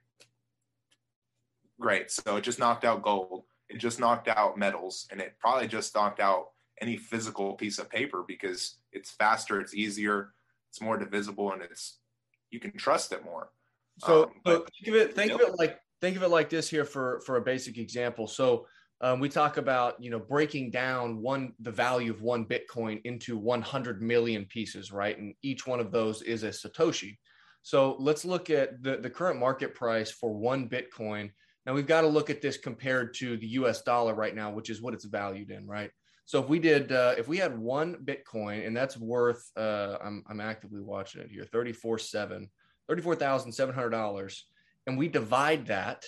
great. 1.80 2.10
So 2.10 2.36
it 2.36 2.42
just 2.42 2.58
knocked 2.58 2.84
out 2.84 3.02
gold. 3.02 3.44
It 3.68 3.78
just 3.78 4.00
knocked 4.00 4.28
out 4.28 4.58
metals, 4.58 5.06
and 5.10 5.20
it 5.20 5.34
probably 5.38 5.68
just 5.68 5.94
knocked 5.94 6.20
out 6.20 6.48
any 6.80 6.96
physical 6.96 7.54
piece 7.54 7.78
of 7.78 7.90
paper 7.90 8.24
because 8.26 8.76
it's 8.92 9.10
faster, 9.10 9.60
it's 9.60 9.74
easier, 9.74 10.32
it's 10.70 10.80
more 10.80 10.96
divisible, 10.96 11.52
and 11.52 11.62
it's 11.62 11.98
you 12.50 12.60
can 12.60 12.72
trust 12.72 13.12
it 13.12 13.24
more. 13.24 13.50
So, 13.98 14.24
um, 14.24 14.30
so 14.46 14.64
think 14.84 14.88
of 14.88 14.94
it 14.94 15.14
think 15.14 15.32
of 15.32 15.40
it 15.40 15.58
like 15.58 15.78
think 16.00 16.16
of 16.16 16.22
it 16.22 16.28
like 16.28 16.48
this 16.48 16.68
here 16.68 16.84
for 16.84 17.20
for 17.26 17.36
a 17.36 17.42
basic 17.42 17.78
example. 17.78 18.26
So 18.26 18.66
um, 19.00 19.20
we 19.20 19.28
talk 19.28 19.56
about 19.56 20.02
you 20.02 20.10
know 20.10 20.18
breaking 20.18 20.70
down 20.70 21.20
one 21.20 21.52
the 21.60 21.70
value 21.70 22.12
of 22.12 22.22
one 22.22 22.44
Bitcoin 22.44 23.00
into 23.04 23.36
100 23.36 24.02
million 24.02 24.44
pieces, 24.46 24.92
right? 24.92 25.18
And 25.18 25.34
each 25.42 25.66
one 25.66 25.80
of 25.80 25.92
those 25.92 26.22
is 26.22 26.42
a 26.42 26.48
satoshi. 26.48 27.18
So 27.62 27.96
let's 27.98 28.24
look 28.24 28.50
at 28.50 28.82
the 28.82 28.96
the 28.96 29.10
current 29.10 29.38
market 29.38 29.74
price 29.74 30.10
for 30.10 30.32
one 30.32 30.68
Bitcoin 30.68 31.30
now 31.68 31.74
we've 31.74 31.86
got 31.86 32.00
to 32.00 32.08
look 32.08 32.30
at 32.30 32.40
this 32.40 32.56
compared 32.56 33.12
to 33.12 33.36
the 33.36 33.46
US 33.48 33.82
dollar 33.82 34.14
right 34.14 34.34
now, 34.34 34.50
which 34.50 34.70
is 34.70 34.80
what 34.80 34.94
it's 34.94 35.04
valued 35.04 35.50
in, 35.50 35.66
right? 35.66 35.90
So 36.24 36.42
if 36.42 36.48
we 36.48 36.58
did, 36.58 36.90
uh, 36.92 37.14
if 37.18 37.28
we 37.28 37.36
had 37.36 37.58
one 37.58 37.96
Bitcoin 38.06 38.66
and 38.66 38.74
that's 38.74 38.96
worth, 38.96 39.50
uh, 39.54 39.98
I'm, 40.02 40.24
I'm 40.30 40.40
actively 40.40 40.80
watching 40.80 41.20
it 41.20 41.30
here, 41.30 41.44
34, 41.44 41.98
seven, 41.98 42.48
$34,700. 42.90 44.40
And 44.86 44.96
we 44.96 45.08
divide 45.08 45.66
that, 45.66 46.06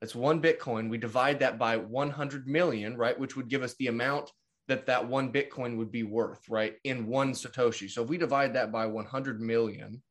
that's 0.00 0.14
one 0.14 0.40
Bitcoin. 0.40 0.88
We 0.88 0.96
divide 0.96 1.40
that 1.40 1.58
by 1.58 1.76
100 1.76 2.48
million, 2.48 2.96
right? 2.96 3.18
Which 3.18 3.36
would 3.36 3.48
give 3.48 3.62
us 3.62 3.74
the 3.74 3.88
amount 3.88 4.32
that 4.68 4.86
that 4.86 5.06
one 5.06 5.30
Bitcoin 5.30 5.76
would 5.76 5.92
be 5.92 6.02
worth, 6.02 6.48
right? 6.48 6.76
In 6.84 7.06
one 7.06 7.32
Satoshi. 7.32 7.90
So 7.90 8.04
if 8.04 8.08
we 8.08 8.16
divide 8.16 8.54
that 8.54 8.72
by 8.72 8.86
100 8.86 9.38
million, 9.38 10.02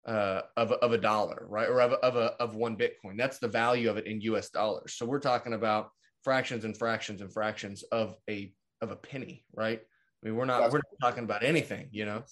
uh, 0.06 0.42
of, 0.58 0.72
of 0.74 0.92
a 0.92 0.98
dollar, 0.98 1.46
right? 1.48 1.70
Or 1.70 1.82
of, 1.82 1.94
of, 1.94 2.16
a, 2.16 2.34
of 2.42 2.56
one 2.56 2.76
Bitcoin. 2.76 3.18
That's 3.18 3.40
the 3.40 3.48
value 3.48 3.90
of 3.90 3.98
it 3.98 4.06
in 4.06 4.22
US 4.22 4.50
dollars. 4.50 4.94
So 4.94 5.06
we're 5.06 5.20
talking 5.20 5.54
about 5.54 5.92
fractions 6.24 6.66
and 6.66 6.78
fractions 6.78 7.22
and 7.22 7.32
fractions 7.32 7.84
of 7.84 8.18
a, 8.30 8.54
of 8.82 8.92
a 8.92 8.96
penny, 8.96 9.46
right? 9.54 9.82
I 9.82 10.28
mean, 10.28 10.36
we're 10.36 10.46
not, 10.46 10.62
That's 10.62 10.74
we're 10.74 10.80
not 10.80 11.10
talking 11.10 11.24
about 11.24 11.44
anything, 11.44 11.88
you 11.92 12.06
know? 12.06 12.24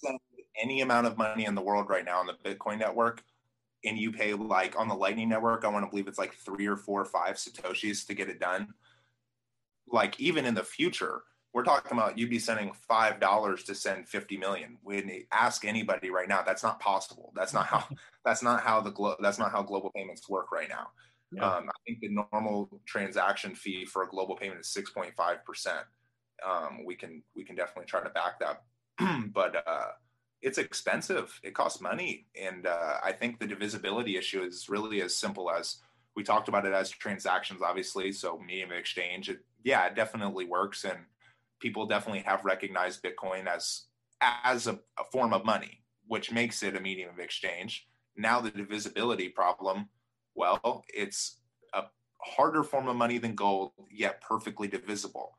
Any 0.60 0.82
amount 0.82 1.06
of 1.06 1.16
money 1.16 1.46
in 1.46 1.54
the 1.54 1.62
world 1.62 1.88
right 1.88 2.04
now 2.04 2.18
on 2.18 2.26
the 2.26 2.34
Bitcoin 2.44 2.78
network, 2.78 3.22
and 3.84 3.98
you 3.98 4.12
pay 4.12 4.34
like 4.34 4.78
on 4.78 4.88
the 4.88 4.94
Lightning 4.94 5.28
network, 5.28 5.64
I 5.64 5.68
want 5.68 5.84
to 5.84 5.90
believe 5.90 6.08
it's 6.08 6.18
like 6.18 6.34
three 6.34 6.66
or 6.66 6.76
four 6.76 7.00
or 7.00 7.04
five 7.04 7.36
Satoshis 7.36 8.06
to 8.06 8.14
get 8.14 8.28
it 8.28 8.38
done. 8.38 8.68
Like 9.88 10.18
even 10.20 10.44
in 10.44 10.54
the 10.54 10.62
future, 10.62 11.22
we're 11.52 11.64
talking 11.64 11.92
about 11.96 12.18
you'd 12.18 12.30
be 12.30 12.38
sending 12.38 12.72
five 12.88 13.20
dollars 13.20 13.64
to 13.64 13.74
send 13.74 14.08
50 14.08 14.36
million. 14.38 14.78
We 14.82 15.26
ask 15.30 15.64
anybody 15.64 16.10
right 16.10 16.28
now. 16.28 16.42
That's 16.42 16.62
not 16.62 16.80
possible. 16.80 17.32
That's 17.36 17.52
not 17.52 17.66
how 17.66 17.84
that's 18.24 18.42
not 18.42 18.62
how 18.62 18.80
the 18.80 18.90
glo- 18.90 19.16
that's 19.20 19.38
not 19.38 19.52
how 19.52 19.62
global 19.62 19.90
payments 19.90 20.28
work 20.28 20.50
right 20.52 20.68
now. 20.68 20.88
Yeah. 21.34 21.48
um, 21.48 21.70
i 21.70 21.78
think 21.86 22.00
the 22.00 22.10
normal 22.10 22.68
transaction 22.84 23.54
fee 23.54 23.86
for 23.86 24.02
a 24.02 24.08
global 24.08 24.36
payment 24.36 24.60
is 24.60 24.66
6.5 24.66 25.44
percent. 25.44 25.86
Um, 26.46 26.84
we 26.84 26.94
can 26.94 27.22
we 27.36 27.44
can 27.44 27.56
definitely 27.56 27.86
try 27.86 28.02
to 28.02 28.10
back 28.10 28.40
that. 28.40 28.62
But 29.32 29.66
uh, 29.66 29.88
it's 30.42 30.58
expensive. 30.58 31.38
It 31.42 31.54
costs 31.54 31.80
money. 31.80 32.26
And 32.40 32.66
uh, 32.66 32.94
i 33.04 33.12
think 33.12 33.38
the 33.38 33.46
divisibility 33.46 34.16
issue 34.16 34.42
is 34.42 34.68
really 34.68 35.02
as 35.02 35.14
simple 35.14 35.50
as 35.50 35.78
we 36.14 36.22
talked 36.22 36.48
about 36.48 36.66
it 36.66 36.72
as 36.72 36.90
transactions 36.90 37.60
obviously. 37.62 38.12
So 38.12 38.38
medium 38.38 38.70
of 38.72 38.78
exchange 38.78 39.28
it, 39.28 39.40
yeah 39.64 39.84
it 39.86 39.94
definitely 39.94 40.46
works. 40.46 40.84
And 40.84 40.98
people 41.62 41.86
definitely 41.86 42.22
have 42.22 42.44
recognized 42.44 43.02
Bitcoin 43.02 43.46
as 43.46 43.84
as 44.20 44.66
a, 44.66 44.78
a 44.98 45.04
form 45.10 45.32
of 45.32 45.44
money, 45.44 45.82
which 46.06 46.30
makes 46.30 46.62
it 46.62 46.76
a 46.76 46.80
medium 46.80 47.08
of 47.10 47.18
exchange. 47.18 47.86
Now 48.16 48.40
the 48.40 48.50
divisibility 48.50 49.28
problem, 49.28 49.88
well, 50.34 50.84
it's 50.92 51.38
a 51.72 51.84
harder 52.20 52.62
form 52.62 52.88
of 52.88 52.96
money 52.96 53.18
than 53.18 53.34
gold, 53.34 53.72
yet 53.90 54.20
perfectly 54.20 54.68
divisible, 54.68 55.38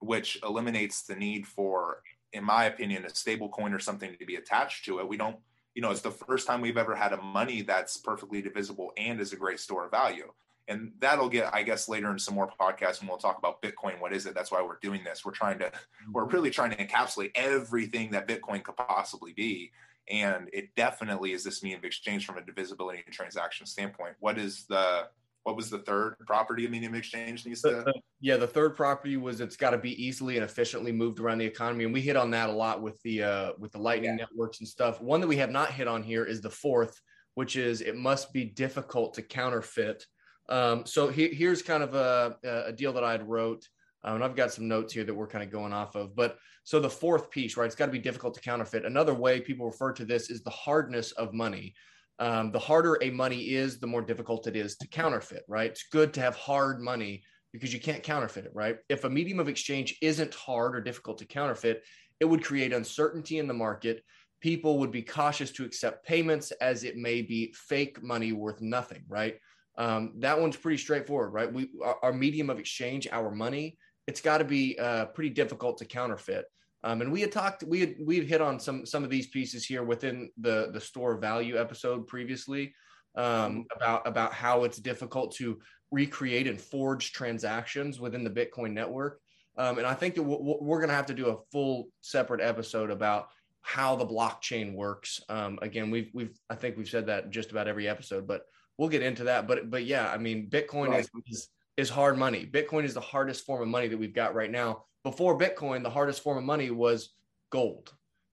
which 0.00 0.38
eliminates 0.42 1.02
the 1.02 1.14
need 1.14 1.46
for, 1.46 2.02
in 2.32 2.42
my 2.42 2.64
opinion, 2.64 3.04
a 3.04 3.14
stable 3.14 3.50
coin 3.50 3.72
or 3.72 3.78
something 3.78 4.16
to 4.18 4.26
be 4.26 4.36
attached 4.36 4.84
to 4.86 4.98
it. 4.98 5.08
We 5.08 5.16
don't, 5.16 5.36
you 5.74 5.82
know, 5.82 5.90
it's 5.90 6.00
the 6.00 6.10
first 6.10 6.46
time 6.46 6.60
we've 6.60 6.78
ever 6.78 6.96
had 6.96 7.12
a 7.12 7.22
money 7.22 7.62
that's 7.62 7.98
perfectly 7.98 8.42
divisible 8.42 8.92
and 8.96 9.20
is 9.20 9.32
a 9.32 9.36
great 9.36 9.60
store 9.60 9.84
of 9.84 9.90
value 9.90 10.32
and 10.68 10.92
that'll 10.98 11.28
get 11.28 11.52
i 11.54 11.62
guess 11.62 11.88
later 11.88 12.10
in 12.10 12.18
some 12.18 12.34
more 12.34 12.50
podcasts 12.60 13.00
and 13.00 13.08
we'll 13.08 13.18
talk 13.18 13.38
about 13.38 13.62
bitcoin. 13.62 14.00
What 14.00 14.12
is 14.12 14.26
it? 14.26 14.34
That's 14.34 14.50
why 14.50 14.62
we're 14.62 14.78
doing 14.80 15.02
this. 15.04 15.24
We're 15.24 15.32
trying 15.32 15.58
to 15.60 15.72
we're 16.12 16.26
really 16.26 16.50
trying 16.50 16.70
to 16.70 16.76
encapsulate 16.76 17.32
everything 17.34 18.10
that 18.12 18.28
bitcoin 18.28 18.62
could 18.62 18.76
possibly 18.76 19.32
be. 19.32 19.72
And 20.10 20.50
it 20.52 20.74
definitely 20.76 21.32
is 21.32 21.44
this 21.44 21.62
medium 21.62 21.80
of 21.80 21.84
exchange 21.84 22.26
from 22.26 22.36
a 22.36 22.42
divisibility 22.44 23.02
and 23.04 23.14
transaction 23.14 23.66
standpoint. 23.66 24.14
What 24.20 24.38
is 24.38 24.66
the 24.68 25.08
what 25.44 25.56
was 25.56 25.68
the 25.68 25.78
third 25.78 26.16
property 26.26 26.64
of 26.64 26.70
medium 26.70 26.94
of 26.94 26.98
exchange 26.98 27.44
needs 27.44 27.60
to 27.62 27.84
yeah 28.20 28.36
the 28.36 28.46
third 28.46 28.74
property 28.74 29.16
was 29.18 29.40
it's 29.40 29.56
got 29.56 29.70
to 29.70 29.78
be 29.78 30.02
easily 30.02 30.36
and 30.36 30.44
efficiently 30.44 30.92
moved 30.92 31.20
around 31.20 31.38
the 31.38 31.44
economy. 31.44 31.84
And 31.84 31.92
we 31.92 32.00
hit 32.00 32.16
on 32.16 32.30
that 32.30 32.48
a 32.48 32.52
lot 32.52 32.82
with 32.82 33.00
the 33.02 33.22
uh 33.22 33.52
with 33.58 33.72
the 33.72 33.78
lightning 33.78 34.18
yeah. 34.18 34.26
networks 34.26 34.60
and 34.60 34.68
stuff. 34.68 35.00
One 35.00 35.20
that 35.20 35.28
we 35.28 35.36
have 35.36 35.50
not 35.50 35.70
hit 35.70 35.88
on 35.88 36.02
here 36.02 36.24
is 36.24 36.40
the 36.40 36.50
fourth 36.50 37.00
which 37.34 37.56
is 37.56 37.80
it 37.80 37.96
must 37.96 38.32
be 38.32 38.44
difficult 38.44 39.14
to 39.14 39.22
counterfeit 39.22 40.06
um, 40.48 40.86
so 40.86 41.08
he, 41.08 41.28
here's 41.28 41.62
kind 41.62 41.82
of 41.82 41.94
a, 41.94 42.36
a 42.66 42.72
deal 42.72 42.92
that 42.92 43.04
I 43.04 43.12
had 43.12 43.28
wrote, 43.28 43.66
um, 44.02 44.16
and 44.16 44.24
I've 44.24 44.36
got 44.36 44.52
some 44.52 44.68
notes 44.68 44.92
here 44.92 45.04
that 45.04 45.14
we're 45.14 45.26
kind 45.26 45.44
of 45.44 45.50
going 45.50 45.72
off 45.72 45.94
of. 45.94 46.14
But 46.14 46.36
so 46.64 46.80
the 46.80 46.90
fourth 46.90 47.30
piece, 47.30 47.56
right? 47.56 47.66
It's 47.66 47.74
got 47.74 47.86
to 47.86 47.92
be 47.92 47.98
difficult 47.98 48.34
to 48.34 48.40
counterfeit. 48.40 48.84
Another 48.84 49.14
way 49.14 49.40
people 49.40 49.66
refer 49.66 49.92
to 49.92 50.04
this 50.04 50.30
is 50.30 50.42
the 50.42 50.50
hardness 50.50 51.12
of 51.12 51.32
money. 51.32 51.74
Um, 52.18 52.52
the 52.52 52.58
harder 52.58 52.98
a 53.02 53.10
money 53.10 53.54
is, 53.54 53.80
the 53.80 53.86
more 53.86 54.02
difficult 54.02 54.46
it 54.46 54.56
is 54.56 54.76
to 54.76 54.88
counterfeit, 54.88 55.44
right? 55.48 55.70
It's 55.70 55.88
good 55.90 56.14
to 56.14 56.20
have 56.20 56.36
hard 56.36 56.80
money 56.80 57.22
because 57.52 57.72
you 57.72 57.80
can't 57.80 58.02
counterfeit 58.02 58.46
it, 58.46 58.52
right? 58.54 58.76
If 58.88 59.04
a 59.04 59.10
medium 59.10 59.40
of 59.40 59.48
exchange 59.48 59.96
isn't 60.00 60.34
hard 60.34 60.76
or 60.76 60.80
difficult 60.80 61.18
to 61.18 61.24
counterfeit, 61.24 61.82
it 62.20 62.24
would 62.24 62.44
create 62.44 62.72
uncertainty 62.72 63.38
in 63.38 63.48
the 63.48 63.54
market. 63.54 64.02
People 64.40 64.78
would 64.78 64.90
be 64.90 65.02
cautious 65.02 65.50
to 65.52 65.64
accept 65.64 66.06
payments 66.06 66.50
as 66.52 66.84
it 66.84 66.96
may 66.96 67.22
be 67.22 67.52
fake 67.56 68.02
money 68.02 68.32
worth 68.32 68.60
nothing, 68.60 69.04
right? 69.08 69.36
Um, 69.76 70.12
that 70.18 70.40
one's 70.40 70.56
pretty 70.56 70.78
straightforward, 70.78 71.32
right? 71.32 71.52
We 71.52 71.70
our, 71.82 71.96
our 72.02 72.12
medium 72.12 72.50
of 72.50 72.58
exchange, 72.58 73.08
our 73.10 73.30
money, 73.30 73.76
it's 74.06 74.20
got 74.20 74.38
to 74.38 74.44
be 74.44 74.78
uh, 74.78 75.06
pretty 75.06 75.30
difficult 75.30 75.78
to 75.78 75.84
counterfeit. 75.84 76.46
Um, 76.84 77.00
and 77.00 77.10
we 77.10 77.22
had 77.22 77.32
talked, 77.32 77.62
we 77.62 77.80
had 77.80 77.94
we 78.00 78.16
had 78.18 78.26
hit 78.26 78.40
on 78.40 78.60
some 78.60 78.84
some 78.84 79.04
of 79.04 79.10
these 79.10 79.28
pieces 79.28 79.64
here 79.64 79.82
within 79.82 80.30
the 80.38 80.70
the 80.72 80.80
store 80.80 81.16
value 81.16 81.58
episode 81.58 82.06
previously 82.06 82.74
um, 83.16 83.66
about 83.74 84.06
about 84.06 84.32
how 84.32 84.64
it's 84.64 84.78
difficult 84.78 85.34
to 85.36 85.58
recreate 85.90 86.46
and 86.46 86.60
forge 86.60 87.12
transactions 87.12 88.00
within 88.00 88.24
the 88.24 88.30
Bitcoin 88.30 88.72
network. 88.72 89.20
Um, 89.56 89.78
and 89.78 89.86
I 89.86 89.94
think 89.94 90.16
that 90.16 90.22
we're 90.24 90.78
going 90.78 90.88
to 90.88 90.94
have 90.94 91.06
to 91.06 91.14
do 91.14 91.28
a 91.28 91.38
full 91.52 91.88
separate 92.00 92.40
episode 92.40 92.90
about 92.90 93.28
how 93.62 93.96
the 93.96 94.06
blockchain 94.06 94.74
works. 94.74 95.20
Um, 95.28 95.58
again, 95.62 95.90
we've 95.90 96.10
we've 96.12 96.38
I 96.50 96.54
think 96.54 96.76
we've 96.76 96.88
said 96.88 97.06
that 97.06 97.30
just 97.30 97.50
about 97.50 97.68
every 97.68 97.88
episode, 97.88 98.26
but 98.26 98.42
we'll 98.78 98.88
get 98.88 99.02
into 99.02 99.24
that. 99.24 99.46
But 99.46 99.70
but 99.70 99.84
yeah, 99.84 100.10
I 100.10 100.18
mean, 100.18 100.48
Bitcoin 100.48 100.88
right. 100.88 101.06
is, 101.26 101.48
is 101.76 101.90
hard 101.90 102.18
money. 102.18 102.48
Bitcoin 102.50 102.84
is 102.84 102.94
the 102.94 103.00
hardest 103.00 103.44
form 103.44 103.62
of 103.62 103.68
money 103.68 103.88
that 103.88 103.98
we've 103.98 104.14
got 104.14 104.34
right 104.34 104.50
now. 104.50 104.84
Before 105.02 105.38
Bitcoin, 105.38 105.82
the 105.82 105.90
hardest 105.90 106.22
form 106.22 106.38
of 106.38 106.44
money 106.44 106.70
was 106.70 107.10
gold, 107.50 107.92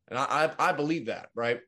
and 0.10 0.18
I 0.18 0.52
I, 0.58 0.70
I 0.70 0.72
believe 0.72 1.08
that. 1.08 1.30
Right 1.36 1.62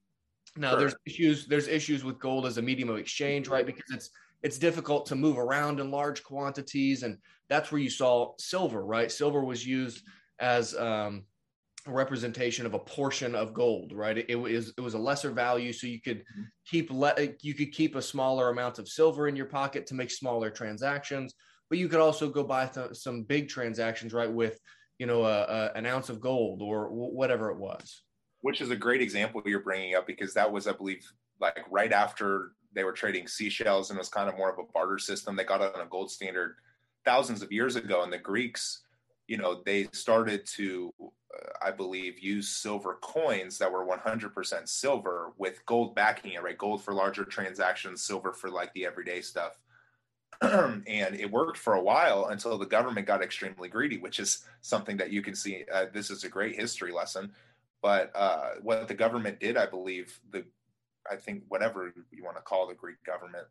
now, 0.55 0.71
sure. 0.71 0.79
there's 0.79 0.95
issues 1.05 1.47
there's 1.47 1.67
issues 1.67 2.03
with 2.03 2.19
gold 2.19 2.45
as 2.45 2.57
a 2.57 2.61
medium 2.61 2.89
of 2.89 2.97
exchange, 2.97 3.47
right? 3.47 3.65
Because 3.65 3.91
it's 3.93 4.09
it's 4.43 4.57
difficult 4.57 5.05
to 5.07 5.15
move 5.15 5.37
around 5.37 5.79
in 5.79 5.91
large 5.91 6.23
quantities, 6.23 7.03
and 7.03 7.17
that's 7.49 7.71
where 7.71 7.81
you 7.81 7.89
saw 7.89 8.33
silver. 8.37 8.85
Right, 8.85 9.11
silver 9.11 9.43
was 9.43 9.65
used 9.65 10.03
as 10.39 10.75
um, 10.75 11.23
representation 11.87 12.65
of 12.65 12.73
a 12.73 12.79
portion 12.79 13.35
of 13.35 13.53
gold 13.53 13.91
right? 13.93 14.17
It, 14.17 14.25
it, 14.29 14.35
was 14.35 14.73
it 14.77 14.81
was 14.81 14.93
a 14.93 14.99
lesser 14.99 15.31
value 15.31 15.73
so 15.73 15.87
you 15.87 16.01
could 16.01 16.19
mm-hmm. 16.19 16.43
keep 16.65 16.91
le- 16.91 17.15
you 17.41 17.53
could 17.53 17.71
keep 17.71 17.95
a 17.95 18.01
smaller 18.01 18.49
amount 18.49 18.79
of 18.79 18.87
silver 18.87 19.27
in 19.27 19.35
your 19.35 19.45
pocket 19.45 19.85
to 19.87 19.95
make 19.95 20.11
smaller 20.11 20.49
transactions 20.49 21.33
but 21.69 21.77
you 21.77 21.87
could 21.87 21.99
also 21.99 22.29
go 22.29 22.43
buy 22.43 22.67
th- 22.67 22.95
some 22.95 23.23
big 23.23 23.49
transactions 23.49 24.13
right 24.13 24.31
with 24.31 24.59
you 24.99 25.05
know 25.05 25.23
a, 25.23 25.41
a, 25.41 25.71
an 25.75 25.85
ounce 25.85 26.09
of 26.09 26.21
gold 26.21 26.61
or 26.61 26.85
w- 26.85 27.13
whatever 27.13 27.49
it 27.49 27.57
was. 27.57 28.03
Which 28.41 28.61
is 28.61 28.69
a 28.69 28.75
great 28.75 29.01
example 29.01 29.41
you're 29.45 29.61
bringing 29.61 29.95
up 29.95 30.05
because 30.05 30.33
that 30.33 30.51
was 30.51 30.67
i 30.67 30.71
believe 30.71 31.05
like 31.39 31.65
right 31.69 31.91
after 31.91 32.51
they 32.73 32.83
were 32.83 32.91
trading 32.91 33.27
seashells 33.27 33.89
and 33.89 33.97
it 33.97 34.01
was 34.01 34.09
kind 34.09 34.29
of 34.29 34.37
more 34.37 34.51
of 34.51 34.59
a 34.59 34.71
barter 34.73 34.97
system. 34.97 35.35
They 35.35 35.43
got 35.43 35.61
on 35.61 35.81
a 35.81 35.89
gold 35.89 36.11
standard 36.11 36.55
thousands 37.05 37.41
of 37.41 37.51
years 37.51 37.75
ago 37.75 38.03
and 38.03 38.11
the 38.11 38.17
greeks 38.17 38.83
you 39.27 39.37
know 39.37 39.61
they 39.65 39.87
started 39.91 40.45
to 40.45 40.93
I 41.61 41.71
believe, 41.71 42.19
use 42.19 42.49
silver 42.49 42.97
coins 43.01 43.57
that 43.57 43.71
were 43.71 43.85
100% 43.85 44.67
silver 44.67 45.33
with 45.37 45.65
gold 45.65 45.95
backing 45.95 46.33
it, 46.33 46.43
right? 46.43 46.57
Gold 46.57 46.83
for 46.83 46.93
larger 46.93 47.23
transactions, 47.23 48.03
silver 48.03 48.33
for 48.33 48.49
like 48.49 48.73
the 48.73 48.85
everyday 48.85 49.21
stuff. 49.21 49.57
and 50.41 51.15
it 51.15 51.31
worked 51.31 51.57
for 51.57 51.75
a 51.75 51.81
while 51.81 52.27
until 52.27 52.57
the 52.57 52.65
government 52.65 53.07
got 53.07 53.23
extremely 53.23 53.69
greedy, 53.69 53.97
which 53.97 54.19
is 54.19 54.45
something 54.61 54.97
that 54.97 55.11
you 55.11 55.21
can 55.21 55.35
see. 55.35 55.63
Uh, 55.71 55.85
this 55.93 56.09
is 56.09 56.23
a 56.23 56.29
great 56.29 56.55
history 56.55 56.91
lesson. 56.91 57.31
But 57.81 58.11
uh, 58.15 58.55
what 58.61 58.87
the 58.87 58.93
government 58.93 59.39
did, 59.39 59.57
I 59.57 59.65
believe, 59.65 60.19
the 60.31 60.45
I 61.09 61.17
think 61.17 61.43
whatever 61.49 61.93
you 62.11 62.23
want 62.23 62.37
to 62.37 62.41
call 62.41 62.67
the 62.67 62.73
Greek 62.73 63.03
government, 63.05 63.45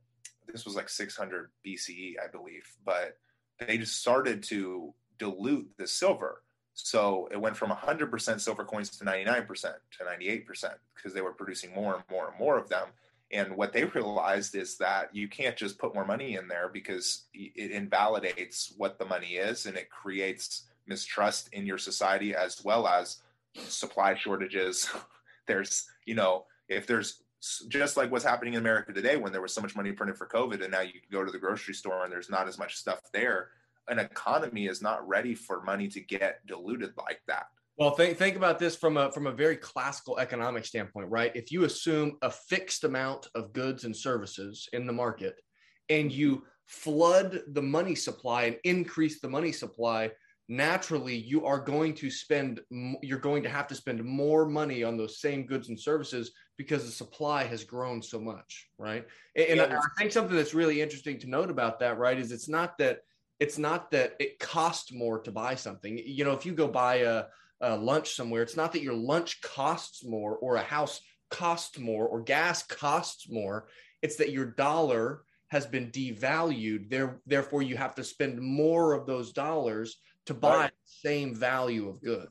this 0.51 0.64
was 0.64 0.75
like 0.75 0.89
600 0.89 1.51
BCE, 1.66 2.14
I 2.23 2.29
believe, 2.29 2.66
but 2.85 3.18
they 3.61 3.77
just 3.77 4.01
started 4.01 4.43
to 4.45 4.95
dilute 5.19 5.71
the 5.79 5.87
silver 5.87 6.43
so 6.75 7.29
it 7.31 7.41
went 7.41 7.57
from 7.57 7.71
100% 7.71 8.41
silver 8.41 8.65
coins 8.65 8.91
to 8.91 9.05
99% 9.05 9.47
to 9.47 10.05
98% 10.05 10.75
because 10.95 11.13
they 11.13 11.21
were 11.21 11.33
producing 11.33 11.75
more 11.75 11.95
and 11.95 12.05
more 12.11 12.29
and 12.29 12.39
more 12.39 12.57
of 12.57 12.69
them. 12.69 12.89
And 13.31 13.57
what 13.57 13.73
they 13.73 13.85
realized 13.95 14.55
is 14.55 14.77
that 14.79 15.15
you 15.15 15.29
can't 15.29 15.57
just 15.57 15.79
put 15.79 15.95
more 15.95 16.07
money 16.07 16.37
in 16.37 16.49
there 16.49 16.71
because 16.73 17.25
it 17.35 17.71
invalidates 17.71 18.73
what 18.77 18.99
the 18.99 19.05
money 19.05 19.35
is 19.35 19.67
and 19.67 19.77
it 19.77 19.91
creates 19.91 20.65
mistrust 20.87 21.49
in 21.53 21.67
your 21.67 21.79
society 21.79 22.35
as 22.35 22.65
well 22.65 22.87
as 22.87 23.19
supply 23.55 24.15
shortages. 24.15 24.91
there's, 25.47 25.87
you 26.07 26.15
know, 26.15 26.47
if 26.69 26.87
there's 26.87 27.23
just 27.69 27.97
like 27.97 28.11
what's 28.11 28.25
happening 28.25 28.55
in 28.55 28.61
America 28.61 28.93
today 28.93 29.17
when 29.17 29.33
there 29.33 29.43
was 29.43 29.53
so 29.53 29.61
much 29.61 29.75
money 29.75 29.91
printed 29.91 30.17
for 30.17 30.29
COVID 30.29 30.63
and 30.63 30.71
now 30.71 30.81
you 30.81 30.93
can 30.93 31.11
go 31.11 31.25
to 31.25 31.33
the 31.33 31.39
grocery 31.39 31.75
store 31.75 32.05
and 32.05 32.13
there's 32.13 32.31
not 32.31 32.47
as 32.47 32.57
much 32.57 32.77
stuff 32.77 33.01
there 33.13 33.49
an 33.93 33.99
economy 33.99 34.66
is 34.66 34.82
not 34.82 35.07
ready 35.07 35.34
for 35.34 35.62
money 35.62 35.88
to 35.88 36.01
get 36.01 36.45
diluted 36.47 36.93
like 36.97 37.20
that. 37.28 37.47
Well, 37.78 37.93
think 37.93 38.18
think 38.18 38.36
about 38.36 38.59
this 38.59 38.76
from 38.76 38.97
a 38.97 39.11
from 39.12 39.26
a 39.26 39.32
very 39.32 39.57
classical 39.57 40.18
economic 40.18 40.64
standpoint, 40.64 41.09
right? 41.11 41.34
If 41.34 41.51
you 41.51 41.64
assume 41.64 42.16
a 42.22 42.30
fixed 42.30 42.84
amount 42.84 43.28
of 43.34 43.53
goods 43.53 43.84
and 43.84 43.97
services 43.97 44.68
in 44.72 44.86
the 44.86 44.93
market, 44.93 45.40
and 45.88 46.12
you 46.12 46.45
flood 46.66 47.43
the 47.49 47.62
money 47.62 47.95
supply 47.95 48.45
and 48.45 48.57
increase 48.64 49.20
the 49.20 49.28
money 49.28 49.53
supply, 49.53 50.11
naturally 50.49 51.16
you 51.16 51.47
are 51.47 51.59
going 51.59 51.95
to 51.95 52.11
spend 52.11 52.61
you're 53.03 53.18
going 53.18 53.43
to 53.43 53.49
have 53.49 53.66
to 53.68 53.74
spend 53.74 54.05
more 54.05 54.45
money 54.47 54.84
on 54.84 54.97
those 54.97 55.20
same 55.20 55.47
goods 55.47 55.68
and 55.68 55.80
services 55.80 56.32
because 56.59 56.84
the 56.84 56.90
supply 56.90 57.43
has 57.45 57.64
grown 57.64 58.03
so 58.03 58.20
much, 58.20 58.68
right? 58.78 59.07
And, 59.34 59.57
yeah. 59.57 59.78
I 59.78 59.99
think 59.99 60.12
something 60.12 60.36
that's 60.36 60.55
really 60.55 60.82
interesting 60.82 61.18
to 61.20 61.28
note 61.28 61.51
about 61.51 61.80
that, 61.80 61.99
right, 61.99 62.18
is 62.18 62.30
it's 62.30 62.49
not 62.49 62.76
that 62.78 63.01
it's 63.43 63.59
not 63.59 63.90
that 63.90 64.14
it 64.20 64.38
costs 64.38 64.93
more 64.93 65.18
to 65.18 65.32
buy 65.32 65.57
something. 65.57 65.99
You 65.99 66.24
know, 66.24 66.30
if 66.30 66.47
you 66.47 66.53
go 66.53 66.68
buy 66.68 66.99
a, 66.99 67.24
a 67.61 67.76
lunch 67.76 68.14
somewhere, 68.14 68.40
it's 68.40 68.57
not 68.57 68.72
that 68.72 68.84
your 68.84 68.95
lunch 68.95 69.40
costs 69.40 70.05
more 70.05 70.36
or 70.36 70.55
a 70.55 70.62
house 70.62 71.01
costs 71.28 71.76
more 71.76 72.07
or 72.07 72.20
gas 72.20 72.62
costs 72.62 73.28
more. 73.28 73.66
It's 74.01 74.14
that 74.16 74.30
your 74.30 74.47
dollar 74.47 75.24
has 75.49 75.66
been 75.66 75.90
devalued. 75.90 76.88
There, 76.88 77.20
therefore, 77.26 77.62
you 77.62 77.76
have 77.76 77.97
to 77.97 78.05
spend 78.05 78.40
more 78.40 78.93
of 78.93 79.09
those 79.09 79.32
dollars 79.32 79.97
to 80.26 80.34
buy 80.34 80.57
right. 80.57 80.70
the 80.70 81.09
same 81.09 81.34
value 81.34 81.88
of 81.88 82.01
good. 82.01 82.28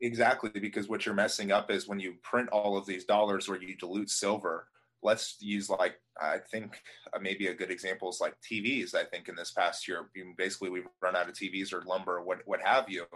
Exactly, 0.00 0.50
because 0.50 0.88
what 0.88 1.06
you're 1.06 1.14
messing 1.14 1.52
up 1.52 1.70
is 1.70 1.86
when 1.86 2.00
you 2.00 2.14
print 2.24 2.48
all 2.48 2.76
of 2.76 2.84
these 2.84 3.04
dollars 3.04 3.48
or 3.48 3.58
you 3.58 3.76
dilute 3.76 4.10
silver. 4.10 4.66
Let's 5.02 5.36
use 5.40 5.70
like 5.70 6.00
I 6.20 6.38
think 6.38 6.80
uh, 7.12 7.18
maybe 7.20 7.46
a 7.46 7.54
good 7.54 7.70
example 7.70 8.10
is 8.10 8.20
like 8.20 8.34
TVs. 8.40 8.94
I 8.94 9.04
think 9.04 9.28
in 9.28 9.36
this 9.36 9.52
past 9.52 9.86
year, 9.86 10.10
basically 10.36 10.70
we've 10.70 10.88
run 11.00 11.16
out 11.16 11.28
of 11.28 11.34
TVs 11.34 11.72
or 11.72 11.82
lumber, 11.82 12.22
what 12.22 12.38
what 12.46 12.60
have 12.62 12.88
you. 12.88 13.06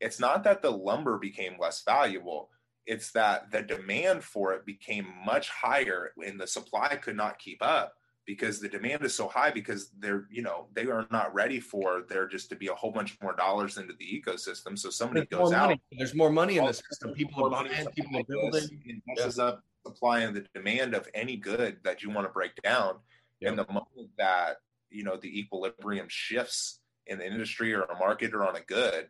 It's 0.00 0.20
not 0.20 0.44
that 0.44 0.62
the 0.62 0.70
lumber 0.70 1.18
became 1.18 1.54
less 1.60 1.82
valuable; 1.84 2.50
it's 2.86 3.10
that 3.12 3.50
the 3.50 3.62
demand 3.62 4.22
for 4.22 4.52
it 4.52 4.66
became 4.66 5.06
much 5.24 5.48
higher, 5.48 6.12
and 6.24 6.40
the 6.40 6.46
supply 6.46 6.96
could 6.96 7.16
not 7.16 7.38
keep 7.38 7.62
up 7.62 7.94
because 8.26 8.60
the 8.60 8.68
demand 8.68 9.04
is 9.04 9.14
so 9.14 9.28
high 9.28 9.50
because 9.50 9.90
they're 9.98 10.26
you 10.30 10.42
know 10.42 10.66
they 10.74 10.86
are 10.86 11.06
not 11.10 11.32
ready 11.34 11.58
for 11.58 12.02
there 12.08 12.26
just 12.26 12.48
to 12.48 12.56
be 12.56 12.68
a 12.68 12.74
whole 12.74 12.92
bunch 12.92 13.16
more 13.20 13.34
dollars 13.34 13.78
into 13.78 13.94
the 13.98 14.04
ecosystem 14.04 14.78
so 14.78 14.90
somebody 14.90 15.26
there's 15.30 15.40
goes 15.40 15.52
out 15.52 15.68
money. 15.68 15.82
there's 15.98 16.14
more 16.14 16.30
money 16.30 16.58
in 16.58 16.64
the 16.64 16.72
system 16.72 17.12
people 17.12 17.46
are 17.46 17.50
buying 17.50 17.86
people 17.96 18.20
are 18.20 18.24
building 18.24 19.02
messes 19.06 19.38
yeah. 19.38 19.44
up 19.44 19.64
supply 19.86 20.20
and 20.20 20.34
the 20.34 20.46
demand 20.54 20.94
of 20.94 21.08
any 21.14 21.36
good 21.36 21.78
that 21.84 22.02
you 22.02 22.10
want 22.10 22.26
to 22.26 22.32
break 22.32 22.52
down 22.62 22.94
yep. 23.40 23.50
and 23.50 23.58
the 23.58 23.72
moment 23.72 24.10
that 24.18 24.56
you 24.90 25.04
know 25.04 25.16
the 25.16 25.38
equilibrium 25.38 26.06
shifts 26.08 26.80
in 27.06 27.18
the 27.18 27.26
industry 27.26 27.74
or 27.74 27.82
a 27.82 27.98
market 27.98 28.34
or 28.34 28.46
on 28.46 28.56
a 28.56 28.60
good 28.60 29.08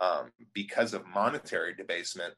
um, 0.00 0.30
because 0.52 0.94
of 0.94 1.06
monetary 1.06 1.74
debasement 1.74 2.34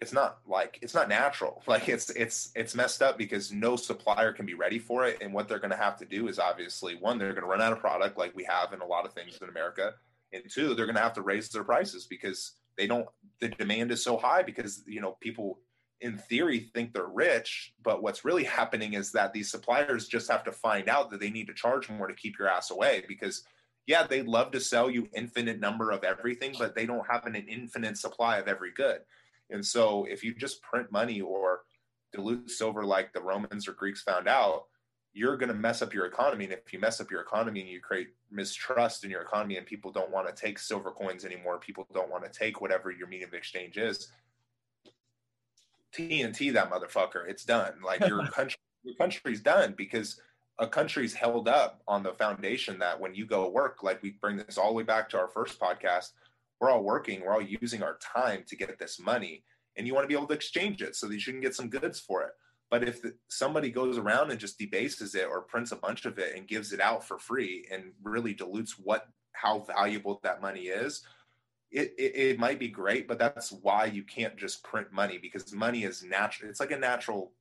it's 0.00 0.12
not 0.12 0.38
like 0.46 0.78
it's 0.82 0.94
not 0.94 1.08
natural 1.08 1.62
like 1.66 1.88
it's 1.88 2.10
it's 2.10 2.50
it's 2.54 2.74
messed 2.74 3.02
up 3.02 3.16
because 3.16 3.52
no 3.52 3.76
supplier 3.76 4.32
can 4.32 4.46
be 4.46 4.54
ready 4.54 4.78
for 4.78 5.06
it 5.06 5.18
and 5.22 5.32
what 5.32 5.48
they're 5.48 5.58
going 5.58 5.70
to 5.70 5.76
have 5.76 5.96
to 5.96 6.04
do 6.04 6.28
is 6.28 6.38
obviously 6.38 6.94
one 6.94 7.18
they're 7.18 7.32
going 7.32 7.42
to 7.42 7.48
run 7.48 7.62
out 7.62 7.72
of 7.72 7.80
product 7.80 8.18
like 8.18 8.34
we 8.34 8.44
have 8.44 8.72
in 8.72 8.80
a 8.80 8.86
lot 8.86 9.06
of 9.06 9.12
things 9.12 9.38
in 9.40 9.48
america 9.48 9.92
and 10.32 10.42
two 10.52 10.74
they're 10.74 10.86
going 10.86 10.96
to 10.96 11.02
have 11.02 11.14
to 11.14 11.22
raise 11.22 11.48
their 11.48 11.64
prices 11.64 12.06
because 12.06 12.52
they 12.76 12.86
don't 12.86 13.06
the 13.40 13.48
demand 13.48 13.90
is 13.90 14.02
so 14.02 14.16
high 14.16 14.42
because 14.42 14.82
you 14.86 15.00
know 15.00 15.16
people 15.20 15.60
in 16.00 16.18
theory 16.18 16.60
think 16.74 16.92
they're 16.92 17.06
rich 17.06 17.72
but 17.82 18.02
what's 18.02 18.24
really 18.24 18.44
happening 18.44 18.94
is 18.94 19.12
that 19.12 19.32
these 19.32 19.50
suppliers 19.50 20.08
just 20.08 20.30
have 20.30 20.44
to 20.44 20.52
find 20.52 20.88
out 20.88 21.10
that 21.10 21.20
they 21.20 21.30
need 21.30 21.46
to 21.46 21.54
charge 21.54 21.88
more 21.88 22.06
to 22.06 22.14
keep 22.14 22.38
your 22.38 22.48
ass 22.48 22.70
away 22.70 23.02
because 23.08 23.44
yeah 23.86 24.06
they'd 24.06 24.26
love 24.26 24.50
to 24.50 24.60
sell 24.60 24.90
you 24.90 25.08
infinite 25.14 25.58
number 25.58 25.90
of 25.90 26.04
everything 26.04 26.54
but 26.58 26.74
they 26.74 26.84
don't 26.84 27.10
have 27.10 27.24
an 27.24 27.34
infinite 27.34 27.96
supply 27.96 28.36
of 28.36 28.46
every 28.46 28.72
good 28.72 28.98
and 29.50 29.64
so 29.64 30.06
if 30.08 30.22
you 30.22 30.34
just 30.34 30.62
print 30.62 30.90
money 30.92 31.20
or 31.20 31.60
dilute 32.12 32.50
silver 32.50 32.84
like 32.84 33.12
the 33.12 33.20
Romans 33.20 33.68
or 33.68 33.72
Greeks 33.72 34.02
found 34.02 34.28
out, 34.28 34.64
you're 35.12 35.36
going 35.36 35.48
to 35.48 35.54
mess 35.54 35.80
up 35.82 35.94
your 35.94 36.06
economy. 36.06 36.44
And 36.44 36.52
if 36.52 36.72
you 36.72 36.78
mess 36.78 37.00
up 37.00 37.10
your 37.10 37.20
economy 37.20 37.60
and 37.60 37.68
you 37.68 37.80
create 37.80 38.08
mistrust 38.30 39.04
in 39.04 39.10
your 39.10 39.22
economy 39.22 39.56
and 39.56 39.66
people 39.66 39.90
don't 39.90 40.10
want 40.10 40.26
to 40.26 40.34
take 40.34 40.58
silver 40.58 40.90
coins 40.90 41.24
anymore, 41.24 41.58
people 41.58 41.86
don't 41.94 42.10
want 42.10 42.24
to 42.24 42.38
take 42.38 42.60
whatever 42.60 42.90
your 42.90 43.06
medium 43.06 43.30
of 43.30 43.34
exchange 43.34 43.78
is, 43.78 44.08
TNT 45.96 46.52
that 46.52 46.70
motherfucker, 46.70 47.28
it's 47.28 47.44
done. 47.44 47.74
Like 47.84 48.06
your 48.06 48.26
country, 48.32 48.58
your 48.84 48.94
country's 48.96 49.40
done 49.40 49.74
because 49.76 50.20
a 50.58 50.66
country's 50.66 51.14
held 51.14 51.48
up 51.48 51.82
on 51.86 52.02
the 52.02 52.14
foundation 52.14 52.78
that 52.78 52.98
when 52.98 53.14
you 53.14 53.26
go 53.26 53.48
work, 53.48 53.82
like 53.82 54.02
we 54.02 54.12
bring 54.20 54.36
this 54.36 54.58
all 54.58 54.68
the 54.68 54.74
way 54.74 54.82
back 54.82 55.08
to 55.10 55.18
our 55.18 55.28
first 55.28 55.60
podcast, 55.60 56.12
we're 56.60 56.70
all 56.70 56.82
working, 56.82 57.20
we're 57.20 57.34
all 57.34 57.42
using 57.42 57.82
our 57.82 57.98
time 57.98 58.42
to 58.46 58.56
get 58.56 58.78
this 58.78 58.98
money, 58.98 59.44
and 59.76 59.86
you 59.86 59.94
want 59.94 60.04
to 60.04 60.08
be 60.08 60.14
able 60.14 60.26
to 60.28 60.34
exchange 60.34 60.80
it 60.80 60.96
so 60.96 61.06
that 61.06 61.26
you 61.26 61.32
can 61.32 61.42
get 61.42 61.54
some 61.54 61.68
goods 61.68 62.00
for 62.00 62.22
it. 62.22 62.32
But 62.70 62.88
if 62.88 63.02
the, 63.02 63.14
somebody 63.28 63.70
goes 63.70 63.98
around 63.98 64.30
and 64.30 64.40
just 64.40 64.58
debases 64.58 65.14
it 65.14 65.26
or 65.28 65.42
prints 65.42 65.72
a 65.72 65.76
bunch 65.76 66.06
of 66.06 66.18
it 66.18 66.34
and 66.34 66.48
gives 66.48 66.72
it 66.72 66.80
out 66.80 67.06
for 67.06 67.18
free 67.18 67.66
and 67.70 67.92
really 68.02 68.34
dilutes 68.34 68.78
what 68.78 69.06
how 69.32 69.58
valuable 69.60 70.18
that 70.22 70.40
money 70.40 70.62
is, 70.62 71.02
it, 71.70 71.94
it, 71.98 72.16
it 72.16 72.38
might 72.38 72.58
be 72.58 72.68
great, 72.68 73.08
but 73.08 73.18
that's 73.18 73.52
why 73.52 73.86
you 73.86 74.02
can't 74.02 74.36
just 74.36 74.62
print 74.62 74.92
money 74.92 75.18
because 75.18 75.52
money 75.52 75.84
is 75.84 76.02
natural. 76.02 76.50
It's 76.50 76.60
like 76.60 76.70
a 76.70 76.78
natural. 76.78 77.32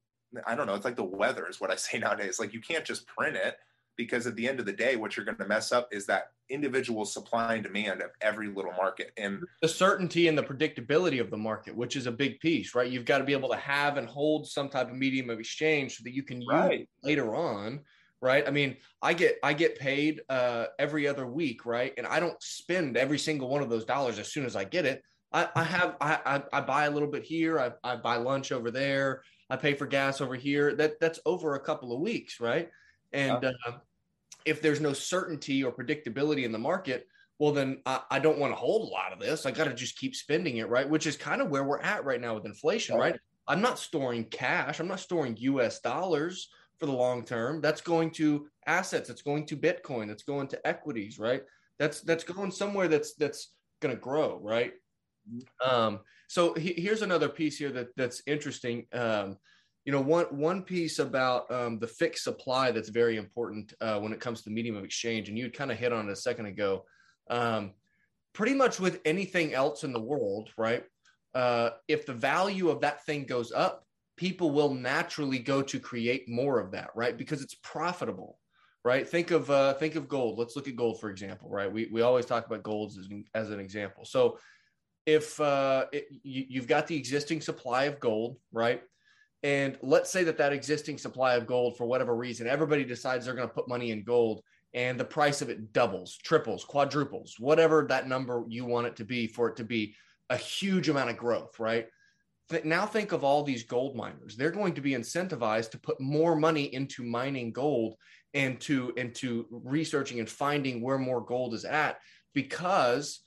I 0.46 0.56
don't 0.56 0.68
know. 0.68 0.76
It's 0.76 0.86
like 0.86 0.96
the 0.96 1.04
weather 1.04 1.48
is 1.48 1.62
what 1.62 1.72
I 1.72 1.76
say 1.76 2.00
nowadays. 2.00 2.40
Like 2.40 2.54
you 2.54 2.62
can't 2.62 2.86
just 2.86 3.08
print 3.08 3.36
it 3.36 3.58
because 3.98 4.28
at 4.28 4.36
the 4.36 4.48
end 4.48 4.60
of 4.60 4.66
the 4.66 4.74
day, 4.74 4.96
what 4.96 5.16
you're 5.16 5.26
going 5.26 5.38
to 5.38 5.48
mess 5.48 5.72
up 5.72 5.88
is 5.92 6.06
that 6.08 6.32
individual 6.50 7.06
supply 7.06 7.56
and 7.56 7.64
demand 7.64 8.02
of 8.02 8.12
every 8.22 8.48
little 8.48 8.74
market 8.74 9.12
and 9.18 9.42
the 9.62 9.68
certainty 9.68 10.28
and 10.28 10.38
the 10.38 10.44
predictability 10.44 11.20
of 11.20 11.32
the 11.32 11.38
market, 11.38 11.76
which 11.76 11.96
is 11.96 12.06
a 12.06 12.12
big 12.12 12.40
piece, 12.40 12.76
right? 12.76 12.92
You've 12.92 13.06
got 13.06 13.20
to 13.20 13.24
be 13.24 13.34
able 13.34 13.50
to 13.50 13.56
have 13.56 13.98
and 13.98 14.08
hold 14.08 14.48
some 14.48 14.70
type 14.70 14.90
of 14.90 14.96
medium 14.96 15.30
of 15.30 15.40
exchange 15.40 15.98
so 15.98 16.04
that 16.04 16.14
you 16.14 16.24
can 16.24 16.42
use 16.42 16.50
right. 16.52 16.90
later 17.04 17.36
on. 17.36 17.82
Right. 18.22 18.48
I 18.48 18.52
mean, 18.52 18.78
I 19.02 19.14
get 19.14 19.38
I 19.44 19.54
get 19.54 19.78
paid 19.78 20.22
uh, 20.30 20.66
every 20.80 21.08
other 21.08 21.28
week, 21.28 21.66
right? 21.66 21.94
And 21.98 22.08
I 22.08 22.20
don't 22.20 22.42
spend 22.42 22.98
every 22.98 23.20
single 23.20 23.50
one 23.50 23.62
of 23.62 23.70
those 23.70 23.86
dollars 23.86 24.20
as 24.20 24.32
soon 24.32 24.46
as 24.46 24.56
I 24.56 24.64
get 24.64 24.86
it. 24.86 25.04
I, 25.32 25.50
I 25.56 25.64
have 25.64 25.96
I, 26.00 26.20
I, 26.26 26.44
I 26.54 26.62
buy 26.62 26.86
a 26.86 26.92
little 26.92 27.10
bit 27.10 27.24
here. 27.24 27.60
I, 27.60 27.72
I 27.84 27.98
buy 27.98 28.16
lunch 28.16 28.52
over 28.52 28.72
there. 28.72 29.22
I 29.50 29.58
pay 29.58 29.74
for 29.74 29.86
gas 29.86 30.22
over 30.22 30.36
here. 30.36 30.74
That 30.76 31.00
that's 31.00 31.20
over 31.26 31.56
a 31.56 31.60
couple 31.60 31.94
of 31.94 32.00
weeks, 32.00 32.40
right? 32.40 32.70
And 33.12 33.44
yeah. 33.44 33.52
uh, 33.68 33.74
if 34.46 34.62
there's 34.62 34.82
no 34.82 34.94
certainty 34.94 35.64
or 35.64 35.72
predictability 35.72 36.46
in 36.46 36.52
the 36.52 36.58
market, 36.58 37.08
well, 37.38 37.52
then 37.52 37.82
I, 37.86 38.02
I 38.10 38.20
don't 38.20 38.40
want 38.40 38.54
to 38.54 38.58
hold 38.58 38.88
a 38.88 38.92
lot 38.92 39.12
of 39.12 39.20
this. 39.20 39.46
I 39.46 39.52
got 39.52 39.66
to 39.66 39.74
just 39.74 39.98
keep 39.98 40.16
spending 40.16 40.58
it, 40.58 40.70
right? 40.70 40.90
Which 40.90 41.06
is 41.06 41.18
kind 41.18 41.42
of 41.42 41.50
where 41.50 41.64
we're 41.64 41.82
at 41.82 42.06
right 42.06 42.22
now 42.22 42.34
with 42.36 42.46
inflation, 42.46 42.98
right? 42.98 43.20
I'm 43.48 43.62
not 43.62 43.78
storing 43.78 44.26
cash. 44.26 44.80
I'm 44.80 44.88
not 44.88 45.00
storing 45.00 45.38
US 45.38 45.80
dollars 45.80 46.50
for 46.80 46.86
the 46.86 46.92
long 46.92 47.24
term. 47.24 47.62
That's 47.62 47.82
going 47.82 48.12
to 48.12 48.48
assets. 48.66 49.10
It's 49.10 49.22
going 49.22 49.46
to 49.48 49.58
Bitcoin. 49.58 50.10
It's 50.10 50.24
going 50.24 50.48
to 50.50 50.68
equities, 50.68 51.20
right? 51.20 51.44
That's 51.80 52.02
that's 52.02 52.24
going 52.24 52.52
somewhere 52.52 52.88
that's 52.88 53.16
that's 53.16 53.54
going 53.82 53.96
to 53.96 54.02
grow, 54.02 54.40
right? 54.42 54.74
Um, 55.64 56.00
so 56.28 56.54
he, 56.54 56.74
here's 56.74 57.02
another 57.02 57.30
piece 57.30 57.58
here 57.58 57.72
that 57.72 57.90
that's 57.96 58.22
interesting. 58.28 58.86
Um, 58.94 59.38
you 59.86 59.92
know 59.92 60.02
one 60.02 60.26
one 60.26 60.64
piece 60.64 61.00
about 61.00 61.50
um, 61.52 61.80
the 61.80 61.88
fixed 61.88 62.24
supply 62.24 62.72
that's 62.72 62.90
very 62.90 63.18
important 63.18 63.74
uh, 63.82 64.00
when 64.00 64.12
it 64.12 64.20
comes 64.20 64.40
to 64.40 64.50
the 64.50 64.56
medium 64.56 64.76
of 64.76 64.84
exchange 64.84 65.30
and 65.30 65.38
you 65.38 65.50
kind 65.50 65.72
of 65.72 65.78
hit 65.78 65.94
on 65.94 66.10
it 66.10 66.12
a 66.12 66.16
second 66.16 66.48
ago 66.48 66.84
um, 67.30 67.72
pretty 68.34 68.56
much 68.56 68.80
with 68.80 69.00
anything 69.06 69.54
else 69.54 69.84
in 69.84 69.94
the 69.94 70.02
world 70.02 70.50
right 70.58 70.84
uh, 71.36 71.70
if 71.88 72.06
the 72.06 72.14
value 72.14 72.70
of 72.70 72.82
that 72.82 73.06
thing 73.06 73.26
goes 73.26 73.52
up 73.52 73.85
people 74.18 74.52
will 74.52 74.74
naturally 74.74 75.40
go 75.40 75.62
to 75.62 75.80
create 75.80 76.28
more 76.30 76.60
of 76.60 76.72
that 76.72 76.90
right? 76.96 77.18
Because 77.18 77.42
it's 77.42 77.56
profitable 77.56 78.40
right? 78.84 79.08
Think 79.08 79.32
of 79.32 79.50
uh, 79.50 79.74
think 79.76 79.96
of 79.96 80.08
gold. 80.08 80.38
Let's 80.38 80.56
look 80.56 80.68
at 80.68 80.76
gold 80.76 81.00
for 81.00 81.10
example 81.10 81.50
right? 81.50 81.72
We, 81.72 81.90
we 81.92 82.02
always 82.02 82.26
talk 82.26 82.46
about 82.46 82.64
gold 82.64 82.94
as, 82.98 83.10
as 83.34 83.50
an 83.52 83.60
example. 83.60 84.06
So 84.06 84.40
if 85.06 85.40
uh, 85.40 85.86
it, 85.92 86.08
you, 86.24 86.46
you've 86.50 86.68
got 86.68 86.88
the 86.88 86.96
existing 86.96 87.42
supply 87.42 87.86
of 87.86 88.00
gold 88.00 88.38
right? 88.52 88.82
And 89.44 89.78
let's 89.84 90.10
say 90.10 90.24
that 90.24 90.40
that 90.40 90.54
existing 90.54 90.98
supply 90.98 91.36
of 91.36 91.46
gold, 91.46 91.78
for 91.78 91.86
whatever 91.86 92.16
reason, 92.16 92.48
everybody 92.48 92.84
decides 92.84 93.26
they're 93.26 93.36
going 93.36 93.48
to 93.48 93.54
put 93.54 93.68
money 93.68 93.92
in 93.92 94.04
gold 94.04 94.42
and 94.74 95.00
the 95.00 95.06
price 95.06 95.42
of 95.42 95.50
it 95.50 95.72
doubles, 95.72 96.18
triples, 96.18 96.66
quadruples, 96.66 97.36
whatever 97.40 97.86
that 97.88 98.10
number 98.10 98.44
you 98.48 98.66
want 98.66 98.88
it 98.88 98.96
to 98.98 99.06
be 99.06 99.28
for 99.28 99.48
it 99.50 99.56
to 99.56 99.64
be 99.64 99.96
a 100.30 100.36
huge 100.36 100.90
amount 100.90 101.10
of 101.10 101.18
growth, 101.18 101.60
right? 101.60 101.88
Now 102.64 102.86
think 102.86 103.12
of 103.12 103.24
all 103.24 103.44
these 103.44 103.64
gold 103.64 103.96
miners. 103.96 104.36
They're 104.36 104.52
going 104.52 104.76
to 104.76 104.82
be 104.82 104.92
incentivized 104.92 105.72
to 105.72 105.80
put 105.80 106.00
more 106.00 106.36
money 106.36 106.74
into 106.74 107.04
mining 107.04 107.52
gold 107.52 107.96
and 108.34 108.60
to 108.62 108.94
into 108.98 109.48
researching 109.50 110.20
and 110.20 110.30
finding 110.30 110.82
where 110.82 110.98
more 110.98 111.22
gold 111.22 111.54
is 111.54 111.66
at 111.66 111.98
because 112.34 113.22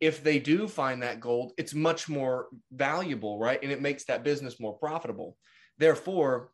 if 0.00 0.24
they 0.24 0.38
do 0.38 0.66
find 0.66 1.02
that 1.02 1.20
gold, 1.20 1.52
it's 1.58 1.74
much 1.74 2.08
more 2.08 2.48
valuable, 2.72 3.38
right? 3.38 3.60
And 3.62 3.70
it 3.70 3.82
makes 3.82 4.04
that 4.06 4.24
business 4.24 4.58
more 4.58 4.72
profitable. 4.72 5.36
Therefore, 5.78 6.50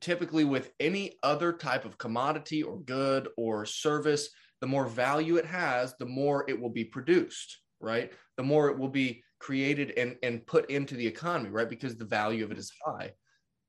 typically 0.00 0.44
with 0.44 0.70
any 0.80 1.18
other 1.22 1.52
type 1.52 1.84
of 1.84 1.98
commodity 1.98 2.62
or 2.62 2.80
good 2.80 3.28
or 3.36 3.66
service, 3.66 4.30
the 4.60 4.66
more 4.66 4.86
value 4.86 5.36
it 5.36 5.44
has, 5.44 5.94
the 5.98 6.06
more 6.06 6.44
it 6.48 6.58
will 6.58 6.70
be 6.70 6.84
produced, 6.84 7.58
right? 7.80 8.12
The 8.36 8.42
more 8.42 8.68
it 8.70 8.78
will 8.78 8.88
be 8.88 9.22
created 9.42 9.92
and, 9.96 10.16
and 10.22 10.46
put 10.46 10.70
into 10.70 10.94
the 10.94 11.06
economy, 11.06 11.50
right? 11.50 11.68
Because 11.68 11.96
the 11.96 12.04
value 12.04 12.44
of 12.44 12.52
it 12.52 12.58
is 12.58 12.72
high. 12.84 13.12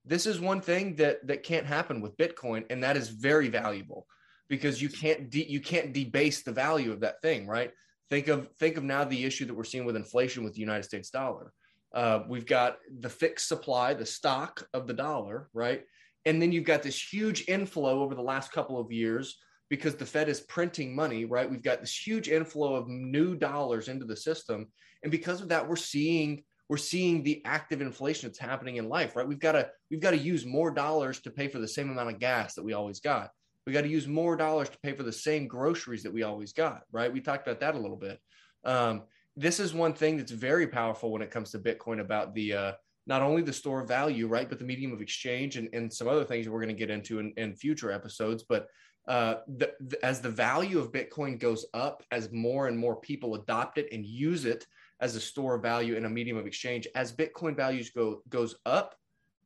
This 0.06 0.26
is 0.26 0.40
one 0.40 0.62
thing 0.62 0.96
that 0.98 1.26
that 1.28 1.44
can't 1.44 1.66
happen 1.66 2.02
with 2.02 2.18
Bitcoin, 2.18 2.66
and 2.70 2.84
that 2.84 2.98
is 2.98 3.10
very 3.10 3.50
valuable 3.50 4.06
because 4.50 4.82
you 4.82 4.90
can't 4.90 5.30
de- 5.30 5.50
you 5.50 5.62
can't 5.62 5.94
debase 5.94 6.44
the 6.44 6.52
value 6.52 6.92
of 6.92 7.00
that 7.02 7.22
thing, 7.22 7.48
right? 7.48 7.72
Think 8.10 8.28
of 8.28 8.50
think 8.60 8.78
of 8.78 8.84
now 8.84 9.04
the 9.04 9.24
issue 9.24 9.46
that 9.46 9.54
we're 9.54 9.64
seeing 9.64 9.86
with 9.86 9.96
inflation 9.96 10.44
with 10.44 10.54
the 10.54 10.60
United 10.60 10.84
States 10.84 11.10
dollar 11.10 11.54
uh, 11.94 12.24
we've 12.28 12.46
got 12.46 12.78
the 13.00 13.10
fixed 13.10 13.48
supply, 13.48 13.94
the 13.94 14.06
stock 14.06 14.68
of 14.74 14.88
the 14.88 14.94
dollar, 14.94 15.50
right? 15.54 15.84
And 16.26 16.42
then 16.42 16.52
you've 16.52 16.64
got 16.64 16.82
this 16.82 17.00
huge 17.00 17.46
inflow 17.48 18.02
over 18.02 18.16
the 18.16 18.22
last 18.22 18.52
couple 18.52 18.80
of 18.80 18.92
years 18.92 19.38
because 19.70 19.96
the 19.96 20.06
Fed 20.06 20.30
is 20.30 20.42
printing 20.42 20.96
money, 20.96 21.26
right? 21.26 21.50
We've 21.50 21.62
got 21.62 21.82
this 21.82 21.96
huge 21.96 22.30
inflow 22.30 22.76
of 22.76 22.88
new 22.88 23.36
dollars 23.36 23.88
into 23.90 24.06
the 24.06 24.16
system, 24.16 24.68
and 25.04 25.12
because 25.12 25.42
of 25.42 25.50
that, 25.50 25.68
we're 25.68 25.76
seeing 25.76 26.44
we're 26.70 26.78
seeing 26.78 27.24
the 27.24 27.42
active 27.46 27.82
inflation 27.82 28.30
that's 28.30 28.40
happening 28.40 28.78
in 28.78 28.90
life, 28.90 29.16
right? 29.16 29.28
We've 29.28 29.40
got 29.40 29.52
to 29.52 29.70
we've 29.92 30.00
got 30.00 30.12
to 30.12 30.18
use 30.18 30.46
more 30.46 30.72
dollars 30.72 31.20
to 31.22 31.32
pay 31.32 31.48
for 31.48 31.60
the 31.60 31.68
same 31.68 31.92
amount 31.92 32.10
of 32.10 32.20
gas 32.20 32.56
that 32.56 32.64
we 32.64 32.74
always 32.74 33.00
got. 33.00 33.32
We 33.68 33.74
got 33.74 33.82
to 33.82 33.90
use 33.90 34.08
more 34.08 34.36
dollars 34.36 34.70
to 34.70 34.80
pay 34.80 34.94
for 34.94 35.04
the 35.04 35.12
same 35.12 35.48
groceries 35.48 36.04
that 36.04 36.14
we 36.14 36.24
always 36.24 36.52
got, 36.52 36.82
right? 36.92 37.12
We 37.12 37.22
talked 37.22 37.48
about 37.48 37.60
that 37.62 37.76
a 37.76 37.80
little 37.80 37.98
bit. 37.98 38.20
Um, 38.66 39.04
this 39.36 39.60
is 39.60 39.74
one 39.74 39.94
thing 39.94 40.18
that's 40.18 40.32
very 40.32 40.68
powerful 40.68 41.12
when 41.12 41.22
it 41.22 41.32
comes 41.32 41.52
to 41.52 41.60
Bitcoin 41.60 42.00
about 42.00 42.34
the 42.34 42.54
uh, 42.54 42.72
not 43.06 43.22
only 43.22 43.42
the 43.42 43.54
store 43.54 43.82
of 43.82 43.88
value, 43.88 44.28
right, 44.28 44.50
but 44.50 44.60
the 44.60 44.66
medium 44.66 44.94
of 44.94 45.02
exchange 45.02 45.58
and, 45.58 45.70
and 45.74 45.92
some 45.92 46.08
other 46.08 46.24
things 46.24 46.48
we're 46.48 46.60
going 46.60 46.68
to 46.70 46.74
get 46.74 46.90
into 46.90 47.20
in, 47.20 47.34
in 47.38 47.56
future 47.56 47.92
episodes. 47.92 48.44
But 48.48 48.68
uh, 49.08 49.36
the, 49.58 49.74
the, 49.82 50.04
as 50.06 50.22
the 50.22 50.30
value 50.30 50.80
of 50.80 50.94
Bitcoin 50.94 51.38
goes 51.38 51.66
up, 51.74 52.04
as 52.12 52.32
more 52.32 52.68
and 52.68 52.78
more 52.78 52.96
people 52.96 53.36
adopt 53.36 53.78
it 53.78 53.90
and 53.92 54.06
use 54.06 54.46
it 54.46 54.66
as 55.04 55.18
a 55.18 55.20
store 55.20 55.56
of 55.56 55.62
value 55.62 55.98
and 55.98 56.06
a 56.06 56.10
medium 56.10 56.38
of 56.38 56.48
exchange, 56.48 56.88
as 56.96 57.12
Bitcoin 57.12 57.58
values 57.58 57.90
go 57.90 58.22
goes 58.30 58.56
up, 58.66 58.96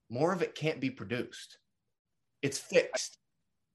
more 0.09 0.31
of 0.31 0.43
it 0.43 0.53
can't 0.53 0.79
be 0.79 0.91
produced. 0.91 1.57
It's 2.43 2.59
fixed. 2.59 3.17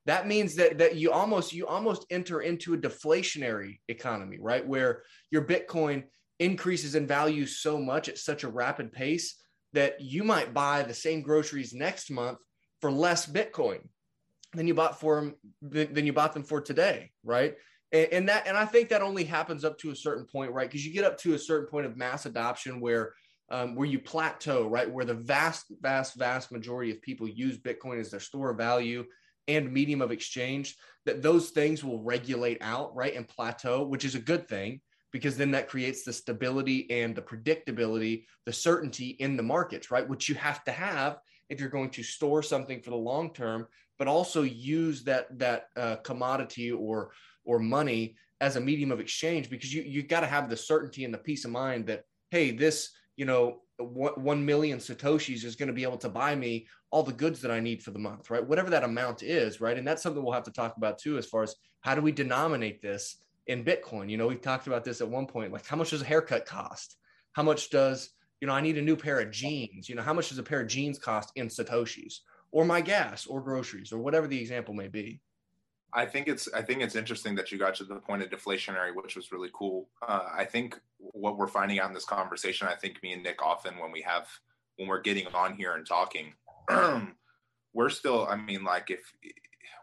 That 0.07 0.29
means 0.29 0.55
that 0.55 0.79
that 0.79 0.95
you 0.95 1.11
almost 1.11 1.53
you 1.53 1.67
almost 1.67 2.07
enter 2.09 2.41
into 2.41 2.75
a 2.75 2.79
deflationary 2.79 3.81
economy, 3.89 4.39
right? 4.41 4.65
Where 4.67 5.03
your 5.33 5.45
Bitcoin 5.45 6.05
increases 6.39 6.95
in 6.95 7.07
value 7.07 7.47
so 7.47 7.79
much 7.79 8.09
at 8.09 8.17
such 8.17 8.45
a 8.45 8.49
rapid 8.49 8.93
pace 8.93 9.43
that 9.73 10.01
you 10.01 10.23
might 10.23 10.55
buy 10.55 10.85
the 10.85 10.95
same 10.95 11.21
groceries 11.21 11.75
next 11.75 12.11
month 12.11 12.39
for 12.81 12.93
less 12.93 13.27
Bitcoin 13.27 13.81
than 14.55 14.69
you 14.69 14.75
bought 14.75 15.01
for 15.01 15.17
them 15.17 15.35
than 15.63 16.07
you 16.07 16.13
bought 16.13 16.33
them 16.33 16.45
for 16.45 16.61
today, 16.61 17.11
right? 17.25 17.57
And, 17.93 18.09
and 18.13 18.29
that 18.29 18.47
and 18.47 18.57
I 18.57 18.65
think 18.65 18.89
that 18.89 19.03
only 19.03 19.25
happens 19.25 19.65
up 19.65 19.79
to 19.79 19.91
a 19.91 19.97
certain 19.97 20.25
point, 20.25 20.53
right? 20.53 20.69
Because 20.69 20.87
you 20.87 20.93
get 20.93 21.05
up 21.05 21.19
to 21.19 21.35
a 21.35 21.39
certain 21.39 21.69
point 21.69 21.87
of 21.87 21.97
mass 21.97 22.27
adoption 22.27 22.81
where 22.81 23.15
um, 23.51 23.75
where 23.75 23.87
you 23.87 23.99
plateau, 23.99 24.67
right? 24.67 24.91
Where 24.91 25.05
the 25.05 25.15
vast, 25.15 25.67
vast, 25.83 26.17
vast 26.17 26.51
majority 26.51 26.91
of 26.91 27.03
people 27.03 27.29
use 27.29 27.59
Bitcoin 27.59 28.01
as 28.01 28.11
their 28.11 28.21
store 28.21 28.51
of 28.51 28.57
value 28.57 29.05
and 29.47 29.71
medium 29.71 30.01
of 30.01 30.11
exchange, 30.11 30.77
that 31.05 31.21
those 31.21 31.51
things 31.51 31.85
will 31.85 32.03
regulate 32.03 32.59
out, 32.63 32.97
right? 32.97 33.15
And 33.15 33.29
plateau, 33.29 33.83
which 33.83 34.07
is 34.07 34.15
a 34.15 34.21
good 34.21 34.49
thing 34.49 34.81
because 35.13 35.37
then 35.37 35.51
that 35.51 35.69
creates 35.69 36.03
the 36.03 36.13
stability 36.13 36.91
and 36.91 37.15
the 37.15 37.21
predictability, 37.21 38.25
the 38.47 38.53
certainty 38.53 39.09
in 39.09 39.37
the 39.37 39.43
markets, 39.43 39.91
right? 39.91 40.09
Which 40.09 40.29
you 40.29 40.35
have 40.37 40.65
to 40.65 40.73
have 40.73 41.19
if 41.51 41.61
you're 41.61 41.69
going 41.69 41.91
to 41.91 42.03
store 42.03 42.43
something 42.43 42.81
for 42.81 42.91
the 42.91 42.97
long 42.97 43.35
term, 43.35 43.67
but 43.99 44.09
also 44.09 44.43
use 44.43 45.05
that 45.05 45.39
that 45.39 45.67
uh, 45.77 45.97
commodity 45.97 46.73
or 46.73 47.11
or 47.45 47.59
money 47.59 48.17
as 48.41 48.57
a 48.57 48.61
medium 48.61 48.91
of 48.91 49.01
exchange 49.01 49.49
because 49.49 49.73
you 49.73 49.83
you 49.83 50.03
got 50.03 50.21
to 50.21 50.27
have 50.27 50.49
the 50.49 50.57
certainty 50.57 51.05
and 51.05 51.15
the 51.15 51.19
peace 51.19 51.45
of 51.45 51.51
mind 51.51 51.87
that 51.87 52.05
hey, 52.31 52.51
this 52.51 52.91
you 53.17 53.25
know 53.25 53.61
1 53.79 54.45
million 54.45 54.79
satoshis 54.79 55.45
is 55.45 55.57
going 55.57 55.67
to 55.67 55.73
be 55.73 55.83
able 55.83 55.99
to 55.99 56.09
buy 56.09 56.35
me 56.35 56.67
all 56.91 57.03
the 57.03 57.13
goods 57.13 57.41
that 57.41 57.51
i 57.51 57.59
need 57.59 57.83
for 57.83 57.91
the 57.91 57.99
month 57.99 58.31
right 58.31 58.47
whatever 58.47 58.71
that 58.71 58.85
amount 58.85 59.23
is 59.23 59.61
right 59.61 59.77
and 59.77 59.87
that's 59.87 60.03
something 60.03 60.23
we'll 60.23 60.33
have 60.33 60.45
to 60.45 60.53
talk 60.53 60.77
about 60.77 60.99
too 60.99 61.19
as 61.19 61.27
far 61.27 61.43
as 61.43 61.57
how 61.81 61.95
do 61.95 62.01
we 62.01 62.13
denominate 62.13 62.81
this 62.81 63.23
in 63.47 63.65
Bitcoin. 63.65 64.11
You 64.11 64.17
know, 64.17 64.27
we've 64.27 64.41
talked 64.41 64.67
about 64.67 64.85
this 64.85 65.01
at 65.01 65.09
one 65.09 65.27
point. 65.27 65.53
Like, 65.53 65.67
how 65.67 65.77
much 65.77 65.91
does 65.91 66.03
a 66.03 66.07
haircut 66.07 66.47
cost? 66.47 66.97
How 67.33 67.43
much 67.43 67.71
does, 67.71 68.11
you 68.41 68.47
know, 68.47 68.55
I 68.55 68.61
need 68.61 68.79
a 68.79 68.83
new 68.83 68.97
pair 68.97 69.21
of 69.21 69.31
jeans? 69.31 69.89
You 69.89 69.95
know, 69.95 70.03
how 70.03 70.15
much 70.15 70.29
does 70.29 70.39
a 70.39 70.43
pair 70.43 70.61
of 70.61 70.69
jeans 70.69 70.99
cost 70.99 71.33
in 71.37 71.49
Satoshis 71.49 72.21
or 72.51 72.65
my 72.65 72.81
gas 72.81 73.27
or 73.27 73.41
groceries 73.41 73.93
or 73.93 73.99
whatever 73.99 74.27
the 74.27 74.39
example 74.39 74.75
may 74.75 74.89
be? 74.89 75.21
I 75.95 76.07
think 76.07 76.29
it's 76.29 76.49
I 76.55 76.63
think 76.63 76.83
it's 76.83 76.97
interesting 76.97 77.35
that 77.35 77.53
you 77.53 77.59
got 77.59 77.75
to 77.77 77.85
the 77.85 77.97
point 77.97 78.23
of 78.23 78.31
deflationary, 78.31 78.95
which 78.95 79.15
was 79.15 79.31
really 79.31 79.51
cool. 79.53 79.89
Uh, 80.07 80.27
I 80.33 80.45
think 80.45 80.81
what 80.99 81.37
we're 81.37 81.47
finding 81.47 81.81
out 81.81 81.89
in 81.89 81.95
this 81.95 82.05
conversation, 82.05 82.67
I 82.69 82.75
think 82.75 83.03
me 83.03 83.13
and 83.13 83.23
Nick 83.23 83.43
often 83.43 83.79
when 83.79 83.93
we 83.93 84.03
have 84.03 84.27
when 84.77 84.89
we're 84.89 85.03
getting 85.03 85.27
on 85.29 85.55
here 85.55 85.75
and 85.75 85.87
talking, 85.87 86.33
we're 87.75 87.91
still. 87.91 88.27
I 88.27 88.37
mean, 88.37 88.65
like 88.65 88.91
if 88.91 89.13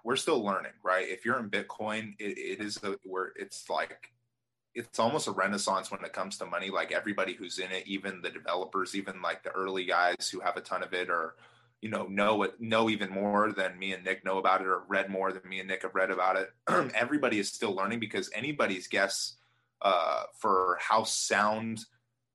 we're 0.04 0.16
still 0.16 0.44
learning, 0.44 0.72
right? 0.84 1.08
If 1.08 1.26
you're 1.26 1.40
in 1.40 1.50
Bitcoin, 1.50 2.16
it, 2.20 2.38
it 2.38 2.60
is 2.60 2.80
where 3.04 3.34
it's 3.36 3.70
like 3.70 4.12
it's 4.74 5.00
almost 5.00 5.28
a 5.28 5.32
renaissance 5.32 5.92
when 5.92 6.04
it 6.04 6.14
comes 6.14 6.38
to 6.38 6.46
money. 6.46 6.70
Like 6.70 6.92
everybody 6.92 7.34
who's 7.34 7.60
in 7.60 7.72
it, 7.72 7.86
even 7.86 8.22
the 8.22 8.30
developers, 8.30 8.96
even 8.96 9.22
like 9.22 9.44
the 9.44 9.52
early 9.52 9.86
guys 9.86 10.30
who 10.32 10.40
have 10.40 10.58
a 10.58 10.62
ton 10.62 10.82
of 10.82 10.94
it, 10.94 11.10
or 11.10 11.36
you 11.82 11.90
know 11.90 12.04
know 12.04 12.44
it 12.44 12.60
know 12.60 12.90
even 12.90 13.10
more 13.10 13.52
than 13.52 13.78
me 13.78 13.94
and 13.94 14.04
Nick 14.04 14.26
know 14.26 14.38
about 14.38 14.62
it, 14.62 14.68
or 14.68 14.84
read 14.88 15.10
more 15.10 15.32
than 15.32 15.48
me 15.48 15.60
and 15.60 15.68
Nick 15.68 15.84
have 15.84 15.96
read 15.96 16.12
about 16.12 16.36
it. 16.36 16.50
everybody 16.96 17.40
is 17.40 17.50
still 17.50 17.74
learning 17.74 18.00
because 18.00 18.30
anybody's 18.34 18.88
guess 18.88 19.38
uh, 19.82 20.24
for 20.38 20.78
how 20.82 21.04
sound 21.04 21.86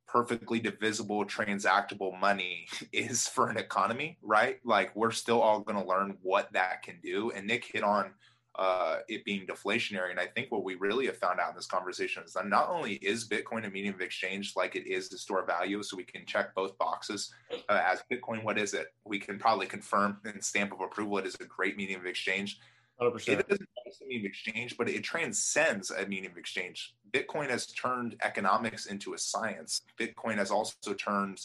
perfectly 0.07 0.61
divisible, 0.61 1.25
transactable 1.25 2.19
money 2.21 2.67
is 2.93 3.27
for 3.27 3.49
an 3.49 3.57
economy, 3.57 4.17
right? 4.23 4.61
Like 4.65 4.95
we're 4.95 5.11
still 5.11 5.41
all 5.41 5.61
going 5.61 5.81
to 5.81 5.89
learn 5.89 6.17
what 6.23 6.53
that 6.53 6.83
can 6.83 7.01
do. 7.03 7.33
And 7.33 7.47
Nick 7.47 7.65
hit 7.65 7.83
on 7.83 8.13
uh, 8.57 8.99
it 9.09 9.25
being 9.25 9.47
deflationary. 9.47 10.11
And 10.11 10.21
I 10.21 10.27
think 10.27 10.51
what 10.53 10.63
we 10.63 10.77
really 10.77 11.07
have 11.07 11.17
found 11.17 11.41
out 11.41 11.51
in 11.51 11.57
this 11.57 11.67
conversation 11.67 12.23
is 12.25 12.35
that 12.35 12.47
not 12.47 12.69
only 12.69 12.95
is 12.95 13.29
Bitcoin 13.29 13.67
a 13.67 13.71
medium 13.71 13.95
of 13.95 14.01
exchange 14.01 14.55
like 14.57 14.77
it 14.77 14.87
is 14.87 15.09
the 15.09 15.19
store 15.19 15.41
of 15.41 15.47
value, 15.47 15.83
so 15.83 15.97
we 15.97 16.05
can 16.05 16.25
check 16.25 16.55
both 16.55 16.79
boxes 16.79 17.33
uh, 17.69 17.81
as 17.85 18.03
Bitcoin, 18.11 18.45
what 18.45 18.59
is 18.59 18.75
it? 18.75 18.89
We 19.05 19.19
can 19.19 19.39
probably 19.39 19.67
confirm 19.67 20.19
and 20.25 20.43
stamp 20.43 20.73
of 20.73 20.81
approval 20.81 21.19
it 21.19 21.27
is 21.27 21.35
a 21.37 21.45
great 21.45 21.77
medium 21.77 22.01
of 22.01 22.07
exchange. 22.07 22.61
100%. 23.01 23.29
It 23.29 23.49
doesn't 23.49 23.69
just 23.87 24.03
a 24.03 24.07
medium 24.07 24.27
of 24.27 24.31
exchange, 24.31 24.77
but 24.77 24.89
it 24.89 25.03
transcends 25.03 25.91
a 25.91 26.07
medium 26.07 26.33
of 26.33 26.39
exchange. 26.39 26.95
Bitcoin 27.13 27.51
has 27.51 27.67
turned 27.67 28.17
economics 28.23 28.87
into 28.87 29.15
a 29.15 29.19
science. 29.19 29.83
Bitcoin 29.99 30.37
has 30.37 30.53
also 30.53 30.95
turned 30.95 31.41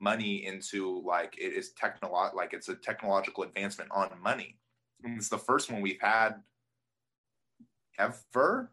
money 0.00 0.44
into 0.44 1.02
like 1.04 1.36
it 1.38 1.52
is 1.52 1.72
technolo- 1.80 2.34
like 2.34 2.52
it's 2.52 2.68
a 2.68 2.74
technological 2.74 3.44
advancement 3.44 3.90
on 3.92 4.10
money. 4.22 4.56
And 5.04 5.16
it's 5.16 5.28
the 5.28 5.38
first 5.38 5.70
one 5.70 5.80
we've 5.80 6.00
had 6.00 6.42
ever. 7.98 8.70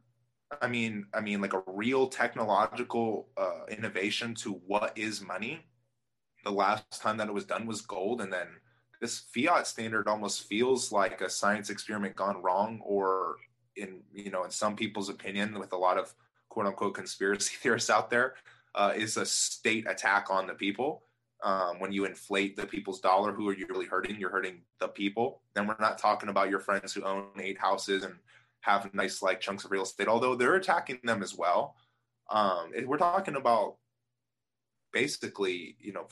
I 0.62 0.68
mean, 0.68 1.08
I 1.14 1.22
mean, 1.22 1.42
like 1.42 1.54
a 1.54 1.64
real 1.68 2.08
technological 2.08 3.30
uh, 3.38 3.66
innovation 3.70 4.36
to 4.36 4.54
what 4.68 4.98
is 4.98 5.22
money. 5.22 5.66
The 6.44 6.52
last 6.52 7.02
time 7.02 7.18
that 7.18 7.28
it 7.28 7.34
was 7.34 7.46
done 7.46 7.66
was 7.66 7.82
gold, 7.82 8.22
and 8.22 8.32
then 8.32 8.48
this 9.02 9.20
fiat 9.34 9.68
standard 9.68 10.08
almost 10.08 10.44
feels 10.44 10.92
like 10.92 11.22
a 11.22 11.30
science 11.30 11.70
experiment 11.70 12.16
gone 12.16 12.42
wrong 12.42 12.82
or 12.84 13.38
in 13.76 14.02
you 14.14 14.32
know 14.32 14.44
in 14.44 14.52
some 14.52 14.76
people's 14.76 15.10
opinion 15.10 15.60
with 15.60 15.74
a 15.74 15.78
lot 15.78 15.98
of 15.98 16.14
quote 16.50 16.66
unquote 16.66 16.94
conspiracy 16.94 17.56
theorists 17.62 17.90
out 17.90 18.10
there 18.10 18.36
uh, 18.76 18.94
is 18.96 19.18
a 19.18 19.26
state 19.26 19.90
attack 19.90 20.28
on 20.30 20.48
the 20.48 20.54
people 20.54 21.04
um, 21.44 21.80
when 21.80 21.92
you 21.92 22.06
inflate 22.06 22.56
the 22.56 22.66
people's 22.66 23.00
dollar 23.00 23.32
who 23.34 23.48
are 23.50 23.56
you 23.56 23.68
really 23.70 23.86
hurting 23.86 24.20
you're 24.20 24.30
hurting 24.30 24.62
the 24.80 24.88
people 24.88 25.42
then 25.54 25.68
we're 25.68 25.76
not 25.80 25.98
talking 25.98 26.30
about 26.30 26.50
your 26.50 26.60
friends 26.60 26.94
who 26.94 27.04
own 27.04 27.28
eight 27.40 27.60
houses 27.60 28.04
and 28.04 28.16
have 28.66 28.94
nice 28.94 29.22
like 29.22 29.40
chunks 29.40 29.66
of 29.66 29.72
real 29.72 29.84
estate 29.84 30.08
although 30.08 30.36
they're 30.36 30.56
attacking 30.56 31.00
them 31.04 31.22
as 31.22 31.36
well 31.36 31.76
um, 32.32 32.72
we're 32.86 32.98
talking 32.98 33.36
about 33.36 33.76
basically 34.92 35.76
you 35.80 35.94
know 35.94 36.08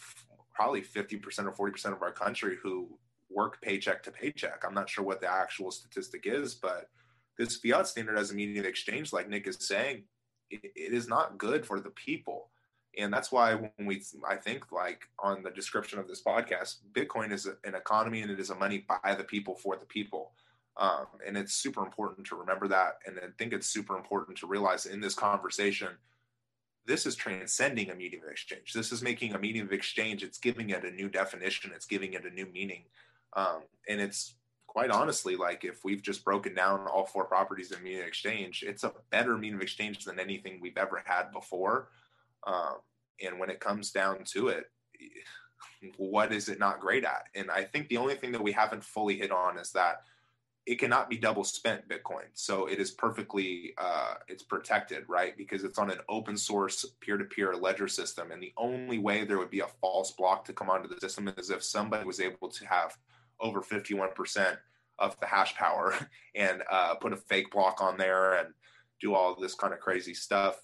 probably 0.53 0.81
50% 0.81 1.57
or 1.59 1.71
40% 1.71 1.93
of 1.93 2.01
our 2.01 2.11
country 2.11 2.57
who 2.61 2.87
work 3.29 3.61
paycheck 3.61 4.03
to 4.03 4.11
paycheck. 4.11 4.63
I'm 4.65 4.73
not 4.73 4.89
sure 4.89 5.03
what 5.03 5.21
the 5.21 5.31
actual 5.31 5.71
statistic 5.71 6.23
is, 6.25 6.55
but 6.55 6.89
this 7.37 7.57
fiat 7.57 7.87
standard 7.87 8.17
as 8.17 8.31
a 8.31 8.35
medium 8.35 8.59
of 8.59 8.69
exchange, 8.69 9.11
like 9.11 9.27
Nick 9.27 9.47
is 9.47 9.57
saying, 9.59 10.03
it, 10.49 10.61
it 10.75 10.93
is 10.93 11.07
not 11.07 11.37
good 11.37 11.65
for 11.65 11.79
the 11.79 11.89
people. 11.89 12.51
And 12.97 13.11
that's 13.11 13.31
why 13.31 13.55
when 13.55 13.87
we, 13.87 14.03
I 14.27 14.35
think, 14.35 14.71
like 14.71 15.07
on 15.17 15.41
the 15.41 15.49
description 15.49 15.97
of 15.97 16.07
this 16.07 16.21
podcast, 16.21 16.77
Bitcoin 16.91 17.31
is 17.31 17.47
an 17.47 17.73
economy 17.73 18.21
and 18.21 18.29
it 18.29 18.39
is 18.39 18.51
a 18.51 18.55
money 18.55 18.85
by 18.87 19.15
the 19.15 19.23
people 19.23 19.55
for 19.55 19.75
the 19.75 19.85
people. 19.85 20.33
Um, 20.77 21.05
and 21.25 21.37
it's 21.37 21.53
super 21.53 21.83
important 21.83 22.25
to 22.27 22.35
remember 22.35 22.67
that. 22.67 22.97
And 23.05 23.19
I 23.19 23.27
think 23.37 23.53
it's 23.53 23.67
super 23.67 23.95
important 23.95 24.37
to 24.39 24.47
realize 24.47 24.85
in 24.85 25.01
this 25.01 25.13
conversation 25.13 25.89
this 26.85 27.05
is 27.05 27.15
transcending 27.15 27.89
a 27.89 27.95
medium 27.95 28.23
of 28.23 28.29
exchange. 28.29 28.73
This 28.73 28.91
is 28.91 29.01
making 29.01 29.33
a 29.33 29.39
medium 29.39 29.67
of 29.67 29.73
exchange. 29.73 30.23
It's 30.23 30.37
giving 30.37 30.71
it 30.71 30.83
a 30.83 30.91
new 30.91 31.09
definition. 31.09 31.71
It's 31.73 31.85
giving 31.85 32.13
it 32.13 32.25
a 32.25 32.29
new 32.29 32.45
meaning. 32.47 32.83
Um, 33.33 33.61
and 33.87 34.01
it's 34.01 34.35
quite 34.67 34.89
honestly, 34.89 35.35
like 35.35 35.63
if 35.63 35.85
we've 35.85 36.01
just 36.01 36.25
broken 36.25 36.53
down 36.53 36.87
all 36.87 37.05
four 37.05 37.25
properties 37.25 37.71
in 37.71 37.81
medium 37.83 38.01
of 38.01 38.07
exchange, 38.07 38.63
it's 38.67 38.83
a 38.83 38.91
better 39.11 39.37
medium 39.37 39.57
of 39.59 39.61
exchange 39.61 40.03
than 40.03 40.19
anything 40.19 40.59
we've 40.61 40.77
ever 40.77 41.01
had 41.05 41.31
before. 41.31 41.89
Um, 42.45 42.77
and 43.25 43.39
when 43.39 43.49
it 43.49 43.59
comes 43.59 43.91
down 43.91 44.23
to 44.33 44.49
it, 44.49 44.69
what 45.97 46.33
is 46.33 46.49
it 46.49 46.59
not 46.59 46.79
great 46.79 47.05
at? 47.05 47.27
And 47.35 47.49
I 47.49 47.63
think 47.63 47.87
the 47.87 47.97
only 47.97 48.15
thing 48.15 48.31
that 48.33 48.43
we 48.43 48.51
haven't 48.51 48.83
fully 48.83 49.17
hit 49.17 49.31
on 49.31 49.57
is 49.57 49.71
that 49.71 50.01
it 50.65 50.79
cannot 50.79 51.09
be 51.09 51.17
double 51.17 51.43
spent 51.43 51.87
Bitcoin. 51.89 52.25
So 52.33 52.67
it 52.67 52.79
is 52.79 52.91
perfectly 52.91 53.73
uh, 53.77 54.15
it's 54.27 54.43
protected, 54.43 55.03
right? 55.09 55.35
Because 55.37 55.63
it's 55.63 55.77
on 55.77 55.91
an 55.91 55.99
open 56.07 56.37
source 56.37 56.85
peer-to-peer 57.01 57.55
ledger 57.55 57.87
system. 57.87 58.31
And 58.31 58.41
the 58.41 58.53
only 58.55 58.97
way 58.97 59.25
there 59.25 59.37
would 59.37 59.49
be 59.49 59.59
a 59.59 59.67
false 59.81 60.11
block 60.11 60.45
to 60.45 60.53
come 60.53 60.69
onto 60.69 60.87
the 60.87 60.99
system 61.01 61.27
is 61.37 61.49
if 61.49 61.63
somebody 61.63 62.05
was 62.05 62.21
able 62.21 62.47
to 62.47 62.65
have 62.65 62.97
over 63.41 63.61
51% 63.61 64.57
of 64.99 65.19
the 65.19 65.25
hash 65.25 65.53
power 65.55 65.95
and 66.35 66.63
uh, 66.71 66.95
put 66.95 67.13
a 67.13 67.17
fake 67.17 67.51
block 67.51 67.81
on 67.81 67.97
there 67.97 68.35
and 68.35 68.53
do 69.01 69.13
all 69.13 69.35
this 69.35 69.55
kind 69.55 69.73
of 69.73 69.79
crazy 69.79 70.13
stuff. 70.13 70.63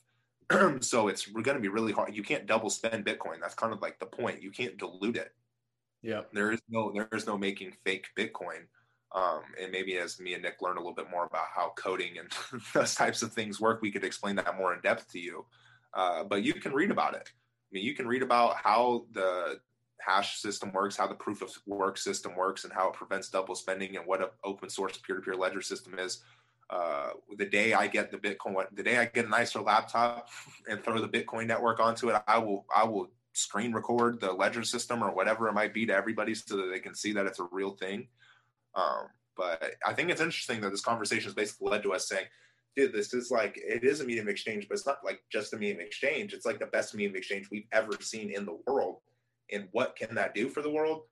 so 0.80 1.10
it's 1.10 1.26
going 1.26 1.58
to 1.58 1.60
be 1.60 1.68
really 1.68 1.92
hard. 1.92 2.16
You 2.16 2.24
can't 2.24 2.46
double 2.46 2.70
spend 2.70 3.06
Bitcoin. 3.06 3.42
That's 3.42 3.54
kind 3.54 3.74
of 3.74 3.82
like 3.82 4.00
the 4.00 4.06
point. 4.06 4.42
You 4.42 4.52
can't 4.52 4.78
dilute 4.78 5.18
it. 5.18 5.34
Yeah. 6.02 6.22
There 6.32 6.54
is 6.54 6.62
no 6.70 6.94
there 6.94 7.10
is 7.12 7.28
no 7.28 7.38
making 7.38 7.74
fake 7.84 8.08
Bitcoin 8.18 8.68
um, 9.14 9.42
and 9.62 9.72
maybe 9.72 9.98
as 9.98 10.20
me 10.20 10.34
and 10.34 10.44
Nick 10.44 10.62
learn 10.62 10.78
a 10.78 10.80
little 10.80 10.94
bit 10.94 11.10
more 11.10 11.26
about 11.26 11.48
how 11.54 11.74
coding 11.76 12.18
and 12.20 12.32
those 12.74 12.96
types 12.96 13.22
of 13.22 13.34
things 13.34 13.60
work, 13.60 13.82
we 13.82 13.92
could 13.92 14.04
explain 14.04 14.36
that 14.36 14.58
more 14.58 14.74
in 14.74 14.82
depth 14.82 15.12
to 15.12 15.20
you. 15.20 15.46
uh, 15.94 16.24
but 16.24 16.44
you 16.44 16.54
can 16.54 16.74
read 16.74 16.92
about 16.92 17.16
it. 17.16 17.28
I 17.28 17.70
mean, 17.72 17.84
you 17.84 17.96
can 17.96 18.08
read 18.08 18.24
about 18.24 18.56
how 18.58 19.06
the 19.12 19.60
hash 20.00 20.40
system 20.40 20.72
works, 20.72 20.96
how 20.96 21.08
the 21.08 21.16
proof 21.16 21.42
of 21.42 21.52
work 21.66 21.98
system 21.98 22.36
works, 22.36 22.64
and 22.64 22.74
how 22.74 22.90
it 22.90 22.94
prevents 22.94 23.30
double 23.30 23.56
spending, 23.56 23.96
and 23.98 24.06
what 24.06 24.22
an 24.22 24.30
open 24.44 24.70
source 24.70 24.98
peer 24.98 25.16
to 25.16 25.22
peer 25.22 25.36
ledger 25.36 25.62
system 25.62 25.98
is. 26.00 26.24
Uh, 26.70 27.10
the 27.38 27.46
day 27.46 27.74
I 27.74 27.88
get 27.88 28.12
the 28.12 28.18
Bitcoin, 28.18 28.66
the 28.74 28.84
day 28.84 28.98
I 28.98 29.06
get 29.06 29.26
a 29.26 29.30
nicer 29.30 29.60
laptop 29.60 30.30
and 30.70 30.84
throw 30.84 31.02
the 31.02 31.08
Bitcoin 31.08 31.48
network 31.48 31.80
onto 31.80 32.10
it, 32.10 32.22
I 32.28 32.38
will 32.38 32.66
I 32.76 32.84
will 32.84 33.12
screen 33.34 33.74
record 33.74 34.20
the 34.20 34.32
ledger 34.32 34.64
system 34.64 35.04
or 35.04 35.14
whatever 35.14 35.48
it 35.48 35.54
might 35.54 35.74
be 35.74 35.86
to 35.86 35.96
everybody 35.96 36.36
so 36.36 36.58
that 36.58 36.70
they 36.72 36.80
can 36.80 36.94
see 36.94 37.14
that 37.14 37.26
it's 37.26 37.40
a 37.40 37.48
real 37.52 37.72
thing. 37.72 38.08
Um, 38.76 39.08
but 39.36 39.76
I 39.86 39.94
think 39.94 40.10
it's 40.10 40.22
interesting 40.22 40.62
that 40.62 40.72
this 40.72 40.82
conversation 40.82 41.26
has 41.26 41.34
basically 41.34 41.70
led 41.70 41.84
to 41.84 41.94
us 41.94 42.08
saying, 42.10 42.26
dude, 42.76 42.94
this 42.94 43.14
is 43.14 43.32
like, 43.32 43.58
it 43.58 43.84
is 43.84 44.02
a 44.02 44.06
medium 44.06 44.28
exchange, 44.28 44.68
but 44.68 44.76
it's 44.76 44.86
not 44.86 44.98
like 45.04 45.22
just 45.32 45.54
a 45.54 45.58
medium 45.58 45.80
exchange. 45.80 46.34
It's 46.34 46.46
like 46.46 46.60
the 46.60 46.66
best 46.68 46.94
medium 46.94 47.16
exchange 47.16 47.48
we've 47.50 47.68
ever 47.72 47.94
seen 48.02 48.32
in 48.32 48.46
the 48.46 48.58
world. 48.68 48.98
And 49.52 49.68
what 49.72 49.96
can 49.96 50.14
that 50.16 50.36
do 50.36 50.50
for 50.50 50.62
the 50.62 50.70
world? 50.70 51.04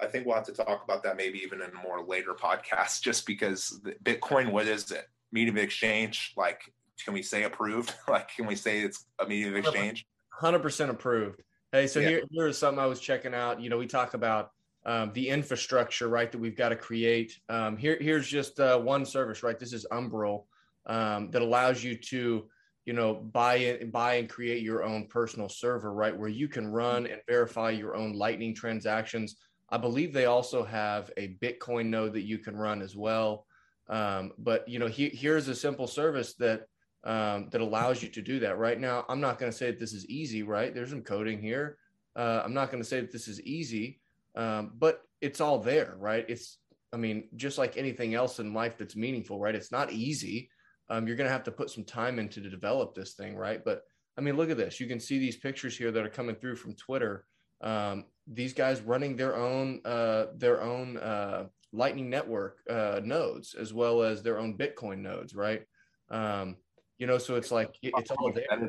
I 0.00 0.06
think 0.06 0.26
we'll 0.26 0.34
have 0.34 0.44
to 0.46 0.52
talk 0.52 0.82
about 0.84 1.02
that 1.04 1.16
maybe 1.16 1.38
even 1.38 1.62
in 1.62 1.70
a 1.70 1.82
more 1.82 2.04
later 2.04 2.34
podcast, 2.34 3.00
just 3.02 3.26
because 3.26 3.80
Bitcoin, 4.02 4.52
what 4.52 4.66
is 4.66 4.90
it? 4.90 5.06
Medium 5.32 5.58
exchange, 5.58 6.34
like, 6.36 6.60
can 7.04 7.14
we 7.14 7.22
say 7.22 7.44
approved? 7.44 7.94
like, 8.08 8.28
can 8.34 8.46
we 8.46 8.56
say 8.56 8.80
it's 8.80 9.06
a 9.18 9.26
medium 9.26 9.56
exchange? 9.56 10.06
100% 10.40 10.90
approved. 10.90 11.42
Hey, 11.72 11.86
so 11.86 12.00
yeah. 12.00 12.08
here, 12.08 12.22
here's 12.30 12.58
something 12.58 12.82
I 12.82 12.86
was 12.86 13.00
checking 13.00 13.34
out. 13.34 13.60
You 13.60 13.70
know, 13.70 13.78
we 13.78 13.86
talk 13.86 14.14
about 14.14 14.50
um, 14.86 15.10
the 15.14 15.28
infrastructure, 15.28 16.08
right, 16.08 16.30
that 16.30 16.38
we've 16.38 16.56
got 16.56 16.70
to 16.70 16.76
create. 16.76 17.38
Um, 17.48 17.76
here, 17.76 17.98
here's 18.00 18.28
just 18.28 18.58
uh, 18.60 18.78
one 18.78 19.04
service, 19.04 19.42
right? 19.42 19.58
This 19.58 19.72
is 19.72 19.84
Umbrel 19.90 20.46
um, 20.86 21.30
that 21.32 21.42
allows 21.42 21.82
you 21.82 21.96
to, 21.96 22.48
you 22.84 22.92
know, 22.92 23.14
buy 23.14 23.56
it, 23.56 23.90
buy 23.90 24.14
and 24.14 24.28
create 24.28 24.62
your 24.62 24.84
own 24.84 25.08
personal 25.08 25.48
server, 25.48 25.92
right, 25.92 26.16
where 26.16 26.28
you 26.28 26.46
can 26.46 26.68
run 26.68 27.06
and 27.06 27.20
verify 27.28 27.70
your 27.70 27.96
own 27.96 28.12
Lightning 28.12 28.54
transactions. 28.54 29.36
I 29.70 29.76
believe 29.76 30.12
they 30.12 30.26
also 30.26 30.64
have 30.64 31.10
a 31.16 31.36
Bitcoin 31.42 31.86
node 31.86 32.12
that 32.12 32.22
you 32.22 32.38
can 32.38 32.56
run 32.56 32.80
as 32.80 32.94
well. 32.94 33.44
Um, 33.88 34.32
but 34.38 34.68
you 34.68 34.78
know, 34.78 34.86
he, 34.86 35.08
here's 35.08 35.48
a 35.48 35.54
simple 35.54 35.88
service 35.88 36.34
that 36.34 36.68
um, 37.02 37.48
that 37.50 37.60
allows 37.60 38.02
you 38.02 38.08
to 38.10 38.22
do 38.22 38.40
that. 38.40 38.58
Right 38.58 38.80
now, 38.80 39.04
I'm 39.08 39.20
not 39.20 39.38
going 39.38 39.50
to 39.50 39.56
say 39.56 39.66
that 39.66 39.78
this 39.78 39.92
is 39.92 40.06
easy, 40.06 40.42
right? 40.42 40.74
There's 40.74 40.90
some 40.90 41.02
coding 41.02 41.40
here. 41.40 41.78
Uh, 42.16 42.42
I'm 42.44 42.54
not 42.54 42.70
going 42.70 42.82
to 42.82 42.88
say 42.88 43.00
that 43.00 43.12
this 43.12 43.28
is 43.28 43.40
easy, 43.42 44.00
um, 44.36 44.72
but 44.78 45.02
it's 45.20 45.40
all 45.40 45.58
there, 45.58 45.94
right? 45.98 46.24
It's, 46.28 46.58
I 46.92 46.96
mean, 46.96 47.28
just 47.36 47.58
like 47.58 47.76
anything 47.76 48.14
else 48.14 48.38
in 48.38 48.54
life 48.54 48.78
that's 48.78 48.96
meaningful, 48.96 49.40
right? 49.40 49.54
It's 49.54 49.72
not 49.72 49.92
easy. 49.92 50.50
Um, 50.88 51.06
you're 51.06 51.16
going 51.16 51.26
to 51.26 51.32
have 51.32 51.44
to 51.44 51.50
put 51.50 51.70
some 51.70 51.84
time 51.84 52.18
into 52.18 52.40
to 52.40 52.50
develop 52.50 52.94
this 52.94 53.14
thing, 53.14 53.36
right? 53.36 53.64
But 53.64 53.82
I 54.16 54.20
mean, 54.20 54.36
look 54.36 54.50
at 54.50 54.56
this. 54.56 54.80
You 54.80 54.86
can 54.86 55.00
see 55.00 55.18
these 55.18 55.36
pictures 55.36 55.76
here 55.76 55.90
that 55.90 56.04
are 56.04 56.10
coming 56.10 56.36
through 56.36 56.56
from 56.56 56.74
Twitter. 56.74 57.24
Um, 57.60 58.04
these 58.26 58.52
guys 58.52 58.80
running 58.80 59.16
their 59.16 59.36
own 59.36 59.80
uh, 59.84 60.26
their 60.36 60.62
own 60.62 60.96
uh, 60.96 61.46
Lightning 61.72 62.08
Network 62.08 62.58
uh, 62.70 63.00
nodes 63.02 63.54
as 63.54 63.72
well 63.74 64.02
as 64.02 64.22
their 64.22 64.38
own 64.38 64.56
Bitcoin 64.56 64.98
nodes, 64.98 65.34
right? 65.34 65.62
Um, 66.10 66.56
you 66.98 67.06
know, 67.06 67.18
so 67.18 67.34
it's 67.34 67.50
like 67.50 67.74
it's 67.82 68.10
all 68.10 68.32
there. 68.32 68.46
That's 68.48 68.62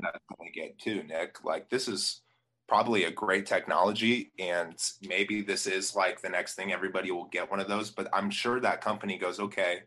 get 0.54 0.80
too, 0.80 1.04
Nick. 1.04 1.44
Like 1.44 1.70
this 1.70 1.88
is 1.88 2.22
probably 2.68 3.06
a 3.06 3.12
great 3.12 3.46
technology 3.46 4.32
and 4.40 4.76
maybe 5.08 5.42
this 5.42 5.68
is 5.68 5.96
like 5.96 6.22
the 6.22 6.30
next 6.30 6.56
thing 6.56 6.74
everybody 6.74 7.12
will 7.12 7.26
get 7.26 7.50
one 7.50 7.60
of 7.60 7.68
those 7.68 7.90
but 7.90 8.10
i'm 8.14 8.30
sure 8.30 8.60
that 8.60 8.82
company 8.82 9.18
goes 9.18 9.40
okay 9.40 9.80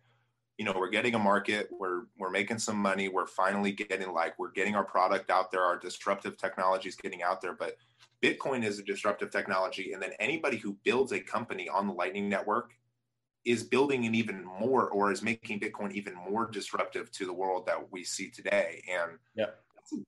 you 0.57 0.65
know 0.65 0.75
we're 0.77 0.91
getting 0.91 1.15
a 1.15 1.19
market 1.19 1.69
we're 1.79 2.03
we're 2.19 2.31
making 2.31 2.59
some 2.59 2.77
money 2.77 3.09
we're 3.09 3.27
finally 3.27 3.73
getting 3.73 4.13
like 4.13 4.39
we're 4.39 4.51
getting 4.51 4.75
our 4.75 4.85
product 4.85 5.31
out 5.31 5.51
there 5.51 5.63
our 5.63 5.79
disruptive 5.79 6.37
technology 6.37 6.89
is 6.89 6.97
getting 6.97 7.23
out 7.23 7.41
there 7.41 7.55
but 7.55 7.77
bitcoin 8.23 8.65
is 8.65 8.79
a 8.79 8.83
disruptive 8.83 9.31
technology 9.31 9.93
and 9.93 10.03
then 10.03 10.11
anybody 10.19 10.57
who 10.57 10.77
builds 10.85 11.13
a 11.13 11.21
company 11.21 11.69
on 11.69 11.87
the 11.87 11.93
lightning 11.93 12.29
network 12.29 12.73
is 13.47 13.63
building 13.63 14.05
an 14.05 14.15
even 14.15 14.45
more 14.45 14.91
or 14.91 15.11
is 15.11 15.23
making 15.23 15.61
bitcoin 15.61 15.93
even 15.93 16.15
more 16.15 16.51
disruptive 16.51 17.11
to 17.11 17.25
the 17.25 17.33
world 17.33 17.65
that 17.67 17.91
we 17.91 18.05
see 18.05 18.31
today 18.31 18.83
and 18.91 19.13
yeah 19.35 19.47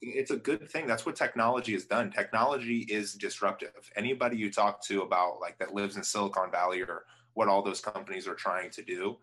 it's 0.01 0.31
a 0.31 0.37
good 0.37 0.69
thing. 0.69 0.87
That's 0.87 1.07
what 1.07 1.17
technology 1.17 1.73
has 1.73 1.85
done. 1.85 2.11
Technology 2.11 2.87
is 2.89 3.15
disruptive. 3.15 3.91
Anybody 3.97 4.37
you 4.37 4.51
talk 4.51 4.83
to 4.87 5.03
about 5.03 5.41
like 5.41 5.59
that 5.59 5.75
lives 5.75 5.97
in 5.97 6.05
Silicon 6.05 6.51
Valley 6.51 6.83
or 6.83 7.05
what 7.35 7.49
all 7.49 7.63
those 7.63 7.81
companies 7.81 8.27
are 8.27 8.35
trying 8.35 8.71
to 8.71 8.83
do, 8.83 9.17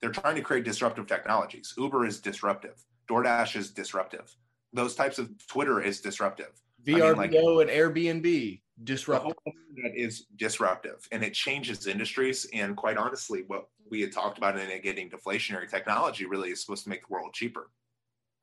they're 0.00 0.10
trying 0.10 0.36
to 0.36 0.42
create 0.42 0.64
disruptive 0.64 1.06
technologies. 1.06 1.74
Uber 1.76 2.06
is 2.06 2.20
disruptive. 2.20 2.84
DoorDash 3.08 3.56
is 3.56 3.70
disruptive. 3.70 4.34
Those 4.72 4.94
types 4.94 5.18
of 5.18 5.30
Twitter 5.46 5.80
is 5.80 6.00
disruptive. 6.00 6.60
VRBO 6.84 7.02
I 7.02 7.08
mean, 7.08 7.16
like, 7.16 7.34
and 7.34 7.70
Airbnb 7.70 8.60
disruptive. 8.84 9.34
That 9.44 9.92
is 9.94 10.26
disruptive, 10.36 11.06
and 11.12 11.22
it 11.22 11.34
changes 11.34 11.86
industries. 11.86 12.46
And 12.52 12.76
quite 12.76 12.96
honestly, 12.96 13.44
what 13.46 13.68
we 13.90 14.00
had 14.00 14.12
talked 14.12 14.38
about 14.38 14.58
in 14.58 14.68
it 14.68 14.82
getting 14.82 15.08
deflationary 15.10 15.68
technology 15.68 16.26
really 16.26 16.50
is 16.50 16.60
supposed 16.60 16.84
to 16.84 16.90
make 16.90 17.06
the 17.06 17.12
world 17.12 17.32
cheaper 17.32 17.70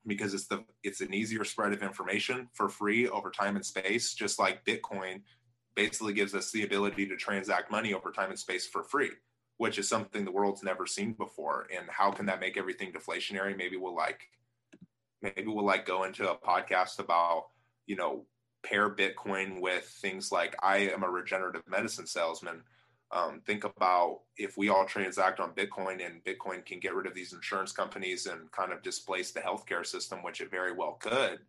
because 0.06 0.34
it's 0.34 0.46
the 0.46 0.64
it's 0.82 1.00
an 1.00 1.12
easier 1.12 1.44
spread 1.44 1.72
of 1.72 1.82
information 1.82 2.48
for 2.54 2.68
free 2.68 3.08
over 3.08 3.30
time 3.30 3.56
and 3.56 3.64
space 3.64 4.14
just 4.14 4.38
like 4.38 4.64
bitcoin 4.64 5.20
basically 5.76 6.12
gives 6.12 6.34
us 6.34 6.50
the 6.50 6.64
ability 6.64 7.06
to 7.06 7.16
transact 7.16 7.70
money 7.70 7.94
over 7.94 8.10
time 8.10 8.30
and 8.30 8.38
space 8.38 8.66
for 8.66 8.82
free 8.82 9.10
which 9.60 9.78
is 9.78 9.86
something 9.86 10.24
the 10.24 10.32
world's 10.32 10.62
never 10.62 10.86
seen 10.86 11.12
before. 11.12 11.66
And 11.76 11.86
how 11.90 12.12
can 12.12 12.24
that 12.26 12.40
make 12.40 12.56
everything 12.56 12.92
deflationary? 12.92 13.54
Maybe 13.54 13.76
we'll 13.76 13.94
like 13.94 14.22
maybe 15.20 15.48
we'll 15.48 15.66
like 15.66 15.84
go 15.84 16.04
into 16.04 16.30
a 16.30 16.34
podcast 16.34 16.98
about 16.98 17.48
you 17.86 17.94
know 17.94 18.24
pair 18.62 18.88
bitcoin 18.88 19.60
with 19.60 19.84
things 19.84 20.30
like 20.30 20.54
i 20.62 20.78
am 20.78 21.02
a 21.02 21.10
regenerative 21.10 21.62
medicine 21.68 22.06
salesman 22.06 22.62
um, 23.12 23.40
think 23.44 23.64
about 23.64 24.20
if 24.36 24.56
we 24.56 24.68
all 24.68 24.84
transact 24.84 25.40
on 25.40 25.50
Bitcoin 25.52 26.04
and 26.04 26.22
Bitcoin 26.24 26.64
can 26.64 26.78
get 26.78 26.94
rid 26.94 27.06
of 27.06 27.14
these 27.14 27.32
insurance 27.32 27.72
companies 27.72 28.26
and 28.26 28.50
kind 28.52 28.72
of 28.72 28.82
displace 28.82 29.32
the 29.32 29.40
healthcare 29.40 29.84
system, 29.84 30.22
which 30.22 30.40
it 30.40 30.50
very 30.50 30.72
well 30.72 30.92
could. 31.00 31.40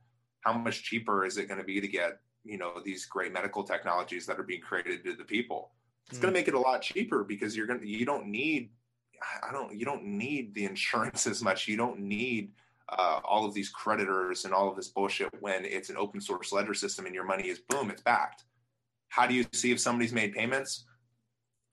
How 0.41 0.53
much 0.53 0.83
cheaper 0.83 1.23
is 1.23 1.38
it 1.38 1.47
going 1.47 1.59
to 1.59 1.65
be 1.65 1.79
to 1.79 1.88
get 1.88 2.19
you 2.43 2.57
know 2.57 2.81
these 2.83 3.05
great 3.05 3.31
medical 3.31 3.63
technologies 3.63 4.25
that 4.25 4.39
are 4.39 4.43
being 4.43 4.61
created 4.61 5.03
to 5.05 5.15
the 5.15 5.23
people? 5.23 5.71
It's 6.09 6.17
mm. 6.17 6.23
going 6.23 6.33
to 6.33 6.39
make 6.39 6.47
it 6.47 6.55
a 6.55 6.59
lot 6.59 6.81
cheaper 6.81 7.23
because 7.23 7.55
you're 7.55 7.67
going 7.67 7.79
to 7.79 7.88
you 7.88 8.05
don't 8.05 8.27
need 8.27 8.71
I 9.43 9.51
don't 9.51 9.77
you 9.77 9.85
don't 9.85 10.03
need 10.03 10.55
the 10.55 10.65
insurance 10.65 11.27
as 11.33 11.43
much. 11.43 11.67
You 11.67 11.77
don't 11.77 11.99
need 11.99 12.53
uh, 12.89 13.19
all 13.23 13.45
of 13.45 13.53
these 13.53 13.69
creditors 13.69 14.45
and 14.45 14.53
all 14.53 14.67
of 14.67 14.75
this 14.75 14.89
bullshit 14.89 15.29
when 15.39 15.63
it's 15.63 15.89
an 15.89 15.97
open 15.97 16.19
source 16.19 16.51
ledger 16.51 16.73
system 16.73 17.05
and 17.05 17.15
your 17.15 17.23
money 17.23 17.47
is 17.47 17.59
boom, 17.69 17.91
it's 17.91 18.01
backed. 18.01 18.45
How 19.09 19.27
do 19.27 19.33
you 19.33 19.45
see 19.53 19.71
if 19.71 19.79
somebody's 19.79 20.11
made 20.11 20.33
payments? 20.33 20.85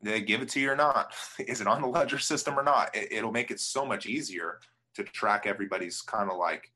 They 0.03 0.21
give 0.21 0.43
it 0.43 0.49
to 0.51 0.61
you 0.61 0.71
or 0.71 0.77
not? 0.77 1.13
Is 1.39 1.61
it 1.61 1.67
on 1.67 1.83
the 1.83 1.89
ledger 1.89 2.19
system 2.19 2.59
or 2.59 2.63
not? 2.63 2.91
It, 2.95 3.23
will 3.23 3.33
make 3.33 3.51
it 3.51 3.61
so 3.61 3.85
much 3.85 4.07
easier 4.07 4.61
to 4.95 5.05
track 5.05 5.47
everybody's 5.47 6.01
kind 6.03 6.31
of 6.31 6.39
like 6.39 6.73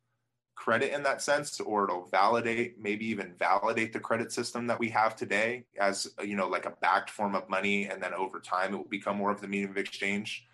credit 0.54 0.92
in 0.92 1.02
that 1.02 1.22
sense, 1.22 1.58
or 1.60 1.84
it'll 1.84 2.06
validate, 2.06 2.80
maybe 2.80 3.06
even 3.06 3.34
validate 3.38 3.92
the 3.92 3.98
credit 3.98 4.30
system 4.30 4.66
that 4.66 4.78
we 4.78 4.88
have 4.90 5.16
today 5.16 5.64
as 5.80 6.06
you 6.22 6.36
know, 6.36 6.48
like 6.48 6.66
a 6.66 6.74
backed 6.80 7.10
form 7.10 7.34
of 7.34 7.48
money, 7.48 7.86
and 7.86 8.02
then 8.02 8.14
over 8.14 8.38
time 8.38 8.74
it 8.74 8.76
will 8.76 8.84
become 8.84 9.16
more 9.16 9.30
of 9.30 9.40
the 9.40 9.48
medium 9.48 9.70
of 9.70 9.76
exchange. 9.76 10.46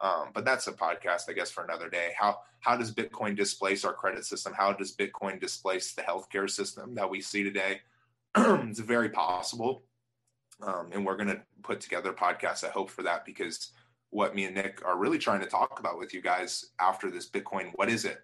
Um, 0.00 0.30
but 0.34 0.44
that's 0.44 0.66
a 0.66 0.72
podcast, 0.72 1.30
I 1.30 1.32
guess, 1.32 1.50
for 1.52 1.62
another 1.62 1.88
day. 1.88 2.10
How 2.18 2.38
how 2.58 2.76
does 2.76 2.92
Bitcoin 2.92 3.36
displace 3.36 3.84
our 3.84 3.92
credit 3.92 4.24
system? 4.24 4.52
How 4.56 4.72
does 4.72 4.96
Bitcoin 4.96 5.40
displace 5.40 5.94
the 5.94 6.02
healthcare 6.02 6.50
system 6.50 6.94
that 6.96 7.08
we 7.08 7.20
see 7.20 7.44
today? 7.44 7.80
it's 8.36 8.80
very 8.80 9.10
possible 9.10 9.84
um, 10.60 10.90
and 10.92 11.04
we're 11.04 11.16
going 11.16 11.28
to 11.28 11.40
put 11.62 11.80
together 11.80 12.10
a 12.10 12.14
podcast. 12.14 12.64
I 12.64 12.70
hope 12.70 12.90
for 12.90 13.02
that 13.02 13.24
because 13.24 13.72
what 14.10 14.34
me 14.34 14.44
and 14.44 14.54
Nick 14.54 14.82
are 14.84 14.98
really 14.98 15.18
trying 15.18 15.40
to 15.40 15.46
talk 15.46 15.80
about 15.80 15.98
with 15.98 16.12
you 16.12 16.20
guys 16.20 16.66
after 16.80 17.10
this 17.10 17.28
Bitcoin, 17.28 17.70
what 17.74 17.88
is 17.88 18.04
it? 18.04 18.18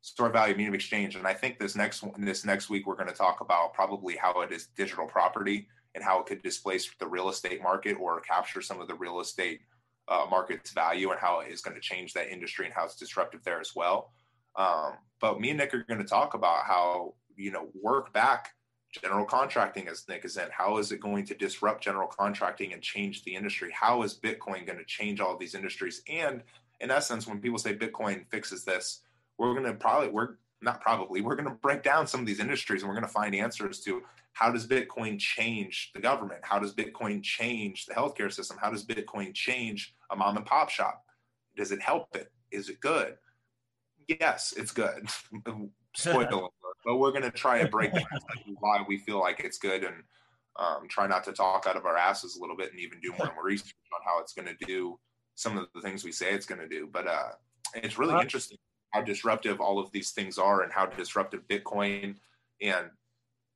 Store 0.00 0.30
value 0.30 0.54
medium 0.54 0.74
exchange. 0.74 1.16
And 1.16 1.26
I 1.26 1.34
think 1.34 1.58
this 1.58 1.76
next 1.76 2.02
one, 2.02 2.24
this 2.24 2.44
next 2.44 2.70
week, 2.70 2.86
we're 2.86 2.96
going 2.96 3.08
to 3.08 3.14
talk 3.14 3.40
about 3.40 3.74
probably 3.74 4.16
how 4.16 4.40
it 4.40 4.52
is 4.52 4.68
digital 4.76 5.06
property 5.06 5.68
and 5.94 6.02
how 6.02 6.20
it 6.20 6.26
could 6.26 6.42
displace 6.42 6.90
the 6.98 7.06
real 7.06 7.28
estate 7.28 7.62
market 7.62 7.96
or 8.00 8.20
capture 8.20 8.60
some 8.60 8.80
of 8.80 8.88
the 8.88 8.94
real 8.94 9.20
estate 9.20 9.60
uh, 10.08 10.26
market's 10.28 10.72
value 10.72 11.10
and 11.10 11.20
how 11.20 11.40
it 11.40 11.50
is 11.50 11.62
going 11.62 11.74
to 11.74 11.80
change 11.80 12.12
that 12.12 12.32
industry 12.32 12.66
and 12.66 12.74
how 12.74 12.84
it's 12.84 12.96
disruptive 12.96 13.42
there 13.44 13.60
as 13.60 13.72
well. 13.74 14.12
Um, 14.56 14.94
but 15.20 15.40
me 15.40 15.50
and 15.50 15.58
Nick 15.58 15.74
are 15.74 15.84
going 15.84 16.00
to 16.00 16.06
talk 16.06 16.34
about 16.34 16.64
how, 16.64 17.14
you 17.36 17.50
know, 17.50 17.68
work 17.82 18.12
back 18.12 18.50
general 19.00 19.24
contracting 19.24 19.88
as 19.88 20.06
Nick 20.08 20.24
is 20.24 20.36
in. 20.36 20.48
How 20.50 20.78
is 20.78 20.92
it 20.92 21.00
going 21.00 21.24
to 21.26 21.34
disrupt 21.34 21.82
general 21.82 22.08
contracting 22.08 22.72
and 22.72 22.82
change 22.82 23.24
the 23.24 23.34
industry? 23.34 23.70
How 23.72 24.02
is 24.02 24.14
Bitcoin 24.14 24.66
going 24.66 24.78
to 24.78 24.84
change 24.84 25.20
all 25.20 25.36
these 25.36 25.54
industries? 25.54 26.02
And 26.08 26.42
in 26.80 26.90
essence, 26.90 27.26
when 27.26 27.40
people 27.40 27.58
say 27.58 27.74
Bitcoin 27.74 28.24
fixes 28.30 28.64
this, 28.64 29.00
we're 29.38 29.52
going 29.52 29.64
to 29.64 29.74
probably, 29.74 30.08
we're 30.08 30.36
not 30.62 30.80
probably, 30.80 31.20
we're 31.20 31.36
going 31.36 31.48
to 31.48 31.54
break 31.54 31.82
down 31.82 32.06
some 32.06 32.20
of 32.20 32.26
these 32.26 32.40
industries 32.40 32.82
and 32.82 32.88
we're 32.88 32.94
going 32.94 33.06
to 33.06 33.12
find 33.12 33.34
answers 33.34 33.80
to 33.80 34.02
how 34.32 34.50
does 34.50 34.66
Bitcoin 34.66 35.18
change 35.18 35.90
the 35.94 36.00
government? 36.00 36.40
How 36.42 36.58
does 36.58 36.74
Bitcoin 36.74 37.22
change 37.22 37.86
the 37.86 37.94
healthcare 37.94 38.32
system? 38.32 38.58
How 38.60 38.70
does 38.70 38.84
Bitcoin 38.84 39.32
change 39.32 39.94
a 40.10 40.16
mom 40.16 40.36
and 40.36 40.46
pop 40.46 40.70
shop? 40.70 41.04
Does 41.56 41.70
it 41.70 41.80
help 41.80 42.14
it? 42.16 42.32
Is 42.50 42.68
it 42.68 42.80
good? 42.80 43.16
Yes, 44.08 44.52
it's 44.56 44.72
good. 44.72 45.08
Spoiler 45.96 46.48
but 46.84 46.96
we're 46.96 47.10
going 47.10 47.22
to 47.22 47.30
try 47.30 47.58
and 47.58 47.70
break 47.70 47.92
why 48.60 48.84
we 48.86 48.98
feel 48.98 49.20
like 49.20 49.40
it's 49.40 49.58
good 49.58 49.84
and 49.84 49.96
um, 50.58 50.86
try 50.88 51.06
not 51.06 51.24
to 51.24 51.32
talk 51.32 51.66
out 51.66 51.76
of 51.76 51.86
our 51.86 51.96
asses 51.96 52.36
a 52.36 52.40
little 52.40 52.56
bit 52.56 52.70
and 52.70 52.80
even 52.80 53.00
do 53.00 53.12
more 53.18 53.26
and 53.26 53.34
more 53.34 53.44
research 53.44 53.74
on 53.92 54.00
how 54.04 54.20
it's 54.20 54.32
going 54.32 54.46
to 54.46 54.66
do 54.66 54.98
some 55.34 55.58
of 55.58 55.66
the 55.74 55.80
things 55.80 56.04
we 56.04 56.12
say 56.12 56.32
it's 56.32 56.46
going 56.46 56.60
to 56.60 56.68
do. 56.68 56.88
But 56.90 57.08
uh, 57.08 57.30
it's 57.74 57.98
really 57.98 58.20
interesting 58.20 58.58
how 58.92 59.02
disruptive 59.02 59.60
all 59.60 59.78
of 59.80 59.90
these 59.90 60.12
things 60.12 60.38
are 60.38 60.62
and 60.62 60.72
how 60.72 60.86
disruptive 60.86 61.46
Bitcoin 61.48 62.16
and 62.62 62.86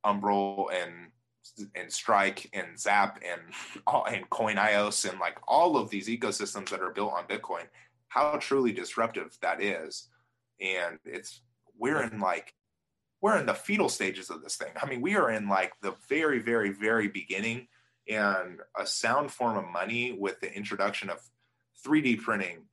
Umbrel 0.05 0.69
and 0.73 1.11
and 1.75 1.91
Strike 1.91 2.49
and 2.53 2.77
Zap 2.77 3.21
and 3.25 3.41
and 4.13 4.29
Coinos 4.29 5.09
and 5.09 5.19
like 5.19 5.37
all 5.47 5.77
of 5.77 5.89
these 5.89 6.09
ecosystems 6.09 6.69
that 6.69 6.81
are 6.81 6.91
built 6.91 7.13
on 7.13 7.25
Bitcoin, 7.25 7.63
how 8.09 8.37
truly 8.37 8.73
disruptive 8.73 9.37
that 9.41 9.61
is. 9.61 10.09
And 10.59 10.99
it's 11.05 11.41
we're 11.77 12.03
in 12.03 12.19
like 12.19 12.53
we're 13.21 13.37
in 13.37 13.45
the 13.45 13.53
fetal 13.53 13.89
stages 13.89 14.29
of 14.29 14.41
this 14.41 14.55
thing. 14.55 14.71
I 14.81 14.87
mean, 14.87 15.01
we 15.01 15.15
are 15.15 15.29
in 15.29 15.49
like 15.49 15.73
the 15.81 15.95
very, 16.07 16.39
very, 16.39 16.71
very 16.71 17.07
beginning 17.07 17.67
and 18.07 18.59
a 18.77 18.85
sound 18.85 19.31
form 19.31 19.57
of 19.57 19.65
money 19.65 20.17
with 20.17 20.39
the 20.39 20.51
introduction 20.53 21.09
of 21.09 21.19
3D 21.85 22.21
printing, 22.21 22.65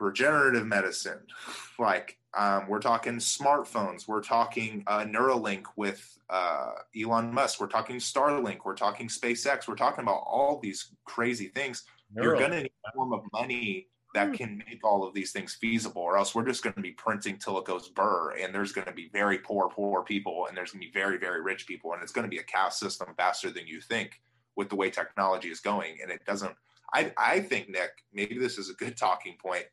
regenerative 0.00 0.66
medicine. 0.66 1.20
Like 1.76 2.18
um, 2.38 2.68
we're 2.68 2.78
talking 2.78 3.14
smartphones, 3.16 4.06
we're 4.06 4.22
talking 4.22 4.84
uh, 4.86 5.00
Neuralink 5.00 5.64
with 5.74 6.16
uh, 6.30 6.70
Elon 6.96 7.34
Musk, 7.34 7.60
we're 7.60 7.66
talking 7.66 7.96
Starlink, 7.96 8.58
we're 8.64 8.76
talking 8.76 9.08
SpaceX, 9.08 9.66
we're 9.66 9.74
talking 9.74 10.04
about 10.04 10.22
all 10.24 10.60
these 10.62 10.92
crazy 11.04 11.48
things. 11.48 11.82
You're 12.14 12.36
going 12.36 12.52
to 12.52 12.62
need 12.62 12.70
a 12.86 12.92
form 12.92 13.12
of 13.12 13.22
money 13.32 13.88
that 14.14 14.28
hmm. 14.28 14.34
can 14.34 14.58
make 14.58 14.84
all 14.84 15.06
of 15.06 15.12
these 15.12 15.32
things 15.32 15.54
feasible, 15.54 16.02
or 16.02 16.16
else 16.16 16.34
we're 16.34 16.46
just 16.46 16.62
going 16.62 16.74
to 16.74 16.80
be 16.80 16.92
printing 16.92 17.36
till 17.36 17.58
it 17.58 17.64
goes 17.64 17.88
burr. 17.88 18.32
And 18.40 18.54
there's 18.54 18.72
going 18.72 18.86
to 18.86 18.92
be 18.92 19.10
very 19.12 19.38
poor, 19.38 19.68
poor 19.68 20.02
people, 20.02 20.46
and 20.46 20.56
there's 20.56 20.72
going 20.72 20.80
to 20.80 20.86
be 20.86 20.98
very, 20.98 21.18
very 21.18 21.42
rich 21.42 21.66
people, 21.66 21.92
and 21.92 22.02
it's 22.02 22.12
going 22.12 22.24
to 22.24 22.30
be 22.30 22.38
a 22.38 22.44
caste 22.44 22.78
system 22.78 23.08
faster 23.16 23.50
than 23.50 23.66
you 23.66 23.80
think 23.80 24.22
with 24.56 24.68
the 24.68 24.76
way 24.76 24.88
technology 24.88 25.48
is 25.48 25.60
going. 25.60 25.98
And 26.00 26.10
it 26.10 26.24
doesn't. 26.24 26.54
I 26.94 27.12
I 27.18 27.40
think 27.40 27.68
Nick, 27.68 27.90
maybe 28.12 28.38
this 28.38 28.56
is 28.56 28.70
a 28.70 28.74
good 28.74 28.96
talking 28.96 29.36
point. 29.40 29.64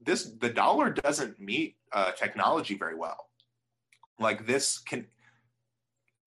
This 0.00 0.32
the 0.40 0.50
dollar 0.50 0.90
doesn't 0.90 1.38
meet 1.40 1.76
uh, 1.92 2.12
technology 2.12 2.76
very 2.76 2.96
well. 2.96 3.28
Like 4.18 4.46
this 4.46 4.78
can. 4.78 5.06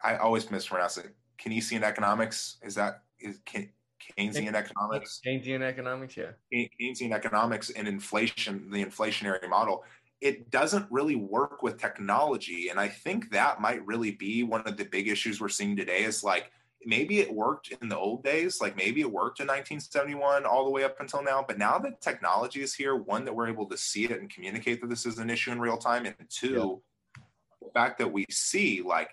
I 0.02 0.18
always 0.18 0.50
mispronounce 0.50 0.98
it. 0.98 1.16
Keynesian 1.42 1.84
economics 1.84 2.58
is 2.62 2.76
that 2.76 3.04
is 3.20 3.40
can 3.46 3.70
Keynesian 4.18 4.54
economics. 4.54 5.22
Keynesian 5.26 5.62
economics, 5.62 6.18
yeah. 6.18 6.32
Keynesian 6.54 7.14
economics 7.14 7.70
and 7.72 7.88
inflation, 7.88 8.70
the 8.70 8.84
inflationary 8.84 9.50
model, 9.50 9.84
it 10.22 10.50
doesn't 10.52 10.88
really 10.90 11.16
work 11.16 11.62
with 11.64 11.78
technology. 11.78 12.70
And 12.70 12.80
I 12.80 12.88
think 12.88 13.32
that 13.32 13.60
might 13.60 13.86
really 13.86 14.12
be 14.12 14.44
one 14.44 14.62
of 14.62 14.78
the 14.78 14.86
big 14.86 15.10
issues 15.10 15.42
we're 15.42 15.50
seeing 15.50 15.76
today 15.76 16.04
is 16.04 16.24
like 16.24 16.50
maybe 16.86 17.20
it 17.20 17.34
worked 17.34 17.74
in 17.82 17.90
the 17.90 17.98
old 17.98 18.24
days, 18.24 18.62
like 18.62 18.78
maybe 18.78 19.02
it 19.02 19.12
worked 19.12 19.40
in 19.40 19.48
1971 19.48 20.46
all 20.46 20.66
the 20.66 20.72
way 20.72 20.84
up 20.84 21.00
until 21.00 21.24
now. 21.24 21.44
But 21.46 21.58
now 21.58 21.78
that 21.80 22.02
technology 22.02 22.62
is 22.62 22.74
here, 22.74 22.96
one, 22.96 23.26
that 23.26 23.36
we're 23.36 23.50
able 23.50 23.68
to 23.68 23.78
see 23.78 24.06
it 24.06 24.12
and 24.12 24.30
communicate 24.30 24.82
that 24.82 24.88
this 24.90 25.06
is 25.06 25.20
an 25.20 25.30
issue 25.30 25.52
in 25.52 25.60
real 25.60 25.78
time. 25.78 26.06
And 26.06 26.16
two, 26.30 26.82
yeah. 27.18 27.24
the 27.62 27.72
fact 27.74 27.98
that 28.00 28.12
we 28.12 28.26
see 28.30 28.82
like, 28.82 29.10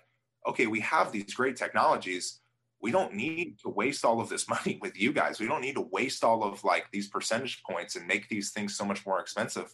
okay, 0.47 0.67
we 0.67 0.79
have 0.79 1.11
these 1.11 1.33
great 1.33 1.55
technologies 1.55 2.40
we 2.81 2.91
don't 2.91 3.13
need 3.13 3.59
to 3.59 3.69
waste 3.69 4.03
all 4.03 4.19
of 4.19 4.29
this 4.29 4.49
money 4.49 4.79
with 4.81 4.99
you 4.99 5.13
guys. 5.13 5.39
We 5.39 5.47
don't 5.47 5.61
need 5.61 5.75
to 5.75 5.87
waste 5.91 6.23
all 6.23 6.43
of 6.43 6.63
like 6.63 6.87
these 6.91 7.07
percentage 7.07 7.61
points 7.63 7.95
and 7.95 8.07
make 8.07 8.27
these 8.27 8.51
things 8.51 8.75
so 8.75 8.83
much 8.83 9.05
more 9.05 9.19
expensive 9.19 9.73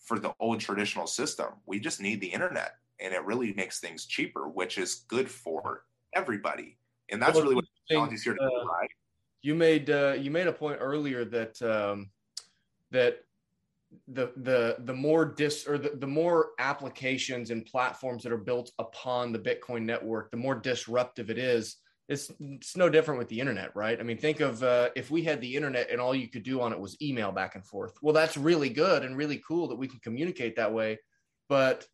for 0.00 0.18
the 0.18 0.34
old 0.40 0.60
traditional 0.60 1.06
system. 1.06 1.48
We 1.66 1.78
just 1.78 2.00
need 2.00 2.20
the 2.20 2.26
internet 2.26 2.72
and 3.00 3.14
it 3.14 3.24
really 3.24 3.52
makes 3.54 3.80
things 3.80 4.06
cheaper, 4.06 4.48
which 4.48 4.78
is 4.78 5.06
good 5.08 5.30
for 5.30 5.84
everybody. 6.14 6.76
And 7.10 7.20
that's 7.20 7.34
well, 7.34 7.44
really 7.44 7.54
what 7.56 7.64
technology's 7.88 8.22
here 8.22 8.34
to 8.34 8.42
uh, 8.42 8.64
right? 8.66 8.90
You 9.42 9.54
made 9.54 9.88
uh, 9.90 10.14
you 10.18 10.30
made 10.30 10.46
a 10.46 10.52
point 10.52 10.78
earlier 10.80 11.24
that 11.24 11.60
um, 11.62 12.10
that 12.90 13.24
the 14.06 14.32
the 14.36 14.76
the 14.80 14.92
more 14.92 15.24
dis 15.24 15.66
or 15.66 15.78
the, 15.78 15.90
the 15.96 16.06
more 16.06 16.50
applications 16.58 17.50
and 17.50 17.64
platforms 17.64 18.22
that 18.22 18.32
are 18.32 18.36
built 18.38 18.70
upon 18.78 19.32
the 19.32 19.38
Bitcoin 19.38 19.82
network, 19.82 20.30
the 20.30 20.36
more 20.36 20.54
disruptive 20.54 21.30
it 21.30 21.38
is 21.38 21.76
it's 22.10 22.32
it's 22.40 22.76
no 22.76 22.88
different 22.88 23.18
with 23.18 23.28
the 23.28 23.38
internet, 23.38 23.74
right? 23.76 23.98
I 23.98 24.02
mean, 24.02 24.18
think 24.18 24.40
of 24.40 24.62
uh, 24.64 24.90
if 24.96 25.12
we 25.12 25.22
had 25.22 25.40
the 25.40 25.54
internet 25.54 25.90
and 25.90 26.00
all 26.00 26.14
you 26.14 26.26
could 26.26 26.42
do 26.42 26.60
on 26.60 26.72
it 26.72 26.80
was 26.80 27.00
email 27.00 27.30
back 27.30 27.54
and 27.54 27.64
forth. 27.64 27.94
Well, 28.02 28.12
that's 28.12 28.36
really 28.36 28.68
good 28.68 29.04
and 29.04 29.16
really 29.16 29.40
cool 29.46 29.68
that 29.68 29.76
we 29.76 29.86
can 29.86 30.00
communicate 30.00 30.56
that 30.56 30.74
way, 30.74 30.98
but 31.48 31.86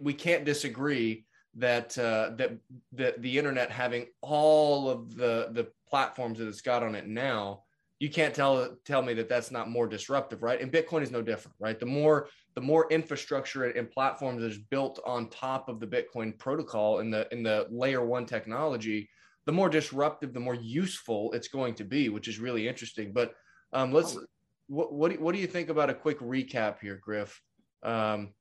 we 0.00 0.14
can't 0.14 0.46
disagree 0.46 1.26
that 1.56 1.98
uh, 1.98 2.30
that 2.36 2.56
that 2.92 3.20
the 3.20 3.36
internet 3.36 3.70
having 3.70 4.06
all 4.22 4.88
of 4.88 5.14
the 5.14 5.50
the 5.52 5.68
platforms 5.86 6.38
that 6.38 6.48
it's 6.48 6.62
got 6.62 6.82
on 6.82 6.94
it 6.94 7.06
now, 7.06 7.64
you 7.98 8.08
can't 8.08 8.34
tell 8.34 8.74
tell 8.86 9.02
me 9.02 9.12
that 9.12 9.28
that's 9.28 9.50
not 9.50 9.68
more 9.68 9.86
disruptive, 9.86 10.42
right? 10.42 10.62
And 10.62 10.72
Bitcoin 10.72 11.02
is 11.02 11.10
no 11.10 11.20
different, 11.20 11.56
right? 11.60 11.78
The 11.78 11.84
more 11.84 12.28
the 12.54 12.62
more 12.62 12.90
infrastructure 12.90 13.64
and 13.64 13.90
platforms 13.90 14.42
is 14.42 14.56
built 14.56 14.98
on 15.04 15.28
top 15.28 15.68
of 15.68 15.78
the 15.78 15.86
Bitcoin 15.86 16.38
protocol 16.38 17.00
in 17.00 17.10
the 17.10 17.28
in 17.32 17.42
the 17.42 17.66
layer 17.70 18.02
one 18.02 18.24
technology 18.24 19.10
the 19.48 19.52
more 19.52 19.70
disruptive, 19.70 20.34
the 20.34 20.40
more 20.40 20.54
useful 20.54 21.32
it's 21.32 21.48
going 21.48 21.72
to 21.72 21.82
be, 21.82 22.10
which 22.10 22.28
is 22.28 22.38
really 22.38 22.68
interesting. 22.68 23.14
But 23.14 23.32
um, 23.72 23.94
let's 23.94 24.14
oh. 24.14 24.26
what 24.66 24.92
what 24.92 25.10
do, 25.10 25.18
what 25.18 25.34
do 25.34 25.40
you 25.40 25.46
think 25.46 25.70
about 25.70 25.88
a 25.88 25.94
quick 25.94 26.20
recap 26.20 26.80
here, 26.82 27.00
Griff? 27.02 27.40
Um, 27.82 28.34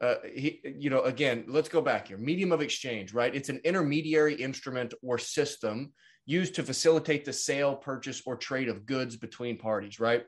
uh, 0.00 0.14
he, 0.32 0.60
you 0.78 0.90
know, 0.90 1.02
again, 1.02 1.44
let's 1.48 1.68
go 1.68 1.80
back 1.80 2.06
here. 2.06 2.18
Medium 2.18 2.52
of 2.52 2.62
exchange, 2.62 3.12
right? 3.12 3.34
It's 3.34 3.48
an 3.48 3.62
intermediary 3.64 4.36
instrument 4.36 4.94
or 5.02 5.18
system 5.18 5.92
used 6.24 6.54
to 6.54 6.62
facilitate 6.62 7.24
the 7.24 7.32
sale, 7.32 7.74
purchase, 7.74 8.22
or 8.24 8.36
trade 8.36 8.68
of 8.68 8.86
goods 8.86 9.16
between 9.16 9.58
parties, 9.58 9.98
right? 9.98 10.22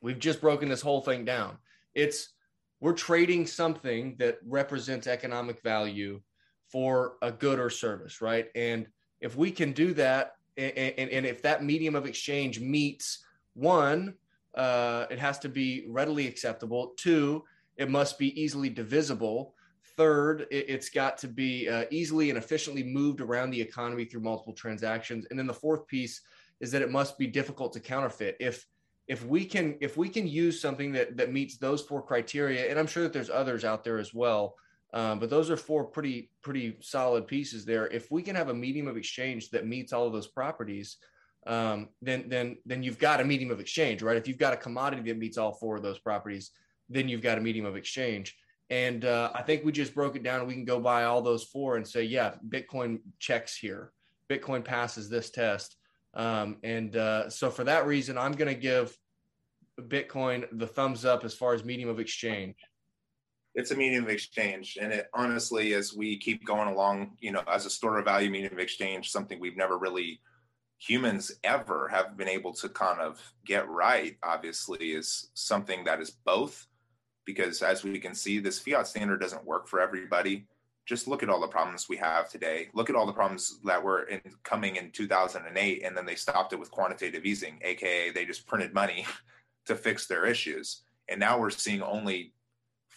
We've 0.00 0.20
just 0.20 0.40
broken 0.40 0.68
this 0.68 0.80
whole 0.80 1.00
thing 1.00 1.24
down. 1.24 1.58
It's 1.92 2.34
we're 2.80 2.92
trading 2.92 3.48
something 3.48 4.14
that 4.20 4.38
represents 4.46 5.08
economic 5.08 5.60
value 5.60 6.20
for 6.70 7.16
a 7.20 7.32
good 7.32 7.58
or 7.58 7.68
service, 7.68 8.20
right? 8.20 8.46
And 8.54 8.86
if 9.20 9.36
we 9.36 9.50
can 9.50 9.72
do 9.72 9.92
that, 9.94 10.36
and, 10.56 10.72
and, 10.76 11.10
and 11.10 11.26
if 11.26 11.42
that 11.42 11.64
medium 11.64 11.94
of 11.94 12.06
exchange 12.06 12.60
meets 12.60 13.24
one, 13.54 14.14
uh, 14.54 15.06
it 15.10 15.18
has 15.18 15.38
to 15.40 15.48
be 15.48 15.86
readily 15.88 16.26
acceptable. 16.26 16.92
Two, 16.96 17.44
it 17.76 17.90
must 17.90 18.18
be 18.18 18.40
easily 18.40 18.68
divisible. 18.68 19.54
Third, 19.96 20.46
it, 20.50 20.68
has 20.70 20.88
got 20.88 21.18
to 21.18 21.28
be 21.28 21.68
uh, 21.68 21.84
easily 21.90 22.30
and 22.30 22.38
efficiently 22.38 22.82
moved 22.82 23.20
around 23.20 23.50
the 23.50 23.60
economy 23.60 24.04
through 24.04 24.20
multiple 24.22 24.52
transactions. 24.52 25.26
And 25.30 25.38
then 25.38 25.46
the 25.46 25.54
fourth 25.54 25.86
piece 25.86 26.22
is 26.60 26.70
that 26.72 26.82
it 26.82 26.90
must 26.90 27.18
be 27.18 27.26
difficult 27.26 27.72
to 27.74 27.80
counterfeit. 27.80 28.36
If 28.40 28.66
if 29.08 29.24
we 29.26 29.44
can 29.44 29.76
if 29.80 29.96
we 29.96 30.08
can 30.08 30.26
use 30.26 30.60
something 30.60 30.92
that 30.92 31.16
that 31.16 31.32
meets 31.32 31.56
those 31.56 31.82
four 31.82 32.02
criteria, 32.02 32.70
and 32.70 32.78
I'm 32.78 32.86
sure 32.86 33.02
that 33.02 33.12
there's 33.12 33.30
others 33.30 33.64
out 33.64 33.82
there 33.82 33.98
as 33.98 34.14
well, 34.14 34.54
um, 34.92 35.18
but 35.18 35.30
those 35.30 35.50
are 35.50 35.56
four 35.56 35.84
pretty 35.84 36.30
pretty 36.42 36.76
solid 36.80 37.26
pieces 37.26 37.64
there. 37.64 37.86
If 37.86 38.10
we 38.10 38.22
can 38.22 38.34
have 38.34 38.48
a 38.48 38.54
medium 38.54 38.88
of 38.88 38.96
exchange 38.96 39.50
that 39.50 39.66
meets 39.66 39.92
all 39.92 40.06
of 40.06 40.12
those 40.12 40.26
properties, 40.26 40.96
um, 41.46 41.88
then 42.02 42.24
then 42.28 42.56
then 42.66 42.82
you've 42.82 42.98
got 42.98 43.20
a 43.20 43.24
medium 43.24 43.50
of 43.50 43.60
exchange, 43.60 44.02
right? 44.02 44.16
If 44.16 44.26
you've 44.26 44.38
got 44.38 44.52
a 44.52 44.56
commodity 44.56 45.02
that 45.10 45.18
meets 45.18 45.38
all 45.38 45.52
four 45.52 45.76
of 45.76 45.82
those 45.82 45.98
properties, 45.98 46.50
then 46.88 47.08
you've 47.08 47.22
got 47.22 47.38
a 47.38 47.40
medium 47.40 47.66
of 47.66 47.76
exchange. 47.76 48.36
And 48.68 49.04
uh, 49.04 49.30
I 49.34 49.42
think 49.42 49.64
we 49.64 49.72
just 49.72 49.94
broke 49.94 50.14
it 50.16 50.22
down. 50.22 50.46
We 50.46 50.54
can 50.54 50.64
go 50.64 50.78
by 50.78 51.04
all 51.04 51.22
those 51.22 51.44
four 51.44 51.76
and 51.76 51.86
say, 51.86 52.04
yeah, 52.04 52.34
Bitcoin 52.48 53.00
checks 53.18 53.56
here. 53.56 53.92
Bitcoin 54.28 54.64
passes 54.64 55.08
this 55.08 55.30
test. 55.30 55.76
Um, 56.14 56.58
and 56.62 56.94
uh, 56.94 57.30
so 57.30 57.50
for 57.50 57.64
that 57.64 57.86
reason, 57.86 58.16
I'm 58.16 58.32
going 58.32 58.52
to 58.52 58.60
give 58.60 58.96
Bitcoin 59.80 60.46
the 60.52 60.68
thumbs 60.68 61.04
up 61.04 61.24
as 61.24 61.34
far 61.34 61.52
as 61.52 61.64
medium 61.64 61.88
of 61.88 61.98
exchange 61.98 62.54
it's 63.54 63.70
a 63.70 63.76
medium 63.76 64.04
of 64.04 64.10
exchange. 64.10 64.78
And 64.80 64.92
it 64.92 65.08
honestly 65.14 65.74
as 65.74 65.94
we 65.94 66.18
keep 66.18 66.44
going 66.44 66.68
along 66.68 67.16
you 67.20 67.32
know 67.32 67.42
as 67.50 67.66
a 67.66 67.70
store 67.70 67.98
of 67.98 68.04
value 68.04 68.30
medium 68.30 68.52
of 68.52 68.58
exchange 68.58 69.10
something 69.10 69.40
we've 69.40 69.56
never 69.56 69.78
really 69.78 70.20
humans 70.78 71.30
ever 71.44 71.88
have 71.88 72.16
been 72.16 72.28
able 72.28 72.54
to 72.54 72.68
kind 72.68 73.00
of 73.00 73.20
get 73.44 73.68
right 73.68 74.16
obviously 74.22 74.92
is 74.92 75.30
something 75.34 75.84
that 75.84 76.00
is 76.00 76.10
both. 76.10 76.66
Because 77.26 77.62
as 77.62 77.84
we 77.84 77.98
can 77.98 78.14
see 78.14 78.38
this 78.38 78.58
fiat 78.58 78.86
standard 78.86 79.20
doesn't 79.20 79.44
work 79.44 79.68
for 79.68 79.80
everybody. 79.80 80.46
Just 80.86 81.06
look 81.06 81.22
at 81.22 81.28
all 81.28 81.40
the 81.40 81.46
problems 81.46 81.88
we 81.88 81.98
have 81.98 82.28
today. 82.28 82.68
Look 82.74 82.90
at 82.90 82.96
all 82.96 83.06
the 83.06 83.12
problems 83.12 83.60
that 83.64 83.80
were 83.80 84.04
in, 84.04 84.20
coming 84.42 84.76
in 84.76 84.90
2008 84.90 85.84
and 85.84 85.96
then 85.96 86.06
they 86.06 86.16
stopped 86.16 86.52
it 86.52 86.58
with 86.58 86.70
quantitative 86.70 87.24
easing 87.24 87.60
aka 87.62 88.10
they 88.10 88.24
just 88.24 88.46
printed 88.46 88.74
money 88.74 89.06
to 89.66 89.76
fix 89.76 90.06
their 90.06 90.24
issues. 90.24 90.82
And 91.08 91.20
now 91.20 91.38
we're 91.38 91.50
seeing 91.50 91.82
only 91.82 92.32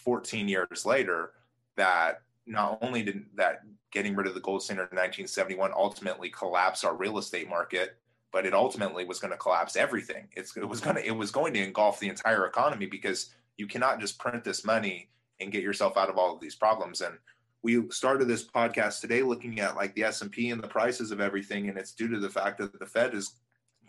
14 0.03 0.47
years 0.47 0.85
later 0.85 1.31
that 1.75 2.21
not 2.45 2.77
only 2.81 3.03
did 3.03 3.25
that 3.35 3.61
getting 3.91 4.15
rid 4.15 4.27
of 4.27 4.34
the 4.34 4.39
gold 4.39 4.63
standard 4.63 4.89
in 4.91 4.97
1971 4.97 5.71
ultimately 5.75 6.30
collapse 6.30 6.84
our 6.84 6.95
real 6.95 7.17
estate 7.17 7.49
market 7.49 7.97
but 8.31 8.45
it 8.45 8.53
ultimately 8.53 9.05
was 9.05 9.19
going 9.19 9.31
to 9.31 9.38
collapse 9.38 9.75
everything 9.75 10.27
it's, 10.35 10.55
it 10.57 10.67
was 10.67 10.81
going 10.81 10.95
to 10.95 11.05
it 11.05 11.15
was 11.15 11.31
going 11.31 11.53
to 11.53 11.63
engulf 11.63 11.99
the 11.99 12.09
entire 12.09 12.45
economy 12.45 12.85
because 12.85 13.34
you 13.57 13.67
cannot 13.67 13.99
just 13.99 14.19
print 14.19 14.43
this 14.43 14.65
money 14.65 15.09
and 15.39 15.51
get 15.51 15.63
yourself 15.63 15.97
out 15.97 16.09
of 16.09 16.17
all 16.17 16.34
of 16.34 16.41
these 16.41 16.55
problems 16.55 17.01
and 17.01 17.17
we 17.61 17.89
started 17.91 18.27
this 18.27 18.45
podcast 18.45 18.99
today 18.99 19.23
looking 19.23 19.61
at 19.61 19.77
like 19.77 19.95
the 19.95 20.03
S&P 20.03 20.49
and 20.49 20.61
the 20.61 20.67
prices 20.67 21.11
of 21.11 21.21
everything 21.21 21.69
and 21.69 21.77
it's 21.77 21.93
due 21.93 22.09
to 22.09 22.19
the 22.19 22.30
fact 22.30 22.57
that 22.57 22.77
the 22.77 22.85
Fed 22.85 23.13
is 23.13 23.35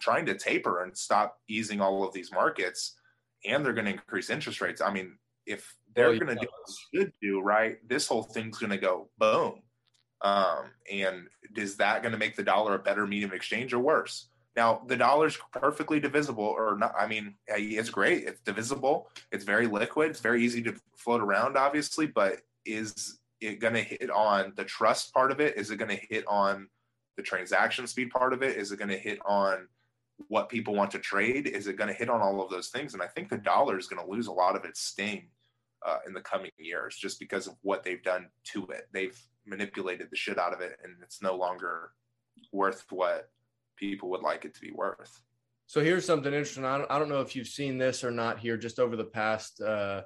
trying 0.00 0.26
to 0.26 0.34
taper 0.34 0.82
and 0.82 0.96
stop 0.96 1.40
easing 1.48 1.80
all 1.80 2.04
of 2.04 2.12
these 2.14 2.32
markets 2.32 2.94
and 3.44 3.64
they're 3.64 3.72
going 3.72 3.84
to 3.84 3.92
increase 3.92 4.30
interest 4.30 4.60
rates. 4.60 4.80
I 4.80 4.92
mean, 4.92 5.18
if 5.46 5.74
they're 5.94 6.08
oh, 6.08 6.18
going 6.18 6.34
to 6.34 6.34
do 6.34 6.48
what 6.50 6.76
they 6.92 6.98
should 6.98 7.12
do, 7.20 7.40
right, 7.40 7.76
this 7.88 8.06
whole 8.06 8.22
thing's 8.22 8.58
going 8.58 8.70
to 8.70 8.78
go 8.78 9.08
boom. 9.18 9.62
Um, 10.22 10.70
and 10.90 11.28
is 11.56 11.76
that 11.76 12.02
going 12.02 12.12
to 12.12 12.18
make 12.18 12.34
the 12.34 12.42
dollar 12.42 12.74
a 12.74 12.78
better 12.78 13.06
medium 13.06 13.30
of 13.30 13.36
exchange 13.36 13.74
or 13.74 13.78
worse? 13.78 14.28
Now, 14.56 14.82
the 14.86 14.96
dollar's 14.96 15.36
perfectly 15.52 15.98
divisible, 15.98 16.44
or 16.44 16.76
not. 16.78 16.94
I 16.98 17.06
mean, 17.06 17.34
it's 17.48 17.90
great. 17.90 18.24
It's 18.24 18.40
divisible. 18.40 19.10
It's 19.32 19.44
very 19.44 19.66
liquid. 19.66 20.10
It's 20.10 20.20
very 20.20 20.44
easy 20.44 20.62
to 20.62 20.74
float 20.96 21.20
around, 21.20 21.56
obviously. 21.56 22.06
But 22.06 22.40
is 22.64 23.18
it 23.40 23.58
going 23.58 23.74
to 23.74 23.82
hit 23.82 24.10
on 24.10 24.52
the 24.56 24.64
trust 24.64 25.12
part 25.12 25.32
of 25.32 25.40
it? 25.40 25.56
Is 25.56 25.70
it 25.70 25.76
going 25.76 25.90
to 25.90 26.06
hit 26.08 26.24
on 26.28 26.68
the 27.16 27.22
transaction 27.22 27.86
speed 27.86 28.10
part 28.10 28.32
of 28.32 28.42
it? 28.42 28.56
Is 28.56 28.70
it 28.70 28.78
going 28.78 28.90
to 28.90 28.96
hit 28.96 29.18
on 29.26 29.66
what 30.28 30.48
people 30.48 30.74
want 30.74 30.92
to 30.92 31.00
trade? 31.00 31.48
Is 31.48 31.66
it 31.66 31.76
going 31.76 31.88
to 31.88 31.94
hit 31.94 32.08
on 32.08 32.20
all 32.20 32.40
of 32.40 32.48
those 32.48 32.68
things? 32.68 32.94
And 32.94 33.02
I 33.02 33.08
think 33.08 33.28
the 33.28 33.38
dollar 33.38 33.76
is 33.76 33.88
going 33.88 34.04
to 34.04 34.10
lose 34.10 34.28
a 34.28 34.32
lot 34.32 34.54
of 34.54 34.64
its 34.64 34.80
sting 34.80 35.28
uh, 35.84 35.98
in 36.06 36.12
the 36.12 36.20
coming 36.20 36.50
years 36.58 36.96
just 36.96 37.18
because 37.18 37.46
of 37.46 37.54
what 37.62 37.82
they've 37.82 38.02
done 38.02 38.28
to 38.52 38.66
it. 38.66 38.88
They've 38.92 39.18
manipulated 39.46 40.08
the 40.10 40.16
shit 40.16 40.38
out 40.38 40.54
of 40.54 40.60
it, 40.60 40.78
and 40.82 40.94
it's 41.02 41.22
no 41.22 41.34
longer 41.34 41.90
worth 42.52 42.84
what 42.90 43.28
people 43.76 44.10
would 44.10 44.22
like 44.22 44.44
it 44.44 44.54
to 44.54 44.60
be 44.60 44.72
worth. 44.72 45.20
So 45.66 45.82
here's 45.82 46.04
something 46.04 46.32
interesting. 46.32 46.64
I 46.64 46.78
don't, 46.78 46.90
I 46.90 46.98
don't 46.98 47.08
know 47.08 47.20
if 47.20 47.34
you've 47.34 47.48
seen 47.48 47.78
this 47.78 48.04
or 48.04 48.10
not 48.10 48.38
here. 48.38 48.56
Just 48.56 48.78
over 48.78 48.96
the 48.96 49.04
past 49.04 49.60
uh, 49.60 50.02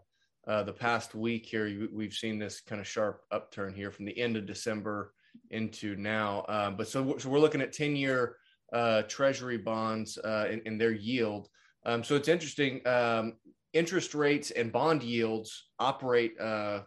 uh, 0.47 0.63
the 0.63 0.73
past 0.73 1.15
week 1.15 1.45
here, 1.47 1.89
we've 1.93 2.15
seen 2.15 2.39
this 2.39 2.61
kind 2.61 2.81
of 2.81 2.87
sharp 2.87 3.23
upturn 3.31 3.75
here 3.75 3.91
from 3.91 4.07
the 4.07 4.19
end 4.19 4.37
of 4.37 4.47
December 4.47 5.13
into 5.51 5.95
now. 5.97 6.41
Uh, 6.49 6.71
but 6.71 6.89
so, 6.89 7.19
so 7.19 7.29
we're 7.29 7.39
looking 7.39 7.61
at 7.61 7.73
10 7.73 7.97
year 7.97 8.37
uh, 8.73 9.03
treasury 9.03 9.59
bonds 9.59 10.17
uh, 10.19 10.49
and, 10.65 10.81
their 10.81 10.93
yield. 10.93 11.49
Um, 11.85 12.03
so 12.03 12.17
it's 12.17 12.29
interesting. 12.29 12.87
Um, 12.87 13.35
interest 13.73 14.15
rates 14.15 14.51
and 14.51 14.73
bond 14.73 15.03
yields 15.03 15.69
operate 15.79 16.35
uh, 16.41 16.81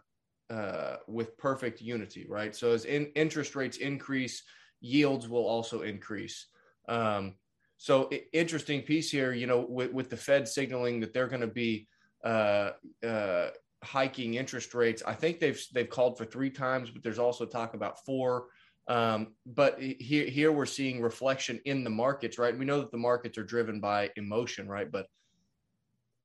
uh, 0.50 0.96
with 1.06 1.36
perfect 1.38 1.80
unity, 1.80 2.26
right? 2.28 2.54
So 2.54 2.72
as 2.72 2.84
in, 2.84 3.06
interest 3.14 3.56
rates 3.56 3.78
increase, 3.78 4.42
yields 4.80 5.28
will 5.28 5.46
also 5.46 5.82
increase. 5.82 6.46
Um, 6.88 7.34
so 7.76 8.10
interesting 8.32 8.82
piece 8.82 9.10
here, 9.10 9.32
you 9.32 9.46
know, 9.46 9.66
with, 9.68 9.92
with 9.92 10.10
the 10.10 10.16
Fed 10.16 10.46
signaling 10.46 11.00
that 11.00 11.12
they're 11.12 11.28
going 11.28 11.40
to 11.40 11.46
be 11.46 11.88
uh, 12.24 12.70
uh, 13.04 13.48
hiking 13.82 14.34
interest 14.34 14.74
rates. 14.74 15.02
I 15.04 15.14
think 15.14 15.40
they've 15.40 15.60
they've 15.74 15.90
called 15.90 16.16
for 16.16 16.24
three 16.24 16.50
times, 16.50 16.90
but 16.90 17.02
there's 17.02 17.18
also 17.18 17.44
talk 17.44 17.74
about 17.74 18.04
four. 18.04 18.46
Um, 18.88 19.34
but 19.46 19.80
here 19.80 20.26
here 20.26 20.52
we're 20.52 20.66
seeing 20.66 21.00
reflection 21.00 21.60
in 21.64 21.82
the 21.82 21.90
markets, 21.90 22.38
right? 22.38 22.56
We 22.56 22.64
know 22.64 22.80
that 22.80 22.92
the 22.92 22.98
markets 22.98 23.38
are 23.38 23.44
driven 23.44 23.80
by 23.80 24.10
emotion, 24.16 24.68
right? 24.68 24.90
But 24.90 25.06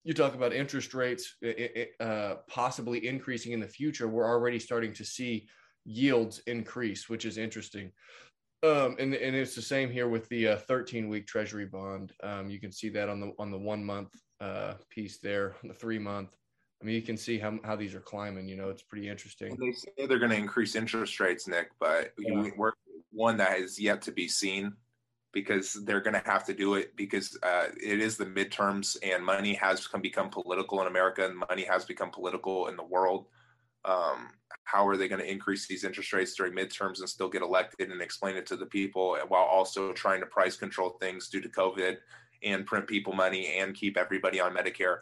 you 0.07 0.13
talk 0.13 0.35
about 0.35 0.53
interest 0.53 0.93
rates 0.93 1.35
uh, 1.99 2.35
possibly 2.47 3.05
increasing 3.05 3.51
in 3.51 3.59
the 3.59 3.67
future. 3.67 4.07
We're 4.07 4.25
already 4.25 4.57
starting 4.57 4.93
to 4.93 5.03
see 5.03 5.49
yields 5.83 6.39
increase, 6.47 7.09
which 7.09 7.25
is 7.25 7.37
interesting. 7.37 7.91
Um, 8.63 8.95
and, 8.99 9.13
and 9.13 9.35
it's 9.35 9.53
the 9.53 9.61
same 9.61 9.91
here 9.91 10.07
with 10.07 10.29
the 10.29 10.47
uh, 10.47 10.57
13 10.59 11.09
week 11.09 11.27
treasury 11.27 11.65
bond. 11.65 12.13
Um, 12.23 12.49
you 12.49 12.57
can 12.57 12.71
see 12.71 12.87
that 12.87 13.09
on 13.09 13.19
the 13.19 13.33
on 13.37 13.51
the 13.51 13.57
one 13.57 13.83
month 13.83 14.13
uh, 14.39 14.75
piece 14.89 15.17
there, 15.17 15.55
the 15.61 15.73
three 15.73 15.99
month. 15.99 16.33
I 16.81 16.85
mean, 16.85 16.95
you 16.95 17.01
can 17.01 17.17
see 17.17 17.37
how, 17.37 17.59
how 17.65 17.75
these 17.75 17.93
are 17.93 17.99
climbing. 17.99 18.47
You 18.47 18.55
know, 18.55 18.69
it's 18.69 18.83
pretty 18.83 19.09
interesting. 19.09 19.57
They 19.59 19.73
say 19.73 20.07
they're 20.07 20.19
going 20.19 20.31
to 20.31 20.37
increase 20.37 20.75
interest 20.75 21.19
rates, 21.19 21.49
Nick, 21.49 21.67
but 21.81 22.13
yeah. 22.17 22.49
we're 22.55 22.71
one 23.11 23.35
that 23.37 23.59
is 23.59 23.77
yet 23.77 24.03
to 24.03 24.13
be 24.13 24.29
seen 24.29 24.71
because 25.33 25.73
they're 25.85 26.01
going 26.01 26.13
to 26.13 26.29
have 26.29 26.45
to 26.45 26.53
do 26.53 26.75
it 26.75 26.95
because 26.95 27.37
uh, 27.43 27.67
it 27.81 27.99
is 27.99 28.17
the 28.17 28.25
midterms 28.25 28.97
and 29.03 29.23
money 29.23 29.53
has 29.53 29.87
become 30.01 30.29
political 30.29 30.81
in 30.81 30.87
America 30.87 31.25
and 31.25 31.37
money 31.49 31.63
has 31.63 31.85
become 31.85 32.09
political 32.09 32.67
in 32.67 32.75
the 32.75 32.83
world. 32.83 33.27
Um, 33.85 34.29
how 34.63 34.87
are 34.87 34.97
they 34.97 35.07
going 35.07 35.21
to 35.21 35.31
increase 35.31 35.67
these 35.67 35.83
interest 35.83 36.11
rates 36.11 36.35
during 36.35 36.53
midterms 36.53 36.99
and 36.99 37.07
still 37.07 37.29
get 37.29 37.41
elected 37.41 37.91
and 37.91 38.01
explain 38.01 38.35
it 38.35 38.45
to 38.47 38.57
the 38.57 38.65
people 38.65 39.17
while 39.27 39.43
also 39.43 39.93
trying 39.93 40.19
to 40.19 40.25
price 40.25 40.57
control 40.57 40.97
things 40.99 41.29
due 41.29 41.41
to 41.41 41.49
COVID 41.49 41.97
and 42.43 42.65
print 42.65 42.87
people 42.87 43.13
money 43.13 43.57
and 43.59 43.75
keep 43.75 43.97
everybody 43.97 44.39
on 44.39 44.53
Medicare. 44.55 44.99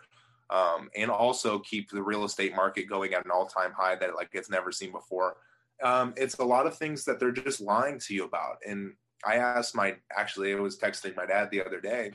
Um, 0.51 0.89
and 0.95 1.09
also 1.09 1.57
keep 1.59 1.89
the 1.89 2.03
real 2.03 2.23
estate 2.23 2.55
market 2.55 2.87
going 2.87 3.15
at 3.15 3.25
an 3.25 3.31
all-time 3.31 3.71
high 3.75 3.95
that 3.95 4.13
like 4.13 4.29
it's 4.33 4.49
never 4.49 4.71
seen 4.71 4.91
before. 4.91 5.37
Um, 5.83 6.13
it's 6.15 6.35
a 6.35 6.43
lot 6.43 6.67
of 6.67 6.77
things 6.77 7.03
that 7.05 7.19
they're 7.19 7.31
just 7.31 7.59
lying 7.59 7.97
to 7.99 8.13
you 8.13 8.25
about. 8.25 8.57
And 8.67 8.93
I 9.23 9.35
asked 9.35 9.75
my 9.75 9.95
actually 10.15 10.53
I 10.53 10.59
was 10.59 10.77
texting 10.77 11.15
my 11.15 11.25
dad 11.25 11.49
the 11.51 11.65
other 11.65 11.79
day. 11.79 12.11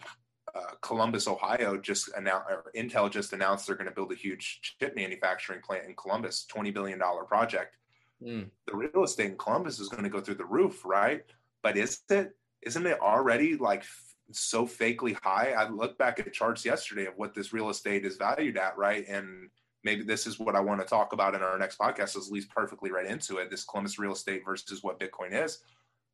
Uh, 0.53 0.73
Columbus, 0.81 1.29
Ohio, 1.29 1.77
just 1.77 2.11
announced, 2.17 2.49
Intel 2.77 3.09
just 3.09 3.33
announced 3.33 3.69
they're 3.69 3.77
going 3.77 3.89
to 3.89 3.95
build 3.95 4.11
a 4.11 4.17
huge 4.17 4.61
chip 4.81 4.97
manufacturing 4.97 5.61
plant 5.61 5.87
in 5.87 5.95
Columbus, 5.95 6.45
twenty 6.47 6.71
billion 6.71 6.99
dollar 6.99 7.25
project. 7.25 7.77
Mm. 8.23 8.51
The 8.67 8.77
real 8.77 9.05
estate 9.05 9.31
in 9.31 9.39
Columbus 9.39 9.79
is 9.79 9.89
going 9.89 10.03
to 10.03 10.11
go 10.11 10.21
through 10.21 10.35
the 10.35 10.45
roof, 10.45 10.85
right? 10.85 11.23
But 11.63 11.77
is 11.77 12.01
it? 12.11 12.37
Isn't 12.63 12.87
it 12.87 13.01
already 13.01 13.57
like 13.57 13.85
so 14.33 14.67
fakely 14.67 15.17
high. 15.23 15.53
I 15.53 15.69
looked 15.69 15.99
back 15.99 16.19
at 16.19 16.33
charts 16.33 16.65
yesterday 16.65 17.07
of 17.07 17.15
what 17.17 17.35
this 17.35 17.53
real 17.53 17.71
estate 17.71 18.05
is 18.05 18.17
valued 18.17 18.57
at, 18.57 18.77
right? 18.77 19.05
And 19.09 19.51
maybe 19.85 20.03
this 20.03 20.27
is 20.27 20.39
what 20.39 20.57
I 20.57 20.61
want 20.61 20.81
to 20.81 20.87
talk 20.87 21.13
about 21.13 21.35
in 21.35 21.43
our 21.43 21.59
next 21.59 21.79
podcast. 21.79 22.17
Is 22.17 22.31
leads 22.31 22.47
perfectly 22.47 22.91
right 22.91 23.07
into 23.07 23.39
it. 23.39 23.51
This 23.51 23.65
Columbus 23.65 23.99
real 23.99 24.13
estate 24.13 24.43
versus 24.45 24.83
what 24.83 25.01
Bitcoin 25.01 25.33
is. 25.33 25.63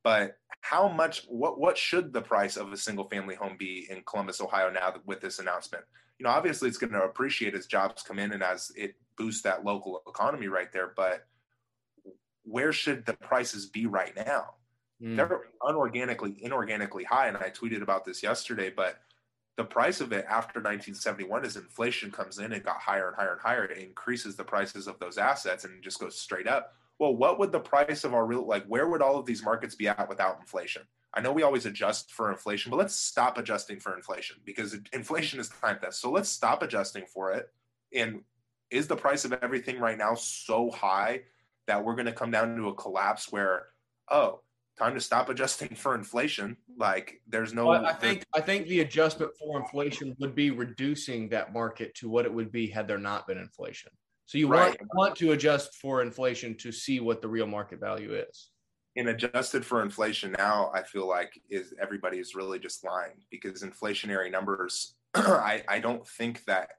But 0.06 0.36
how 0.60 0.86
much? 0.86 1.24
What 1.26 1.58
what 1.58 1.76
should 1.76 2.12
the 2.12 2.22
price 2.22 2.56
of 2.56 2.72
a 2.72 2.76
single 2.76 3.08
family 3.08 3.34
home 3.34 3.56
be 3.58 3.88
in 3.90 4.04
Columbus, 4.06 4.40
Ohio 4.40 4.70
now 4.70 4.94
with 5.04 5.20
this 5.20 5.40
announcement? 5.40 5.82
You 6.20 6.24
know, 6.24 6.30
obviously 6.30 6.68
it's 6.68 6.78
going 6.78 6.92
to 6.92 7.02
appreciate 7.02 7.56
as 7.56 7.66
jobs 7.66 8.04
come 8.04 8.20
in 8.20 8.30
and 8.30 8.40
as 8.40 8.70
it 8.76 8.94
boosts 9.18 9.42
that 9.42 9.64
local 9.64 10.02
economy 10.06 10.46
right 10.46 10.72
there. 10.72 10.92
But 10.94 11.26
where 12.44 12.72
should 12.72 13.04
the 13.04 13.14
prices 13.14 13.66
be 13.66 13.86
right 13.86 14.14
now? 14.14 14.54
Mm. 15.02 15.16
They're 15.16 15.40
unorganically, 15.60 16.40
inorganically 16.40 17.04
high. 17.04 17.26
And 17.26 17.36
I 17.36 17.50
tweeted 17.50 17.82
about 17.82 18.04
this 18.04 18.22
yesterday, 18.22 18.70
but 18.70 19.00
the 19.56 19.64
price 19.64 20.00
of 20.00 20.12
it 20.12 20.24
after 20.26 20.60
1971 20.60 21.44
as 21.44 21.56
inflation 21.56 22.12
comes 22.12 22.38
in 22.38 22.52
and 22.52 22.62
got 22.62 22.76
higher 22.76 23.08
and 23.08 23.16
higher 23.16 23.32
and 23.32 23.40
higher, 23.40 23.64
it 23.64 23.78
increases 23.78 24.36
the 24.36 24.44
prices 24.44 24.86
of 24.86 25.00
those 25.00 25.18
assets 25.18 25.64
and 25.64 25.82
just 25.82 25.98
goes 25.98 26.16
straight 26.16 26.46
up. 26.46 26.74
Well, 26.98 27.14
what 27.14 27.38
would 27.38 27.52
the 27.52 27.60
price 27.60 28.04
of 28.04 28.14
our 28.14 28.26
real 28.26 28.46
like 28.46 28.64
where 28.66 28.88
would 28.88 29.02
all 29.02 29.18
of 29.18 29.26
these 29.26 29.44
markets 29.44 29.74
be 29.74 29.88
at 29.88 30.08
without 30.08 30.38
inflation? 30.40 30.82
I 31.12 31.20
know 31.20 31.32
we 31.32 31.42
always 31.42 31.66
adjust 31.66 32.12
for 32.12 32.30
inflation, 32.30 32.70
but 32.70 32.76
let's 32.76 32.94
stop 32.94 33.38
adjusting 33.38 33.80
for 33.80 33.96
inflation 33.96 34.36
because 34.44 34.76
inflation 34.92 35.40
is 35.40 35.48
time 35.48 35.78
theft. 35.80 35.94
So 35.94 36.10
let's 36.10 36.28
stop 36.28 36.62
adjusting 36.62 37.04
for 37.06 37.32
it. 37.32 37.48
And 37.94 38.20
is 38.70 38.86
the 38.86 38.96
price 38.96 39.24
of 39.24 39.32
everything 39.32 39.78
right 39.78 39.96
now 39.96 40.14
so 40.14 40.70
high 40.70 41.22
that 41.66 41.84
we're 41.84 41.94
going 41.94 42.06
to 42.06 42.12
come 42.12 42.30
down 42.30 42.56
to 42.56 42.68
a 42.68 42.74
collapse 42.74 43.30
where, 43.30 43.66
oh, 44.10 44.40
time 44.78 44.94
to 44.94 45.00
stop 45.00 45.28
adjusting 45.28 45.74
for 45.74 45.94
inflation. 45.94 46.56
Like 46.76 47.20
there's 47.26 47.54
no. 47.54 47.66
Well, 47.66 47.86
I 47.86 47.92
think 47.92 48.24
I 48.34 48.40
think 48.40 48.66
the 48.66 48.80
adjustment 48.80 49.32
for 49.38 49.58
inflation 49.58 50.14
would 50.18 50.34
be 50.34 50.50
reducing 50.50 51.28
that 51.30 51.52
market 51.52 51.94
to 51.96 52.08
what 52.08 52.24
it 52.24 52.32
would 52.32 52.52
be 52.52 52.66
had 52.66 52.86
there 52.86 52.98
not 52.98 53.26
been 53.26 53.38
inflation. 53.38 53.90
So 54.26 54.38
you 54.38 54.48
right. 54.48 54.76
want 54.80 54.94
want 54.94 55.16
to 55.16 55.32
adjust 55.32 55.74
for 55.76 56.02
inflation 56.02 56.56
to 56.56 56.72
see 56.72 57.00
what 57.00 57.22
the 57.22 57.28
real 57.28 57.46
market 57.46 57.80
value 57.80 58.14
is. 58.14 58.50
And 58.96 59.08
adjusted 59.08 59.64
for 59.64 59.82
inflation 59.82 60.34
now, 60.36 60.70
I 60.74 60.82
feel 60.82 61.06
like 61.06 61.40
is 61.50 61.74
everybody 61.80 62.18
is 62.18 62.34
really 62.34 62.58
just 62.58 62.84
lying 62.84 63.14
because 63.30 63.62
inflationary 63.62 64.30
numbers. 64.30 64.94
I 65.14 65.62
I 65.68 65.78
don't 65.78 66.06
think 66.06 66.44
that 66.46 66.70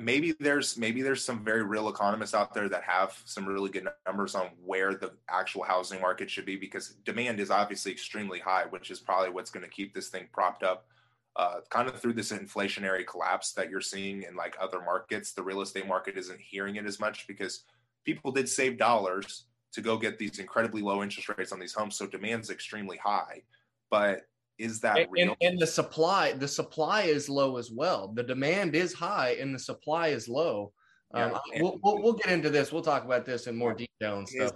maybe 0.00 0.34
there's 0.38 0.76
maybe 0.76 1.02
there's 1.02 1.24
some 1.24 1.44
very 1.44 1.62
real 1.62 1.88
economists 1.88 2.34
out 2.34 2.52
there 2.52 2.68
that 2.68 2.82
have 2.82 3.20
some 3.24 3.46
really 3.46 3.70
good 3.70 3.88
numbers 4.06 4.34
on 4.34 4.48
where 4.64 4.94
the 4.94 5.12
actual 5.28 5.62
housing 5.62 6.00
market 6.00 6.30
should 6.30 6.46
be 6.46 6.56
because 6.56 6.90
demand 7.04 7.38
is 7.38 7.50
obviously 7.50 7.92
extremely 7.92 8.40
high 8.40 8.64
which 8.70 8.90
is 8.90 8.98
probably 8.98 9.30
what's 9.30 9.52
going 9.52 9.64
to 9.64 9.70
keep 9.70 9.94
this 9.94 10.08
thing 10.08 10.26
propped 10.32 10.64
up 10.64 10.86
uh, 11.36 11.56
kind 11.70 11.88
of 11.88 12.00
through 12.00 12.12
this 12.12 12.32
inflationary 12.32 13.04
collapse 13.06 13.52
that 13.52 13.68
you're 13.68 13.80
seeing 13.80 14.22
in 14.22 14.36
like 14.36 14.56
other 14.60 14.80
markets 14.80 15.32
the 15.32 15.42
real 15.42 15.62
estate 15.62 15.86
market 15.86 16.16
isn't 16.16 16.40
hearing 16.40 16.76
it 16.76 16.86
as 16.86 17.00
much 17.00 17.26
because 17.26 17.64
people 18.04 18.30
did 18.30 18.48
save 18.48 18.78
dollars 18.78 19.46
to 19.72 19.80
go 19.80 19.98
get 19.98 20.18
these 20.18 20.38
incredibly 20.38 20.80
low 20.80 21.02
interest 21.02 21.28
rates 21.36 21.52
on 21.52 21.58
these 21.58 21.74
homes 21.74 21.96
so 21.96 22.06
demand's 22.06 22.50
extremely 22.50 22.96
high. 22.96 23.42
But 23.90 24.22
is 24.58 24.80
that 24.80 24.98
and, 24.98 25.08
real? 25.10 25.36
And, 25.40 25.52
and, 25.52 25.60
the 25.60 25.66
supply 25.66 26.32
the 26.32 26.48
supply 26.48 27.02
is 27.02 27.28
low 27.28 27.56
as 27.56 27.70
well. 27.70 28.08
The 28.08 28.22
demand 28.22 28.76
is 28.76 28.92
high 28.92 29.36
and 29.40 29.54
the 29.54 29.58
supply 29.58 30.08
is 30.08 30.28
low. 30.28 30.72
Um, 31.12 31.38
yeah, 31.52 31.62
we'll, 31.62 31.78
we'll, 31.82 32.02
we'll, 32.02 32.12
get 32.12 32.32
into 32.32 32.50
this. 32.50 32.72
We'll 32.72 32.82
talk 32.82 33.04
about 33.04 33.24
this 33.24 33.46
in 33.46 33.56
more 33.56 33.74
detail 33.74 34.18
and 34.18 34.28
stuff. 34.28 34.52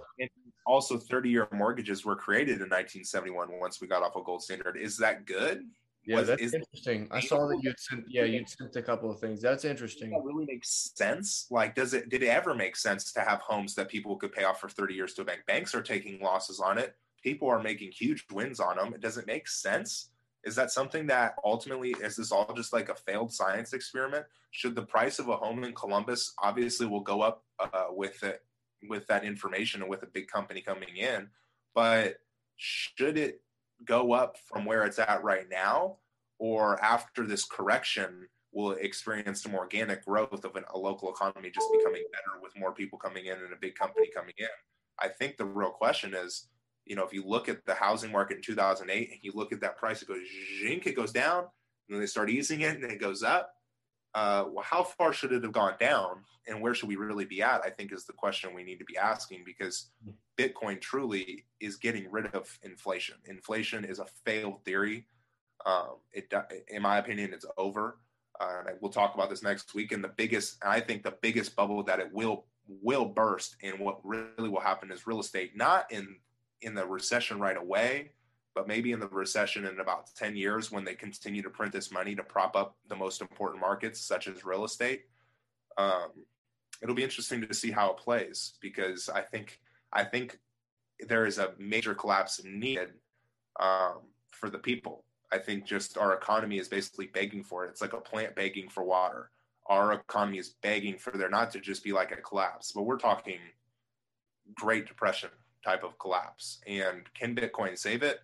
also 0.65 0.97
30 0.97 1.29
year 1.29 1.47
mortgages 1.53 2.05
were 2.05 2.15
created 2.15 2.55
in 2.55 2.69
1971 2.69 3.47
once 3.59 3.79
we 3.81 3.87
got 3.87 4.03
off 4.03 4.15
a 4.15 4.23
gold 4.23 4.43
standard. 4.43 4.77
Is 4.77 4.97
that 4.97 5.25
good 5.25 5.63
Yeah, 6.09 6.15
Was- 6.15 6.27
that's 6.27 6.53
interesting. 6.55 7.07
I 7.11 7.19
saw 7.19 7.45
that 7.45 7.59
you'd 7.61 7.79
sent. 7.79 8.05
Yeah, 8.09 8.23
you'd 8.23 8.49
sent 8.49 8.75
a 8.75 8.81
couple 8.81 9.11
of 9.11 9.19
things. 9.19 9.43
That's 9.43 9.63
interesting. 9.63 10.09
that 10.09 10.23
really 10.23 10.45
makes 10.47 10.91
sense? 10.95 11.45
Like, 11.51 11.75
does 11.75 11.93
it 11.93 12.09
did 12.09 12.23
it 12.23 12.29
ever 12.29 12.55
make 12.55 12.75
sense 12.75 13.13
to 13.13 13.19
have 13.19 13.41
homes 13.41 13.75
that 13.75 13.89
people 13.89 14.15
could 14.15 14.31
pay 14.31 14.43
off 14.43 14.59
for 14.59 14.69
30 14.69 14.95
years 14.95 15.13
to 15.13 15.21
a 15.21 15.25
bank? 15.25 15.41
Banks 15.45 15.75
are 15.75 15.83
taking 15.83 16.19
losses 16.19 16.59
on 16.59 16.79
it. 16.79 16.95
People 17.21 17.47
are 17.47 17.61
making 17.61 17.91
huge 17.91 18.25
wins 18.31 18.59
on 18.59 18.77
them. 18.77 18.95
Does 18.99 19.19
it 19.19 19.27
make 19.27 19.47
sense? 19.47 20.09
Is 20.43 20.55
that 20.55 20.71
something 20.71 21.05
that 21.07 21.35
ultimately 21.45 21.91
is 22.01 22.15
this 22.15 22.31
all 22.31 22.51
just 22.55 22.73
like 22.73 22.89
a 22.89 22.95
failed 22.95 23.31
science 23.31 23.73
experiment? 23.73 24.25
Should 24.49 24.73
the 24.73 24.81
price 24.81 25.19
of 25.19 25.27
a 25.27 25.35
home 25.35 25.63
in 25.63 25.75
Columbus 25.75 26.33
obviously 26.41 26.87
will 26.87 27.01
go 27.01 27.21
up 27.21 27.43
uh, 27.59 27.87
with 27.91 28.23
it 28.23 28.41
with 28.87 29.05
that 29.07 29.23
information 29.23 29.81
and 29.81 29.89
with 29.91 30.01
a 30.01 30.07
big 30.07 30.27
company 30.27 30.61
coming 30.61 30.97
in, 30.97 31.27
but 31.75 32.15
should 32.55 33.15
it 33.15 33.41
go 33.85 34.13
up 34.13 34.37
from 34.45 34.65
where 34.65 34.83
it's 34.85 34.99
at 34.99 35.23
right 35.23 35.47
now, 35.49 35.97
or 36.37 36.81
after 36.83 37.25
this 37.25 37.43
correction, 37.43 38.27
will 38.51 38.71
experience 38.71 39.43
some 39.43 39.53
organic 39.53 40.05
growth 40.05 40.43
of 40.43 40.55
an, 40.55 40.63
a 40.73 40.77
local 40.77 41.11
economy 41.11 41.51
just 41.53 41.67
becoming 41.71 42.03
better 42.11 42.41
with 42.41 42.57
more 42.57 42.73
people 42.73 42.97
coming 42.97 43.25
in 43.25 43.33
and 43.33 43.53
a 43.53 43.57
big 43.59 43.75
company 43.75 44.07
coming 44.13 44.33
in? 44.37 44.47
I 44.99 45.07
think 45.07 45.37
the 45.37 45.45
real 45.45 45.69
question 45.69 46.13
is, 46.13 46.47
you 46.85 46.95
know, 46.95 47.05
if 47.05 47.13
you 47.13 47.23
look 47.25 47.47
at 47.47 47.65
the 47.65 47.75
housing 47.75 48.11
market 48.11 48.37
in 48.37 48.43
2008 48.43 49.09
and 49.11 49.19
you 49.21 49.31
look 49.35 49.53
at 49.53 49.61
that 49.61 49.77
price, 49.77 50.01
it 50.01 50.07
goes 50.07 50.21
zink, 50.61 50.87
it 50.87 50.95
goes 50.95 51.11
down, 51.11 51.39
and 51.39 51.47
then 51.89 51.99
they 51.99 52.07
start 52.07 52.29
easing 52.29 52.61
it 52.61 52.81
and 52.81 52.91
it 52.91 52.99
goes 52.99 53.21
up. 53.21 53.53
Uh, 54.15 54.45
well, 54.51 54.63
how 54.63 54.83
far 54.83 55.13
should 55.13 55.31
it 55.31 55.43
have 55.43 55.51
gone 55.51 55.75
down, 55.79 56.23
and 56.47 56.61
where 56.61 56.73
should 56.73 56.89
we 56.89 56.95
really 56.95 57.25
be 57.25 57.41
at? 57.41 57.61
I 57.63 57.69
think 57.69 57.93
is 57.93 58.05
the 58.05 58.13
question 58.13 58.55
we 58.55 58.63
need 58.63 58.79
to 58.79 58.85
be 58.85 58.97
asking 58.97 59.43
because 59.45 59.91
Bitcoin 60.37 60.81
truly 60.81 61.45
is 61.59 61.75
getting 61.75 62.09
rid 62.09 62.27
of 62.33 62.57
inflation. 62.63 63.15
Inflation 63.25 63.85
is 63.85 63.99
a 63.99 64.05
failed 64.25 64.63
theory. 64.65 65.05
Um, 65.65 65.97
it, 66.11 66.33
in 66.69 66.81
my 66.81 66.97
opinion, 66.97 67.33
it's 67.33 67.45
over. 67.57 67.99
Uh, 68.39 68.63
we'll 68.81 68.91
talk 68.91 69.13
about 69.13 69.29
this 69.29 69.43
next 69.43 69.73
week. 69.75 69.91
And 69.91 70.03
the 70.03 70.13
biggest, 70.15 70.57
I 70.63 70.79
think, 70.79 71.03
the 71.03 71.15
biggest 71.21 71.55
bubble 71.55 71.83
that 71.83 71.99
it 71.99 72.11
will 72.11 72.45
will 72.81 73.05
burst, 73.05 73.55
and 73.63 73.79
what 73.79 73.99
really 74.05 74.47
will 74.49 74.59
happen 74.59 74.91
is 74.91 75.07
real 75.07 75.19
estate, 75.19 75.57
not 75.57 75.91
in 75.91 76.15
in 76.61 76.75
the 76.75 76.85
recession 76.85 77.39
right 77.39 77.57
away, 77.57 78.11
but 78.55 78.67
maybe 78.67 78.91
in 78.91 78.99
the 78.99 79.07
recession 79.07 79.65
in 79.65 79.79
about 79.79 80.13
10 80.15 80.35
years 80.35 80.71
when 80.71 80.83
they 80.83 80.95
continue 80.95 81.41
to 81.41 81.49
print 81.49 81.71
this 81.71 81.91
money 81.91 82.15
to 82.15 82.23
prop 82.23 82.55
up 82.55 82.75
the 82.87 82.95
most 82.95 83.21
important 83.21 83.61
markets, 83.61 84.01
such 84.01 84.27
as 84.27 84.43
real 84.43 84.65
estate. 84.65 85.03
Um, 85.77 86.09
it'll 86.81 86.95
be 86.95 87.03
interesting 87.03 87.41
to 87.41 87.53
see 87.53 87.71
how 87.71 87.91
it 87.91 87.97
plays 87.97 88.53
because 88.61 89.09
I 89.09 89.21
think 89.21 89.59
I 89.91 90.03
think 90.03 90.39
there 91.07 91.25
is 91.25 91.37
a 91.37 91.53
major 91.57 91.93
collapse 91.95 92.41
needed 92.43 92.89
um, 93.59 94.01
for 94.31 94.49
the 94.49 94.57
people. 94.57 95.05
I 95.31 95.37
think 95.37 95.65
just 95.65 95.97
our 95.97 96.13
economy 96.13 96.57
is 96.57 96.67
basically 96.67 97.07
begging 97.07 97.43
for 97.43 97.65
it. 97.65 97.69
It's 97.69 97.81
like 97.81 97.93
a 97.93 98.01
plant 98.01 98.35
begging 98.35 98.69
for 98.69 98.83
water. 98.83 99.29
Our 99.67 99.93
economy 99.93 100.39
is 100.39 100.55
begging 100.61 100.97
for 100.97 101.11
there 101.11 101.29
not 101.29 101.51
to 101.51 101.59
just 101.59 101.83
be 101.83 101.93
like 101.93 102.11
a 102.11 102.17
collapse, 102.17 102.71
but 102.71 102.83
we're 102.83 102.97
talking 102.97 103.39
Great 104.55 104.87
Depression 104.87 105.29
type 105.63 105.83
of 105.83 105.99
collapse. 105.99 106.59
And 106.65 107.03
can 107.13 107.35
Bitcoin 107.35 107.77
save 107.77 108.01
it? 108.01 108.19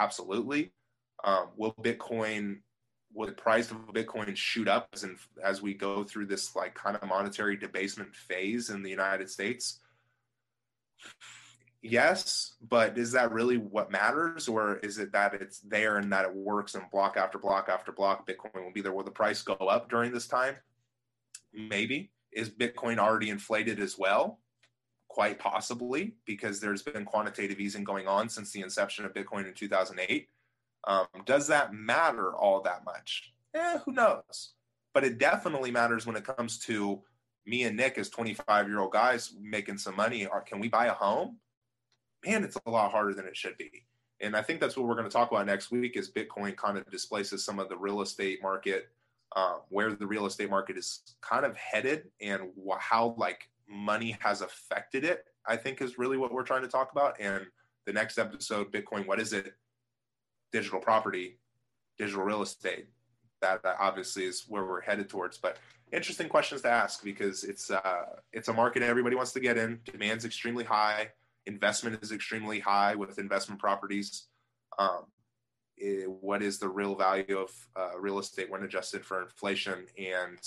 Absolutely. 0.00 0.72
Um, 1.22 1.48
will 1.56 1.74
Bitcoin, 1.74 2.60
will 3.12 3.26
the 3.26 3.32
price 3.32 3.70
of 3.70 3.76
Bitcoin 3.92 4.34
shoot 4.34 4.66
up 4.66 4.88
as, 4.94 5.04
in, 5.04 5.18
as 5.44 5.60
we 5.60 5.74
go 5.74 6.02
through 6.02 6.26
this 6.26 6.56
like 6.56 6.74
kind 6.74 6.96
of 6.96 7.06
monetary 7.06 7.56
debasement 7.56 8.16
phase 8.16 8.70
in 8.70 8.82
the 8.82 8.88
United 8.88 9.28
States? 9.28 9.80
Yes, 11.82 12.56
but 12.66 12.96
is 12.96 13.12
that 13.12 13.32
really 13.32 13.56
what 13.58 13.90
matters, 13.90 14.48
or 14.48 14.76
is 14.78 14.98
it 14.98 15.12
that 15.12 15.34
it's 15.34 15.60
there 15.60 15.96
and 15.96 16.12
that 16.12 16.26
it 16.26 16.34
works 16.34 16.74
and 16.74 16.84
block 16.90 17.16
after 17.16 17.38
block 17.38 17.68
after 17.70 17.92
block, 17.92 18.26
Bitcoin 18.26 18.64
will 18.64 18.72
be 18.72 18.80
there? 18.80 18.92
Will 18.92 19.04
the 19.04 19.10
price 19.10 19.42
go 19.42 19.54
up 19.54 19.90
during 19.90 20.12
this 20.12 20.26
time? 20.26 20.56
Maybe. 21.52 22.10
Is 22.32 22.48
Bitcoin 22.48 22.98
already 22.98 23.28
inflated 23.28 23.80
as 23.80 23.98
well? 23.98 24.40
Quite 25.10 25.40
possibly, 25.40 26.14
because 26.24 26.60
there's 26.60 26.82
been 26.82 27.04
quantitative 27.04 27.58
easing 27.58 27.82
going 27.82 28.06
on 28.06 28.28
since 28.28 28.52
the 28.52 28.60
inception 28.60 29.04
of 29.04 29.12
Bitcoin 29.12 29.46
in 29.46 29.54
2008. 29.54 30.28
Um, 30.86 31.06
does 31.26 31.48
that 31.48 31.74
matter 31.74 32.32
all 32.32 32.62
that 32.62 32.84
much? 32.84 33.32
Eh, 33.54 33.78
who 33.84 33.92
knows? 33.92 34.52
But 34.94 35.02
it 35.02 35.18
definitely 35.18 35.72
matters 35.72 36.06
when 36.06 36.14
it 36.14 36.24
comes 36.24 36.60
to 36.60 37.02
me 37.44 37.64
and 37.64 37.76
Nick 37.76 37.98
as 37.98 38.08
25 38.08 38.68
year 38.68 38.78
old 38.78 38.92
guys 38.92 39.34
making 39.40 39.78
some 39.78 39.96
money. 39.96 40.26
Or 40.26 40.42
can 40.42 40.60
we 40.60 40.68
buy 40.68 40.86
a 40.86 40.94
home? 40.94 41.38
Man, 42.24 42.44
it's 42.44 42.56
a 42.64 42.70
lot 42.70 42.92
harder 42.92 43.12
than 43.12 43.26
it 43.26 43.36
should 43.36 43.58
be. 43.58 43.86
And 44.20 44.36
I 44.36 44.42
think 44.42 44.60
that's 44.60 44.76
what 44.76 44.86
we're 44.86 44.94
going 44.94 45.08
to 45.08 45.12
talk 45.12 45.32
about 45.32 45.46
next 45.46 45.72
week 45.72 45.96
is 45.96 46.10
Bitcoin 46.10 46.56
kind 46.56 46.78
of 46.78 46.88
displaces 46.88 47.44
some 47.44 47.58
of 47.58 47.68
the 47.68 47.76
real 47.76 48.00
estate 48.00 48.40
market, 48.42 48.90
uh, 49.34 49.56
where 49.70 49.92
the 49.92 50.06
real 50.06 50.26
estate 50.26 50.50
market 50.50 50.76
is 50.76 51.00
kind 51.20 51.44
of 51.44 51.56
headed 51.56 52.10
and 52.20 52.50
wh- 52.56 52.78
how 52.78 53.14
like 53.16 53.48
money 53.70 54.16
has 54.20 54.42
affected 54.42 55.04
it, 55.04 55.24
I 55.46 55.56
think 55.56 55.80
is 55.80 55.98
really 55.98 56.18
what 56.18 56.32
we're 56.32 56.42
trying 56.42 56.62
to 56.62 56.68
talk 56.68 56.92
about. 56.92 57.16
And 57.20 57.46
the 57.86 57.92
next 57.92 58.18
episode, 58.18 58.72
Bitcoin, 58.72 59.06
what 59.06 59.20
is 59.20 59.32
it? 59.32 59.54
Digital 60.52 60.80
property, 60.80 61.38
digital 61.98 62.24
real 62.24 62.42
estate. 62.42 62.86
That, 63.40 63.62
that 63.62 63.76
obviously 63.78 64.24
is 64.24 64.44
where 64.48 64.64
we're 64.64 64.82
headed 64.82 65.08
towards. 65.08 65.38
But 65.38 65.58
interesting 65.92 66.28
questions 66.28 66.62
to 66.62 66.68
ask 66.68 67.02
because 67.02 67.42
it's 67.44 67.70
uh, 67.70 68.04
it's 68.32 68.48
a 68.48 68.52
market 68.52 68.82
everybody 68.82 69.16
wants 69.16 69.32
to 69.32 69.40
get 69.40 69.56
in. 69.56 69.80
Demand's 69.90 70.24
extremely 70.24 70.64
high. 70.64 71.08
Investment 71.46 71.98
is 72.02 72.12
extremely 72.12 72.60
high 72.60 72.94
with 72.94 73.18
investment 73.18 73.60
properties. 73.60 74.26
Um, 74.78 75.06
it, 75.78 76.10
what 76.10 76.42
is 76.42 76.58
the 76.58 76.68
real 76.68 76.94
value 76.94 77.38
of 77.38 77.50
uh, 77.74 77.98
real 77.98 78.18
estate 78.18 78.50
when 78.50 78.62
adjusted 78.62 79.06
for 79.06 79.22
inflation, 79.22 79.86
and 79.96 80.38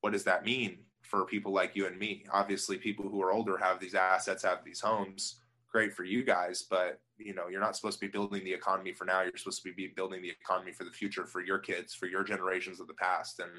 what 0.00 0.14
does 0.14 0.24
that 0.24 0.44
mean 0.44 0.78
for 1.04 1.24
people 1.24 1.52
like 1.52 1.76
you 1.76 1.86
and 1.86 1.98
me? 1.98 2.24
Obviously, 2.32 2.76
people 2.76 3.08
who 3.08 3.22
are 3.22 3.32
older 3.32 3.56
have 3.58 3.80
these 3.80 3.94
assets, 3.94 4.42
have 4.42 4.64
these 4.64 4.80
homes. 4.80 5.40
Great 5.70 5.92
for 5.92 6.04
you 6.04 6.22
guys, 6.22 6.62
but 6.62 7.00
you 7.18 7.34
know 7.34 7.48
you're 7.48 7.60
not 7.60 7.76
supposed 7.76 7.98
to 7.98 8.06
be 8.06 8.10
building 8.10 8.44
the 8.44 8.52
economy 8.52 8.92
for 8.92 9.04
now. 9.04 9.22
You're 9.22 9.36
supposed 9.36 9.62
to 9.62 9.72
be 9.72 9.88
building 9.88 10.22
the 10.22 10.30
economy 10.30 10.72
for 10.72 10.84
the 10.84 10.90
future, 10.90 11.26
for 11.26 11.40
your 11.40 11.58
kids, 11.58 11.94
for 11.94 12.06
your 12.06 12.22
generations 12.22 12.80
of 12.80 12.86
the 12.86 12.94
past, 12.94 13.40
and 13.40 13.50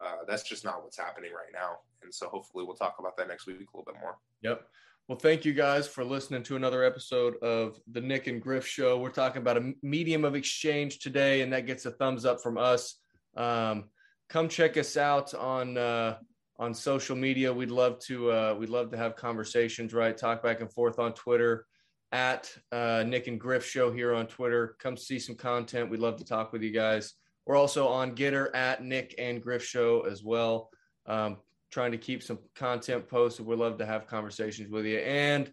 uh, 0.00 0.24
that's 0.26 0.42
just 0.42 0.64
not 0.64 0.82
what's 0.82 0.96
happening 0.96 1.32
right 1.32 1.52
now. 1.52 1.78
And 2.02 2.14
so 2.14 2.28
hopefully 2.28 2.64
we'll 2.64 2.76
talk 2.76 2.96
about 2.98 3.16
that 3.18 3.28
next 3.28 3.46
week 3.46 3.56
a 3.56 3.76
little 3.76 3.84
bit 3.84 4.00
more. 4.00 4.16
Yep. 4.42 4.66
Well, 5.08 5.18
thank 5.18 5.44
you 5.44 5.52
guys 5.52 5.88
for 5.88 6.04
listening 6.04 6.44
to 6.44 6.56
another 6.56 6.84
episode 6.84 7.36
of 7.42 7.80
the 7.90 8.00
Nick 8.00 8.28
and 8.28 8.40
Griff 8.40 8.66
Show. 8.66 8.98
We're 8.98 9.10
talking 9.10 9.42
about 9.42 9.56
a 9.56 9.72
medium 9.82 10.24
of 10.24 10.36
exchange 10.36 11.00
today, 11.00 11.40
and 11.40 11.52
that 11.52 11.66
gets 11.66 11.84
a 11.84 11.90
thumbs 11.90 12.24
up 12.24 12.40
from 12.40 12.56
us. 12.56 12.94
Um, 13.36 13.86
come 14.28 14.48
check 14.48 14.76
us 14.76 14.96
out 14.96 15.34
on 15.34 15.76
uh, 15.76 16.18
on 16.60 16.74
social 16.74 17.16
media. 17.16 17.52
We'd 17.52 17.70
love 17.70 17.98
to 18.00 18.30
uh, 18.30 18.56
we'd 18.56 18.68
love 18.68 18.90
to 18.90 18.96
have 18.96 19.16
conversations, 19.16 19.92
right? 19.94 20.16
Talk 20.16 20.42
back 20.42 20.60
and 20.60 20.70
forth 20.70 20.98
on 20.98 21.14
Twitter 21.14 21.66
at 22.12 22.52
uh, 22.70 23.02
Nick 23.06 23.26
and 23.26 23.40
Griff 23.40 23.64
Show 23.64 23.90
here 23.90 24.14
on 24.14 24.26
Twitter. 24.26 24.76
Come 24.78 24.96
see 24.96 25.18
some 25.18 25.36
content. 25.36 25.90
We'd 25.90 26.00
love 26.00 26.18
to 26.18 26.24
talk 26.24 26.52
with 26.52 26.62
you 26.62 26.70
guys. 26.70 27.14
We're 27.46 27.56
also 27.56 27.88
on 27.88 28.14
GETTR 28.14 28.54
at 28.54 28.84
Nick 28.84 29.14
and 29.18 29.42
Griff 29.42 29.64
Show 29.64 30.02
as 30.02 30.22
well. 30.22 30.68
Um, 31.06 31.38
trying 31.72 31.92
to 31.92 31.98
keep 31.98 32.22
some 32.22 32.38
content 32.54 33.08
posted. 33.08 33.46
We'd 33.46 33.58
love 33.58 33.78
to 33.78 33.86
have 33.86 34.06
conversations 34.06 34.70
with 34.70 34.84
you. 34.84 34.98
And 34.98 35.50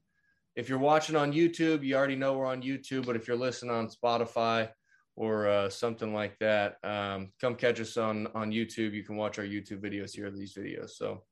if 0.55 0.67
you're 0.67 0.77
watching 0.77 1.15
on 1.15 1.31
YouTube, 1.31 1.83
you 1.83 1.95
already 1.95 2.15
know 2.15 2.37
we're 2.37 2.47
on 2.47 2.61
YouTube. 2.61 3.05
But 3.05 3.15
if 3.15 3.27
you're 3.27 3.37
listening 3.37 3.71
on 3.71 3.87
Spotify 3.87 4.69
or 5.17 5.47
uh, 5.47 5.67
something 5.67 6.13
like 6.13 6.37
that, 6.39 6.77
um, 6.83 7.31
come 7.41 7.55
catch 7.55 7.81
us 7.81 7.97
on 7.97 8.27
on 8.35 8.51
YouTube. 8.51 8.93
You 8.93 9.03
can 9.03 9.17
watch 9.17 9.39
our 9.39 9.45
YouTube 9.45 9.81
videos 9.81 10.15
here, 10.15 10.29
these 10.31 10.53
videos. 10.53 10.91
So 10.91 11.23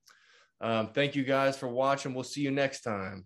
um, 0.59 0.89
thank 0.93 1.15
you 1.15 1.23
guys 1.23 1.55
for 1.55 1.69
watching. 1.69 2.13
We'll 2.13 2.23
see 2.23 2.41
you 2.41 2.51
next 2.51 2.81
time. 2.81 3.25